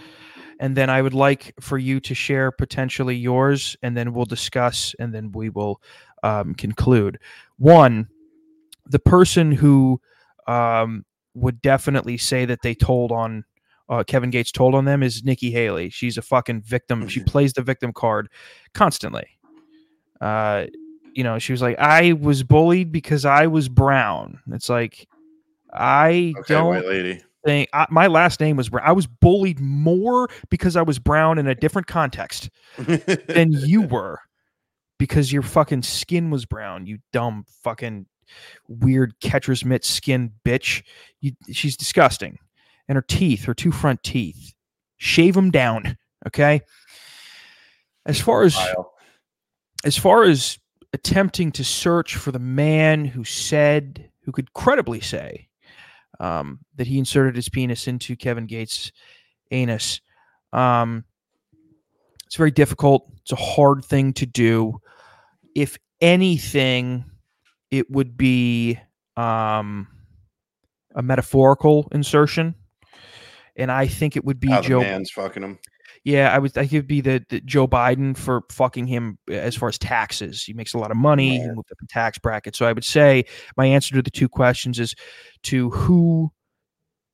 and 0.58 0.76
then 0.76 0.90
i 0.90 1.00
would 1.00 1.14
like 1.14 1.54
for 1.60 1.78
you 1.78 2.00
to 2.00 2.14
share 2.14 2.50
potentially 2.50 3.16
yours 3.16 3.76
and 3.82 3.96
then 3.96 4.12
we'll 4.12 4.24
discuss 4.24 4.94
and 4.98 5.14
then 5.14 5.32
we 5.32 5.48
will 5.48 5.80
um, 6.22 6.54
conclude 6.54 7.18
one 7.56 8.08
the 8.86 8.98
person 8.98 9.52
who 9.52 10.00
um, 10.46 11.04
would 11.34 11.62
definitely 11.62 12.18
say 12.18 12.44
that 12.44 12.62
they 12.62 12.74
told 12.74 13.12
on 13.12 13.44
uh, 13.88 14.04
Kevin 14.04 14.30
Gates 14.30 14.52
told 14.52 14.76
on 14.76 14.84
them 14.84 15.02
is 15.02 15.24
Nikki 15.24 15.50
Haley. 15.50 15.90
She's 15.90 16.16
a 16.16 16.22
fucking 16.22 16.62
victim. 16.62 17.08
She 17.08 17.24
plays 17.24 17.52
the 17.52 17.62
victim 17.62 17.92
card 17.92 18.28
constantly. 18.72 19.26
Uh, 20.20 20.66
you 21.12 21.24
know, 21.24 21.40
she 21.40 21.52
was 21.52 21.60
like, 21.60 21.76
I 21.78 22.12
was 22.12 22.44
bullied 22.44 22.92
because 22.92 23.24
I 23.24 23.48
was 23.48 23.68
brown. 23.68 24.38
It's 24.52 24.68
like, 24.68 25.08
I 25.72 26.34
Okay, 26.38 26.54
don't 26.54 26.86
lady. 26.86 27.20
think 27.44 27.68
I, 27.72 27.86
my 27.90 28.06
last 28.06 28.40
name 28.40 28.56
was 28.56 28.68
Brown. 28.68 28.86
I 28.86 28.92
was 28.92 29.06
bullied 29.06 29.60
more 29.60 30.28
because 30.50 30.76
I 30.76 30.82
was 30.82 30.98
brown 30.98 31.38
in 31.38 31.46
a 31.46 31.54
different 31.54 31.86
context 31.86 32.50
than 32.78 33.52
you 33.52 33.82
were 33.82 34.18
because 34.98 35.32
your 35.32 35.42
fucking 35.42 35.82
skin 35.82 36.30
was 36.30 36.44
brown. 36.44 36.86
You 36.86 36.98
dumb 37.12 37.44
fucking 37.62 38.06
weird 38.68 39.14
catcher's 39.20 39.64
mitt 39.64 39.84
skin 39.84 40.32
bitch. 40.44 40.82
You, 41.20 41.32
she's 41.50 41.76
disgusting, 41.76 42.38
and 42.88 42.96
her 42.96 43.02
teeth, 43.02 43.44
her 43.44 43.54
two 43.54 43.72
front 43.72 44.02
teeth, 44.02 44.54
shave 44.98 45.34
them 45.34 45.50
down. 45.50 45.96
Okay. 46.26 46.60
As 48.06 48.20
far 48.20 48.42
as 48.42 48.58
as 49.84 49.96
far 49.96 50.24
as 50.24 50.58
attempting 50.92 51.52
to 51.52 51.64
search 51.64 52.16
for 52.16 52.32
the 52.32 52.38
man 52.38 53.04
who 53.04 53.24
said, 53.24 54.10
who 54.24 54.32
could 54.32 54.52
credibly 54.54 55.00
say 55.00 55.48
um, 56.20 56.60
that 56.76 56.86
he 56.86 56.98
inserted 56.98 57.34
his 57.34 57.48
penis 57.48 57.88
into 57.88 58.14
Kevin 58.14 58.46
Gates' 58.46 58.92
anus, 59.50 60.00
um, 60.52 61.04
it's 62.26 62.36
very 62.36 62.52
difficult. 62.52 63.10
It's 63.22 63.32
a 63.32 63.36
hard 63.36 63.84
thing 63.84 64.12
to 64.14 64.26
do. 64.26 64.78
If 65.56 65.76
anything, 66.00 67.04
it 67.72 67.90
would 67.90 68.16
be 68.16 68.78
um, 69.16 69.88
a 70.94 71.02
metaphorical 71.02 71.88
insertion. 71.90 72.54
And 73.56 73.72
I 73.72 73.88
think 73.88 74.16
it 74.16 74.24
would 74.24 74.38
be 74.38 74.48
How 74.48 74.60
Joe. 74.60 74.80
man's 74.80 75.10
fucking 75.10 75.42
him. 75.42 75.58
Yeah, 76.04 76.34
I 76.34 76.38
would. 76.38 76.56
I 76.56 76.66
could 76.66 76.86
be 76.86 77.02
the, 77.02 77.24
the 77.28 77.40
Joe 77.42 77.68
Biden 77.68 78.16
for 78.16 78.42
fucking 78.50 78.86
him 78.86 79.18
uh, 79.30 79.34
as 79.34 79.54
far 79.54 79.68
as 79.68 79.78
taxes. 79.78 80.42
He 80.42 80.54
makes 80.54 80.72
a 80.72 80.78
lot 80.78 80.90
of 80.90 80.96
money. 80.96 81.38
He 81.38 81.46
moved 81.46 81.70
up 81.70 81.78
in 81.80 81.86
tax 81.88 82.18
bracket. 82.18 82.56
So 82.56 82.66
I 82.66 82.72
would 82.72 82.84
say 82.84 83.24
my 83.56 83.66
answer 83.66 83.94
to 83.94 84.02
the 84.02 84.10
two 84.10 84.28
questions 84.28 84.78
is 84.78 84.94
to 85.44 85.68
who 85.70 86.32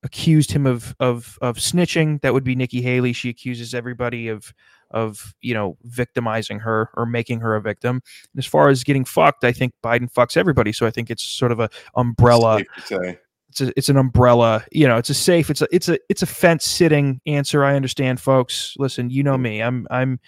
accused 0.05 0.53
him 0.53 0.67
of 0.67 0.95
of 1.01 1.37
of 1.43 1.57
snitching. 1.57 2.21
That 2.23 2.33
would 2.33 2.45
be 2.45 2.55
Nikki 2.55 2.81
Haley. 2.81 3.13
She 3.13 3.29
accuses 3.29 3.75
everybody 3.75 4.29
of 4.29 4.55
of 4.93 5.35
you 5.41 5.53
know 5.53 5.77
victimizing 5.83 6.61
her 6.61 6.91
or 6.95 7.07
making 7.07 7.41
her 7.41 7.57
a 7.57 7.61
victim. 7.61 7.97
And 8.33 8.39
as 8.39 8.47
far 8.47 8.69
as 8.69 8.85
getting 8.85 9.05
fucked, 9.05 9.43
I 9.43 9.53
think 9.53 9.73
Biden 9.85 10.11
fucks 10.13 10.37
everybody. 10.37 10.73
So 10.73 10.87
I 10.87 10.91
think 10.91 11.11
it's 11.11 11.25
sort 11.25 11.51
of 11.51 11.59
a 11.59 11.69
umbrella 11.97 12.59
Safe 12.59 12.67
to 12.77 12.81
say. 12.83 13.19
It's 13.61 13.71
a, 13.71 13.73
it's 13.79 13.89
an 13.89 13.97
umbrella 13.97 14.65
you 14.73 14.87
know 14.87 14.97
it's 14.97 15.11
a 15.11 15.15
safe 15.15 15.51
it's 15.51 15.63
a 15.63 15.69
it's 15.73 15.89
a 15.89 15.99
it's 16.09 16.23
a 16.23 16.27
fence 16.27 16.65
sitting 16.67 17.21
answer 17.27 17.65
i 17.65 17.75
understand 17.75 18.21
folks 18.21 18.75
listen 18.79 19.09
you 19.11 19.23
know 19.23 19.39
me 19.39 19.63
i'm 19.63 19.87
i'm 19.91 20.21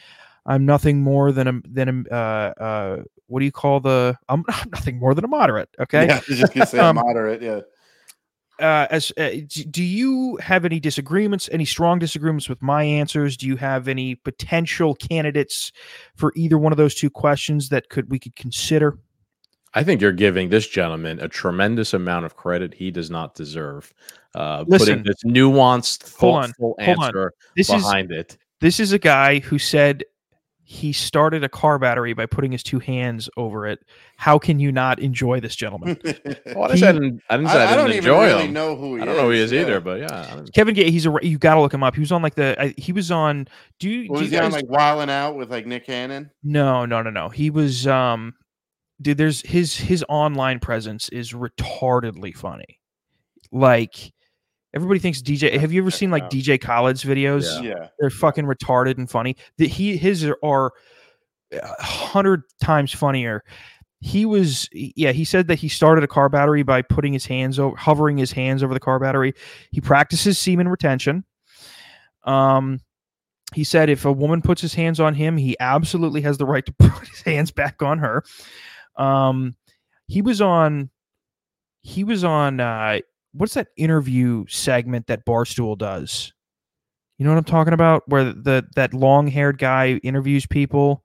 i'm 0.46 0.64
nothing 0.64 1.02
more 1.02 1.30
than 1.32 1.46
a 1.48 1.60
than 1.68 2.06
a 2.10 2.14
uh 2.14 2.52
uh 2.60 3.02
what 3.26 3.40
do 3.40 3.44
you 3.44 3.52
call 3.52 3.80
the 3.80 4.16
i'm, 4.28 4.44
I'm 4.48 4.70
nothing 4.70 4.98
more 4.98 5.14
than 5.14 5.24
a 5.24 5.28
moderate 5.28 5.68
okay 5.78 6.06
Yeah, 6.06 6.20
just 6.26 6.54
gonna 6.54 6.66
say 6.66 6.78
Um, 6.88 6.96
moderate. 6.96 7.42
Yeah. 7.42 7.60
uh 8.64 8.86
as 8.90 9.12
uh, 9.18 9.30
do 9.70 9.84
you 9.84 10.36
have 10.36 10.64
any 10.64 10.80
disagreements 10.80 11.48
any 11.52 11.66
strong 11.66 11.98
disagreements 11.98 12.48
with 12.48 12.62
my 12.62 12.82
answers 12.82 13.36
do 13.36 13.46
you 13.46 13.56
have 13.56 13.88
any 13.88 14.14
potential 14.14 14.94
candidates 14.94 15.70
for 16.16 16.32
either 16.34 16.56
one 16.56 16.72
of 16.72 16.78
those 16.78 16.94
two 16.94 17.10
questions 17.10 17.68
that 17.68 17.90
could 17.90 18.10
we 18.10 18.18
could 18.18 18.34
consider 18.36 18.98
I 19.74 19.84
think 19.84 20.00
you're 20.00 20.12
giving 20.12 20.48
this 20.48 20.66
gentleman 20.66 21.20
a 21.20 21.28
tremendous 21.28 21.92
amount 21.94 22.24
of 22.26 22.36
credit 22.36 22.74
he 22.74 22.90
does 22.90 23.10
not 23.10 23.34
deserve. 23.34 23.92
Uh, 24.34 24.64
Listen. 24.66 24.86
putting 24.86 25.04
this 25.04 25.22
nuanced, 25.24 26.02
thoughtful 26.02 26.74
on. 26.78 26.84
answer 26.84 27.32
this 27.56 27.68
is 27.70 27.82
behind 27.82 28.12
it. 28.12 28.36
This 28.60 28.80
is 28.80 28.92
a 28.92 28.98
guy 28.98 29.38
who 29.40 29.58
said 29.58 30.04
he 30.64 30.92
started 30.92 31.42
a 31.44 31.48
car 31.48 31.78
battery 31.78 32.12
by 32.12 32.26
putting 32.26 32.52
his 32.52 32.62
two 32.62 32.78
hands 32.78 33.30
over 33.38 33.66
it. 33.66 33.80
How 34.16 34.38
can 34.38 34.58
you 34.58 34.70
not 34.70 34.98
enjoy 34.98 35.40
this 35.40 35.56
gentleman? 35.56 35.98
Well, 36.54 36.70
I 36.70 36.74
He- 36.74 36.80
didn't, 36.80 36.80
say 36.80 36.88
I 36.88 36.92
didn't, 36.92 37.22
I 37.30 37.36
didn't, 37.38 37.48
say 37.50 37.58
I 37.58 37.60
I, 37.60 37.64
I 37.64 37.66
didn't 37.68 37.76
don't 37.78 37.88
even 37.90 37.98
enjoy 37.98 38.26
really 38.26 38.44
him. 38.44 38.52
know 38.52 38.76
who 38.76 38.96
he 38.96 39.02
I 39.02 39.04
don't 39.06 39.16
know 39.16 39.22
who 39.24 39.30
he 39.30 39.38
is 39.40 39.52
yeah. 39.52 39.60
either, 39.62 39.80
but 39.80 40.00
yeah. 40.00 40.42
Kevin 40.54 40.74
Gates, 40.74 40.90
he's 40.90 41.06
a 41.06 41.14
you 41.22 41.38
got 41.38 41.54
to 41.54 41.60
look 41.62 41.72
him 41.72 41.82
up. 41.82 41.94
He 41.94 42.00
was 42.00 42.12
on 42.12 42.20
like 42.22 42.34
the 42.34 42.54
I, 42.60 42.74
he 42.76 42.92
was 42.92 43.10
on. 43.10 43.48
Do 43.78 43.88
you, 43.88 44.10
Was 44.10 44.20
do 44.22 44.26
he 44.26 44.34
you 44.36 44.42
on 44.42 44.50
like 44.52 44.66
Wild 44.68 45.00
'N 45.02 45.08
Out 45.10 45.36
with 45.36 45.50
like 45.50 45.66
Nick 45.66 45.86
Cannon? 45.86 46.30
no 46.42 46.84
no 46.84 47.00
no 47.02 47.08
no. 47.10 47.28
He 47.30 47.48
was 47.50 47.86
um, 47.86 48.34
dude. 49.00 49.18
There's 49.18 49.42
his 49.42 49.76
his 49.76 50.04
online 50.08 50.60
presence 50.60 51.08
is 51.10 51.32
retardedly 51.32 52.34
funny. 52.34 52.80
Like 53.50 54.12
everybody 54.74 55.00
thinks 55.00 55.22
DJ. 55.22 55.58
Have 55.58 55.72
you 55.72 55.82
ever 55.82 55.90
seen 55.90 56.10
like. 56.10 56.30
DJ 56.30 56.60
Khaled's 56.60 57.04
videos? 57.04 57.62
Yeah. 57.62 57.70
Yeah. 57.70 57.88
They're 57.98 58.10
fucking 58.10 58.44
retarded 58.44 58.98
and 58.98 59.10
funny. 59.10 59.36
The, 59.56 59.66
he 59.66 59.96
his 59.96 60.28
are 60.42 60.72
a 61.52 61.82
hundred 61.82 62.42
times 62.62 62.92
funnier. 62.92 63.44
He 64.00 64.26
was, 64.26 64.68
yeah, 64.72 65.10
he 65.10 65.24
said 65.24 65.48
that 65.48 65.58
he 65.58 65.68
started 65.68 66.04
a 66.04 66.08
car 66.08 66.28
battery 66.28 66.62
by 66.62 66.82
putting 66.82 67.12
his 67.12 67.26
hands 67.26 67.58
over, 67.58 67.76
hovering 67.76 68.16
his 68.16 68.30
hands 68.30 68.62
over 68.62 68.72
the 68.72 68.78
car 68.78 69.00
battery. 69.00 69.34
He 69.72 69.80
practices 69.80 70.38
semen 70.38 70.68
retention. 70.68 71.24
Um, 72.22 72.78
he 73.54 73.64
said 73.64 73.90
if 73.90 74.04
a 74.04 74.12
woman 74.12 74.40
puts 74.40 74.60
his 74.60 74.74
hands 74.74 75.00
on 75.00 75.14
him, 75.14 75.36
he 75.36 75.56
absolutely 75.58 76.20
has 76.20 76.38
the 76.38 76.46
right 76.46 76.64
to 76.64 76.72
put 76.78 77.08
his 77.08 77.22
hands 77.22 77.50
back 77.50 77.82
on 77.82 77.98
her. 77.98 78.22
Um, 78.98 79.56
he 80.06 80.22
was 80.22 80.40
on, 80.40 80.90
he 81.80 82.04
was 82.04 82.24
on, 82.24 82.60
uh, 82.60 82.98
what's 83.32 83.54
that 83.54 83.68
interview 83.76 84.44
segment 84.48 85.06
that 85.06 85.24
Barstool 85.24 85.78
does? 85.78 86.32
You 87.18 87.24
know 87.24 87.32
what 87.32 87.38
I'm 87.38 87.44
talking 87.44 87.72
about? 87.72 88.08
Where 88.08 88.24
the 88.24 88.64
that 88.76 88.94
long 88.94 89.26
haired 89.26 89.58
guy 89.58 89.94
interviews 90.04 90.46
people. 90.46 91.04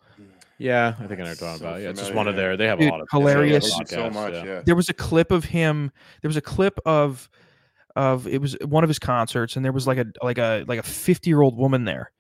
Yeah, 0.60 0.94
I 1.00 1.08
think 1.08 1.20
I 1.20 1.24
know 1.24 1.24
what 1.24 1.28
you're 1.28 1.36
talking 1.36 1.60
So 1.60 1.66
about. 1.68 1.82
Yeah, 1.82 1.90
it's 1.90 2.00
just 2.00 2.14
one 2.14 2.28
of 2.28 2.36
their. 2.36 2.56
They 2.56 2.68
have 2.68 2.78
Dude, 2.78 2.90
a 2.90 2.92
lot 2.92 3.02
of 3.02 3.08
hilarious. 3.12 3.68
Yeah, 3.78 3.86
so 3.86 4.10
much. 4.12 4.34
yeah. 4.34 4.44
Yeah. 4.46 4.62
There 4.64 4.76
was 4.76 4.90
a 4.90 4.94
clip 4.94 5.32
of 5.32 5.44
him. 5.44 5.92
There 6.22 6.30
was 6.30 6.38
a 6.38 6.42
clip 6.42 6.80
of 6.86 7.28
of 7.96 8.28
it 8.28 8.40
was 8.40 8.56
one 8.64 8.84
of 8.84 8.90
his 8.90 9.00
concerts, 9.00 9.56
and 9.56 9.66
there 9.66 9.72
was 9.72 9.88
like 9.88 9.98
a 9.98 10.06
like 10.22 10.38
a 10.38 10.64
like 10.68 10.80
a 10.80 10.84
50 10.84 11.30
year 11.30 11.42
old 11.42 11.58
woman 11.58 11.84
there, 11.84 12.12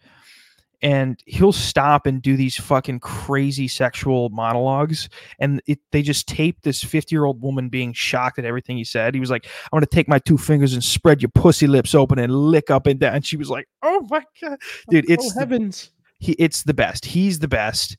and 0.84 1.18
he'll 1.26 1.54
stop 1.54 2.06
and 2.06 2.22
do 2.22 2.36
these 2.36 2.58
fucking 2.58 3.00
crazy 3.00 3.70
sexual 3.70 4.30
monologues, 4.30 5.08
and 5.40 5.62
it 5.66 5.80
they 5.92 6.02
just 6.02 6.28
taped 6.28 6.64
this 6.64 6.84
50 6.84 7.16
year 7.16 7.24
old 7.24 7.42
woman 7.42 7.70
being 7.70 7.94
shocked 7.94 8.38
at 8.38 8.46
everything 8.46 8.76
he 8.76 8.84
said. 8.84 9.14
He 9.14 9.22
was 9.22 9.32
like, 9.32 9.46
"I'm 9.72 9.78
gonna 9.78 9.86
take 9.86 10.10
my 10.10 10.20
two 10.20 10.38
fingers 10.38 10.74
and 10.74 10.84
spread 10.84 11.22
your 11.22 11.30
pussy 11.30 11.68
lips 11.68 11.96
open 11.96 12.20
and 12.20 12.36
lick 12.36 12.70
up 12.70 12.86
and 12.86 13.00
down." 13.00 13.16
And 13.16 13.26
she 13.26 13.38
was 13.38 13.50
like, 13.50 13.68
"Oh 13.82 14.06
my 14.12 14.24
god, 14.42 14.60
dude, 14.90 15.10
it's 15.10 15.26
oh 15.26 15.34
the 15.34 15.40
heavens. 15.40 15.90
he 16.20 16.34
it's 16.34 16.64
the 16.64 16.74
best. 16.74 17.06
He's 17.06 17.40
the 17.40 17.48
best. 17.48 17.98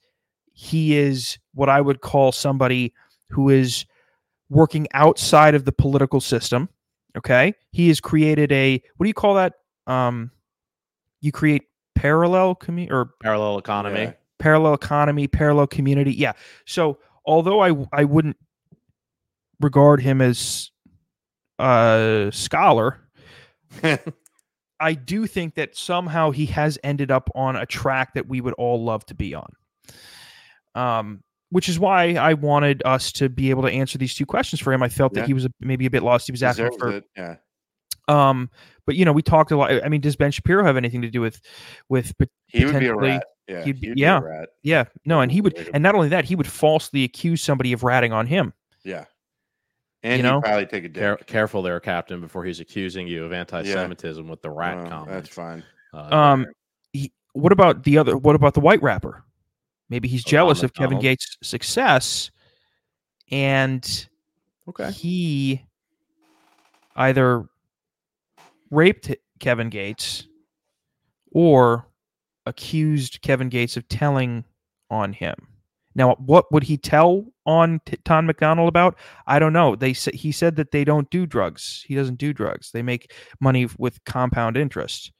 He 0.52 0.96
is 0.96 1.38
what 1.54 1.70
I 1.70 1.80
would 1.80 2.02
call 2.02 2.32
somebody 2.32 2.92
who 3.30 3.48
is 3.48 3.86
working 4.50 4.86
outside 4.92 5.54
of 5.54 5.64
the 5.64 5.72
political 5.72 6.20
system. 6.20 6.68
Okay. 7.16 7.54
He 7.72 7.88
has 7.88 8.00
created 8.00 8.52
a 8.52 8.82
what 8.96 9.04
do 9.04 9.08
you 9.08 9.14
call 9.14 9.34
that? 9.34 9.54
Um 9.86 10.30
you 11.20 11.32
create 11.32 11.62
parallel 11.94 12.54
commu 12.56 12.90
or 12.90 13.10
Parallel 13.22 13.58
economy. 13.58 14.00
Yeah. 14.00 14.12
parallel 14.38 14.74
economy, 14.74 15.26
parallel 15.28 15.66
community. 15.66 16.12
Yeah. 16.14 16.32
So 16.66 16.98
although 17.24 17.60
I 17.60 17.74
I 17.92 18.04
wouldn't 18.04 18.36
regard 19.60 20.00
him 20.00 20.20
as 20.20 20.70
a 21.58 22.30
scholar, 22.32 23.00
I 24.80 24.94
do 24.94 25.26
think 25.26 25.54
that 25.54 25.76
somehow 25.76 26.30
he 26.30 26.46
has 26.46 26.78
ended 26.84 27.10
up 27.10 27.30
on 27.34 27.56
a 27.56 27.64
track 27.66 28.14
that 28.14 28.28
we 28.28 28.40
would 28.40 28.54
all 28.54 28.82
love 28.84 29.06
to 29.06 29.14
be 29.14 29.34
on. 29.34 29.52
Um, 30.74 31.22
which 31.50 31.68
is 31.68 31.78
why 31.78 32.14
I 32.14 32.34
wanted 32.34 32.82
us 32.84 33.12
to 33.12 33.28
be 33.28 33.50
able 33.50 33.62
to 33.62 33.70
answer 33.70 33.96
these 33.96 34.14
two 34.14 34.26
questions 34.26 34.60
for 34.60 34.72
him. 34.72 34.82
I 34.82 34.88
felt 34.88 35.14
Yeah. 35.14 35.20
that 35.22 35.26
he 35.28 35.34
was 35.34 35.44
a, 35.44 35.50
maybe 35.60 35.86
a 35.86 35.90
bit 35.90 36.02
lost. 36.02 36.26
He 36.26 36.32
was 36.32 36.42
asking 36.42 36.76
for, 36.78 36.90
it. 36.90 37.04
Yeah. 37.16 37.36
Um, 38.08 38.50
but 38.86 38.96
you 38.96 39.04
know, 39.04 39.12
we 39.12 39.22
talked 39.22 39.50
a 39.50 39.56
lot. 39.56 39.70
I 39.84 39.88
mean, 39.88 40.00
does 40.00 40.16
Ben 40.16 40.30
Shapiro 40.30 40.64
have 40.64 40.76
anything 40.76 41.02
to 41.02 41.10
do 41.10 41.20
with, 41.20 41.40
with, 41.88 42.16
pot- 42.18 42.28
He 42.46 42.64
would 42.64 42.78
be 42.78 42.86
a 42.86 42.94
rat. 42.94 43.24
Yeah. 43.46 43.62
he'd 43.64 43.76
he'd 43.78 43.98
yeah. 43.98 44.18
a 44.18 44.22
rat. 44.22 44.48
yeah, 44.62 44.84
no, 45.04 45.20
and 45.20 45.30
he 45.30 45.40
would, 45.42 45.68
and 45.74 45.82
not 45.82 45.94
only 45.94 46.08
that, 46.08 46.24
he 46.24 46.34
would 46.34 46.46
falsely 46.46 47.04
accuse 47.04 47.42
somebody 47.42 47.72
of 47.72 47.82
ratting 47.82 48.12
on 48.12 48.26
him. 48.26 48.52
Yeah. 48.84 49.04
And 50.02 50.18
You 50.18 50.22
know? 50.22 50.40
probably 50.40 50.66
take 50.66 50.84
a 50.84 50.88
dick. 50.88 51.00
Care- 51.00 51.16
careful 51.16 51.62
there, 51.62 51.80
Captain, 51.80 52.20
before 52.20 52.44
he's 52.44 52.60
accusing 52.60 53.06
you 53.06 53.24
of 53.24 53.32
anti-Semitism 53.32 54.26
with 54.28 54.42
the 54.42 54.50
rat 54.50 54.76
Well, 54.78 54.88
comment. 54.88 55.10
that's 55.10 55.28
fine. 55.28 55.64
Uh, 55.92 56.14
Um, 56.14 56.46
he, 56.92 57.12
what 57.32 57.52
about 57.52 57.84
the 57.84 57.98
other? 57.98 58.16
What 58.16 58.34
about 58.36 58.54
the 58.54 58.60
white 58.60 58.82
rapper? 58.82 59.24
Maybe 59.90 60.08
he's 60.08 60.24
Obama 60.24 60.28
jealous 60.30 60.62
of 60.62 60.72
Kevin 60.74 60.90
Donald. 60.96 61.02
Gates' 61.02 61.36
success, 61.42 62.30
and 63.30 64.08
okay. 64.68 64.90
he 64.90 65.62
either 66.96 67.44
raped 68.74 69.14
Kevin 69.40 69.70
Gates 69.70 70.26
or 71.32 71.86
accused 72.46 73.22
Kevin 73.22 73.48
Gates 73.48 73.76
of 73.76 73.88
telling 73.88 74.44
on 74.90 75.12
him. 75.12 75.34
Now, 75.94 76.16
what 76.16 76.50
would 76.52 76.64
he 76.64 76.76
tell 76.76 77.24
on 77.46 77.80
T- 77.86 77.96
Tom 78.04 78.26
MacDonald 78.26 78.68
about? 78.68 78.98
I 79.26 79.38
don't 79.38 79.52
know. 79.52 79.76
They 79.76 79.92
sa- 79.92 80.10
he 80.12 80.32
said 80.32 80.56
that 80.56 80.72
they 80.72 80.84
don't 80.84 81.08
do 81.10 81.24
drugs. 81.24 81.84
He 81.86 81.94
doesn't 81.94 82.18
do 82.18 82.32
drugs. 82.32 82.72
They 82.72 82.82
make 82.82 83.12
money 83.40 83.68
with 83.78 84.04
compound 84.04 84.56
interest. 84.56 85.12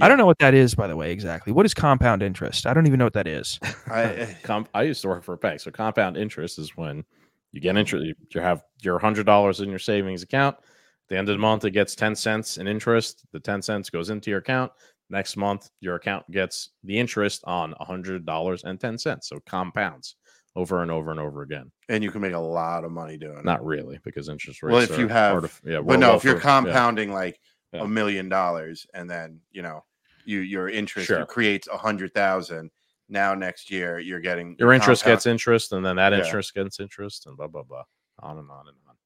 I 0.00 0.08
don't 0.08 0.18
know 0.18 0.26
what 0.26 0.40
that 0.40 0.52
is, 0.52 0.74
by 0.74 0.88
the 0.88 0.96
way, 0.96 1.12
exactly. 1.12 1.52
What 1.52 1.64
is 1.64 1.72
compound 1.72 2.22
interest? 2.22 2.66
I 2.66 2.74
don't 2.74 2.86
even 2.86 2.98
know 2.98 3.04
what 3.04 3.12
that 3.12 3.28
is. 3.28 3.60
I, 3.90 4.02
eh, 4.02 4.34
Com- 4.42 4.66
I 4.74 4.82
used 4.82 5.00
to 5.02 5.08
work 5.08 5.22
for 5.22 5.34
a 5.34 5.38
bank, 5.38 5.60
so 5.60 5.70
compound 5.70 6.16
interest 6.16 6.58
is 6.58 6.76
when 6.76 7.04
you 7.52 7.60
get 7.60 7.76
interest. 7.76 8.04
You, 8.04 8.14
you 8.30 8.40
have 8.40 8.64
your 8.82 8.98
hundred 8.98 9.26
dollars 9.26 9.60
in 9.60 9.68
your 9.68 9.78
savings 9.78 10.22
account. 10.22 10.56
At 11.06 11.10
the 11.10 11.18
end 11.18 11.28
of 11.28 11.34
the 11.34 11.38
month, 11.40 11.64
it 11.64 11.70
gets 11.70 11.94
ten 11.94 12.16
cents 12.16 12.58
in 12.58 12.66
interest. 12.66 13.24
The 13.32 13.38
ten 13.40 13.62
cents 13.62 13.90
goes 13.90 14.10
into 14.10 14.30
your 14.30 14.40
account. 14.40 14.72
Next 15.08 15.36
month, 15.36 15.70
your 15.80 15.94
account 15.94 16.28
gets 16.32 16.70
the 16.82 16.98
interest 16.98 17.44
on 17.46 17.74
hundred 17.80 18.26
dollars 18.26 18.64
and 18.64 18.80
ten 18.80 18.98
cents. 18.98 19.28
So 19.28 19.38
compounds 19.46 20.16
over 20.56 20.82
and 20.82 20.90
over 20.90 21.10
and 21.12 21.20
over 21.20 21.42
again. 21.42 21.70
and 21.90 22.02
you 22.02 22.10
can 22.10 22.22
make 22.22 22.32
a 22.32 22.38
lot 22.38 22.82
of 22.82 22.90
money 22.90 23.16
doing 23.18 23.38
it. 23.38 23.44
Not 23.44 23.64
really, 23.64 24.00
because 24.02 24.28
interest 24.28 24.62
rates. 24.62 24.72
Well, 24.72 24.82
if 24.82 24.98
you 24.98 25.06
have- 25.06 25.42
artif- 25.44 25.60
yeah, 25.64 25.80
but 25.80 25.98
no, 26.00 26.16
if 26.16 26.24
you're 26.24 26.40
for- 26.40 26.48
yeah. 26.48 26.62
compounding 26.62 27.12
like 27.12 27.38
Yeah. 27.72 27.82
a 27.82 27.86
million 27.88 28.28
dollars 28.28 28.86
and 28.94 29.08
then 29.08 29.40
you 29.52 29.62
know 29.62 29.84
you 30.24 30.40
your 30.40 30.68
interest 30.68 31.06
Sure. 31.06 31.24
creates 31.26 31.68
a 31.68 31.76
hundred 31.76 32.12
thousand. 32.14 32.70
Now 33.08 33.34
next 33.34 33.70
year 33.70 34.00
you're 34.00 34.18
getting 34.18 34.56
your 34.58 34.72
interest 34.72 35.02
compound- 35.04 35.18
gets 35.18 35.26
interest, 35.26 35.72
and 35.72 35.86
then 35.86 35.94
that 35.96 36.12
Yeah. 36.12 36.24
interest 36.24 36.52
gets 36.54 36.80
interest, 36.80 37.26
and 37.26 37.36
blah 37.36 37.46
blah 37.46 37.62
blah, 37.62 37.84
on 38.18 38.38
and 38.38 38.50
on 38.50 38.66
and 38.66 38.76
on. 38.88 38.96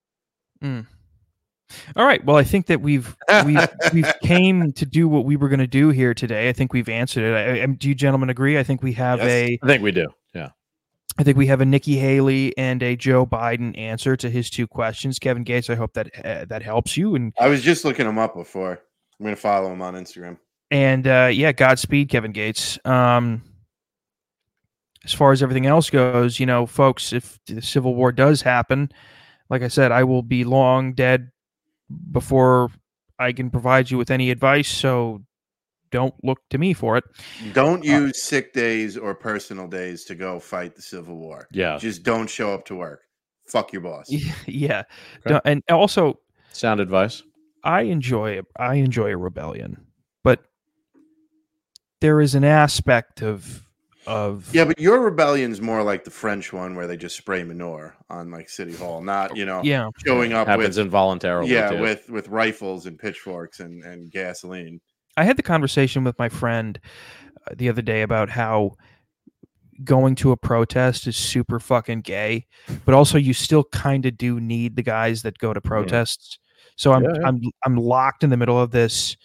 Hmm. 0.87 1.00
All 1.97 2.05
right. 2.05 2.25
Well, 2.25 2.37
I 2.37 2.45
think 2.45 2.67
that 2.67 2.81
we've 2.81 3.17
we've 3.45 3.69
we've 3.93 4.13
came 4.23 4.73
to 4.73 4.85
do 4.87 5.09
what 5.09 5.25
we 5.25 5.37
were 5.37 5.49
going 5.49 5.61
to 5.61 5.67
do 5.67 5.91
here 5.91 6.15
today. 6.15 6.49
I 6.49 6.53
think 6.53 6.73
we've 6.73 6.89
answered 6.89 7.25
it. 7.25 7.61
I, 7.61 7.63
I, 7.63 7.67
do 7.67 7.89
you 7.89 7.95
gentlemen 7.95 8.31
agree? 8.31 8.59
I 8.59 8.63
think 8.63 8.83
we 8.83 8.93
have 8.95 9.19
Yes. 9.21 9.29
a 9.29 9.59
I 9.63 9.67
think 9.67 9.83
we 9.83 9.93
do. 9.93 10.09
Yeah. 10.35 10.51
I 11.19 11.23
think 11.23 11.37
we 11.37 11.47
have 11.49 11.61
a 11.61 11.65
Nikki 11.67 11.97
Haley 11.97 12.57
and 12.57 12.83
a 12.83 12.97
Joe 12.97 13.27
Biden 13.27 13.77
answer 13.79 14.17
to 14.17 14.31
his 14.31 14.49
two 14.51 14.67
questions. 14.67 15.19
Kevin 15.19 15.43
Gates, 15.45 15.69
I 15.69 15.75
hope 15.75 15.93
that 15.95 16.09
uh, 16.25 16.45
that 16.47 16.63
helps 16.63 16.97
you. 16.97 17.15
And 17.15 17.33
I 17.39 17.49
was 17.49 17.63
just 17.63 17.85
looking 17.85 18.07
him 18.07 18.19
up 18.19 18.35
before. 18.35 18.81
I'm 19.19 19.25
gonna 19.27 19.37
follow 19.37 19.73
him 19.73 19.83
on 19.83 19.95
Instagram. 19.95 20.39
and 20.71 21.07
uh, 21.07 21.31
yeah, 21.33 21.53
Godspeed, 21.53 22.09
Kevin 22.09 22.33
Gates. 22.33 22.79
Um, 22.85 23.43
as 25.05 25.13
far 25.13 25.33
as 25.33 25.43
everything 25.43 25.67
else 25.67 25.89
goes, 25.91 26.39
you 26.39 26.47
know, 26.47 26.67
folks, 26.67 27.13
if 27.13 27.39
the 27.47 27.63
Civil 27.63 27.95
War 27.95 28.13
does 28.13 28.43
happen, 28.43 28.91
like 29.49 29.63
I 29.63 29.69
said, 29.69 29.93
I 29.93 30.05
will 30.05 30.23
be 30.23 30.45
long 30.45 30.93
dead 30.93 31.31
before 32.13 32.71
I 33.19 33.33
can 33.33 33.51
provide 33.51 33.91
you 33.91 33.99
with 33.99 34.11
any 34.11 34.31
advice. 34.31 34.69
So 34.69 35.23
don't 35.91 36.15
look 36.23 36.39
to 36.51 36.59
me 36.59 36.73
for 36.73 36.97
it. 36.97 37.05
Don't 37.53 37.81
Uh, 37.81 37.99
use 38.07 38.23
sick 38.23 38.53
days 38.53 38.97
or 38.97 39.15
personal 39.15 39.67
days 39.67 40.05
to 40.05 40.15
go 40.15 40.39
fight 40.39 40.77
the 40.77 40.83
Civil 40.83 41.17
War. 41.17 41.49
Yeah. 41.53 41.79
Just 41.79 42.03
don't 42.03 42.29
show 42.31 42.55
up 42.55 42.65
to 42.67 42.77
work. 42.77 43.03
Fuck 43.47 43.73
your 43.73 43.83
boss. 43.83 44.07
yeah, 44.47 44.85
Okay. 45.27 45.41
And 45.45 45.63
also 45.69 46.21
Sound 46.53 46.81
advice. 46.81 47.23
I 47.65 47.83
enjoy 47.83 48.41
I 48.59 48.77
enjoy 48.77 49.11
a 49.13 49.17
rebellion, 49.17 49.87
but 50.25 50.45
there 52.01 52.21
is 52.21 52.35
an 52.35 52.45
aspect 52.45 53.23
of 53.23 53.67
of 54.07 54.49
Yeah, 54.55 54.65
but 54.65 54.79
your 54.79 55.01
rebellion's 55.01 55.61
more 55.61 55.83
like 55.83 56.05
the 56.05 56.11
French 56.11 56.53
one 56.53 56.75
where 56.75 56.87
they 56.87 56.97
just 56.97 57.17
spray 57.17 57.43
manure 57.45 57.97
on 58.09 58.31
like 58.31 58.49
City 58.49 58.75
Hall, 58.75 59.03
not 59.03 59.37
you 59.37 59.45
know 59.45 59.63
yeah 59.63 59.89
showing 60.05 60.33
up 60.33 60.47
Happens 60.47 60.77
with 60.77 60.87
involuntarily. 60.87 61.53
yeah 61.53 61.71
too. 61.71 61.81
with 61.81 62.09
with 62.09 62.29
rifles 62.29 62.87
and 62.87 62.99
pitchforks 62.99 63.61
and 63.61 63.85
and 63.85 64.11
gasoline. 64.11 64.81
I 65.17 65.25
had 65.25 65.37
the 65.37 65.43
conversation 65.43 66.05
with 66.05 66.19
my 66.19 66.29
friend 66.29 66.79
uh, 67.47 67.55
the 67.57 67.69
other 67.69 67.83
day 67.83 68.03
about 68.03 68.31
how 68.31 68.73
going 69.85 70.15
to 70.15 70.31
a 70.31 70.37
protest 70.37 71.07
is 71.07 71.17
super 71.17 71.59
fucking 71.59 72.03
gay, 72.03 72.47
but 72.85 72.95
also 72.95 73.19
you 73.19 73.33
still 73.33 73.65
kind 73.65 74.07
of 74.07 74.17
do 74.17 74.41
need 74.41 74.77
the 74.77 74.83
guys 74.83 75.23
that 75.23 75.39
go 75.39 75.53
to 75.53 75.61
protests. 75.61 76.39
So 76.77 76.93
I'm 76.93 77.05
Yeah, 77.05 77.11
yeah. 77.21 77.27
I'm 77.27 77.41
I'm 77.65 77.77
locked 77.77 78.25
in 78.25 78.31
the 78.31 78.37
middle 78.37 78.59
of 78.59 78.71
this. 78.71 79.17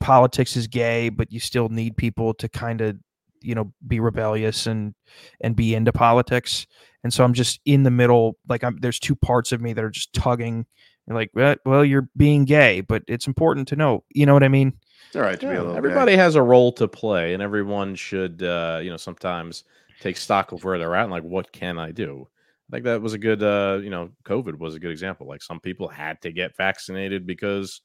Politics 0.00 0.56
is 0.56 0.66
gay, 0.66 1.08
but 1.08 1.32
you 1.32 1.40
still 1.40 1.68
need 1.68 1.96
people 1.96 2.34
to 2.34 2.48
kind 2.48 2.80
of 2.80 2.96
you 3.42 3.54
know 3.54 3.72
be 3.86 4.00
rebellious 4.00 4.66
and 4.66 4.94
and 5.40 5.56
be 5.56 5.74
into 5.74 5.92
politics. 5.92 6.66
And 7.04 7.12
so 7.12 7.24
I'm 7.24 7.34
just 7.34 7.60
in 7.64 7.82
the 7.82 7.90
middle. 7.90 8.36
Like 8.48 8.64
I'm 8.64 8.78
there's 8.80 8.98
two 8.98 9.16
parts 9.16 9.52
of 9.52 9.60
me 9.60 9.72
that 9.72 9.84
are 9.84 9.90
just 9.90 10.12
tugging. 10.12 10.66
You're 11.06 11.16
like, 11.16 11.30
well, 11.34 11.56
well, 11.66 11.84
you're 11.84 12.08
being 12.16 12.44
gay, 12.44 12.80
but 12.80 13.02
it's 13.08 13.26
important 13.26 13.68
to 13.68 13.76
know. 13.76 14.04
You 14.10 14.24
know 14.24 14.34
what 14.34 14.44
I 14.44 14.48
mean? 14.48 14.72
It's 15.08 15.16
all 15.16 15.22
right 15.22 15.38
to 15.38 15.46
be 15.46 15.54
a 15.54 15.58
little. 15.60 15.76
everybody 15.76 16.16
has 16.16 16.36
a 16.36 16.42
role 16.42 16.72
to 16.72 16.86
play, 16.86 17.34
and 17.34 17.42
everyone 17.42 17.96
should, 17.96 18.42
uh, 18.42 18.80
you 18.82 18.90
know, 18.90 18.96
sometimes 18.96 19.64
take 20.00 20.16
stock 20.16 20.52
of 20.52 20.64
where 20.64 20.78
they're 20.78 20.94
at 20.94 21.02
and 21.02 21.10
like, 21.10 21.22
what 21.22 21.52
can 21.52 21.78
I 21.78 21.90
do? 21.90 22.28
I 22.70 22.76
think 22.76 22.84
that 22.84 23.02
was 23.02 23.12
a 23.12 23.18
good, 23.18 23.42
uh, 23.42 23.80
you 23.82 23.90
know, 23.90 24.10
COVID 24.24 24.58
was 24.58 24.74
a 24.74 24.78
good 24.78 24.90
example. 24.90 25.26
Like 25.26 25.42
some 25.42 25.60
people 25.60 25.88
had 25.88 26.20
to 26.22 26.32
get 26.32 26.56
vaccinated 26.56 27.26
because 27.26 27.82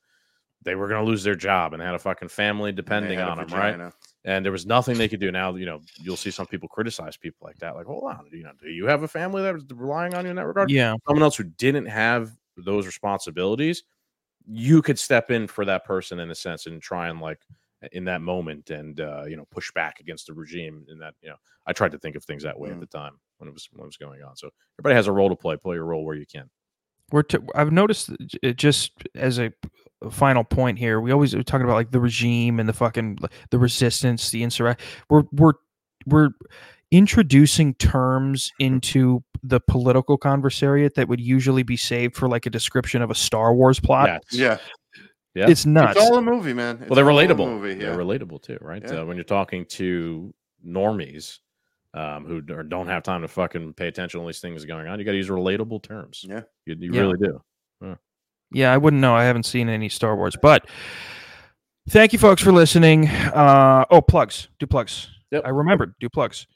they 0.64 0.76
were 0.76 0.88
going 0.88 1.04
to 1.04 1.10
lose 1.10 1.24
their 1.24 1.36
job 1.36 1.74
and 1.74 1.82
had 1.82 1.96
a 1.96 2.00
fucking 2.00 2.30
family 2.30 2.72
depending 2.72 3.20
on 3.20 3.38
them, 3.38 3.48
right? 3.60 3.92
And 4.26 4.44
there 4.44 4.52
was 4.52 4.66
nothing 4.66 4.98
they 4.98 5.08
could 5.08 5.20
do. 5.20 5.32
Now, 5.32 5.56
you 5.56 5.66
know, 5.66 5.82
you'll 6.02 6.18
see 6.18 6.32
some 6.32 6.46
people 6.48 6.68
criticize 6.70 7.18
people 7.18 7.46
like 7.48 7.58
that. 7.60 7.76
Like, 7.76 7.86
hold 7.86 8.04
on, 8.06 8.26
you 8.32 8.44
know, 8.44 8.52
do 8.62 8.70
you 8.70 8.86
have 8.88 9.04
a 9.04 9.08
family 9.08 9.42
that 9.44 9.54
was 9.54 9.66
relying 9.74 10.14
on 10.14 10.26
you 10.26 10.32
in 10.32 10.36
that 10.38 10.46
regard? 10.48 10.70
Yeah. 10.70 10.96
Someone 11.08 11.24
else 11.24 11.36
who 11.38 11.44
didn't 11.46 11.86
have 11.86 12.32
those 12.58 12.86
responsibilities, 12.86 13.84
you 14.50 14.82
could 14.82 14.98
step 15.00 15.30
in 15.32 15.48
for 15.48 15.66
that 15.66 15.86
person 15.86 16.20
in 16.20 16.32
a 16.32 16.36
sense 16.36 16.66
and 16.66 16.82
try 16.82 17.10
and 17.10 17.22
like 17.22 17.40
in 17.92 18.06
that 18.06 18.22
moment 18.22 18.70
and 18.72 19.00
uh, 19.02 19.24
you 19.28 19.38
know 19.38 19.46
push 19.52 19.72
back 19.74 20.00
against 20.00 20.26
the 20.28 20.34
regime. 20.34 20.86
In 20.90 20.98
that, 21.00 21.14
you 21.22 21.30
know, 21.30 21.36
I 21.66 21.74
tried 21.74 21.92
to 21.92 22.00
think 22.00 22.16
of 22.16 22.24
things 22.26 22.44
that 22.44 22.58
way 22.60 22.70
at 22.72 22.78
Mm. 22.78 22.80
the 22.82 22.88
time 22.88 23.20
when 23.38 23.48
it 23.48 23.54
was 23.54 23.68
when 23.72 23.84
it 23.84 23.86
was 23.86 23.98
going 23.98 24.24
on. 24.24 24.36
So 24.36 24.50
everybody 24.80 24.96
has 24.96 25.08
a 25.08 25.12
role 25.12 25.30
to 25.30 25.36
play. 25.36 25.58
Play 25.58 25.76
your 25.76 25.86
role 25.86 26.04
where 26.06 26.16
you 26.16 26.26
can. 26.26 26.50
we're 27.12 27.24
t- 27.24 27.38
I've 27.56 27.72
noticed 27.72 28.10
it 28.42 28.58
just 28.58 28.92
as 29.16 29.38
a 29.40 29.52
final 30.12 30.44
point 30.44 30.78
here. 30.80 31.02
We 31.02 31.12
always 31.12 31.34
are 31.36 31.44
talking 31.44 31.66
about 31.66 31.76
like 31.76 31.92
the 31.92 32.00
regime 32.00 32.60
and 32.60 32.68
the 32.70 32.74
fucking 32.74 33.18
the 33.52 33.60
resistance, 33.60 34.30
the 34.32 34.44
insurrection. 34.44 34.86
We're 35.10 35.24
we're 35.32 35.54
we're 36.06 36.30
introducing 36.92 37.74
terms 37.76 38.52
into 38.60 39.24
the 39.44 39.60
political 39.60 40.18
conversariat 40.18 40.94
that 40.96 41.08
would 41.08 41.20
usually 41.20 41.64
be 41.64 41.78
saved 41.78 42.16
for 42.16 42.28
like 42.28 42.46
a 42.46 42.50
description 42.50 43.02
of 43.02 43.12
a 43.12 43.16
Star 43.16 43.54
Wars 43.54 43.80
plot. 43.80 44.08
Yes. 44.08 44.24
Yeah. 44.32 44.58
Yeah. 45.36 45.50
It's 45.50 45.66
nuts. 45.66 45.98
It's 45.98 46.06
all 46.10 46.18
a 46.18 46.22
movie, 46.22 46.54
man. 46.54 46.80
well, 46.88 46.96
they're 46.96 47.08
It's 47.10 47.14
all 47.14 47.20
a 47.20 47.28
relatable. 47.28 47.48
Movie, 47.48 47.74
They're 47.76 47.92
yeah. 47.92 47.98
relatable 47.98 48.42
too, 48.42 48.58
right? 48.62 48.82
Yeah. 48.84 49.02
Uh, 49.02 49.06
when 49.06 49.18
you're 49.18 49.24
talking 49.24 49.66
to 49.66 50.34
normies 50.66 51.40
um, 51.94 52.26
who 52.26 52.42
don't 52.42 52.88
have 52.88 53.04
time 53.04 53.22
to 53.22 53.28
fucking 53.28 53.74
pay 53.74 53.88
attention 53.88 54.18
to 54.18 54.22
all 54.22 54.28
these 54.28 54.40
things 54.40 54.66
going 54.66 54.88
on, 54.88 54.98
you 54.98 55.06
got 55.06 55.12
to 55.12 55.18
use 55.18 55.30
relatable 55.30 55.84
terms. 55.84 56.26
Yeah. 56.28 56.42
you, 56.66 56.76
you 56.80 56.92
Yeah. 56.94 57.02
really 57.02 57.18
do. 57.20 57.98
Yeah, 58.52 58.72
I 58.72 58.78
wouldn't 58.78 59.02
know. 59.02 59.16
I 59.16 59.26
haven't 59.26 59.44
seen 59.44 59.70
any 59.70 59.90
Star 59.90 60.16
Wars, 60.16 60.36
but 60.42 60.68
thank 61.90 62.14
you, 62.14 62.20
folks, 62.20 62.42
for 62.42 62.52
listening. 62.52 63.08
Uh, 63.08 63.86
oh, 63.90 64.02
plugs. 64.02 64.48
Do 64.60 64.68
plugs. 64.68 65.10
Yep. 65.32 65.44
I 65.46 65.50
remembered. 65.50 65.96
Do 66.00 66.10
plugs. 66.10 66.48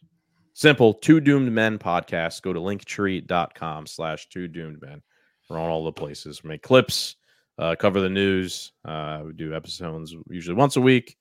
Simple. 0.54 0.94
Two 0.94 1.20
Doomed 1.20 1.52
Men 1.52 1.78
podcast. 1.80 2.42
Go 2.42 2.54
to 2.54 2.60
linktree.com 2.60 3.88
slash 3.88 4.30
two 4.30 4.48
doomed 4.48 4.82
men. 4.82 5.02
We're 5.50 5.60
on 5.60 5.70
all 5.70 5.84
the 5.84 5.92
places. 5.92 6.44
We 6.44 6.50
make 6.50 6.62
clips, 6.62 7.18
uh, 7.58 7.76
cover 7.78 8.00
the 8.00 8.10
news. 8.10 8.72
Uh, 8.86 9.24
we 9.26 9.34
do 9.34 9.54
episodes 9.54 10.16
usually 10.30 10.56
once 10.56 10.78
a 10.78 10.82
week 10.82 11.18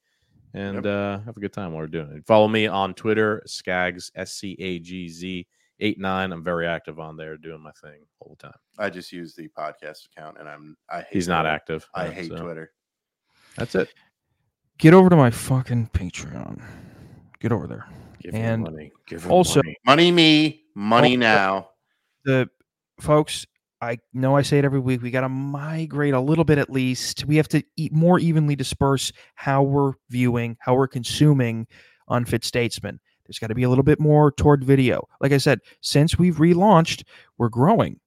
and 0.55 0.87
uh, 0.87 1.19
have 1.21 1.37
a 1.37 1.41
good 1.41 1.53
time 1.53 1.73
while 1.73 1.83
we're 1.83 1.89
doing 1.89 2.13
it. 2.13 2.27
Follow 2.27 2.47
me 2.47 2.67
on 2.69 2.95
Twitter, 2.95 3.43
Scagz, 3.47 4.11
S 4.15 4.35
C 4.35 4.57
A 4.61 4.79
G 4.79 5.09
Z 5.09 5.47
89. 5.81 6.33
I'm 6.33 6.45
very 6.45 6.67
active 6.67 6.99
on 7.01 7.17
there 7.17 7.37
doing 7.37 7.63
my 7.63 7.73
thing 7.83 8.01
all 8.21 8.37
the 8.39 8.47
time. 8.49 8.59
I 8.79 8.91
just 8.91 9.13
use 9.13 9.35
the 9.35 9.49
podcast 9.59 10.07
account, 10.07 10.37
and 10.39 10.49
I'm. 10.49 10.77
I 10.91 10.99
hate 10.99 11.07
He's 11.13 11.29
not 11.29 11.43
Twitter. 11.43 11.55
active. 11.55 11.89
I 11.95 12.07
uh, 12.07 12.11
hate 12.11 12.29
so 12.31 12.37
Twitter. 12.37 12.73
That's 13.57 13.75
it. 13.75 13.89
Get 14.79 14.95
over 14.95 15.11
to 15.11 15.17
my 15.17 15.31
fucking 15.31 15.91
Patreon. 15.93 16.63
Get 17.41 17.53
over 17.53 17.67
there. 17.67 17.87
Give 18.23 18.35
him 18.35 18.43
And 18.45 18.63
money. 18.63 18.93
Give 19.07 19.23
him 19.25 19.31
also- 19.33 19.61
money. 19.63 19.77
Money 19.87 20.11
me, 20.13 20.65
money 20.75 21.17
Oh, 21.17 21.21
now. 21.21 21.69
the 22.25 22.49
folks 23.01 23.47
i 23.81 23.97
know 24.13 24.37
i 24.37 24.43
say 24.43 24.59
it 24.59 24.65
every 24.67 24.79
week 24.79 25.01
we 25.01 25.11
got 25.11 25.23
to 25.23 25.29
migrate 25.31 26.13
a 26.13 26.21
little 26.21 26.45
bit 26.45 26.59
at 26.59 26.69
least 26.69 27.25
we 27.25 27.37
have 27.37 27.49
to 27.49 27.63
eat 27.79 27.95
more 27.95 28.19
evenly 28.19 28.55
disperse 28.55 29.11
how 29.37 29.63
we're 29.63 29.95
viewing 30.11 30.55
how 30.61 30.75
we're 30.75 30.87
consuming 30.87 31.67
unfit 32.11 32.45
statesman 32.45 33.01
there's 33.31 33.39
got 33.39 33.47
to 33.47 33.55
be 33.55 33.63
a 33.63 33.69
little 33.69 33.85
bit 33.85 34.01
more 34.01 34.33
toward 34.33 34.65
video 34.65 35.07
like 35.21 35.31
i 35.33 35.39
said 35.39 35.61
since 35.81 36.19
we've 36.19 36.37
relaunched 36.37 37.05
we're 37.39 37.49
growing 37.49 37.99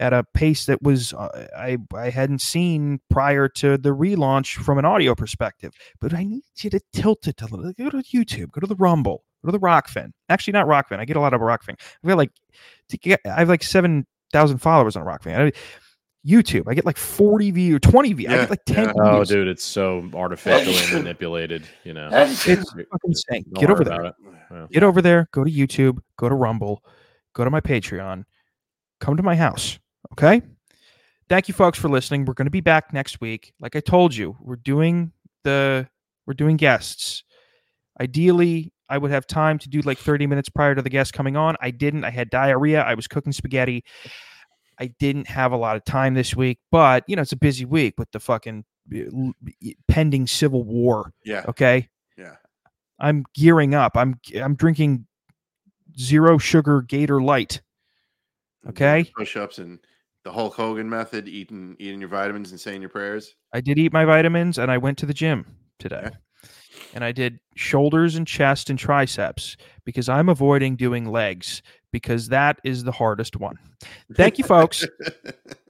at 0.00 0.12
a 0.12 0.24
pace 0.34 0.66
that 0.66 0.82
was 0.82 1.12
uh, 1.12 1.46
I 1.56 1.78
I 1.94 2.10
hadn't 2.10 2.40
seen 2.40 3.00
prior 3.10 3.48
to 3.50 3.78
the 3.78 3.90
relaunch 3.90 4.56
from 4.56 4.78
an 4.78 4.84
audio 4.84 5.14
perspective. 5.14 5.72
But 6.00 6.14
I 6.14 6.24
need 6.24 6.42
you 6.56 6.70
to 6.70 6.80
tilt 6.92 7.26
it 7.26 7.40
a 7.42 7.46
little. 7.46 7.72
Go 7.72 7.90
to 7.90 7.98
YouTube, 7.98 8.50
go 8.50 8.60
to 8.60 8.66
the 8.66 8.76
Rumble, 8.76 9.24
go 9.44 9.52
to 9.52 9.52
the 9.52 9.64
Rokfin. 9.64 10.10
Actually, 10.28 10.52
not 10.52 10.66
Rokfin. 10.66 10.98
I 10.98 11.04
get 11.04 11.16
a 11.16 11.20
lot 11.20 11.34
of 11.34 11.40
Rokfin. 11.40 11.76
I've 11.80 12.08
got 12.08 12.18
like 12.18 12.32
to 12.88 12.98
get, 12.98 13.20
I 13.24 13.38
have 13.38 13.48
like 13.48 13.62
seven 13.62 14.06
thousand 14.32 14.58
followers 14.58 14.96
on 14.96 15.04
Rokfin. 15.04 15.38
I, 15.38 15.52
YouTube, 16.26 16.64
I 16.66 16.74
get 16.74 16.86
like 16.86 16.96
forty 16.96 17.50
views, 17.50 17.80
twenty 17.82 18.14
views. 18.14 18.32
I 18.32 18.36
get 18.36 18.50
like 18.50 18.64
ten. 18.64 18.86
yeah. 18.86 18.92
Oh, 18.96 19.24
dude, 19.24 19.46
it's 19.46 19.62
so 19.62 20.08
artificially 20.14 20.98
manipulated. 20.98 21.64
You 21.84 21.94
know, 21.94 22.08
It's 22.12 22.44
fucking 22.44 22.86
insane. 23.04 23.44
Get 23.54 23.70
over 23.70 23.84
there. 23.84 24.14
About 24.54 24.64
it. 24.64 24.68
Yeah. 24.70 24.80
Get 24.80 24.82
over 24.84 25.02
there. 25.02 25.28
Go 25.32 25.44
to 25.44 25.50
YouTube. 25.50 25.98
Go 26.18 26.28
to 26.28 26.34
Rumble. 26.34 26.82
Go 27.34 27.44
to 27.44 27.50
my 27.50 27.60
Patreon. 27.60 28.24
Come 29.00 29.16
to 29.16 29.22
my 29.22 29.36
house. 29.36 29.78
Okay. 30.12 30.42
Thank 31.28 31.48
you, 31.48 31.54
folks, 31.54 31.78
for 31.78 31.88
listening. 31.88 32.26
We're 32.26 32.34
going 32.34 32.46
to 32.46 32.50
be 32.50 32.60
back 32.60 32.92
next 32.92 33.20
week. 33.20 33.52
Like 33.58 33.76
I 33.76 33.80
told 33.80 34.14
you, 34.14 34.36
we're 34.40 34.56
doing 34.56 35.12
the 35.42 35.88
we're 36.26 36.34
doing 36.34 36.56
guests. 36.56 37.24
Ideally, 38.00 38.72
I 38.88 38.98
would 38.98 39.10
have 39.10 39.26
time 39.26 39.58
to 39.60 39.68
do 39.68 39.80
like 39.80 39.98
30 39.98 40.26
minutes 40.26 40.48
prior 40.48 40.74
to 40.74 40.82
the 40.82 40.90
guest 40.90 41.12
coming 41.12 41.36
on. 41.36 41.56
I 41.60 41.70
didn't. 41.70 42.04
I 42.04 42.10
had 42.10 42.28
diarrhea. 42.30 42.82
I 42.82 42.94
was 42.94 43.06
cooking 43.06 43.32
spaghetti. 43.32 43.84
I 44.78 44.88
didn't 44.98 45.28
have 45.28 45.52
a 45.52 45.56
lot 45.56 45.76
of 45.76 45.84
time 45.84 46.14
this 46.14 46.34
week, 46.34 46.58
but 46.70 47.04
you 47.06 47.16
know, 47.16 47.22
it's 47.22 47.32
a 47.32 47.36
busy 47.36 47.64
week 47.64 47.94
with 47.96 48.10
the 48.10 48.20
fucking 48.20 48.64
uh, 48.94 49.70
pending 49.88 50.26
civil 50.26 50.64
war. 50.64 51.12
Yeah. 51.24 51.44
Okay. 51.48 51.88
I'm 52.98 53.24
gearing 53.34 53.74
up. 53.74 53.96
I'm 53.96 54.20
I'm 54.40 54.54
drinking 54.54 55.06
zero 55.98 56.38
sugar 56.38 56.82
Gatorlyte. 56.82 57.60
Okay. 58.68 59.10
Push 59.16 59.36
ups 59.36 59.58
and 59.58 59.78
the 60.24 60.32
Hulk 60.32 60.54
Hogan 60.54 60.88
method, 60.88 61.28
eating 61.28 61.76
eating 61.78 62.00
your 62.00 62.08
vitamins 62.08 62.50
and 62.50 62.60
saying 62.60 62.80
your 62.80 62.90
prayers. 62.90 63.34
I 63.52 63.60
did 63.60 63.78
eat 63.78 63.92
my 63.92 64.04
vitamins 64.04 64.58
and 64.58 64.70
I 64.70 64.78
went 64.78 64.98
to 64.98 65.06
the 65.06 65.14
gym 65.14 65.46
today. 65.78 66.10
And 66.92 67.04
I 67.04 67.12
did 67.12 67.40
shoulders 67.56 68.14
and 68.16 68.26
chest 68.26 68.70
and 68.70 68.78
triceps 68.78 69.56
because 69.84 70.08
I'm 70.08 70.28
avoiding 70.28 70.76
doing 70.76 71.10
legs 71.10 71.62
because 71.92 72.28
that 72.28 72.60
is 72.64 72.84
the 72.84 72.92
hardest 72.92 73.36
one. 73.36 73.56
Thank 74.14 74.38
you, 74.38 74.44
folks. 74.44 74.84